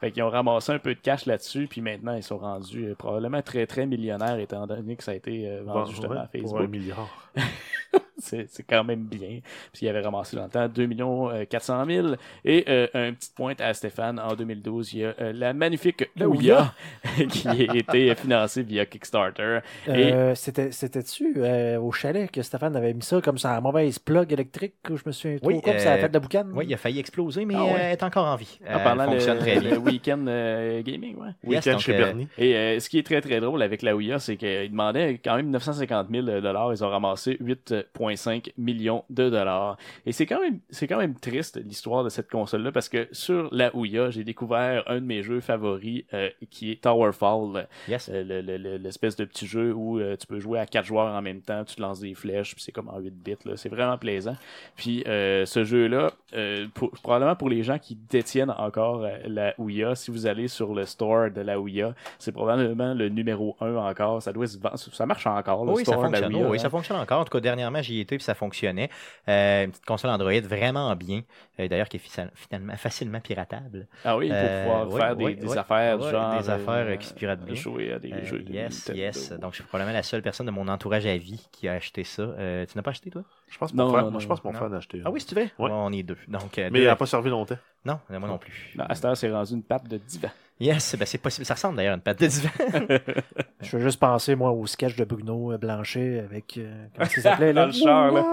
Fait 0.00 0.10
qu'ils 0.10 0.22
ont 0.24 0.30
ramassé 0.30 0.72
un 0.72 0.78
peu 0.80 0.94
de 0.94 1.00
cash 1.00 1.26
là-dessus, 1.26 1.66
puis 1.68 1.80
maintenant 1.80 2.14
ils 2.16 2.22
sont 2.24 2.38
rendus 2.38 2.86
euh, 2.86 2.94
probablement 2.96 3.40
très 3.42 3.66
très 3.66 3.86
millionnaires 3.86 4.38
étant 4.38 4.66
donné 4.66 4.96
que 4.96 5.04
ça 5.04 5.12
a 5.12 5.14
été 5.14 5.48
euh, 5.48 5.62
vendu 5.64 5.78
Bon, 5.78 5.86
justement 5.86 6.14
ouais, 6.14 6.20
à 6.20 6.26
Pour 6.26 6.40
un 6.40 6.42
Facebook. 6.42 6.70
milliard. 6.70 7.28
c'est 8.18 8.46
c'est 8.48 8.62
quand 8.62 8.82
même 8.84 9.04
bien. 9.04 9.40
Puis 9.72 9.82
ils 9.86 9.88
avaient 9.88 10.00
ramassé 10.00 10.36
dans 10.36 10.44
le 10.44 10.50
temps 10.50 10.66
2 10.68 10.86
millions 10.86 11.30
euh, 11.30 11.44
400 11.44 11.84
000. 11.86 12.08
Et 12.44 12.64
euh, 12.68 12.86
un 12.94 13.12
petit 13.12 13.30
point 13.34 13.54
à 13.58 13.74
Stéphane, 13.74 14.18
en 14.18 14.34
2012, 14.34 14.92
il 14.94 14.98
y 15.00 15.04
a 15.04 15.14
euh, 15.20 15.32
la 15.34 15.52
magnifique 15.52 16.08
Ouya 16.20 16.72
qui 17.30 17.46
a 17.48 17.54
été 17.54 18.14
financée 18.14 18.62
via 18.62 18.86
Kickstarter. 18.86 19.58
Et 19.86 20.12
Euh, 20.16 20.34
c'était, 20.34 20.70
c'était-tu 20.72 21.34
euh, 21.36 21.78
au 21.78 21.92
chalet 21.92 22.30
que 22.30 22.40
Stéphane 22.40 22.74
avait 22.74 22.94
mis 22.94 23.02
ça 23.02 23.20
comme 23.20 23.36
ça, 23.38 23.52
la 23.52 23.60
mauvaise 23.60 23.98
plug 23.98 24.32
électrique, 24.32 24.74
que 24.82 24.96
je 24.96 25.02
me 25.06 25.12
trop, 25.38 25.46
Oui, 25.48 25.60
comme 25.60 25.78
ça 25.78 25.92
a 25.92 25.96
euh, 25.96 26.00
fait 26.00 26.08
de 26.08 26.14
la 26.14 26.20
boucane? 26.20 26.50
Oui, 26.54 26.64
il 26.68 26.72
a 26.74 26.76
failli 26.78 26.98
exploser, 27.00 27.44
mais 27.44 27.54
Ah 27.56 27.64
ouais. 27.64 27.70
euh, 27.72 27.76
elle 27.78 27.92
est 27.92 28.02
encore 28.02 28.26
en 28.26 28.36
vie. 28.36 28.58
en 28.68 28.78
parlant 28.80 29.04
fonctionne 29.04 29.36
le, 29.36 29.40
très 29.42 29.60
bien. 29.60 29.70
le 29.72 29.78
week-end 29.78 30.24
euh, 30.26 30.82
gaming, 30.82 31.16
ouais. 31.16 31.28
Yes, 31.44 31.64
Week-end 31.66 31.72
donc, 31.72 31.80
chez 31.80 31.94
euh, 31.94 31.98
Bernie. 31.98 32.28
Et 32.38 32.56
euh, 32.56 32.80
ce 32.80 32.88
qui 32.88 32.98
est 32.98 33.02
très 33.02 33.20
très 33.20 33.40
drôle 33.40 33.62
avec 33.62 33.82
la 33.82 33.94
Ouya, 33.94 34.18
c'est 34.18 34.36
qu'ils 34.36 34.70
demandaient 34.70 35.20
quand 35.22 35.36
même 35.36 35.50
950 35.50 36.08
000 36.10 36.24
dollars. 36.40 36.72
Ils 36.72 36.82
ont 36.84 36.88
ramassé 36.88 37.36
8,5 37.40 38.52
millions 38.56 39.04
de 39.10 39.28
dollars. 39.28 39.76
Et 40.06 40.12
c'est 40.12 40.26
quand 40.26 40.40
même 40.40 40.60
c'est 40.70 40.86
quand 40.86 40.98
même 40.98 41.14
triste 41.14 41.60
l'histoire 41.64 42.04
de 42.04 42.08
cette 42.08 42.30
console-là 42.30 42.72
parce 42.72 42.88
que 42.88 43.08
sur 43.12 43.48
la 43.52 43.74
Ouya, 43.76 44.10
j'ai 44.10 44.24
découvert 44.24 44.82
un 44.86 44.96
de 45.00 45.06
mes 45.06 45.22
jeux 45.22 45.40
favoris 45.40 46.04
euh, 46.14 46.30
qui 46.50 46.72
est 46.72 46.82
Towerfall, 46.82 47.66
Yes. 47.88 48.08
euh, 48.12 48.22
le- 48.24 48.40
le- 48.40 48.56
le- 48.56 48.76
l'espèce 48.76 49.16
de 49.16 49.24
petit 49.24 49.46
jeu 49.46 49.72
où 49.74 49.98
euh, 50.12 50.16
tu 50.16 50.26
peux 50.26 50.38
jouer 50.40 50.58
à 50.58 50.66
quatre 50.66 50.84
joueurs 50.86 51.12
en 51.14 51.22
même 51.22 51.40
temps, 51.42 51.64
tu 51.64 51.76
te 51.76 51.82
lances 51.82 52.00
des 52.00 52.14
flèches, 52.14 52.54
puis 52.54 52.62
c'est 52.62 52.72
comme 52.72 52.88
en 52.88 52.98
8 52.98 53.10
bits. 53.14 53.36
là. 53.44 53.52
C'est 53.56 53.68
vraiment 53.68 53.98
plaisant. 53.98 54.36
Puis 54.76 55.02
euh, 55.06 55.44
ce 55.46 55.64
jeu-là, 55.64 56.10
euh, 56.34 56.66
pour- 56.74 56.90
probablement 56.90 57.36
pour 57.36 57.48
les 57.48 57.62
gens 57.62 57.78
qui 57.78 57.96
détiennent 58.08 58.50
encore 58.56 59.06
la 59.26 59.54
Ouya, 59.58 59.94
si 59.94 60.10
vous 60.10 60.26
allez 60.26 60.48
sur 60.48 60.74
le 60.74 60.84
store 60.86 61.30
de 61.30 61.40
la 61.40 61.58
Ouya, 61.60 61.94
c'est 62.18 62.32
probablement 62.32 62.94
le 62.94 63.08
numéro 63.08 63.56
1 63.60 63.74
encore. 63.76 64.22
Ça 64.22 64.32
doit 64.32 64.46
se 64.46 64.58
vendre. 64.58 64.76
Ça 64.78 65.06
marche 65.06 65.26
encore, 65.26 65.64
le 65.64 65.72
Oui, 65.72 65.84
ça 65.84 65.92
de 65.96 65.96
la 66.02 66.02
fonctionne. 66.08 66.34
Ouya. 66.34 66.48
oui, 66.48 66.56
hein. 66.56 66.60
ça 66.60 66.70
fonctionne 66.70 66.96
encore. 66.98 67.20
En 67.20 67.24
tout 67.24 67.30
cas, 67.32 67.40
dernièrement, 67.40 67.82
j'y 67.82 68.00
étais 68.00 68.16
puis 68.16 68.24
ça 68.24 68.34
fonctionnait. 68.34 68.90
Une 69.26 69.70
petite 69.70 69.84
console 69.84 70.10
Android 70.10 70.32
vraiment 70.42 70.94
bien. 70.96 71.22
D'ailleurs, 71.58 71.88
qui 71.88 71.96
est 71.96 72.00
fi- 72.00 72.10
finalement 72.34 72.76
facilement 72.76 73.20
piratable. 73.20 73.86
Ah 74.04 74.16
oui, 74.16 74.28
pour 74.28 74.36
pouvoir 74.38 74.88
oui, 74.88 75.00
faire 75.00 75.16
des, 75.16 75.24
oui, 75.24 75.36
des 75.36 75.46
oui. 75.48 75.58
affaires 75.58 75.98
Ouais, 76.00 76.10
genre. 76.10 76.38
des 76.40 76.50
affaires, 76.50 76.98
qui 76.98 77.06
se 77.06 77.14
piratent 77.14 77.44
bien. 77.44 77.54
Jouer 77.54 77.92
à 77.94 77.98
des 77.98 78.12
jeux 78.24 78.40
de 78.40 78.52
yes, 78.52 78.88
Nintendo. 78.88 78.98
yes. 79.06 79.32
Donc, 79.40 79.52
je 79.52 79.56
suis 79.56 79.64
probablement 79.64 79.95
la 79.96 80.02
seule 80.02 80.22
personne 80.22 80.46
de 80.46 80.50
mon 80.50 80.68
entourage 80.68 81.06
à 81.06 81.16
vie 81.16 81.46
qui 81.52 81.68
a 81.68 81.72
acheté 81.74 82.04
ça. 82.04 82.22
Euh, 82.22 82.64
tu 82.66 82.76
n'as 82.76 82.82
pas 82.82 82.90
acheté, 82.90 83.10
toi? 83.10 83.22
Je 83.48 83.58
pense 83.58 83.72
que 83.72 83.76
Non, 83.76 83.84
mon 83.86 83.90
frère, 83.92 84.04
non, 84.04 84.10
moi, 84.12 84.20
je 84.20 84.24
non, 84.26 84.28
pense 84.28 84.40
que 84.40 84.46
mon 84.46 84.52
non. 84.52 84.58
frère 84.58 84.72
a 84.72 84.76
acheté. 84.76 85.02
Ah 85.04 85.10
oui, 85.10 85.20
si 85.20 85.26
tu 85.26 85.34
veux. 85.34 85.42
Ouais. 85.42 85.50
on 85.70 85.92
est 85.92 86.02
deux. 86.02 86.16
Donc, 86.28 86.58
euh, 86.58 86.64
Mais 86.72 86.78
deux- 86.78 86.84
il 86.84 86.86
n'a 86.86 86.96
pas 86.96 87.06
servi 87.06 87.30
longtemps. 87.30 87.58
Non, 87.84 87.98
moi 88.10 88.28
non 88.28 88.38
plus. 88.38 88.72
Non, 88.76 88.84
à 88.88 88.94
cette 88.94 89.04
heure, 89.04 89.16
c'est 89.16 89.30
rendu 89.30 89.52
une 89.54 89.62
patte 89.62 89.88
de 89.88 89.96
divan. 89.98 90.28
Yes, 90.58 90.96
ben 90.98 91.04
c'est 91.04 91.18
possible. 91.18 91.44
Ça 91.44 91.54
ressemble 91.54 91.76
d'ailleurs 91.76 91.92
à 91.92 91.96
une 91.96 92.02
pâte 92.02 92.18
de 92.20 92.26
divan. 92.26 92.50
Je 93.60 93.76
veux 93.76 93.82
juste 93.82 94.00
penser, 94.00 94.34
moi, 94.34 94.50
au 94.52 94.66
sketch 94.66 94.96
de 94.96 95.04
Bruno 95.04 95.52
euh, 95.52 95.58
Blanchet 95.58 96.18
avec. 96.20 96.56
euh, 96.58 96.86
comment 96.96 97.08
il 97.14 97.22
s'appelait 97.22 97.52
là? 97.52 97.62
Dans 97.62 97.66
le 97.66 97.72
char, 97.72 98.12
là. 98.12 98.24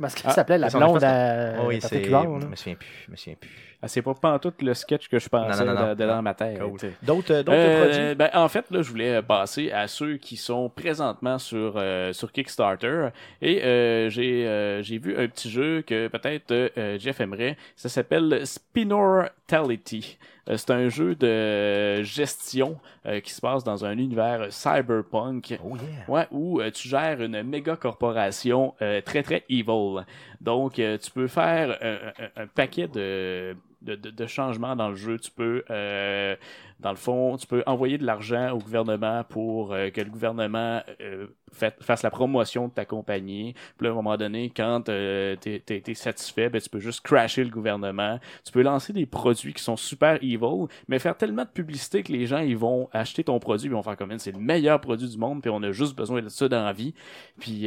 Parce 0.00 0.14
qu'il 0.14 0.26
Ah, 0.28 0.32
s'appelait 0.32 0.58
la 0.58 0.68
blonde 0.70 1.04
à. 1.04 1.56
Oh 1.62 1.66
oui, 1.68 1.80
c'est. 1.82 2.04
Je 2.04 2.10
là. 2.10 2.24
me 2.24 2.56
souviens 2.56 2.74
plus. 2.74 2.88
Je 3.06 3.10
me 3.10 3.16
souviens 3.16 3.34
plus. 3.38 3.69
Ah, 3.82 3.88
c'est 3.88 4.02
pas 4.02 4.12
pantoute 4.12 4.60
le 4.60 4.74
sketch 4.74 5.08
que 5.08 5.18
je 5.18 5.28
pensais 5.28 5.64
Non, 5.64 5.72
non, 5.74 5.80
non, 5.80 5.88
de- 5.90 5.94
de 5.94 6.04
non. 6.04 6.16
dans 6.16 6.22
ma 6.22 6.34
tête. 6.34 6.58
Cool. 6.60 6.78
D'autres 7.02 7.32
euh, 7.32 7.42
d'autres 7.42 7.52
Euh, 7.58 7.84
produits? 7.86 8.14
ben, 8.14 8.30
en 8.34 8.48
fait, 8.48 8.70
là, 8.70 8.82
je 8.82 8.90
voulais 8.90 9.22
passer 9.22 9.72
à 9.72 9.88
ceux 9.88 10.18
qui 10.18 10.36
sont 10.36 10.68
présentement 10.68 11.38
sur, 11.38 11.74
euh, 11.76 12.12
sur 12.12 12.30
Kickstarter. 12.30 13.08
Et 13.40 13.62
euh, 13.64 14.10
j'ai 14.10 14.46
euh, 14.46 14.82
j'ai 14.82 14.98
vu 14.98 15.16
un 15.16 15.26
petit 15.28 15.50
jeu 15.50 15.80
que 15.80 16.08
peut-être 16.08 16.50
euh, 16.52 16.98
Jeff 16.98 17.20
aimerait. 17.20 17.56
Ça 17.74 17.88
s'appelle 17.88 18.42
Spinortality. 18.46 20.18
C'est 20.56 20.70
un 20.70 20.88
jeu 20.88 21.14
de 21.14 22.02
gestion 22.02 22.78
euh, 23.06 23.20
qui 23.20 23.32
se 23.32 23.40
passe 23.40 23.62
dans 23.62 23.84
un 23.84 23.92
univers 23.92 24.46
cyberpunk. 24.52 25.58
Oh 25.64 25.76
yeah. 25.76 25.84
Ouais, 26.08 26.26
où 26.32 26.60
euh, 26.60 26.70
tu 26.72 26.88
gères 26.88 27.20
une 27.22 27.42
méga 27.44 27.76
corporation 27.76 28.74
euh, 28.82 29.00
très 29.00 29.22
très 29.22 29.44
evil. 29.48 30.04
Donc, 30.40 30.78
euh, 30.78 30.98
tu 30.98 31.10
peux 31.12 31.28
faire 31.28 31.78
un, 31.80 31.92
un- 32.38 32.42
un 32.42 32.46
paquet 32.48 32.88
de, 32.88 33.54
de, 33.82 33.94
de- 33.94 34.10
de 34.10 34.26
changements 34.26 34.76
dans 34.76 34.88
le 34.90 34.96
jeu. 34.96 35.18
Tu 35.18 35.30
peux, 35.30 35.64
euh, 35.70 36.36
dans 36.80 36.90
le 36.90 36.96
fond, 36.96 37.36
tu 37.36 37.46
peux 37.46 37.62
envoyer 37.66 37.98
de 37.98 38.04
l'argent 38.04 38.50
au 38.52 38.58
gouvernement 38.58 39.24
pour 39.24 39.72
euh, 39.72 39.90
que 39.90 40.00
le 40.00 40.10
gouvernement 40.10 40.82
euh, 41.00 41.26
fasse 41.52 42.02
la 42.02 42.10
promotion 42.10 42.68
de 42.68 42.72
ta 42.72 42.84
compagnie. 42.84 43.54
Puis 43.76 43.84
là, 43.86 43.88
à 43.88 43.92
un 43.92 43.96
moment 43.96 44.16
donné, 44.16 44.50
quand 44.54 44.82
t'es- 44.82 45.36
t'es 45.64 45.94
satisfait, 45.94 46.48
ben, 46.48 46.60
tu 46.60 46.68
peux 46.68 46.78
juste 46.78 47.00
crasher 47.00 47.42
le 47.44 47.50
gouvernement. 47.50 48.18
Tu 48.44 48.52
peux 48.52 48.62
lancer 48.62 48.92
des 48.92 49.06
produits 49.06 49.52
qui 49.52 49.62
sont 49.62 49.76
super 49.76 50.14
evil, 50.22 50.66
mais 50.88 50.98
faire 50.98 51.16
tellement 51.16 51.44
de 51.44 51.48
publicité 51.48 52.02
que 52.02 52.12
les 52.12 52.26
gens 52.26 52.38
ils 52.38 52.56
vont 52.56 52.88
acheter 52.92 53.24
ton 53.24 53.38
produit, 53.40 53.66
ils 53.68 53.72
vont 53.72 53.82
faire 53.82 53.96
comme 53.96 54.16
c'est 54.18 54.32
le 54.32 54.38
meilleur 54.38 54.80
produit 54.80 55.08
du 55.08 55.18
monde, 55.18 55.40
puis 55.42 55.50
on 55.50 55.62
a 55.62 55.72
juste 55.72 55.96
besoin 55.96 56.22
de 56.22 56.28
ça 56.28 56.48
dans 56.48 56.64
la 56.64 56.72
vie. 56.72 56.94
Puis 57.38 57.66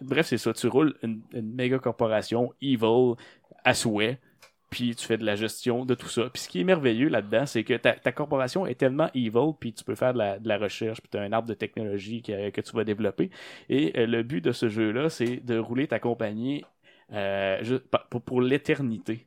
bref, 0.00 0.26
c'est 0.26 0.38
ça, 0.38 0.52
tu 0.52 0.66
roules 0.68 0.94
une, 1.02 1.20
une 1.32 1.54
méga 1.54 1.78
corporation 1.78 2.52
evil 2.60 3.14
à 3.64 3.74
souhait. 3.74 4.18
Puis 4.70 4.96
tu 4.96 5.06
fais 5.06 5.16
de 5.16 5.24
la 5.24 5.36
gestion 5.36 5.84
de 5.84 5.94
tout 5.94 6.08
ça. 6.08 6.28
Puis 6.32 6.42
ce 6.42 6.48
qui 6.48 6.60
est 6.60 6.64
merveilleux 6.64 7.08
là-dedans, 7.08 7.46
c'est 7.46 7.64
que 7.64 7.74
ta, 7.74 8.12
corporation 8.12 8.66
est 8.66 8.74
tellement 8.74 9.08
evil, 9.14 9.52
puis 9.58 9.72
tu 9.72 9.84
peux 9.84 9.94
faire 9.94 10.12
de 10.12 10.18
la, 10.48 10.58
recherche, 10.58 11.00
puis 11.00 11.08
tu 11.10 11.18
as 11.18 11.22
un 11.22 11.32
arbre 11.32 11.48
de 11.48 11.54
technologie 11.54 12.22
que, 12.22 12.60
tu 12.60 12.76
vas 12.76 12.84
développer. 12.84 13.30
Et 13.68 13.98
euh, 13.98 14.06
le 14.06 14.22
but 14.22 14.40
de 14.40 14.52
ce 14.52 14.68
jeu-là, 14.68 15.08
c'est 15.08 15.36
de 15.36 15.58
rouler 15.58 15.86
ta 15.86 15.98
compagnie 16.00 16.64
euh, 17.12 17.78
pour 18.24 18.40
l'éternité. 18.40 19.26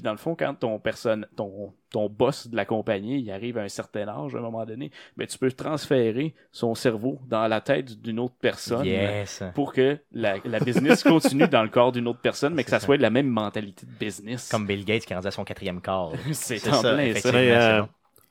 Puis 0.00 0.04
dans 0.06 0.12
le 0.12 0.16
fond, 0.16 0.34
quand 0.34 0.54
ton 0.54 0.78
personne, 0.78 1.26
ton, 1.36 1.74
ton 1.90 2.08
boss 2.08 2.48
de 2.48 2.56
la 2.56 2.64
compagnie, 2.64 3.20
il 3.20 3.30
arrive 3.30 3.58
à 3.58 3.60
un 3.60 3.68
certain 3.68 4.08
âge, 4.08 4.34
à 4.34 4.38
un 4.38 4.40
moment 4.40 4.64
donné, 4.64 4.90
ben, 5.18 5.26
tu 5.26 5.36
peux 5.36 5.52
transférer 5.52 6.34
son 6.52 6.74
cerveau 6.74 7.18
dans 7.28 7.46
la 7.48 7.60
tête 7.60 8.00
d'une 8.00 8.18
autre 8.18 8.32
personne 8.40 8.86
Yes. 8.86 9.42
pour 9.54 9.74
que 9.74 9.98
la, 10.12 10.36
la 10.46 10.58
business 10.60 11.02
continue 11.02 11.48
dans 11.48 11.62
le 11.62 11.68
corps 11.68 11.92
d'une 11.92 12.08
autre 12.08 12.20
personne, 12.22 12.54
mais 12.54 12.64
que 12.64 12.70
ça 12.70 12.80
soit 12.80 12.96
de 12.96 13.02
la 13.02 13.10
même 13.10 13.28
mentalité 13.28 13.84
de 13.84 13.92
business. 13.92 14.48
Comme 14.48 14.66
Bill 14.66 14.86
Gates 14.86 15.04
qui 15.04 15.12
est 15.12 15.16
rendu 15.16 15.28
à 15.28 15.32
son 15.32 15.44
quatrième 15.44 15.82
quart. 15.82 16.12
c'est 16.32 16.66
en 16.70 16.80
ça, 16.80 16.94
plein 16.94 17.12
ça. 17.16 17.30
c'est 17.30 17.52
euh, 17.52 17.82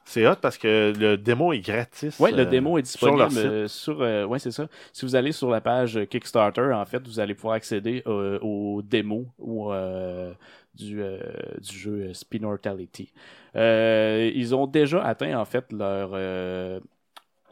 c'est 0.05 0.25
hot 0.25 0.37
parce 0.41 0.57
que 0.57 0.91
le 0.97 1.17
démo 1.17 1.53
est 1.53 1.59
gratis. 1.59 2.19
Ouais, 2.19 2.31
le 2.31 2.39
euh, 2.39 2.45
démo 2.45 2.79
est 2.79 2.81
disponible 2.81 3.29
euh, 3.37 3.67
sur, 3.67 4.01
euh, 4.01 4.25
ouais, 4.25 4.39
c'est 4.39 4.49
ça. 4.49 4.65
Si 4.91 5.05
vous 5.05 5.15
allez 5.15 5.31
sur 5.31 5.51
la 5.51 5.61
page 5.61 5.99
Kickstarter, 6.09 6.71
en 6.73 6.83
fait, 6.85 7.05
vous 7.07 7.19
allez 7.19 7.35
pouvoir 7.35 7.53
accéder 7.53 8.01
euh, 8.07 8.39
aux 8.41 8.81
démos 8.81 9.27
ou 9.37 9.71
euh, 9.71 10.33
du, 10.75 11.01
euh, 11.01 11.19
du 11.61 11.77
jeu 11.77 11.91
euh, 12.09 12.13
Spinortality. 12.13 13.13
Euh, 13.55 14.31
ils 14.33 14.55
ont 14.55 14.67
déjà 14.67 15.03
atteint 15.03 15.39
en 15.39 15.45
fait 15.45 15.71
leur 15.71 16.11
euh, 16.13 16.79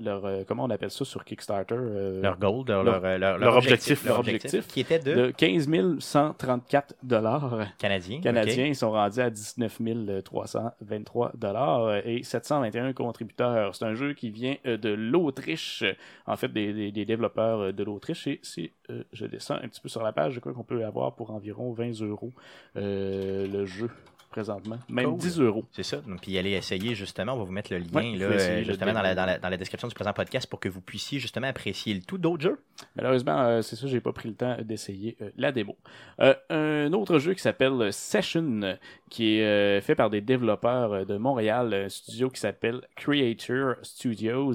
leur 0.02 0.26
euh, 0.26 0.44
comment 0.48 0.64
on 0.66 0.70
appelle 0.70 0.92
ça 0.92 1.06
sur 1.06 1.24
Kickstarter 1.26 1.76
euh, 1.78 2.22
Leur 2.22 2.38
goal, 2.38 2.66
leur, 2.68 2.84
leur- 2.84 3.00
leur, 3.02 3.06
euh, 3.06 3.18
leur, 3.18 3.38
leur 3.38 3.58
objectif. 3.58 4.04
leur 4.04 4.14
Leur 4.16 4.20
objectif, 4.20 4.54
objectif. 4.54 4.74
qui 4.74 4.80
était 4.82 5.00
de, 5.00 5.14
de 5.28 5.32
15 5.32 6.00
134 6.00 6.96
dollars 7.04 7.60
Canadiens. 7.78 8.22
canadiens. 8.22 8.66
Ils 8.66 8.76
sont 8.76 8.92
rendus 8.92 9.20
à 9.22 9.30
19 9.30 9.80
323 10.24 11.32
dollars 11.36 11.96
et 12.06 12.24
721 12.24 12.94
contributeurs. 12.94 13.76
C'est 13.76 13.86
un 13.86 13.96
jeu 13.96 14.14
qui 14.14 14.30
vient 14.30 14.56
de 14.66 14.90
l'Autriche, 14.90 15.84
en 16.26 16.36
fait 16.36 16.50
des, 16.50 16.74
des- 16.74 16.92
des 16.92 17.06
développeurs 17.06 17.74
de 17.74 17.84
l'Autriche. 17.84 18.28
Et 18.28 18.40
si 18.44 18.72
euh, 18.90 19.04
je 19.14 19.26
descends 19.26 19.56
un 19.56 19.68
petit 19.68 19.82
peu 19.82 19.90
sur 19.90 20.04
la 20.04 20.12
page, 20.12 20.34
je 20.34 20.40
crois 20.40 20.54
qu'on 20.54 20.64
peut 20.64 20.86
avoir 20.86 21.16
pour 21.16 21.32
environ 21.32 21.72
20 21.74 22.02
euros 22.02 22.34
euh, 22.76 23.48
le 23.48 23.66
jeu 23.66 23.90
présentement, 24.30 24.78
même 24.90 25.06
Cool. 25.12 25.18
10 25.20 25.40
euros. 25.40 25.66
C'est 25.72 25.84
ça. 25.84 25.98
Donc, 25.98 26.22
puis 26.22 26.38
allez 26.38 26.52
essayer 26.52 26.96
justement. 26.96 27.34
On 27.34 27.38
va 27.38 27.44
vous 27.46 27.52
mettre 27.52 27.72
le 27.74 27.80
lien 27.80 27.88
Ouais, 27.94 28.16
là, 28.18 28.36
essayer 28.36 28.62
euh, 28.62 28.64
justement 28.64 28.94
dans 28.94 29.02
la, 29.02 29.16
dans, 29.16 29.26
la, 29.26 29.40
dans 29.40 29.50
la 29.50 29.58
description 29.58 29.88
du 29.88 29.96
présent 29.96 30.14
podcast 30.14 30.48
pour 30.50 30.60
que 30.60 30.70
vous 30.70 30.82
puissiez 30.82 31.20
justement 31.20 31.48
apprécier 31.48 31.94
le 31.94 32.02
tout 32.02 32.18
d'autres 32.18 32.44
jeux. 32.44 32.60
Malheureusement, 32.96 33.40
euh, 33.42 33.62
c'est 33.62 33.76
ça, 33.76 33.88
j'ai 33.88 34.00
pas 34.02 34.12
pris 34.14 34.30
le 34.30 34.36
temps 34.36 34.58
d'essayer 34.62 35.18
euh, 35.22 35.30
la 35.38 35.52
démo. 35.52 35.76
Euh, 36.22 36.34
un 36.50 36.94
autre 36.94 37.20
jeu 37.20 37.34
qui 37.34 37.42
s'appelle 37.42 37.92
Session, 37.92 38.78
qui 39.10 39.38
est 39.40 39.44
euh, 39.46 39.82
fait 39.82 39.96
par 39.96 40.10
des 40.10 40.22
développeurs 40.22 41.06
de 41.06 41.18
Montréal, 41.18 41.74
un 41.74 41.90
studio 41.90 42.30
qui 42.30 42.40
s'appelle 42.40 42.82
Creator 42.96 43.76
Studios. 43.84 44.54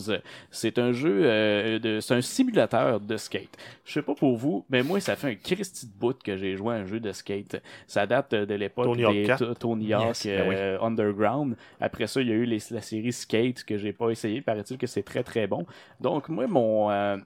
C'est 0.51 0.79
un 0.79 0.93
jeu, 0.93 1.23
euh, 1.25 1.79
de, 1.79 2.01
c'est 2.01 2.15
un 2.15 2.21
simulateur 2.21 3.01
de 3.01 3.17
skate. 3.17 3.57
Je 3.85 3.93
sais 3.95 4.03
pas 4.03 4.15
pour 4.15 4.37
vous, 4.37 4.65
mais 4.71 4.83
moi, 4.83 5.01
ça 5.01 5.17
fait 5.17 5.29
un 5.31 5.35
Christy 5.35 5.87
de 5.87 5.93
bout 5.99 6.21
que 6.23 6.37
j'ai 6.37 6.57
joué 6.57 6.75
à 6.75 6.79
un 6.79 6.87
jeu 6.87 7.01
de 7.01 7.13
skate. 7.13 7.63
Ça 7.87 8.07
date 8.07 8.35
de 8.35 8.55
l'époque 8.55 8.97
des 8.97 9.25
4. 9.25 9.55
Yes, 9.81 10.29
ben 10.33 10.45
oui. 10.47 10.57
euh, 10.57 10.79
Underground. 10.81 11.57
Après 11.81 12.07
ça, 12.07 12.21
il 12.21 12.29
y 12.29 12.33
a 12.33 12.35
eu 12.35 12.45
les- 12.45 12.59
la 12.71 12.81
série 12.81 13.13
Skate 13.13 13.65
que 13.65 13.79
j'ai 13.79 13.93
pas 13.93 14.11
essayé. 14.11 14.41
Paraît-il 14.43 14.79
que 14.79 14.87
c'est 14.87 15.03
très 15.03 15.23
très 15.25 15.47
bon. 15.47 15.67
Donc 16.01 16.29
moi, 16.29 16.47
mon 16.47 16.91
euh, 16.91 17.17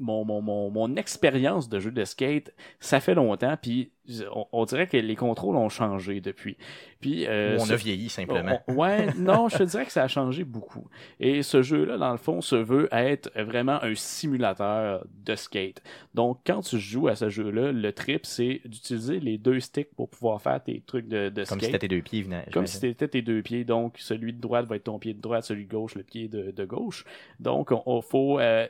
mon, 0.00 0.24
mon, 0.24 0.40
mon, 0.42 0.70
mon 0.70 0.96
expérience 0.96 1.68
de 1.68 1.78
jeu 1.80 1.90
de 1.90 2.04
skate, 2.04 2.52
ça 2.80 3.00
fait 3.00 3.14
longtemps, 3.14 3.56
puis 3.60 3.90
on, 4.34 4.46
on 4.52 4.64
dirait 4.64 4.86
que 4.86 4.96
les 4.98 5.16
contrôles 5.16 5.56
ont 5.56 5.68
changé 5.68 6.20
depuis. 6.20 6.56
Puis 7.00 7.26
euh, 7.26 7.56
on 7.58 7.64
ce- 7.64 7.72
a 7.72 7.76
vieilli 7.76 8.08
simplement. 8.08 8.60
on- 8.68 8.74
ouais, 8.74 9.06
non, 9.18 9.48
je 9.48 9.58
te 9.58 9.62
dirais 9.62 9.86
que 9.86 9.92
ça 9.92 10.02
a 10.02 10.08
changé 10.08 10.44
beaucoup. 10.44 10.88
Et 11.20 11.42
ce 11.42 11.62
jeu-là, 11.62 11.96
dans 11.96 12.12
le 12.12 12.18
fond, 12.18 12.40
se 12.40 12.56
veut 12.56 12.88
être 12.92 13.30
vraiment 13.40 13.82
un 13.82 13.94
simulateur 13.94 15.06
de 15.24 15.34
skate. 15.36 15.82
Donc, 16.14 16.40
quand 16.46 16.60
tu 16.62 16.78
joues 16.78 17.08
à 17.08 17.14
ce 17.16 17.28
jeu-là, 17.28 17.72
le 17.72 17.92
trip, 17.92 18.26
c'est 18.26 18.60
d'utiliser 18.64 19.20
les 19.20 19.38
deux 19.38 19.60
sticks 19.60 19.94
pour 19.94 20.08
pouvoir 20.10 20.42
faire 20.42 20.62
tes 20.62 20.80
trucs 20.86 21.08
de, 21.08 21.28
de 21.28 21.44
Comme 21.44 21.58
skate. 21.58 21.64
si 21.66 21.72
t'étais 21.72 21.88
deux 21.88 22.02
pieds. 22.02 22.22
venant- 22.22 22.42
Comme 22.52 22.66
si 22.66 22.78
c'était 22.78 23.08
tes 23.08 23.22
deux 23.22 23.42
pieds, 23.42 23.64
donc 23.64 23.96
celui 23.98 24.32
de 24.32 24.40
droite 24.40 24.66
va 24.66 24.76
être 24.76 24.84
ton 24.84 24.98
pied 24.98 25.14
de 25.14 25.20
droite, 25.20 25.44
celui 25.44 25.64
de 25.66 25.70
gauche, 25.70 25.94
le 25.94 26.02
pied 26.02 26.28
de, 26.28 26.50
de 26.50 26.64
gauche. 26.64 27.04
Donc, 27.40 27.70
on, 27.70 27.82
on 27.86 28.00
faut... 28.02 28.40
euh, 28.40 28.66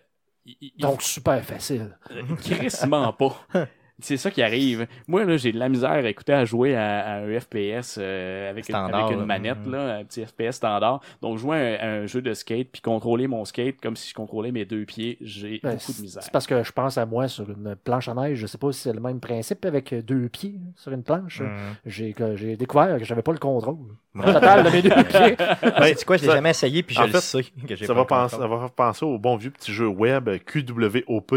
il- 0.46 0.56
il- 0.60 0.72
Donc, 0.80 1.02
super 1.02 1.42
facile. 1.44 1.96
euh, 2.10 2.22
crissement 2.36 3.12
pas. 3.12 3.46
C'est 4.00 4.16
ça 4.16 4.28
qui 4.30 4.42
arrive. 4.42 4.88
Moi, 5.06 5.24
là, 5.24 5.36
j'ai 5.36 5.52
de 5.52 5.58
la 5.58 5.68
misère 5.68 5.90
à 5.92 6.02
écouter 6.08 6.32
à 6.32 6.44
jouer 6.44 6.74
à, 6.74 6.98
à 7.06 7.14
un 7.20 7.38
FPS 7.40 7.96
euh, 7.98 8.50
avec, 8.50 8.68
une, 8.68 8.74
Standard, 8.74 9.04
avec 9.04 9.12
une 9.14 9.20
là. 9.20 9.26
manette, 9.26 9.66
là, 9.66 9.96
un 9.98 10.04
petit 10.04 10.24
FPS 10.26 10.56
standard. 10.56 11.00
Donc, 11.22 11.38
jouer 11.38 11.56
à 11.56 11.60
un, 11.60 11.74
à 11.88 11.92
un 12.02 12.06
jeu 12.06 12.20
de 12.20 12.34
skate 12.34 12.68
puis 12.72 12.82
contrôler 12.82 13.28
mon 13.28 13.44
skate 13.44 13.80
comme 13.80 13.94
si 13.94 14.08
je 14.10 14.14
contrôlais 14.14 14.50
mes 14.50 14.64
deux 14.64 14.84
pieds, 14.84 15.16
j'ai 15.20 15.60
Ben, 15.62 15.76
beaucoup 15.76 15.92
de 15.92 16.02
misère. 16.02 16.22
c'est 16.24 16.32
parce 16.32 16.46
que 16.48 16.64
je 16.64 16.72
pense 16.72 16.98
à 16.98 17.06
moi 17.06 17.28
sur 17.28 17.48
une 17.48 17.76
planche 17.76 18.08
à 18.08 18.14
neige. 18.14 18.38
Je 18.38 18.46
sais 18.46 18.58
pas 18.58 18.72
si 18.72 18.80
c'est 18.80 18.92
le 18.92 19.00
même 19.00 19.20
principe 19.20 19.64
avec 19.64 19.94
deux 20.04 20.28
pieds 20.28 20.56
sur 20.74 20.90
une 20.90 21.04
planche. 21.04 21.40
Mhm. 21.42 21.76
J'ai 21.86 22.56
découvert 22.56 22.98
que 22.98 23.04
j'avais 23.04 23.22
pas 23.22 23.32
le 23.32 23.38
contrôle. 23.38 23.76
Ouais. 24.16 24.24
Total 24.32 24.64
de 24.64 24.70
mes 24.70 24.82
deux 24.82 24.90
pieds. 25.04 25.36
Ben, 25.62 25.94
c'est 25.96 26.04
quoi, 26.04 26.16
je 26.16 26.22
l'ai 26.26 26.32
jamais 26.32 26.50
essayé, 26.50 26.82
puis 26.82 26.96
je 26.96 27.00
en 27.00 27.04
le 27.06 27.10
fait, 27.12 27.20
sais 27.20 27.42
que 27.44 27.76
Ça 27.76 27.86
pas 27.86 27.94
va, 27.94 28.00
le 28.00 28.06
penser, 28.06 28.36
contrôle. 28.36 28.50
ça 28.50 28.54
va 28.56 28.60
faire 28.62 28.70
penser 28.74 29.04
au 29.04 29.18
bon 29.18 29.36
vieux 29.36 29.50
petit 29.50 29.72
jeu 29.72 29.86
web 29.86 30.28
QWOP 30.46 31.32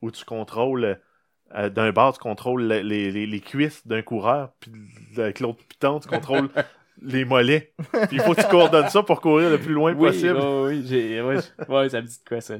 où 0.00 0.10
tu 0.10 0.24
contrôles 0.24 0.98
euh, 1.54 1.68
d'un 1.70 1.92
bar, 1.92 2.12
tu 2.12 2.18
contrôles 2.18 2.64
les, 2.66 2.82
les, 2.82 3.26
les 3.26 3.40
cuisses 3.40 3.86
d'un 3.86 4.02
coureur, 4.02 4.52
puis 4.60 4.72
avec 5.16 5.40
l'autre 5.40 5.64
piton, 5.68 6.00
tu 6.00 6.08
contrôles 6.08 6.50
les 7.02 7.24
mollets. 7.24 7.72
Puis 8.08 8.16
il 8.16 8.20
faut 8.20 8.34
que 8.34 8.40
tu 8.40 8.48
coordonnes 8.48 8.88
ça 8.88 9.02
pour 9.02 9.20
courir 9.20 9.50
le 9.50 9.58
plus 9.58 9.72
loin 9.72 9.92
Oui, 9.94 10.08
possible. 10.08 10.36
ouais, 10.38 10.64
oui, 10.66 10.82
j'ai- 10.86 11.20
ouais, 11.22 11.88
ça 11.88 12.00
me 12.02 12.06
dit 12.06 12.18
de 12.24 12.28
quoi 12.28 12.40
ça. 12.40 12.56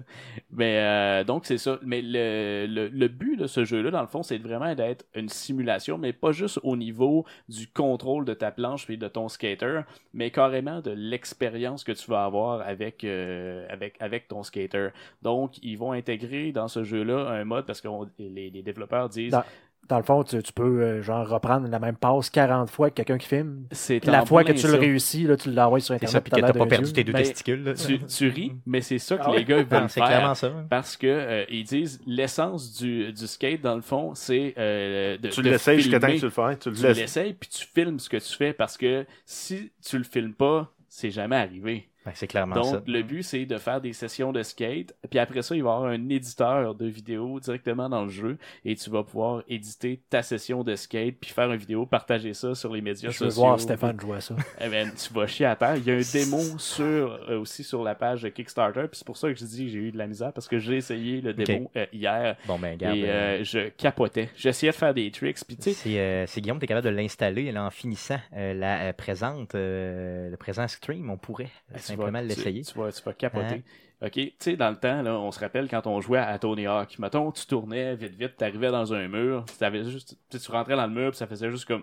Mais 0.51 0.78
euh, 0.78 1.24
donc 1.24 1.45
c'est 1.47 1.59
ça. 1.59 1.78
Mais 1.82 2.01
le, 2.03 2.66
le, 2.68 2.89
le 2.89 3.09
but 3.09 3.36
de 3.36 3.47
ce 3.47 3.64
jeu-là, 3.64 3.91
dans 3.91 4.01
le 4.01 4.07
fond, 4.07 4.22
c'est 4.22 4.39
vraiment 4.39 4.74
d'être 4.74 5.05
une 5.14 5.28
simulation, 5.28 5.99
mais 5.99 6.12
pas 6.12 6.32
juste 6.32 6.61
au 6.62 6.76
niveau 6.76 7.24
du 7.49 7.66
contrôle 7.68 8.24
de 8.24 8.34
ta 8.34 8.51
planche 8.51 8.86
puis 8.86 8.97
de 8.99 9.09
ton 9.09 9.28
skater, 9.28 9.80
mais 10.14 10.30
carrément 10.30 10.80
de 10.80 10.91
l'expérience 10.93 11.84
que 11.84 11.93
tu 11.93 12.11
vas 12.11 12.24
avoir 12.24 12.61
avec 12.62 13.05
euh, 13.05 13.66
avec 13.70 13.97
avec 14.01 14.28
ton 14.28 14.43
skater. 14.43 14.89
Donc 15.22 15.59
ils 15.62 15.76
vont 15.76 15.93
intégrer 15.93 16.53
dans 16.53 16.68
ce 16.68 16.84
jeu-là 16.84 17.28
un 17.30 17.45
mode 17.45 17.66
parce 17.66 17.80
que 17.80 17.89
on- 17.89 18.09
les, 18.18 18.51
les 18.51 18.62
développeurs 18.62 19.09
disent 19.09 19.32
Dans- 19.32 19.45
Dans 19.89 19.97
le 19.97 20.03
fond, 20.03 20.22
tu, 20.22 20.43
tu 20.43 20.53
peux 20.53 20.82
euh, 20.82 21.03
genre 21.03 21.26
reprendre 21.26 21.66
la 21.68 21.78
même 21.78 21.97
passe 21.97 22.28
40 22.30 22.68
fois 22.68 22.91
que 22.91 22.97
quelqu'un 22.97 23.16
qui 23.18 23.26
filme. 23.26 23.64
C'est 23.72 24.05
la 24.07 24.26
fois 24.26 24.45
que 24.45 24.53
tu 24.53 24.66
le 24.66 24.74
réussis, 24.74 25.22
là, 25.24 25.36
tu 25.36 25.51
l'envoies 25.51 25.80
sur 25.80 25.95
C'est 25.99 26.05
Internet. 26.05 26.12
ça, 26.12 26.20
puis 26.20 26.30
puis 26.30 26.43
que 26.43 26.47
t'as 26.47 26.53
pas 26.59 26.66
perdu 26.66 26.93
tes 26.93 27.05
deux 27.05 27.12
Ben, 27.12 27.22
testicules. 27.22 27.64
là. 27.64 27.72
Tu, 27.74 27.99
tu 28.01 28.28
ris, 28.28 28.53
mais 28.66 28.80
c'est 28.82 28.99
ça 28.99 29.16
que 29.16 29.22
Ah 29.24 29.30
ouais? 29.30 29.39
les 29.39 29.45
gars 29.45 29.57
veulent 29.62 29.80
Non, 29.80 29.89
C'est 29.89 30.01
faire. 30.01 30.09
clairement 30.09 30.34
ça. 30.34 30.53
Parce 30.68 30.97
que 30.97 31.07
euh, 31.07 31.45
ils 31.49 31.64
disent 31.64 32.01
l'essence 32.07 32.76
du, 32.78 33.12
du 33.12 33.26
skate, 33.26 33.62
dans 33.62 33.76
le 33.76 33.82
fond, 33.82 34.14
c'est 34.14 34.55
euh, 34.59 35.16
de, 35.18 35.28
Tu 35.28 35.41
l'essayes 35.43 35.80
jusqu'à 35.80 36.01
temps 36.01 36.09
que 36.09 36.16
tu 36.18 36.24
le 36.24 36.30
fais. 36.30 36.57
Tu 36.59 36.68
le 36.70 36.76
Tu 36.76 36.82
laisses. 36.82 36.97
l'essayes, 36.99 37.32
puis 37.32 37.49
tu 37.49 37.66
filmes 37.74 37.99
ce 37.99 38.09
que 38.11 38.18
tu 38.18 38.36
fais, 38.36 38.53
parce 38.53 38.76
que 38.76 39.07
si 39.24 39.72
tu 39.82 39.97
le 39.99 40.05
filmes 40.05 40.34
pas, 40.34 40.70
c'est 40.89 41.11
jamais 41.11 41.36
arrivé. 41.36 41.89
Ouais, 42.09 42.12
C'est 42.14 42.26
clairement 42.26 42.54
Donc, 42.56 42.64
ça. 42.66 42.82
le 42.86 43.02
but, 43.02 43.22
c'est 43.22 43.44
de 43.46 43.59
faire 43.59 43.80
des 43.80 43.92
sessions 43.92 44.32
de 44.32 44.42
skate. 44.42 44.94
Puis 45.11 45.18
après 45.18 45.42
ça, 45.42 45.54
il 45.54 45.62
va 45.62 45.70
y 45.70 45.72
avoir 45.74 45.90
un 45.90 46.09
éditeur 46.09 46.74
de 46.74 46.86
vidéo 46.86 47.38
directement 47.40 47.88
dans 47.88 48.02
le 48.04 48.09
jeu. 48.09 48.38
Et 48.64 48.74
tu 48.76 48.88
vas 48.90 49.02
pouvoir 49.02 49.42
éditer 49.48 50.00
ta 50.11 50.22
session 50.22 50.64
de 50.64 50.74
skate, 50.76 51.16
puis 51.20 51.30
faire 51.30 51.50
une 51.52 51.59
vidéo, 51.59 51.86
partager 51.86 52.34
ça 52.34 52.54
sur 52.54 52.72
les 52.72 52.80
médias 52.80 53.11
Je 53.11 53.24
veux 53.24 53.30
sociaux. 53.30 53.42
voir 53.44 53.61
Stéphane 53.61 54.00
jouer 54.00 54.16
à 54.18 54.20
ça. 54.20 54.34
Eh 54.61 54.68
ben, 54.68 54.90
tu 54.94 55.12
vas 55.12 55.26
chier 55.26 55.46
à 55.46 55.56
terre. 55.56 55.76
Il 55.76 55.84
y 55.84 55.90
a 55.90 55.94
un 55.94 56.00
démo 56.12 56.59
sur, 56.59 56.84
euh, 57.28 57.38
aussi 57.40 57.62
sur 57.64 57.82
la 57.82 57.94
page 57.94 58.22
de 58.22 58.28
Kickstarter. 58.28 58.82
Puis 58.88 58.98
c'est 58.98 59.06
pour 59.06 59.16
ça 59.16 59.28
que 59.32 59.38
je 59.38 59.44
dis 59.44 59.66
que 59.66 59.70
j'ai 59.72 59.78
eu 59.78 59.92
de 59.92 59.98
la 59.98 60.06
misère, 60.06 60.32
parce 60.32 60.48
que 60.48 60.59
j'ai 60.59 60.76
essayé 60.76 61.20
le 61.20 61.34
démo 61.34 61.70
euh, 61.76 61.86
hier. 61.92 62.36
Bon, 62.46 62.59
ben, 62.59 62.72
regarde. 62.72 62.96
et 62.96 63.09
euh, 63.09 63.44
je 63.44 63.68
capotais. 63.70 64.30
J'essayais 64.36 64.72
de 64.72 64.76
faire 64.76 64.94
des 64.94 65.11
tricks. 65.11 65.38
Puis 65.46 65.56
tu 65.56 65.72
sais, 65.72 66.24
C'est 66.26 66.40
Guillaume, 66.40 66.59
tu 66.59 66.64
es 66.64 66.68
capable 66.68 66.86
de 66.86 66.90
l'installer 66.94 67.50
là, 67.52 67.64
en 67.64 67.70
finissant 67.70 68.18
la 68.32 68.92
présente, 68.92 69.50
le 69.54 70.36
présent 70.38 70.66
stream. 70.68 71.11
On 71.11 71.16
pourrait 71.16 71.50
simplement 71.99 72.18
vas- 72.18 72.24
l'essayer. 72.24 72.62
Tu, 72.62 72.72
tu 72.72 72.78
vas, 72.78 72.92
tu 72.92 73.03
vas 73.03 73.12
capoter. 73.12 73.55
Hein? 73.57 74.07
OK, 74.07 74.12
tu 74.12 74.32
sais, 74.38 74.57
dans 74.57 74.70
le 74.70 74.76
temps, 74.76 75.03
là, 75.03 75.18
on 75.18 75.32
se 75.32 75.40
rappelle 75.40 75.68
quand 75.68 75.86
on 75.86 76.01
jouait 76.01 76.20
à 76.20 76.38
Tony 76.38 76.66
Hawk. 76.66 76.99
Mettons, 76.99 77.32
tu 77.32 77.46
tournais 77.46 77.96
vite, 77.96 78.14
vite, 78.14 78.36
t'arrivais 78.36 78.70
dans 78.70 78.94
un 78.94 79.09
mur, 79.09 79.44
t'avais 79.59 79.84
juste, 79.84 80.16
tu 80.30 80.51
rentrais 80.53 80.76
dans 80.76 80.86
le 80.86 80.92
mur, 80.92 81.11
puis 81.11 81.18
ça 81.18 81.26
faisait 81.26 81.51
juste 81.51 81.64
comme, 81.64 81.82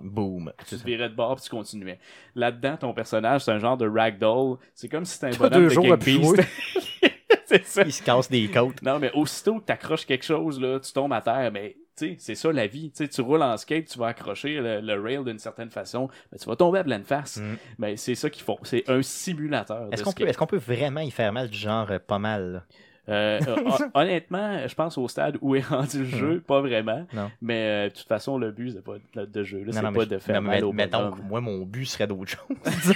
Boom. 0.00 0.52
tu 0.66 0.76
te 0.76 0.84
virais 0.84 1.08
de 1.08 1.14
bord, 1.14 1.36
puis 1.36 1.44
tu 1.44 1.50
continuais. 1.50 1.98
Là-dedans, 2.34 2.76
ton 2.76 2.94
personnage, 2.94 3.42
c'est 3.42 3.52
un 3.52 3.58
genre 3.58 3.76
de 3.76 3.88
ragdoll. 3.88 4.56
C'est 4.74 4.88
comme 4.88 5.04
si 5.04 5.14
c'était 5.18 5.34
un 5.34 5.38
bonhomme 5.38 5.68
deux 5.68 5.74
de. 5.74 5.96
Beast. 5.96 6.42
c'est 7.46 7.64
ça. 7.66 7.82
Il 7.82 7.92
se 7.92 8.02
casse 8.02 8.30
des 8.30 8.48
côtes. 8.48 8.82
Non, 8.82 8.98
mais 8.98 9.12
aussitôt 9.12 9.60
que 9.60 9.64
t'accroches 9.64 10.06
quelque 10.06 10.24
chose, 10.24 10.60
là, 10.60 10.80
tu 10.80 10.92
tombes 10.92 11.12
à 11.12 11.20
terre, 11.20 11.50
mais 11.52 11.76
c'est 11.96 12.34
ça 12.34 12.52
la 12.52 12.66
vie. 12.66 12.90
Tu 12.90 13.04
sais, 13.04 13.08
tu 13.08 13.20
roules 13.20 13.42
en 13.42 13.56
skate, 13.56 13.86
tu 13.86 13.98
vas 13.98 14.08
accrocher 14.08 14.60
le, 14.60 14.80
le 14.80 15.00
rail 15.00 15.24
d'une 15.24 15.38
certaine 15.38 15.70
façon, 15.70 16.08
mais 16.32 16.38
tu 16.38 16.46
vas 16.46 16.56
tomber 16.56 16.80
à 16.80 16.84
pleine 16.84 17.04
face. 17.04 17.36
Mm. 17.36 17.56
Mais 17.78 17.96
c'est 17.96 18.14
ça 18.14 18.30
qu'ils 18.30 18.44
font. 18.44 18.58
C'est 18.62 18.88
un 18.88 19.02
simulateur. 19.02 19.88
Est-ce 19.92 20.02
qu'on 20.02 20.12
peut, 20.12 20.32
qu'on 20.32 20.56
vraiment 20.56 21.00
y 21.00 21.10
faire 21.10 21.32
mal 21.32 21.48
du 21.48 21.58
genre 21.58 21.90
euh, 21.90 21.98
pas 21.98 22.18
mal? 22.18 22.52
là? 22.52 22.64
Euh, 23.08 23.38
hon- 23.66 23.90
honnêtement, 24.00 24.66
je 24.66 24.74
pense 24.74 24.96
au 24.98 25.06
stade 25.08 25.36
où 25.40 25.54
est 25.54 25.60
rendu 25.66 25.98
le 25.98 26.04
jeu, 26.06 26.40
pas 26.46 26.60
vraiment. 26.60 27.06
Non. 27.12 27.30
Mais 27.42 27.60
euh, 27.60 27.88
de 27.90 27.94
toute 27.94 28.08
façon, 28.08 28.38
le 28.38 28.50
but, 28.50 28.72
c'est 28.72 28.84
pas 28.84 28.94
de, 29.14 29.26
de 29.26 29.44
jeu. 29.44 29.58
là, 29.64 29.72
C'est 29.72 29.82
pas 29.82 29.90
mais 29.90 30.06
de 30.06 30.18
faire 30.18 30.36
non, 30.40 30.48
mal 30.48 30.56
mais 30.56 30.62
au 30.62 30.72
mettons 30.72 31.10
que 31.12 31.20
moi, 31.22 31.40
mon 31.40 31.64
but 31.66 31.84
serait 31.86 32.06
d'autre 32.06 32.30
chose. 32.48 32.94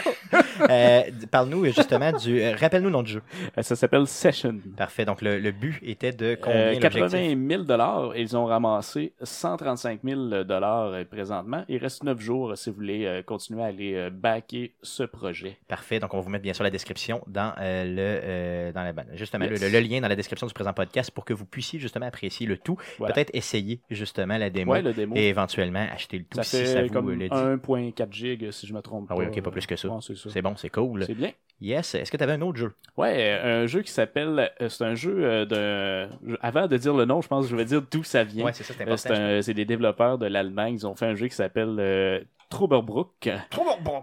Euh, 0.71 1.03
Parle-nous 1.31 1.65
justement 1.67 2.13
du. 2.13 2.43
Rappelle-nous 2.55 2.89
le 2.89 2.93
nom 2.93 3.03
du 3.03 3.13
jeu. 3.13 3.23
Euh, 3.57 3.63
Ça 3.63 3.77
s'appelle 3.77 4.07
Session. 4.07 4.57
Parfait. 4.77 5.05
Donc, 5.05 5.23
le, 5.23 5.39
le 5.39 5.51
but 5.53 5.79
était 5.83 6.13
de 6.13 6.37
combien 6.41 6.59
Euh, 6.61 6.73
l'objectif? 6.73 7.01
80 7.01 7.49
000 7.49 7.63
dollars. 7.65 8.17
Ils 8.17 8.37
ont 8.37 8.47
ramassé 8.47 9.13
135 9.23 10.01
000 10.05 10.45
dollars 10.45 10.93
euh, 10.93 11.05
présentement. 11.05 11.65
Il 11.69 11.79
reste 11.79 12.03
9 12.03 12.19
jours 12.21 12.53
si 12.57 12.71
vous 12.71 12.77
voulez 12.77 13.23
continuer 13.27 13.63
à 13.63 13.67
aller 13.67 14.09
backer 14.11 14.73
ce 14.83 15.03
projet. 15.05 15.57
Parfait. 15.69 15.99
Donc, 16.01 16.15
on 16.15 16.19
va 16.19 16.23
vous 16.23 16.31
mettre 16.31 16.43
bien 16.43 16.55
sûr 16.55 16.65
la 16.65 16.71
description 16.71 17.23
dans 17.27 17.53
le 17.59 17.95
euh, 17.99 18.73
dans 18.73 18.83
la 18.83 18.93
ben, 18.93 19.05
justement 19.15 19.45
Yes. 19.45 19.61
le, 19.63 19.69
le 19.69 19.81
lien 19.81 19.98
dans 20.01 20.09
la 20.09 20.17
description 20.17 20.47
du 20.47 20.55
présent 20.55 20.73
podcast 20.73 21.11
pour 21.11 21.25
que 21.25 21.33
vous 21.33 21.45
puissiez 21.45 21.79
justement 21.79 22.07
apprécier 22.07 22.47
le 22.47 22.57
tout. 22.57 22.77
Voilà. 22.99 23.15
Peut-être 23.15 23.31
essayer 23.35 23.81
justement 23.91 24.37
la 24.39 24.51
démo 24.51 24.73
Ouais, 24.73 24.83
le 24.83 24.93
démo. 24.93 25.15
et 25.17 25.29
éventuellement 25.29 25.87
acheter 25.93 26.19
le 26.19 26.25
tout 26.25 26.37
ça 26.37 26.43
si 26.43 26.57
fait 26.59 26.67
ça 26.67 26.83
vous 26.83 26.89
comme 26.89 27.11
le 27.11 27.17
dit. 27.17 27.35
1.4 27.35 28.13
gig 28.13 28.51
si 28.51 28.67
je 28.67 28.75
me 28.75 28.81
trompe 28.81 29.07
Ah 29.11 29.15
pas. 29.15 29.21
oui, 29.21 29.27
ok, 29.27 29.41
pas 29.43 29.51
plus 29.51 29.67
que 29.67 29.77
ça. 29.77 29.89
Ouais, 29.89 29.99
c'est 30.01 30.17
ça. 30.17 30.31
C'est 30.31 30.43
bon, 30.43 30.55
c'est 30.57 30.71
cool. 30.71 31.05
C'est 31.07 31.15
bien. 31.15 31.31
Yes. 31.61 31.97
Est-ce 31.97 32.13
que 32.13 32.17
tu 32.17 32.23
avais 32.23 32.35
un 32.35 32.41
autre 32.43 32.57
jeu? 32.59 32.73
Ouais, 32.97 33.33
un 33.43 33.67
jeu 33.67 33.83
qui 33.83 33.91
s'appelle. 33.91 34.53
euh, 34.61 34.69
C'est 34.69 34.85
un 34.85 34.95
jeu 34.95 35.17
euh, 35.25 35.45
de. 35.45 36.37
Avant 36.41 36.69
de 36.69 36.77
dire 36.77 36.95
le 36.95 37.05
nom, 37.05 37.21
je 37.21 37.27
pense 37.29 37.47
que 37.47 37.51
je 37.51 37.57
vais 37.57 37.65
dire 37.65 37.83
d'où 37.91 38.05
ça 38.05 38.23
vient. 38.23 38.45
Ouais, 38.45 38.53
c'est 38.53 38.63
ça, 38.63 38.75
c'est 38.79 38.89
Euh, 38.89 38.97
C'est 38.97 39.11
un- 39.11 39.43
c'est 39.43 39.55
des 39.55 39.65
développeurs 39.65 40.19
de 40.19 40.27
l'Allemagne. 40.27 40.75
Ils 40.75 40.87
ont 40.87 40.95
fait 40.95 41.07
un 41.07 41.15
jeu 41.17 41.27
qui 41.27 41.35
s'appelle 41.35 41.75
euh, 41.81 42.21
Troberbrook. 42.49 43.29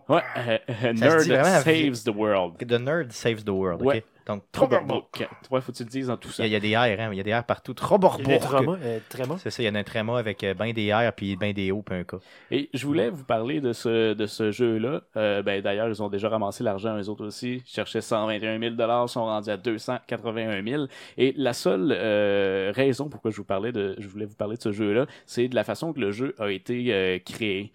Ouais, 0.10 0.22
euh, 0.38 0.94
Nerd 0.94 1.22
Saves 1.22 2.04
the 2.04 2.10
World. 2.16 2.58
The 2.68 2.74
Nerd 2.80 3.12
Saves 3.14 3.44
the 3.46 3.50
World. 3.50 3.82
Ouais. 3.84 4.04
Donc, 4.26 4.44
Troberbrook. 4.52 5.28
Ouais, 5.52 5.62
faut 5.62 5.72
que 5.72 5.78
tu 5.78 5.84
le 5.84 5.90
dises 5.90 6.08
dans 6.08 6.18
tout 6.18 6.30
Il 6.30 6.32
y, 6.32 6.36
ça. 6.36 6.44
a, 6.44 6.48
il 6.48 6.52
y 6.52 6.56
a 6.56 6.60
des 6.60 6.72
airs, 6.72 7.00
hein? 7.00 7.10
Il 7.12 7.18
y 7.18 7.20
a 7.20 7.24
des 7.24 7.30
airs 7.30 7.44
partout. 7.44 7.74
Il 7.74 7.76
y 7.76 7.78
a 7.78 8.38
des 8.38 8.40
Troborborg. 8.40 8.40
traumas, 8.40 8.78
euh. 8.82 9.38
C'est 9.38 9.52
ça, 9.52 9.62
il 9.62 9.68
y 9.68 9.70
en 9.70 9.76
a 9.76 9.80
un 9.80 9.84
tréma 9.84 10.18
avec 10.18 10.44
euh, 10.44 10.54
ben 10.56 10.74
des 10.74 10.88
airs 10.88 11.14
puis 11.14 11.36
ben 11.36 11.54
des 11.54 11.72
hauts 11.72 11.84
puis 11.84 11.96
un 11.96 12.04
cas. 12.04 12.18
Et 12.50 12.70
je 12.74 12.86
voulais 12.88 13.10
vous 13.10 13.24
parler 13.24 13.62
de 13.62 13.72
ce, 13.72 14.14
de 14.14 14.26
ce 14.26 14.52
jeu-là. 14.52 15.02
Euh, 15.16 15.44
ben, 15.44 15.62
D'ailleurs, 15.62 15.88
ils 15.90 16.02
ont 16.02 16.10
déjà 16.10 16.30
ramassé 16.30 16.64
l'argent, 16.64 16.98
eux 16.98 17.10
autres 17.10 17.26
aussi. 17.26 17.62
Ils 17.66 17.72
cherchaient 17.72 18.02
121 18.02 18.60
000 18.60 19.08
sont 19.08 19.26
rendus 19.26 19.50
à 19.50 19.58
281 19.58 20.64
000 20.64 20.86
Et 21.18 21.34
la 21.38 21.54
seule 21.54 21.94
euh, 21.96 22.72
raison 22.76 23.10
pourquoi 23.10 23.30
je 23.32 23.38
vous 23.38 23.44
parlais 23.44 23.72
de, 23.72 23.96
je 24.00 24.08
voulais 24.08 24.26
vous 24.26 24.36
parler 24.36 24.58
de 24.58 24.62
ce 24.62 24.72
jeu-là, 24.72 25.06
c'est 25.26 25.48
de 25.48 25.56
la 25.56 25.64
façon 25.64 25.94
que 25.94 26.00
le 26.00 26.12
jeu 26.12 26.34
a 26.40 26.50
été 26.50 27.22
créé. 27.26 27.72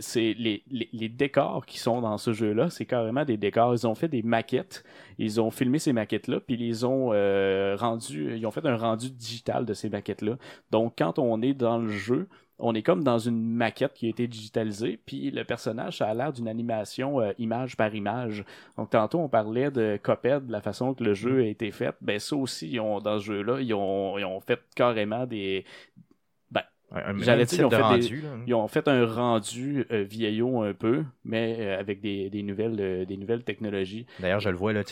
C'est 0.00 0.34
les, 0.38 0.62
les, 0.70 0.88
les 0.92 1.08
décors 1.08 1.64
qui 1.66 1.78
sont 1.78 2.00
dans 2.00 2.18
ce 2.18 2.32
jeu-là, 2.32 2.70
c'est 2.70 2.86
carrément 2.86 3.24
des 3.24 3.36
décors. 3.36 3.74
Ils 3.74 3.86
ont 3.86 3.94
fait 3.94 4.08
des 4.08 4.22
maquettes. 4.22 4.84
Ils 5.18 5.40
ont 5.40 5.50
filmé 5.50 5.78
ces 5.78 5.92
maquettes-là, 5.92 6.40
puis 6.40 6.56
ils 6.58 6.86
ont 6.86 7.10
euh, 7.12 7.76
rendus, 7.78 8.36
ils 8.36 8.46
ont 8.46 8.50
fait 8.50 8.66
un 8.66 8.76
rendu 8.76 9.10
digital 9.10 9.64
de 9.64 9.74
ces 9.74 9.88
maquettes-là. 9.88 10.36
Donc, 10.70 10.94
quand 10.98 11.18
on 11.18 11.42
est 11.42 11.54
dans 11.54 11.78
le 11.78 11.88
jeu, 11.88 12.28
on 12.58 12.74
est 12.74 12.82
comme 12.82 13.04
dans 13.04 13.18
une 13.18 13.42
maquette 13.42 13.92
qui 13.92 14.06
a 14.06 14.08
été 14.08 14.26
digitalisée, 14.26 14.98
puis 15.04 15.30
le 15.30 15.44
personnage, 15.44 15.98
ça 15.98 16.08
a 16.08 16.14
l'air 16.14 16.32
d'une 16.32 16.48
animation 16.48 17.20
euh, 17.20 17.32
image 17.38 17.76
par 17.76 17.94
image. 17.94 18.44
Donc, 18.78 18.90
tantôt, 18.90 19.18
on 19.18 19.28
parlait 19.28 19.70
de 19.70 19.98
Coped, 20.02 20.46
de 20.46 20.52
la 20.52 20.62
façon 20.62 20.94
que 20.94 21.04
le 21.04 21.12
jeu 21.12 21.40
a 21.40 21.46
été 21.46 21.70
fait. 21.70 21.94
Ben, 22.00 22.18
ça 22.18 22.36
aussi, 22.36 22.70
ils 22.70 22.80
ont, 22.80 23.00
dans 23.00 23.18
ce 23.18 23.26
jeu-là, 23.26 23.60
ils 23.60 23.74
ont, 23.74 24.18
ils 24.18 24.24
ont 24.24 24.40
fait 24.40 24.60
carrément 24.74 25.26
des, 25.26 25.64
J'allais 27.18 27.44
dire, 27.44 27.58
ils 27.60 27.64
ont 27.64 27.68
de 27.68 27.76
fait 27.76 27.82
rendu. 27.82 28.20
là. 28.22 28.28
ils 28.46 28.54
ont 28.54 28.68
fait 28.68 28.86
un 28.88 29.04
rendu 29.04 29.84
euh, 29.90 30.04
vieillot 30.08 30.62
un 30.62 30.72
peu, 30.72 31.04
mais 31.24 31.56
euh, 31.58 31.80
avec 31.80 32.00
des, 32.00 32.30
des 32.30 32.42
nouvelles, 32.42 32.76
euh, 32.78 33.04
des 33.04 33.16
nouvelles 33.16 33.42
technologies. 33.42 34.06
D'ailleurs, 34.20 34.38
je 34.40 34.48
le 34.48 34.56
vois, 34.56 34.72
là, 34.72 34.82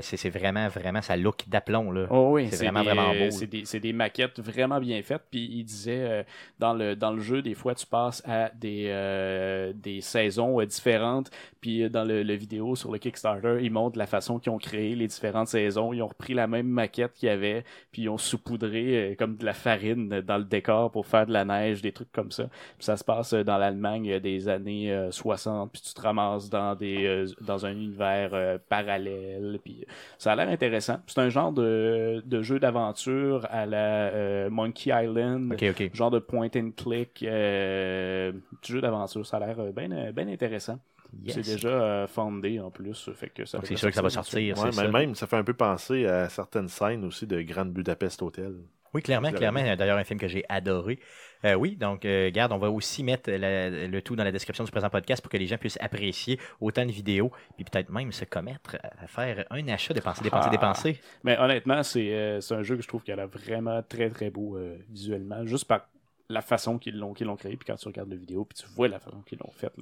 c'est 0.00 0.16
c'est 0.16 0.30
vraiment, 0.30 0.68
vraiment 0.68 1.02
sa 1.02 1.16
look 1.16 1.44
d'aplomb. 1.48 1.92
Là. 1.92 2.06
Oh 2.10 2.30
oui, 2.32 2.48
C'est 2.50 2.64
vraiment, 2.64 2.80
des, 2.80 2.86
vraiment 2.86 3.12
beau, 3.14 3.30
C'est 3.30 3.46
des, 3.46 3.64
c'est 3.66 3.80
des 3.80 3.92
maquettes 3.92 4.40
vraiment 4.40 4.80
bien 4.80 5.02
faites. 5.02 5.22
Puis 5.30 5.48
il 5.52 5.64
disait 5.64 6.00
euh, 6.00 6.22
dans 6.58 6.72
le 6.72 6.96
dans 6.96 7.12
le 7.12 7.20
jeu, 7.20 7.42
des 7.42 7.54
fois 7.54 7.74
tu 7.74 7.86
passes 7.86 8.22
à 8.26 8.50
des 8.54 8.86
euh, 8.88 9.72
des 9.74 10.00
saisons 10.00 10.60
euh, 10.60 10.64
différentes. 10.66 11.30
Puis 11.60 11.82
euh, 11.84 11.88
dans 11.90 12.04
le, 12.04 12.22
le 12.22 12.34
vidéo 12.34 12.76
sur 12.76 12.90
le 12.90 12.98
Kickstarter, 12.98 13.58
ils 13.60 13.70
montrent 13.70 13.98
la 13.98 14.06
façon 14.06 14.38
qu'ils 14.38 14.52
ont 14.52 14.58
créé 14.58 14.94
les 14.94 15.06
différentes 15.06 15.48
saisons. 15.48 15.92
Ils 15.92 16.02
ont 16.02 16.08
repris 16.08 16.32
la 16.34 16.46
même 16.46 16.66
maquette 16.66 17.12
qu'il 17.12 17.28
y 17.28 17.30
avait, 17.32 17.64
puis 17.92 18.02
ils 18.02 18.08
ont 18.08 18.18
saupoudré 18.18 19.12
euh, 19.12 19.14
comme 19.16 19.36
de 19.36 19.44
la 19.44 19.52
farine 19.52 20.08
dans 20.22 20.38
le 20.38 20.44
décor 20.44 20.90
pour 20.90 21.06
faire 21.06 21.26
de 21.26 21.32
la 21.32 21.41
neige, 21.44 21.82
des 21.82 21.92
trucs 21.92 22.12
comme 22.12 22.30
ça. 22.30 22.44
Puis 22.76 22.84
ça 22.84 22.96
se 22.96 23.04
passe 23.04 23.32
euh, 23.32 23.44
dans 23.44 23.58
l'Allemagne 23.58 24.12
euh, 24.12 24.20
des 24.20 24.48
années 24.48 24.92
euh, 24.92 25.10
60. 25.10 25.72
Puis 25.72 25.82
tu 25.82 25.94
te 25.94 26.00
ramasses 26.00 26.50
dans 26.50 26.74
des 26.74 27.06
euh, 27.06 27.26
dans 27.40 27.66
un 27.66 27.72
univers 27.72 28.30
euh, 28.32 28.58
parallèle. 28.68 29.58
Puis 29.64 29.84
ça 30.18 30.32
a 30.32 30.36
l'air 30.36 30.48
intéressant. 30.48 30.98
C'est 31.06 31.20
un 31.20 31.28
genre 31.28 31.52
de, 31.52 32.22
de 32.24 32.42
jeu 32.42 32.58
d'aventure 32.58 33.46
à 33.50 33.66
la 33.66 34.08
euh, 34.12 34.50
Monkey 34.50 34.90
Island. 34.90 35.52
Genre 35.94 36.10
de 36.10 36.18
point 36.18 36.48
and 36.56 36.70
click, 36.76 37.22
euh, 37.22 38.32
petit 38.60 38.72
jeu 38.72 38.80
d'aventure. 38.80 39.26
Ça 39.26 39.38
a 39.38 39.40
l'air 39.40 39.56
bien 39.72 40.12
ben 40.12 40.28
intéressant. 40.28 40.78
Yes. 41.24 41.34
C'est 41.34 41.54
déjà 41.54 41.68
euh, 41.68 42.06
fondé 42.06 42.58
en 42.60 42.70
plus. 42.70 43.10
Fait 43.14 43.28
que 43.28 43.44
ça 43.44 43.60
c'est 43.64 43.76
sûr 43.76 43.88
que 43.90 43.94
ça 43.94 44.02
va 44.02 44.10
sortir. 44.10 44.56
sortir. 44.56 44.64
Ouais, 44.64 44.72
c'est 44.72 44.80
mais 44.80 44.86
ça. 44.92 44.98
même, 44.98 45.14
ça 45.14 45.26
fait 45.26 45.36
un 45.36 45.44
peu 45.44 45.54
penser 45.54 46.06
à 46.06 46.28
certaines 46.28 46.68
scènes 46.68 47.04
aussi 47.04 47.26
de 47.26 47.42
Grande 47.42 47.72
Budapest 47.72 48.22
Hotel. 48.22 48.54
Oui, 48.94 49.00
clairement, 49.00 49.32
clairement. 49.32 49.62
D'ailleurs, 49.74 49.96
un 49.96 50.04
film 50.04 50.20
que 50.20 50.28
j'ai 50.28 50.44
adoré. 50.50 50.98
Euh, 51.46 51.54
oui, 51.54 51.76
donc, 51.76 52.04
euh, 52.04 52.30
garde, 52.30 52.52
on 52.52 52.58
va 52.58 52.70
aussi 52.70 53.02
mettre 53.02 53.30
la- 53.30 53.70
le 53.88 54.02
tout 54.02 54.16
dans 54.16 54.22
la 54.24 54.32
description 54.32 54.64
du 54.64 54.70
présent 54.70 54.90
podcast 54.90 55.22
pour 55.22 55.30
que 55.30 55.38
les 55.38 55.46
gens 55.46 55.56
puissent 55.56 55.78
apprécier 55.80 56.38
autant 56.60 56.84
de 56.84 56.92
vidéos, 56.92 57.32
puis 57.56 57.64
peut-être 57.64 57.88
même 57.90 58.12
se 58.12 58.26
commettre 58.26 58.76
à 58.82 59.06
faire 59.06 59.46
un 59.50 59.66
achat, 59.68 59.94
dépenser, 59.94 60.22
dépenser, 60.22 60.48
Ah. 60.48 60.50
dépenser. 60.50 61.00
Mais 61.24 61.38
honnêtement, 61.38 61.82
c'est 61.82 62.12
euh, 62.12 62.40
c'est 62.42 62.54
un 62.54 62.62
jeu 62.62 62.76
que 62.76 62.82
je 62.82 62.88
trouve 62.88 63.02
qu'il 63.02 63.14
a 63.14 63.16
l'air 63.16 63.28
vraiment 63.28 63.82
très 63.82 64.10
très 64.10 64.28
beau 64.30 64.58
euh, 64.58 64.76
visuellement. 64.90 65.44
Juste 65.46 65.64
par 65.64 65.88
la 66.28 66.42
façon 66.42 66.78
qu'ils 66.78 66.98
l'ont 66.98 67.14
qu'ils 67.14 67.26
l'ont 67.28 67.36
créé. 67.36 67.56
Puis 67.56 67.66
quand 67.66 67.76
tu 67.76 67.88
regardes 67.88 68.10
la 68.10 68.16
vidéo, 68.16 68.44
puis 68.44 68.62
tu 68.62 68.68
vois 68.74 68.88
la 68.88 69.00
façon 69.00 69.22
qu'ils 69.22 69.38
l'ont 69.38 69.52
faite. 69.52 69.72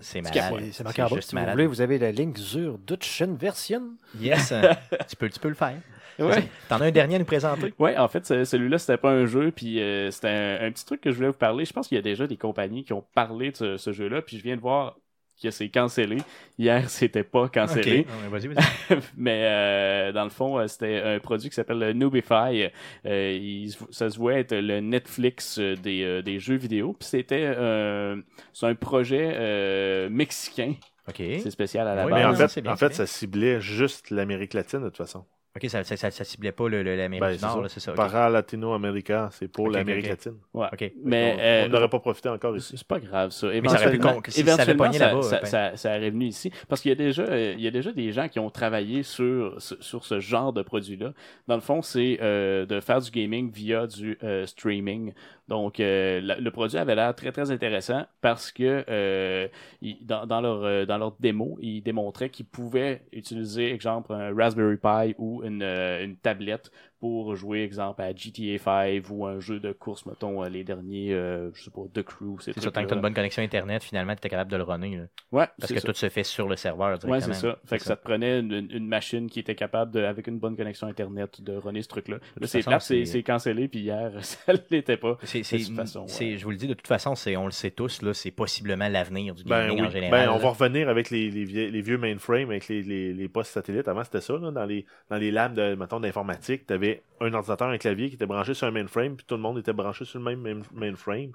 C'est 0.00 0.20
malade. 0.22 0.62
c'est 0.72 0.84
marqué 0.84 1.02
en 1.02 1.08
bas. 1.08 1.20
Si 1.20 1.34
vous 1.36 1.42
voulez, 1.50 1.66
vous 1.66 1.80
avez 1.80 1.98
la 1.98 2.12
link 2.12 2.38
sur 2.38 2.78
Dutchen 2.78 3.36
Version. 3.36 3.82
Yes, 4.18 4.52
tu, 5.08 5.16
peux, 5.16 5.28
tu 5.28 5.38
peux 5.40 5.48
le 5.48 5.54
faire. 5.54 5.76
Ouais. 6.18 6.44
T'en 6.68 6.80
as 6.80 6.86
un 6.86 6.90
dernier 6.90 7.16
à 7.16 7.18
nous 7.18 7.24
présenter? 7.24 7.72
Ouais, 7.78 7.96
en 7.96 8.06
fait, 8.08 8.26
ce- 8.26 8.44
celui-là, 8.44 8.78
c'était 8.78 8.98
pas 8.98 9.10
un 9.10 9.24
jeu, 9.24 9.52
puis 9.52 9.80
euh, 9.80 10.10
c'était 10.10 10.28
un, 10.28 10.66
un 10.66 10.70
petit 10.70 10.84
truc 10.84 11.00
que 11.00 11.10
je 11.10 11.16
voulais 11.16 11.28
vous 11.28 11.34
parler. 11.34 11.64
Je 11.64 11.72
pense 11.72 11.88
qu'il 11.88 11.96
y 11.96 11.98
a 11.98 12.02
déjà 12.02 12.26
des 12.26 12.36
compagnies 12.36 12.84
qui 12.84 12.92
ont 12.92 13.04
parlé 13.14 13.52
de 13.52 13.56
ce, 13.56 13.76
ce 13.78 13.92
jeu-là, 13.92 14.20
puis 14.20 14.36
je 14.36 14.42
viens 14.42 14.56
de 14.56 14.60
voir 14.60 14.96
que 15.40 15.50
c'est 15.50 15.68
cancellé. 15.68 16.18
Hier, 16.58 16.88
c'était 16.90 17.24
pas 17.24 17.48
cancellé. 17.48 18.00
Ok. 18.00 18.06
Ouais, 18.32 18.38
Vas-y, 18.38 18.48
vas-y. 18.48 18.98
Mais 19.16 19.42
euh, 19.44 20.12
dans 20.12 20.24
le 20.24 20.30
fond, 20.30 20.58
euh, 20.58 20.66
c'était 20.66 21.00
un 21.02 21.18
produit 21.18 21.48
qui 21.48 21.54
s'appelle 21.54 21.78
le 21.78 21.92
Noobify. 21.92 22.68
Euh, 23.06 23.38
il 23.40 23.72
ça 23.90 24.10
se 24.10 24.18
voulait 24.18 24.40
être 24.40 24.54
le 24.54 24.80
Netflix 24.80 25.58
euh, 25.58 25.74
des, 25.76 26.02
euh, 26.04 26.22
des 26.22 26.38
jeux 26.38 26.56
vidéo. 26.56 26.94
Puis 26.98 27.08
c'était 27.08 27.44
euh, 27.56 28.20
c'est 28.52 28.66
un 28.66 28.74
projet 28.74 29.32
euh, 29.34 30.08
mexicain. 30.10 30.74
C'est 31.16 31.50
spécial 31.50 31.88
à 31.88 31.94
la 31.96 32.06
Oui, 32.06 32.12
Mais 32.12 32.22
base. 32.22 32.58
en 32.68 32.76
fait 32.76 32.94
ça 32.94 33.06
ciblait 33.06 33.60
juste 33.60 34.10
l'Amérique 34.10 34.54
latine, 34.54 34.80
de 34.80 34.84
toute 34.88 34.96
façon. 34.98 35.24
Ok, 35.56 35.68
ça, 35.68 35.82
ça, 35.82 35.96
ça, 35.96 36.12
ça 36.12 36.22
ciblait 36.24 36.52
pas 36.52 36.68
le- 36.68 36.84
le- 36.84 36.94
l'Amérique 36.96 37.20
Ben, 37.22 37.32
du 37.32 37.38
c'est 37.38 37.44
Nord, 37.46 37.56
ça. 37.56 37.62
là, 37.62 37.68
c'est 37.68 37.80
ça. 37.80 37.90
ok. 37.90 37.96
Para 37.96 38.30
Latino-América, 38.30 39.30
c'est 39.32 39.48
pour 39.48 39.64
Ok, 39.64 39.70
ok, 39.70 39.76
l'Amérique 39.78 40.04
ok. 40.04 40.10
latine. 40.10 40.34
Ouais. 40.54 40.66
Ok. 40.72 40.92
Mais 41.02 41.34
on 41.36 41.40
euh, 41.40 41.66
on 41.66 41.68
n'aurait 41.70 41.88
pas 41.88 41.98
profité 41.98 42.28
encore 42.28 42.56
ici. 42.56 42.74
C'est 42.76 42.86
pas 42.86 43.00
grave, 43.00 43.30
ça. 43.30 43.40
ça 43.40 43.46
aurait 43.48 43.60
pu 43.60 43.66
Éventuellement, 43.66 44.12
con- 44.14 44.20
si 44.28 44.42
ça 44.44 44.52
éventuellement, 44.52 44.92
ça, 44.92 45.06
là-bas, 45.08 45.22
ça, 45.22 45.38
ben. 45.40 45.46
ça, 45.46 45.76
ça 45.76 45.90
arrive 45.92 46.12
venu 46.12 46.26
ici. 46.26 46.52
Parce 46.68 46.80
qu'il 46.80 46.90
y 46.90 46.92
a 46.92 46.94
déjà, 46.94 47.22
euh, 47.22 47.54
il 47.56 47.62
y 47.64 47.66
a 47.66 47.72
déjà 47.72 47.90
des 47.90 48.12
gens 48.12 48.28
qui 48.28 48.38
ont 48.38 48.50
travaillé 48.50 49.02
sur, 49.02 49.60
sur, 49.60 50.04
ce 50.04 50.20
genre 50.20 50.52
de 50.52 50.62
produit-là. 50.62 51.12
Dans 51.48 51.56
le 51.56 51.60
fond, 51.60 51.82
c'est 51.82 52.18
euh, 52.22 52.64
de 52.64 52.78
faire 52.78 53.00
du 53.00 53.10
gaming 53.10 53.50
via 53.50 53.88
du 53.88 54.18
euh, 54.22 54.46
streaming. 54.46 55.12
Donc, 55.48 55.80
euh, 55.80 56.20
la- 56.22 56.38
le 56.38 56.50
produit 56.52 56.78
avait 56.78 56.94
l'air 56.94 57.12
très, 57.16 57.32
très 57.32 57.50
intéressant 57.50 58.06
parce 58.20 58.52
que 58.52 58.84
euh, 58.88 59.48
ils- 59.82 59.98
dans, 60.06 60.24
dans, 60.26 60.40
leur, 60.40 60.62
euh, 60.62 60.86
dans 60.86 60.96
leur 60.96 61.12
démo, 61.18 61.58
ils 61.60 61.80
démontraient 61.82 62.30
qu'ils 62.30 62.46
pouvaient 62.46 63.02
utiliser, 63.12 63.72
exemple, 63.72 64.12
un 64.12 64.32
Raspberry 64.32 64.76
Pi 64.76 65.16
ou 65.18 65.39
une, 65.44 65.62
euh, 65.62 66.04
une 66.04 66.16
tablette 66.16 66.70
pour 67.00 67.34
jouer, 67.34 67.62
exemple, 67.62 68.02
à 68.02 68.14
GTA 68.14 68.58
5 68.58 69.02
ou 69.10 69.26
un 69.26 69.40
jeu 69.40 69.58
de 69.58 69.72
course, 69.72 70.04
mettons, 70.04 70.44
euh, 70.44 70.48
les 70.50 70.64
derniers, 70.64 71.14
euh, 71.14 71.50
je 71.54 71.64
sais 71.64 71.70
pas, 71.70 71.80
The 71.94 72.02
Crew. 72.02 72.38
ces 72.40 72.52
C'est 72.52 72.60
ça, 72.60 72.70
tant 72.70 72.82
que 72.82 72.88
tu 72.88 72.92
as 72.92 72.96
une 72.96 73.02
bonne 73.02 73.14
connexion 73.14 73.42
Internet, 73.42 73.82
finalement, 73.82 74.14
tu 74.14 74.26
es 74.26 74.30
capable 74.30 74.50
de 74.50 74.56
le 74.58 74.62
runner. 74.64 74.96
là. 74.96 75.02
Ouais, 75.32 75.46
Parce 75.58 75.72
que 75.72 75.80
ça. 75.80 75.88
tout 75.88 75.94
se 75.94 76.08
fait 76.10 76.24
sur 76.24 76.46
le 76.46 76.56
serveur 76.56 76.98
directement. 76.98 77.12
Ouais, 77.14 77.20
c'est 77.34 77.40
ça. 77.46 77.58
Fait 77.64 77.78
que 77.78 77.84
ça 77.84 77.96
te 77.96 78.04
prenait 78.04 78.40
une, 78.40 78.68
une 78.70 78.86
machine 78.86 79.30
qui 79.30 79.40
était 79.40 79.54
capable, 79.54 79.92
de, 79.92 80.00
avec 80.02 80.26
une 80.26 80.38
bonne 80.38 80.56
connexion 80.56 80.88
Internet, 80.88 81.40
de 81.40 81.56
runner 81.56 81.80
ce 81.82 81.88
truc-là. 81.88 82.16
Là, 82.38 82.46
c'est 82.46 82.62
plate, 82.62 82.82
c'est 82.82 83.22
cancellé, 83.22 83.66
puis 83.68 83.80
hier, 83.80 84.12
ça 84.20 84.52
l'était 84.70 84.96
pas. 84.98 85.16
C'est, 85.22 85.38
De 85.40 85.44
c'est, 85.44 85.58
toute 85.58 85.76
façon, 85.76 86.06
c'est- 86.06 86.32
ouais. 86.32 86.36
je 86.38 86.44
vous 86.44 86.50
le 86.50 86.56
dis, 86.58 86.66
de 86.66 86.74
toute 86.74 86.86
façon, 86.86 87.14
c'est, 87.14 87.34
on 87.36 87.46
le 87.46 87.50
sait 87.52 87.70
tous, 87.70 88.02
là, 88.02 88.12
c'est 88.12 88.30
possiblement 88.30 88.88
l'avenir 88.88 89.34
du 89.34 89.44
Ben, 89.44 89.68
gaming 89.68 89.80
oui. 89.80 89.86
en 89.86 89.90
général. 89.90 90.26
Ben, 90.26 90.32
on 90.34 90.38
va 90.38 90.50
revenir 90.50 90.88
avec 90.90 91.10
les, 91.10 91.30
les, 91.30 91.44
vieux, 91.44 91.68
les 91.68 91.80
vieux 91.82 91.96
mainframes, 91.98 92.50
avec 92.50 92.68
les, 92.68 92.82
les, 92.82 93.14
les 93.14 93.28
postes 93.28 93.52
satellites. 93.52 93.88
Avant, 93.88 94.04
c'était 94.04 94.20
ça. 94.20 94.34
Là, 94.36 94.50
dans, 94.50 94.66
les, 94.66 94.84
dans 95.08 95.16
les 95.16 95.30
labs 95.30 95.54
de, 95.54 95.74
mettons, 95.76 96.00
d'informatique, 96.00 96.66
tu 96.66 96.74
avais 96.74 96.89
un 97.20 97.32
ordinateur, 97.34 97.68
un 97.68 97.78
clavier 97.78 98.08
qui 98.08 98.14
était 98.16 98.26
branché 98.26 98.54
sur 98.54 98.66
un 98.66 98.70
mainframe, 98.70 99.16
puis 99.16 99.26
tout 99.26 99.34
le 99.36 99.42
monde 99.42 99.58
était 99.58 99.72
branché 99.72 100.04
sur 100.04 100.18
le 100.18 100.24
même 100.24 100.40
main- 100.40 100.62
mainframe. 100.72 101.32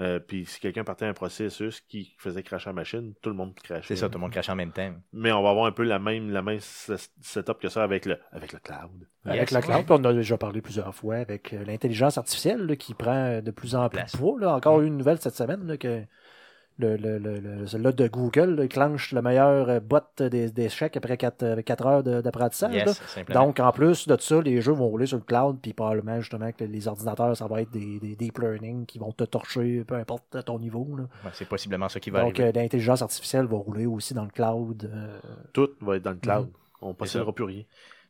Euh, 0.00 0.18
puis 0.18 0.44
si 0.44 0.58
quelqu'un 0.58 0.82
partait 0.82 1.06
un 1.06 1.12
processus 1.12 1.80
qui 1.82 2.16
faisait 2.18 2.42
cracher 2.42 2.68
la 2.70 2.74
machine, 2.74 3.14
tout 3.22 3.30
le 3.30 3.36
monde 3.36 3.54
crachait. 3.54 3.86
C'est 3.86 3.94
ça, 3.96 4.08
tout 4.08 4.14
le 4.18 4.22
monde 4.22 4.32
crache 4.32 4.48
en 4.48 4.56
même 4.56 4.72
temps. 4.72 4.92
Mais 5.12 5.30
on 5.30 5.40
va 5.40 5.50
avoir 5.50 5.66
un 5.66 5.72
peu 5.72 5.84
la 5.84 6.00
même, 6.00 6.30
la 6.32 6.42
même 6.42 6.58
setup 6.58 7.60
que 7.60 7.68
ça 7.68 7.84
avec 7.84 8.04
le, 8.06 8.18
avec 8.32 8.52
le 8.52 8.58
cloud. 8.58 9.06
Avec 9.24 9.40
Yes, 9.42 9.52
ouais. 9.52 9.60
cloud, 9.62 9.84
puis 9.84 9.92
on 9.92 9.94
en 9.96 10.04
a 10.06 10.12
déjà 10.12 10.36
parlé 10.36 10.60
plusieurs 10.62 10.92
fois, 10.92 11.14
avec 11.16 11.52
euh, 11.52 11.64
l'intelligence 11.64 12.18
artificielle 12.18 12.66
là, 12.66 12.74
qui 12.74 12.92
prend 12.94 13.40
de 13.40 13.50
plus 13.52 13.76
en 13.76 13.88
plus 13.88 14.00
de 14.02 14.18
poids. 14.18 14.40
Là. 14.40 14.54
Encore 14.56 14.80
une 14.80 14.96
nouvelle 14.96 15.20
cette 15.20 15.36
semaine 15.36 15.64
là, 15.64 15.76
que 15.76 16.02
le, 16.78 16.96
le, 16.96 17.18
le, 17.18 17.38
le- 17.38 17.66
celui-là 17.68 17.92
de 17.92 18.08
Google 18.08 18.56
là, 18.56 18.66
clenche 18.66 19.12
le 19.12 19.22
meilleur 19.22 19.68
euh, 19.68 19.78
bot 19.80 20.00
des- 20.18 20.50
d'échecs 20.50 20.96
après 20.96 21.16
4, 21.16 21.42
heures 21.86 22.02
de- 22.02 22.20
d'apprentissage. 22.20 22.74
là. 22.74 22.84
Yes, 22.86 23.00
simplement. 23.06 23.44
Donc, 23.46 23.60
en 23.60 23.70
plus 23.70 24.08
de 24.08 24.16
ça, 24.18 24.40
les 24.42 24.60
jeux 24.60 24.72
vont 24.72 24.88
rouler 24.88 25.06
sur 25.06 25.18
le 25.18 25.22
cloud, 25.22 25.58
puis 25.62 25.72
probablement 25.72 26.20
justement 26.20 26.50
que 26.50 26.64
les 26.64 26.88
ordinateurs, 26.88 27.36
ça 27.36 27.46
va 27.46 27.62
être 27.62 27.70
des, 27.70 28.00
des 28.00 28.16
deep 28.16 28.38
learning 28.38 28.86
qui 28.86 28.98
vont 28.98 29.12
te 29.12 29.22
torcher, 29.24 29.84
peu 29.84 29.94
importe 29.94 30.44
ton 30.44 30.58
niveau. 30.58 30.86
là. 30.96 31.04
Ouais, 31.24 31.30
c'est 31.32 31.48
possiblement 31.48 31.88
ça 31.88 32.00
qui 32.00 32.10
va 32.10 32.22
Donc, 32.22 32.40
arriver. 32.40 32.58
euh, 32.58 32.62
l'intelligence 32.62 33.02
artificielle 33.02 33.46
va 33.46 33.56
rouler 33.56 33.86
aussi 33.86 34.12
dans 34.14 34.24
le 34.24 34.30
cloud. 34.30 34.90
euh, 34.92 35.18
Tout 35.52 35.70
va 35.80 35.96
être 35.96 36.02
dans 36.02 36.10
le 36.10 36.16
cloud. 36.16 36.48
On 36.82 36.88
ne 36.88 36.92
possédera 36.94 37.32
plus 37.32 37.44
rien. 37.44 37.62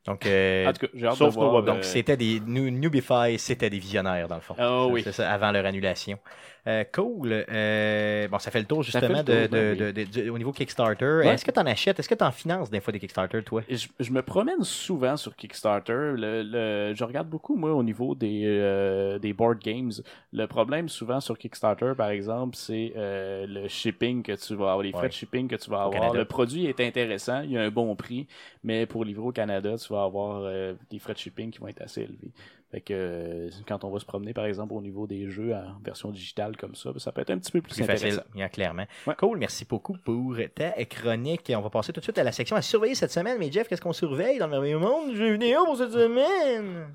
Donc, 0.06 0.26
euh, 0.26 0.66
En 0.68 0.72
tout 0.72 0.86
cas, 0.86 0.93
j'ai 0.94 1.06
hâte 1.06 1.14
sauf 1.16 1.35
de 1.35 1.40
voir. 1.40 1.55
web- 1.55 1.64
donc 1.64 1.78
euh, 1.78 1.82
c'était 1.82 2.16
des 2.16 2.40
New- 2.47 2.70
Newbify, 2.70 3.39
c'était 3.39 3.70
des 3.70 3.78
visionnaires 3.78 4.28
dans 4.28 4.35
le 4.36 4.40
fond. 4.43 4.55
Ah 4.59 4.86
oui. 4.86 5.02
C'est 5.02 5.12
ça, 5.12 5.31
avant 5.32 5.51
leur 5.51 5.64
annulation. 5.64 6.18
Euh, 6.66 6.82
cool. 6.94 7.44
Euh, 7.51 8.26
bon, 8.28 8.39
ça 8.39 8.51
fait 8.51 8.60
le 8.60 8.64
tour 8.64 8.82
justement 8.82 9.18
le 9.18 9.24
tour, 9.24 9.35
de, 9.35 9.47
ben 9.48 9.76
de- 9.76 9.90
de- 9.93 10.22
de- 10.22 10.31
au 10.31 10.39
niveau 10.39 10.51
Kickstarter. 10.51 11.05
Ouais. 11.18 11.28
Est-ce 11.28 11.44
que 11.44 11.51
tu 11.51 11.60
en 11.60 11.66
achètes? 11.66 11.98
Est-ce 11.98 12.09
que 12.09 12.14
tu 12.14 12.24
en 12.24 12.32
finances 12.32 12.70
des 12.70 12.81
fois 12.81 12.90
des 12.90 13.01
Kickstarter, 13.01 13.43
toi? 13.43 13.60
Je, 13.68 13.86
je 14.01 14.10
me 14.10 14.22
promène 14.22 14.62
souvent 14.64 15.16
sur 15.18 15.36
Kickstarter. 15.36 15.93
Le, 16.16 16.43
le- 16.43 16.94
je 16.94 17.05
regarde 17.05 17.28
beaucoup, 17.28 17.55
moi, 17.56 17.72
au 17.74 17.82
niveau 17.82 18.14
des, 18.14 18.44
euh, 18.47 19.18
des 19.18 19.35
board 19.35 19.59
games. 19.59 19.93
Le 20.32 20.47
problème, 20.47 20.89
souvent, 20.89 21.20
sur 21.20 21.36
Kickstarter, 21.36 21.93
par 21.98 22.09
exemple, 22.09 22.56
c'est 22.56 22.94
euh, 22.97 23.44
le 23.47 23.68
shipping 23.68 24.22
que 24.22 24.32
tu 24.32 24.55
vas 24.55 24.70
avoir, 24.70 24.82
les 24.82 24.93
frais 24.93 25.02
Ouais. 25.02 25.09
de 25.09 25.12
shipping 25.12 25.48
que 25.48 25.56
tu 25.56 25.68
vas 25.68 25.82
avoir. 25.82 26.01
Canada. 26.01 26.18
Le 26.18 26.24
produit 26.24 26.64
est 26.66 26.81
intéressant, 26.81 27.43
il 27.43 27.52
y 27.52 27.59
a 27.59 27.62
un 27.62 27.70
bon 27.70 27.94
prix, 27.94 28.26
mais 28.62 28.86
pour 28.86 29.05
livrer 29.05 29.26
au 29.26 29.32
Canada, 29.32 29.76
tu 29.76 29.93
vas 29.93 29.94
avoir 30.03 30.43
euh, 30.43 30.75
des 30.91 30.99
frais 30.99 31.15
de 31.15 31.19
shipping 31.19 31.51
qui 31.51 31.59
vont 31.59 31.69
être 31.69 31.83
assez 31.83 32.03
élevés. 32.03 32.33
Fait 32.71 32.81
que 32.81 32.93
euh, 32.93 33.51
quand 33.69 33.85
on 33.85 33.91
va 33.91 34.01
se 34.01 34.05
promener, 34.05 34.33
par 34.33 34.47
exemple, 34.47 34.73
au 34.73 34.81
niveau 34.81 35.07
des 35.07 35.31
jeux 35.31 35.55
en 35.55 35.79
version 35.85 36.11
digitale 36.11 36.57
comme 36.57 36.75
ça, 36.75 36.91
ben, 36.93 36.99
ça 36.99 37.12
peut 37.12 37.21
être 37.21 37.31
un 37.31 37.39
petit 37.39 37.53
peu 37.53 37.61
plus, 37.61 37.75
plus 37.75 37.85
facile, 37.85 38.21
bien 38.35 38.49
clairement. 38.49 38.87
Ouais. 39.07 39.15
Cool, 39.16 39.39
merci 39.39 39.65
beaucoup 39.65 39.97
pour 40.05 40.37
ta 40.55 40.73
chronique. 40.87 41.53
On 41.57 41.61
va 41.61 41.71
passer 41.71 41.93
tout 41.93 42.01
de 42.01 42.05
suite 42.05 42.19
à 42.19 42.25
la 42.25 42.33
section 42.33 42.57
à 42.57 42.62
surveiller 42.62 42.95
cette 42.95 43.12
semaine. 43.12 43.37
Mais 43.39 43.53
Jeff, 43.53 43.69
qu'est-ce 43.69 43.83
qu'on 43.83 43.93
surveille 43.93 44.39
dans 44.39 44.47
le 44.47 44.53
merveilleux 44.53 44.79
monde? 44.79 45.11
Du 45.11 45.16
jeu 45.16 45.33
vidéo 45.33 45.65
pour 45.65 45.77
cette 45.77 45.93
semaine 45.93 46.87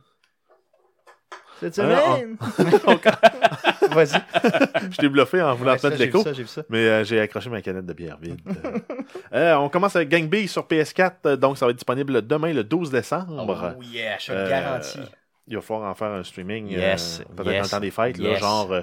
Cette 1.60 1.78
Euh, 1.80 2.16
semaine 2.18 2.38
Vas-y. 3.92 4.22
Je 4.92 4.98
t'ai 4.98 5.10
bluffé 5.10 5.42
en 5.42 5.56
voulant 5.56 5.72
Ouais, 5.74 5.78
ça, 5.78 5.90
mettre 5.90 6.00
j'ai 6.00 6.06
vu 6.08 6.12
l'écho. 6.12 6.24
ça, 6.24 6.34
j'ai 6.34 6.44
vu 6.44 6.48
ça. 6.48 6.62
Mais 6.70 6.78
euh, 6.88 7.04
j'ai 7.04 7.20
accroché 7.20 7.50
ma 7.50 7.62
canette 7.62 7.86
de 7.86 7.94
bière 7.94 8.18
vide. 8.22 8.40
Euh, 9.34 9.56
on 9.60 9.70
commence 9.70 9.96
avec 9.96 10.10
Gang 10.10 10.28
B 10.30 10.46
sur 10.48 10.66
PS4, 10.68 11.12
euh, 11.26 11.36
donc 11.36 11.58
ça 11.58 11.66
va 11.66 11.72
être 11.72 11.78
disponible 11.78 12.26
demain, 12.26 12.54
le 12.54 12.64
12 12.64 12.92
décembre. 12.92 13.76
Oh 13.78 13.82
yeah, 13.84 14.18
je 14.20 14.28
te 14.28 14.32
Euh, 14.32 14.44
le 14.44 14.50
garantis. 14.50 15.00
Il 15.48 15.56
va 15.56 15.62
falloir 15.62 15.90
en 15.90 15.96
faire 15.96 16.10
un 16.12 16.24
streaming, 16.24 16.76
euh, 16.76 16.80
Yes, 16.80 17.24
peut-être 17.36 17.44
dans 17.58 17.64
le 17.64 17.68
temps 17.70 17.80
des 17.80 17.92
fêtes, 17.92 18.18
là, 18.20 18.36
genre, 18.36 18.72
euh, 18.72 18.82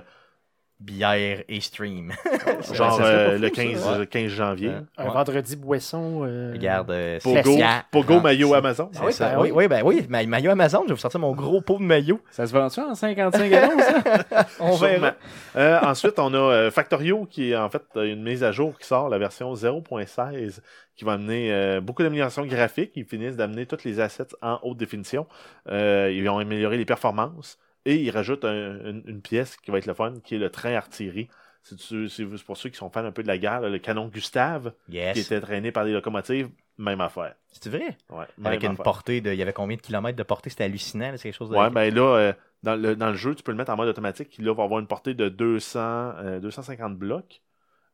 Bière 0.78 1.42
et 1.48 1.60
stream. 1.62 2.12
genre 2.74 2.98
euh, 3.00 3.38
le 3.38 3.48
fou, 3.48 3.54
15, 3.54 3.80
ça. 3.80 3.90
euh, 3.94 4.04
15 4.04 4.30
janvier. 4.30 4.68
Ouais. 4.68 4.74
Un 4.98 5.08
vendredi 5.08 5.56
boisson. 5.56 6.20
euh, 6.26 6.52
Regarde, 6.52 6.90
euh, 6.90 7.18
Pour 7.22 7.32
c'est 7.34 7.42
Go, 7.42 7.56
ça. 7.58 7.84
pour 7.90 8.04
Go 8.04 8.16
Ah, 8.18 8.22
Maillot 8.24 8.52
Amazon. 8.52 8.90
Ah 8.94 9.00
oui, 9.06 9.12
ça. 9.14 9.30
ben 9.30 9.40
oui, 9.40 9.50
oui. 9.50 9.52
oui, 9.56 9.68
ben 9.68 9.82
oui. 9.82 10.06
Ma- 10.10 10.26
Maillot 10.26 10.50
Amazon, 10.50 10.82
je 10.82 10.88
vais 10.88 10.94
vous 10.94 11.00
sortir 11.00 11.18
mon 11.18 11.32
gros 11.32 11.62
pot 11.62 11.78
de 11.78 11.82
maillot. 11.84 12.20
Ça 12.30 12.46
se 12.46 12.52
vend-tu 12.52 12.80
en 12.80 12.94
55 12.94 13.48
gallons, 13.50 13.78
ça? 13.80 14.46
On 14.60 14.76
verra. 14.76 15.14
Euh, 15.56 15.78
ensuite, 15.80 16.18
on 16.18 16.34
a 16.34 16.36
euh, 16.36 16.70
Factorio 16.70 17.24
qui 17.24 17.52
est 17.52 17.56
en 17.56 17.70
fait 17.70 17.82
une 17.96 18.22
mise 18.22 18.44
à 18.44 18.52
jour 18.52 18.76
qui 18.78 18.86
sort, 18.86 19.08
la 19.08 19.16
version 19.16 19.54
0.16, 19.54 20.58
qui 20.94 21.04
va 21.06 21.12
amener 21.14 21.52
euh, 21.54 21.80
beaucoup 21.80 22.02
d'améliorations 22.02 22.44
graphiques. 22.44 22.92
Ils 22.96 23.06
finissent 23.06 23.36
d'amener 23.36 23.64
tous 23.64 23.82
les 23.84 23.98
assets 23.98 24.26
en 24.42 24.58
haute 24.62 24.76
définition. 24.76 25.26
Euh, 25.70 26.12
ils 26.14 26.28
ont 26.28 26.36
amélioré 26.38 26.76
les 26.76 26.84
performances 26.84 27.56
et 27.86 27.96
ils 27.96 28.10
rajoutent 28.10 28.44
un- 28.44 28.78
une, 28.84 29.02
une 29.06 29.22
pièce 29.22 29.56
qui 29.56 29.70
va 29.70 29.78
être 29.78 29.86
le 29.86 29.94
fun, 29.94 30.12
qui 30.22 30.34
est 30.34 30.38
le 30.38 30.50
train 30.50 30.74
artillerie. 30.74 31.28
C'est 31.62 32.24
pour 32.44 32.56
ceux 32.56 32.68
qui 32.70 32.76
sont 32.76 32.90
fans 32.90 33.04
un 33.04 33.10
peu 33.12 33.22
de 33.22 33.28
la 33.28 33.38
guerre, 33.38 33.60
là, 33.60 33.68
le 33.70 33.78
canon 33.78 34.08
Gustave, 34.08 34.72
qui 35.14 35.20
était 35.20 35.40
traîné 35.40 35.72
par 35.72 35.84
des 35.84 35.92
locomotives, 35.92 36.48
même 36.78 37.00
affaire. 37.00 37.34
C'est 37.50 37.68
vrai? 37.70 37.96
Ouais, 38.10 38.26
Avec 38.44 38.62
une 38.62 38.72
affaire. 38.72 38.84
portée 38.84 39.20
de. 39.20 39.32
Il 39.32 39.38
y 39.38 39.42
avait 39.42 39.52
combien 39.52 39.76
de 39.76 39.82
kilomètres 39.82 40.16
de 40.18 40.22
portée? 40.22 40.50
C'était 40.50 40.64
hallucinant. 40.64 41.10
C'est 41.16 41.24
quelque 41.24 41.34
chose 41.38 41.50
de. 41.50 41.56
Ouais, 41.56 41.70
ben 41.70 41.92
là, 41.92 42.02
euh, 42.16 42.32
dans, 42.62 42.76
le, 42.76 42.94
dans 42.94 43.08
le 43.10 43.16
jeu, 43.16 43.34
tu 43.34 43.42
peux 43.42 43.50
le 43.52 43.56
mettre 43.58 43.72
en 43.72 43.76
mode 43.76 43.88
automatique, 43.88 44.28
qui 44.28 44.42
là 44.42 44.54
va 44.54 44.62
avoir 44.64 44.78
une 44.80 44.86
portée 44.86 45.14
de 45.14 45.28
200, 45.28 45.80
euh, 45.80 46.38
250 46.38 46.96
blocs, 46.96 47.42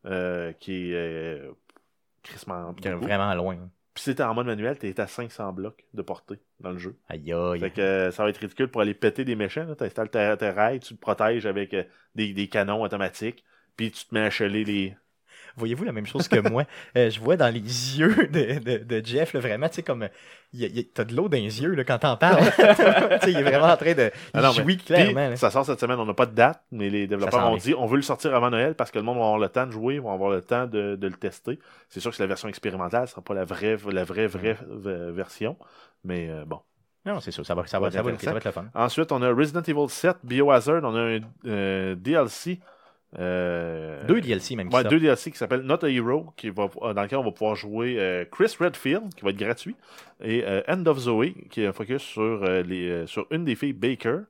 euh, 0.05 0.53
qui 0.53 0.91
est 0.91 0.95
euh, 0.95 1.51
Qui 2.23 2.89
est 2.89 2.93
vraiment 2.95 3.33
loin. 3.35 3.57
Puis 3.95 4.05
si 4.05 4.15
t'es 4.15 4.23
en 4.23 4.35
mode 4.35 4.47
manuel, 4.47 4.79
t'es 4.79 4.99
à 5.01 5.07
500 5.07 5.53
blocs 5.53 5.85
de 5.93 6.03
portée 6.03 6.41
dans 6.61 6.73
le 6.73 6.79
jeu. 6.79 6.99
Aïe 7.09 7.33
aïe. 7.33 7.61
Fait 7.61 7.71
que 7.71 7.81
euh, 7.81 8.11
ça 8.11 8.25
va 8.25 8.31
être 8.31 8.39
ridicule 8.39 8.69
pour 8.69 8.81
aller 8.81 8.95
péter 8.95 9.25
des 9.25 9.37
méchants. 9.37 9.75
T'installes 9.75 10.11
tes, 10.11 10.35
tes 10.39 10.51
rails, 10.51 10.81
tu 10.81 10.95
te 10.95 11.01
protèges 11.01 11.47
avec 11.47 11.75
euh, 11.75 11.85
des, 12.15 12.33
des 12.33 12.49
canons 12.49 12.83
automatiques, 12.83 13.45
puis 13.77 13.91
tu 13.91 14.05
te 14.07 14.15
mets 14.15 14.23
à 14.23 14.31
cheler 14.31 14.65
les... 14.65 14.97
Voyez-vous 15.57 15.85
la 15.85 15.93
même 15.93 16.07
chose 16.07 16.29
que 16.29 16.41
moi? 16.49 16.65
Euh, 16.97 17.11
je 17.11 17.21
vois 17.21 17.37
dans 17.37 17.49
les 17.53 17.61
yeux 17.61 18.29
de, 18.29 18.59
de, 18.59 18.85
de 18.85 19.07
Jeff, 19.07 19.33
là, 19.33 19.41
vraiment, 19.41 19.69
tu 19.69 19.77
sais, 19.77 19.83
comme. 19.83 20.09
il 20.53 20.65
il 20.65 20.89
T'as 20.89 21.05
de 21.05 21.15
l'eau 21.15 21.29
dans 21.29 21.37
les 21.37 21.63
yeux 21.63 21.75
là, 21.75 21.85
quand 21.85 21.99
t'en 21.99 22.17
parles. 22.17 22.45
Tu 23.23 23.31
il 23.31 23.37
est 23.37 23.43
vraiment 23.43 23.67
en 23.67 23.77
train 23.77 23.95
de. 23.95 24.11
Ah 24.35 24.43
non, 24.43 24.53
Puis, 24.53 24.77
clairement. 24.77 25.35
ça 25.37 25.51
sort 25.51 25.65
cette 25.65 25.81
semaine, 25.81 25.99
on 25.99 26.05
n'a 26.07 26.15
pas 26.15 26.27
de 26.27 26.35
date, 26.35 26.63
mais 26.71 26.91
les 26.91 27.07
développeurs 27.07 27.51
ont 27.51 27.57
dit 27.57 27.75
on 27.75 27.87
veut 27.87 27.97
le 27.97 28.03
sortir 28.03 28.35
avant 28.35 28.51
Noël 28.51 28.75
parce 28.75 28.91
que 28.91 28.99
le 28.99 29.05
monde 29.05 29.17
va 29.17 29.25
avoir 29.25 29.39
le 29.39 29.49
temps 29.49 29.67
de 29.67 29.73
jouer, 29.73 29.99
va 29.99 30.13
avoir 30.13 30.31
le 30.31 30.43
temps 30.43 30.67
de, 30.67 30.97
de 30.97 31.07
le 31.07 31.15
tester. 31.15 31.59
C'est 31.89 32.01
sûr 32.01 32.11
que 32.11 32.17
c'est 32.17 32.23
la 32.23 32.29
version 32.29 32.49
expérimentale, 32.49 33.07
ce 33.07 33.13
sera 33.13 33.23
pas 33.23 33.35
la 33.35 33.45
vraie, 33.45 33.77
la 33.91 34.05
vraie, 34.05 34.27
vraie 34.27 34.57
version. 35.13 35.57
Mais 36.05 36.29
euh, 36.31 36.45
bon. 36.45 36.61
Non, 37.05 37.21
c'est 37.21 37.33
ça. 37.33 37.43
Ça 37.43 37.55
va, 37.55 37.67
ça 37.67 37.81
va, 37.81 37.91
ça 37.91 38.03
va 38.03 38.13
être 38.13 38.45
le 38.45 38.51
fun. 38.53 38.67
Ensuite, 38.75 39.11
on 39.11 39.23
a 39.23 39.29
Resident 39.33 39.63
Evil 39.63 39.89
7, 39.89 40.19
Biohazard, 40.23 40.83
on 40.85 40.95
a 40.95 41.01
un 41.01 41.21
euh, 41.47 41.95
DLC. 41.97 42.61
Euh, 43.19 44.05
Deux 44.07 44.21
DLC 44.21 44.57
même 44.57 44.73
Ouais, 44.73 44.85
deux 44.85 44.99
DLC 45.01 45.31
qui 45.31 45.39
s'appellent 45.39 45.63
Not 45.63 45.85
a 45.85 45.89
Hero, 45.91 46.33
qui 46.37 46.51
va, 46.51 46.69
dans 46.95 47.03
lequel 47.03 47.19
on 47.19 47.25
va 47.25 47.33
pouvoir 47.33 47.57
jouer 47.57 47.97
euh, 47.99 48.25
Chris 48.31 48.57
Redfield, 48.59 49.15
qui 49.15 49.23
va 49.25 49.31
être 49.31 49.37
gratuit, 49.37 49.77
et 50.23 50.45
euh, 50.47 50.63
End 50.69 50.85
of 50.87 50.99
Zoe, 50.99 51.33
qui 51.51 51.63
est 51.63 51.67
un 51.67 51.73
focus 51.73 52.03
sur, 52.03 52.23
euh, 52.23 52.63
les, 52.63 52.89
euh, 52.89 53.07
sur 53.07 53.27
une 53.31 53.45
des 53.45 53.55
filles 53.55 53.75
Baker, 53.75 54.21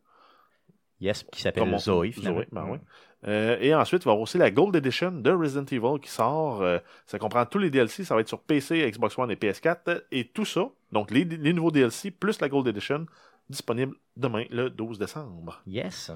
Yes, 1.00 1.24
qui 1.32 1.42
s'appelle 1.42 1.64
finalement. 1.64 1.78
Zoé, 1.78 2.12
ben 2.52 2.66
oui. 2.70 2.78
Euh, 3.26 3.56
et 3.60 3.74
ensuite, 3.74 4.02
il 4.02 4.04
va 4.04 4.10
y 4.10 4.14
avoir 4.14 4.22
aussi 4.22 4.38
la 4.38 4.50
Gold 4.52 4.74
Edition 4.76 5.10
de 5.10 5.30
Resident 5.32 5.64
Evil 5.64 6.00
qui 6.00 6.10
sort. 6.10 6.62
Euh, 6.62 6.78
ça 7.06 7.18
comprend 7.18 7.44
tous 7.44 7.58
les 7.58 7.70
DLC. 7.70 8.04
Ça 8.04 8.14
va 8.14 8.20
être 8.20 8.28
sur 8.28 8.40
PC, 8.40 8.88
Xbox 8.90 9.18
One 9.18 9.30
et 9.30 9.36
PS4. 9.36 10.02
Et 10.12 10.24
tout 10.28 10.44
ça, 10.44 10.68
donc 10.92 11.10
les, 11.10 11.24
les 11.24 11.52
nouveaux 11.52 11.70
DLC 11.72 12.10
plus 12.12 12.40
la 12.40 12.48
Gold 12.48 12.66
Edition, 12.68 13.06
disponible 13.52 13.94
demain, 14.16 14.44
le 14.50 14.68
12 14.70 14.98
décembre. 14.98 15.62
Yes. 15.66 16.10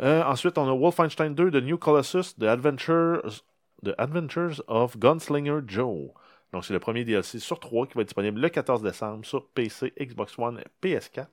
Euh, 0.00 0.22
ensuite, 0.24 0.56
on 0.58 0.68
a 0.68 0.72
Wolfenstein 0.72 1.34
2 1.34 1.50
de 1.50 1.60
New 1.60 1.78
Colossus, 1.78 2.34
The 2.38 2.44
Adventures, 2.44 3.44
The 3.84 3.94
Adventures 3.98 4.62
of 4.68 4.96
Gunslinger 4.98 5.60
Joe. 5.66 6.10
Donc, 6.52 6.64
c'est 6.64 6.74
le 6.74 6.80
premier 6.80 7.04
DLC 7.04 7.38
sur 7.38 7.58
3 7.58 7.86
qui 7.86 7.94
va 7.94 8.02
être 8.02 8.08
disponible 8.08 8.40
le 8.40 8.48
14 8.48 8.82
décembre 8.82 9.24
sur 9.24 9.46
PC, 9.48 9.92
Xbox 9.98 10.38
One 10.38 10.60
et 10.60 10.86
PS4. 10.86 11.26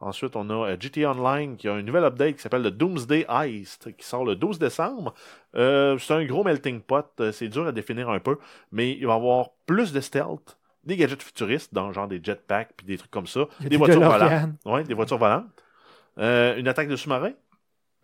Ensuite, 0.00 0.36
on 0.36 0.50
a 0.50 0.70
euh, 0.70 0.76
GTA 0.78 1.12
Online 1.12 1.56
qui 1.56 1.68
a 1.68 1.78
une 1.78 1.86
nouvelle 1.86 2.04
update 2.04 2.36
qui 2.36 2.42
s'appelle 2.42 2.62
le 2.62 2.70
Doomsday 2.70 3.24
Heist 3.28 3.96
qui 3.96 4.06
sort 4.06 4.24
le 4.24 4.36
12 4.36 4.58
décembre. 4.58 5.14
Euh, 5.54 5.96
c'est 5.98 6.14
un 6.14 6.24
gros 6.24 6.44
melting 6.44 6.80
pot, 6.80 7.06
c'est 7.32 7.48
dur 7.48 7.66
à 7.66 7.72
définir 7.72 8.10
un 8.10 8.18
peu, 8.18 8.38
mais 8.72 8.92
il 8.92 9.06
va 9.06 9.14
y 9.14 9.16
avoir 9.16 9.50
plus 9.64 9.92
de 9.92 10.00
stealth, 10.00 10.58
des 10.86 10.96
gadgets 10.96 11.22
futuristes, 11.22 11.74
dans 11.74 11.92
genre 11.92 12.08
des 12.08 12.20
jetpacks 12.22 12.72
puis 12.76 12.86
des 12.86 12.96
trucs 12.96 13.10
comme 13.10 13.26
ça, 13.26 13.46
des 13.60 13.68
des 13.70 13.76
voitures 13.76 14.00
volantes. 14.00 14.52
Ouais, 14.64 14.84
des 14.84 14.94
voitures 14.94 15.18
volantes. 15.18 15.46
Euh, 16.18 16.56
une 16.56 16.68
attaque 16.68 16.88
de 16.88 16.96
sous-marin, 16.96 17.32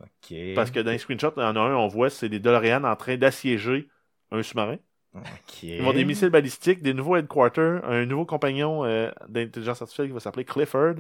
OK. 0.01 0.37
parce 0.55 0.71
que 0.71 0.81
dans 0.81 0.91
les 0.91 0.99
screenshots, 0.99 1.33
il 1.37 1.43
y 1.43 1.45
en 1.45 1.57
a 1.57 1.61
un, 1.61 1.75
on 1.75 1.89
voit, 1.89 2.11
c'est 2.11 2.29
des 2.29 2.41
DeLorean 2.41 2.85
en 2.85 2.97
train 2.97 3.17
d'assiéger 3.17 3.89
un 4.31 4.43
sous-marin. 4.43 4.77
OK. 5.15 5.63
Ils 5.63 5.75
vont 5.77 5.81
avoir 5.81 5.95
des 5.95 6.05
missiles 6.05 6.31
balistiques, 6.31 6.83
des 6.83 6.95
nouveaux 6.95 7.17
headquarters, 7.17 7.85
un 7.85 8.07
nouveau 8.07 8.25
compagnon 8.25 8.85
euh, 8.85 9.11
d'intelligence 9.29 9.83
artificielle 9.83 10.09
qui 10.09 10.15
va 10.15 10.21
s'appeler 10.21 10.45
Clifford. 10.45 10.97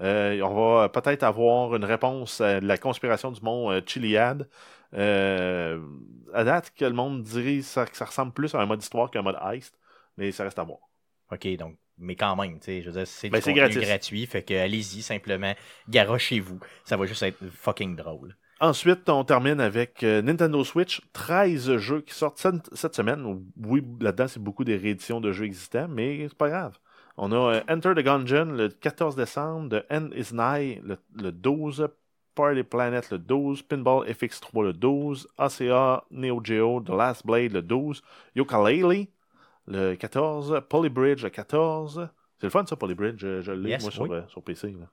Euh, 0.00 0.40
on 0.42 0.78
va 0.78 0.88
peut-être 0.88 1.22
avoir 1.22 1.74
une 1.76 1.84
réponse 1.84 2.40
à 2.40 2.60
la 2.60 2.76
conspiration 2.76 3.30
du 3.30 3.40
mont 3.40 3.70
euh, 3.70 3.80
Chiliad. 3.86 4.48
Euh, 4.94 5.80
à 6.34 6.44
date, 6.44 6.72
que 6.76 6.84
le 6.84 6.92
monde 6.92 7.22
dirait 7.22 7.62
ça, 7.62 7.86
que 7.86 7.96
ça 7.96 8.04
ressemble 8.04 8.32
plus 8.32 8.54
à 8.54 8.60
un 8.60 8.66
mode 8.66 8.82
histoire 8.82 9.10
qu'un 9.10 9.22
mode 9.22 9.38
heist, 9.42 9.78
mais 10.16 10.32
ça 10.32 10.44
reste 10.44 10.58
à 10.58 10.64
voir. 10.64 10.80
OK, 11.32 11.56
donc, 11.56 11.76
mais 11.98 12.16
quand 12.16 12.36
même, 12.36 12.58
tu 12.58 12.66
sais, 12.66 12.82
je 12.82 12.90
veux 12.90 12.92
dire, 12.92 13.06
c'est 13.06 13.30
Ben, 13.30 13.40
gratuit, 13.40 14.26
fait 14.26 14.42
que 14.42 14.54
allez-y 14.54 15.02
simplement, 15.02 15.54
garochez-vous. 15.88 16.58
Ça 16.84 16.96
va 16.96 17.06
juste 17.06 17.22
être 17.22 17.38
fucking 17.50 17.96
drôle. 17.96 18.36
Ensuite, 18.60 19.08
on 19.08 19.24
termine 19.24 19.60
avec 19.60 20.04
euh, 20.04 20.22
Nintendo 20.22 20.62
Switch, 20.62 21.00
13 21.14 21.78
jeux 21.78 22.00
qui 22.02 22.14
sortent 22.14 22.38
cette, 22.38 22.72
cette 22.74 22.94
semaine. 22.94 23.42
Oui, 23.56 23.82
là-dedans, 24.00 24.28
c'est 24.28 24.42
beaucoup 24.42 24.62
des 24.62 24.76
rééditions 24.76 25.20
de 25.20 25.32
jeux 25.32 25.46
existants, 25.46 25.88
mais 25.88 26.28
c'est 26.28 26.38
pas 26.38 26.48
grave. 26.48 26.78
On 27.16 27.32
a 27.32 27.56
euh, 27.56 27.60
Enter 27.68 27.92
the 27.96 28.04
Gungeon 28.04 28.52
le 28.52 28.68
14 28.68 29.16
décembre, 29.16 29.80
The 29.80 29.84
End 29.92 30.10
is 30.14 30.32
Nigh 30.32 30.80
le, 30.84 30.96
le 31.16 31.32
12, 31.32 31.88
Party 32.34 32.62
Planet 32.62 33.10
le 33.10 33.18
12, 33.18 33.62
Pinball 33.62 34.08
FX3 34.08 34.62
le 34.64 34.72
12, 34.72 35.28
ACA 35.38 36.04
Neo 36.10 36.40
Geo 36.42 36.80
The 36.80 36.90
Last 36.90 37.26
Blade 37.26 37.52
le 37.52 37.62
12, 37.62 38.02
Yooka-Laylee 38.36 39.08
le 39.66 39.94
14, 39.94 40.62
Polybridge 40.68 41.22
le 41.22 41.30
14. 41.30 42.08
C'est 42.38 42.46
le 42.46 42.50
fun 42.50 42.66
ça, 42.66 42.74
Polybridge, 42.76 43.18
je, 43.20 43.40
je 43.40 43.52
l'ai 43.52 43.70
Yes, 43.70 43.82
moi 43.82 43.92
sur, 43.92 44.12
euh, 44.12 44.22
sur 44.28 44.42
PC. 44.42 44.72
là. 44.72 44.86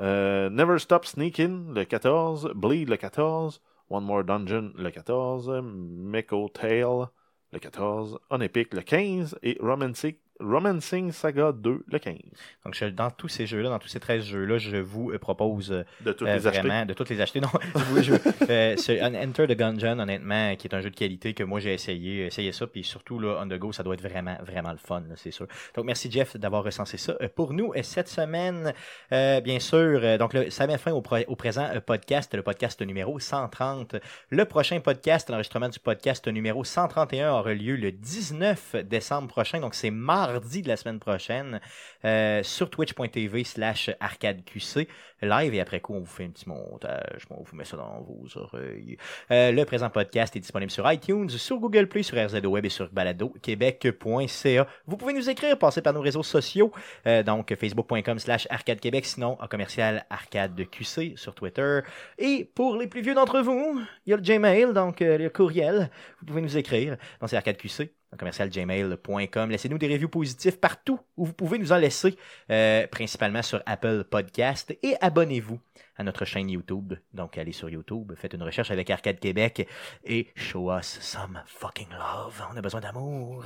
Euh, 0.00 0.50
Never 0.50 0.78
Stop 0.78 1.04
Sneaking 1.04 1.74
le 1.74 1.84
14, 1.84 2.52
Bleed 2.54 2.88
le 2.88 2.96
14, 2.96 3.60
One 3.90 4.04
More 4.04 4.22
Dungeon 4.24 4.72
le 4.76 4.90
14, 4.90 5.50
Meko 5.64 6.48
Tale 6.48 7.08
le 7.52 7.58
14, 7.58 8.18
On 8.30 8.40
Epic 8.40 8.72
le 8.72 8.82
15 8.82 9.36
et 9.42 9.58
Romancing, 9.60 10.14
Romancing 10.40 11.12
Saga 11.12 11.52
2 11.52 11.84
le 11.86 11.98
15. 11.98 12.16
Donc, 12.64 12.74
je- 12.74 12.86
dans 12.86 13.10
tous 13.10 13.28
ces 13.28 13.46
jeux-là, 13.46 13.68
dans 13.68 13.78
tous 13.78 13.88
ces 13.88 14.00
13 14.00 14.24
jeux-là, 14.24 14.58
je 14.58 14.76
vous 14.76 15.10
euh, 15.12 15.18
propose 15.18 15.70
euh, 15.72 15.84
De 16.00 16.12
tous 16.12 16.24
euh, 16.26 16.34
les 16.34 16.46
acheter. 16.46 16.60
vraiment 16.66 16.86
de 16.86 16.94
toutes 16.94 17.10
les 17.10 17.20
acheter. 17.20 17.40
Non, 17.42 17.48
je 17.74 17.80
vous- 17.84 18.02
je- 18.02 18.12
euh, 18.50 18.76
ce 18.76 18.92
Un- 19.02 19.14
Enter 19.28 19.46
the 19.46 19.56
Gungeon, 19.56 19.98
honnêtement, 19.98 20.56
qui 20.56 20.66
est 20.68 20.74
un 20.74 20.80
jeu 20.80 20.90
de 20.90 20.96
qualité 20.96 21.34
que 21.34 21.44
moi 21.44 21.60
j'ai 21.60 21.74
essayé, 21.74 22.26
essayé 22.26 22.50
ça, 22.52 22.66
puis 22.66 22.82
surtout 22.82 23.18
là, 23.18 23.38
on 23.42 23.46
the 23.48 23.58
go, 23.58 23.72
ça 23.72 23.82
doit 23.82 23.94
être 23.94 24.02
vraiment, 24.02 24.36
vraiment 24.44 24.72
le 24.72 24.78
fun, 24.78 25.02
c'est 25.16 25.30
sûr. 25.30 25.46
Donc 25.74 25.84
merci 25.84 26.10
Jeff 26.10 26.36
d'avoir 26.36 26.64
recensé 26.64 26.96
ça 26.96 27.14
pour 27.36 27.52
nous 27.52 27.72
cette 27.82 28.08
semaine. 28.08 28.72
Bien 29.10 29.60
sûr, 29.60 30.18
donc 30.18 30.36
ça 30.48 30.66
met 30.66 30.78
fin 30.78 30.92
au, 30.92 31.02
présent 31.02 31.68
podcast, 31.86 32.34
le 32.34 32.42
podcast 32.42 32.80
numéro 32.82 33.18
130. 33.18 33.96
Le 34.30 34.44
prochain 34.44 34.80
podcast, 34.80 35.28
l'enregistrement 35.30 35.68
du 35.68 35.78
podcast 35.78 36.26
numéro 36.28 36.64
131 36.64 37.32
aura 37.32 37.52
lieu 37.54 37.76
le 37.76 37.92
19 37.92 38.76
décembre 38.84 39.28
prochain, 39.28 39.60
donc 39.60 39.74
c'est 39.74 39.90
mardi 39.90 40.21
de 40.26 40.68
la 40.68 40.76
semaine 40.76 40.98
prochaine 40.98 41.60
euh, 42.04 42.42
sur 42.42 42.70
twitch.tv 42.70 43.44
slash 43.44 43.90
arcadeqc 44.00 44.88
live 45.22 45.54
et 45.54 45.60
après 45.60 45.80
coup 45.80 45.94
on 45.94 46.00
vous 46.00 46.06
fait 46.06 46.24
un 46.24 46.30
petit 46.30 46.48
montage, 46.48 47.22
on 47.30 47.42
vous 47.42 47.56
met 47.56 47.64
ça 47.64 47.76
dans 47.76 48.00
vos 48.00 48.26
oreilles. 48.36 48.96
Euh, 49.30 49.52
le 49.52 49.64
présent 49.64 49.90
podcast 49.90 50.34
est 50.36 50.40
disponible 50.40 50.70
sur 50.70 50.90
iTunes, 50.90 51.28
sur 51.28 51.58
Google 51.58 51.88
Play, 51.88 52.02
sur 52.02 52.18
RZO 52.18 52.48
Web 52.48 52.66
et 52.66 52.68
sur 52.68 52.90
baladoquebec.ca. 52.90 54.66
Vous 54.86 54.96
pouvez 54.96 55.12
nous 55.12 55.30
écrire, 55.30 55.58
passer 55.58 55.82
par 55.82 55.92
nos 55.92 56.00
réseaux 56.00 56.22
sociaux, 56.22 56.72
euh, 57.06 57.22
donc 57.22 57.54
facebook.com 57.54 58.18
slash 58.18 58.46
arcade 58.50 58.80
québec, 58.80 59.06
sinon 59.06 59.36
en 59.40 59.46
commercial 59.46 60.04
arcade 60.10 60.60
QC 60.70 61.14
sur 61.16 61.34
Twitter. 61.34 61.80
Et 62.18 62.50
pour 62.54 62.76
les 62.76 62.86
plus 62.86 63.02
vieux 63.02 63.14
d'entre 63.14 63.40
vous, 63.40 63.80
il 64.06 64.10
y 64.10 64.12
a 64.12 64.16
le 64.16 64.22
Gmail, 64.22 64.72
donc 64.72 65.00
le 65.00 65.28
courriel, 65.28 65.90
vous 66.20 66.26
pouvez 66.26 66.42
nous 66.42 66.56
écrire, 66.56 66.96
donc 67.20 67.30
c'est 67.30 67.36
arcadeqc 67.36 68.01
en 68.12 68.16
commercial 68.16 68.48
gmail.com. 68.50 69.50
Laissez-nous 69.50 69.78
des 69.78 69.88
reviews 69.88 70.08
positifs 70.08 70.60
partout 70.60 70.98
où 71.16 71.24
vous 71.26 71.32
pouvez 71.32 71.58
nous 71.58 71.72
en 71.72 71.78
laisser, 71.78 72.16
euh, 72.50 72.86
principalement 72.88 73.42
sur 73.42 73.62
Apple 73.66 74.04
Podcast. 74.04 74.76
Et 74.82 74.94
abonnez-vous 75.00 75.58
à 75.96 76.04
notre 76.04 76.24
chaîne 76.24 76.48
YouTube. 76.50 76.94
Donc, 77.12 77.36
allez 77.38 77.52
sur 77.52 77.68
YouTube, 77.68 78.12
faites 78.16 78.32
une 78.34 78.42
recherche 78.42 78.70
avec 78.70 78.88
Arcade 78.90 79.18
Québec 79.20 79.66
et 80.04 80.26
show 80.34 80.70
us 80.72 80.98
some 81.00 81.40
fucking 81.46 81.88
love. 81.90 82.42
On 82.52 82.56
a 82.56 82.60
besoin 82.62 82.80
d'amour. 82.80 83.44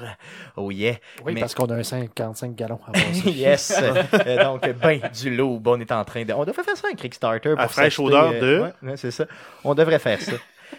Oh 0.56 0.70
yeah. 0.70 0.94
Oui, 1.24 1.34
Mais- 1.34 1.40
parce 1.40 1.54
qu'on 1.54 1.66
a 1.66 1.74
un 1.74 1.82
55 1.82 2.54
gallons 2.54 2.80
à 2.86 2.98
yes. 3.28 3.72
Euh, 4.26 4.42
donc, 4.42 4.68
ben 4.80 5.00
du 5.20 5.36
loup. 5.36 5.60
On 5.64 5.80
est 5.80 5.92
en 5.92 6.04
train 6.04 6.24
de. 6.24 6.32
On 6.32 6.44
devrait 6.44 6.62
faire 6.64 6.76
ça 6.76 6.88
un 6.90 6.94
Kickstarter. 6.94 7.50
Pour 7.50 7.60
À 7.60 7.68
fraîche 7.68 7.98
odeur 7.98 8.30
euh, 8.34 8.40
de- 8.40 8.62
ouais, 8.62 8.90
ouais, 8.90 8.96
c'est 8.96 9.10
ça. 9.10 9.26
On 9.64 9.74
devrait 9.74 9.98
faire 9.98 10.20
ça. 10.20 10.32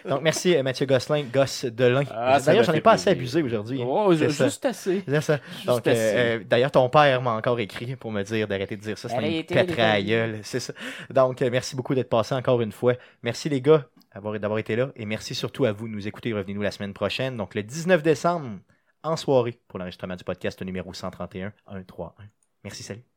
Donc, 0.08 0.22
merci 0.22 0.56
euh, 0.56 0.62
Mathieu 0.62 0.86
Gosselin, 0.86 1.22
gosse 1.24 1.64
de 1.64 1.84
l'un. 1.84 2.02
Ah, 2.10 2.38
D'ailleurs, 2.40 2.64
j'en 2.64 2.72
ai 2.72 2.80
pas 2.80 2.92
assez 2.92 3.10
abusé 3.10 3.42
aujourd'hui. 3.42 3.82
hein. 3.82 3.86
Oh, 3.88 4.14
ça. 4.14 4.44
juste 4.44 4.64
assez. 4.64 5.02
Ça. 5.20 5.40
Donc, 5.66 5.86
assez. 5.86 5.98
euh, 5.98 6.38
euh, 6.38 6.44
d'ailleurs, 6.44 6.70
ton 6.70 6.88
père 6.88 7.20
m'a 7.22 7.32
encore 7.32 7.58
écrit 7.60 7.96
pour 7.96 8.12
me 8.12 8.22
dire 8.22 8.46
d'arrêter 8.48 8.76
de 8.76 8.82
dire 8.82 8.98
ça. 8.98 9.08
C'est 9.08 9.16
une. 9.16 9.22
C'est 10.42 10.60
ça. 10.60 10.72
Donc, 11.10 11.42
euh, 11.42 11.48
merci 11.50 11.76
beaucoup 11.76 11.94
d'être 11.94 12.08
passé 12.08 12.34
encore 12.34 12.60
une 12.60 12.72
fois. 12.72 12.94
Merci 13.22 13.48
les 13.48 13.60
gars 13.60 13.86
d'avoir 14.14 14.38
d'avoir 14.38 14.58
été 14.58 14.76
là. 14.76 14.90
Et 14.96 15.06
merci 15.06 15.34
surtout 15.34 15.64
à 15.64 15.72
vous 15.72 15.88
de 15.88 15.92
nous 15.92 16.06
écouter. 16.08 16.32
Revenez-nous 16.32 16.62
la 16.62 16.70
semaine 16.70 16.94
prochaine. 16.94 17.36
Donc, 17.36 17.54
le 17.54 17.62
19 17.62 18.02
décembre, 18.02 18.58
en 19.02 19.16
soirée, 19.16 19.58
pour 19.68 19.78
l'enregistrement 19.78 20.16
du 20.16 20.24
podcast 20.24 20.60
numéro 20.62 20.92
131 20.92 21.52
131. 21.66 22.12
Merci, 22.64 22.82
salut. 22.82 23.07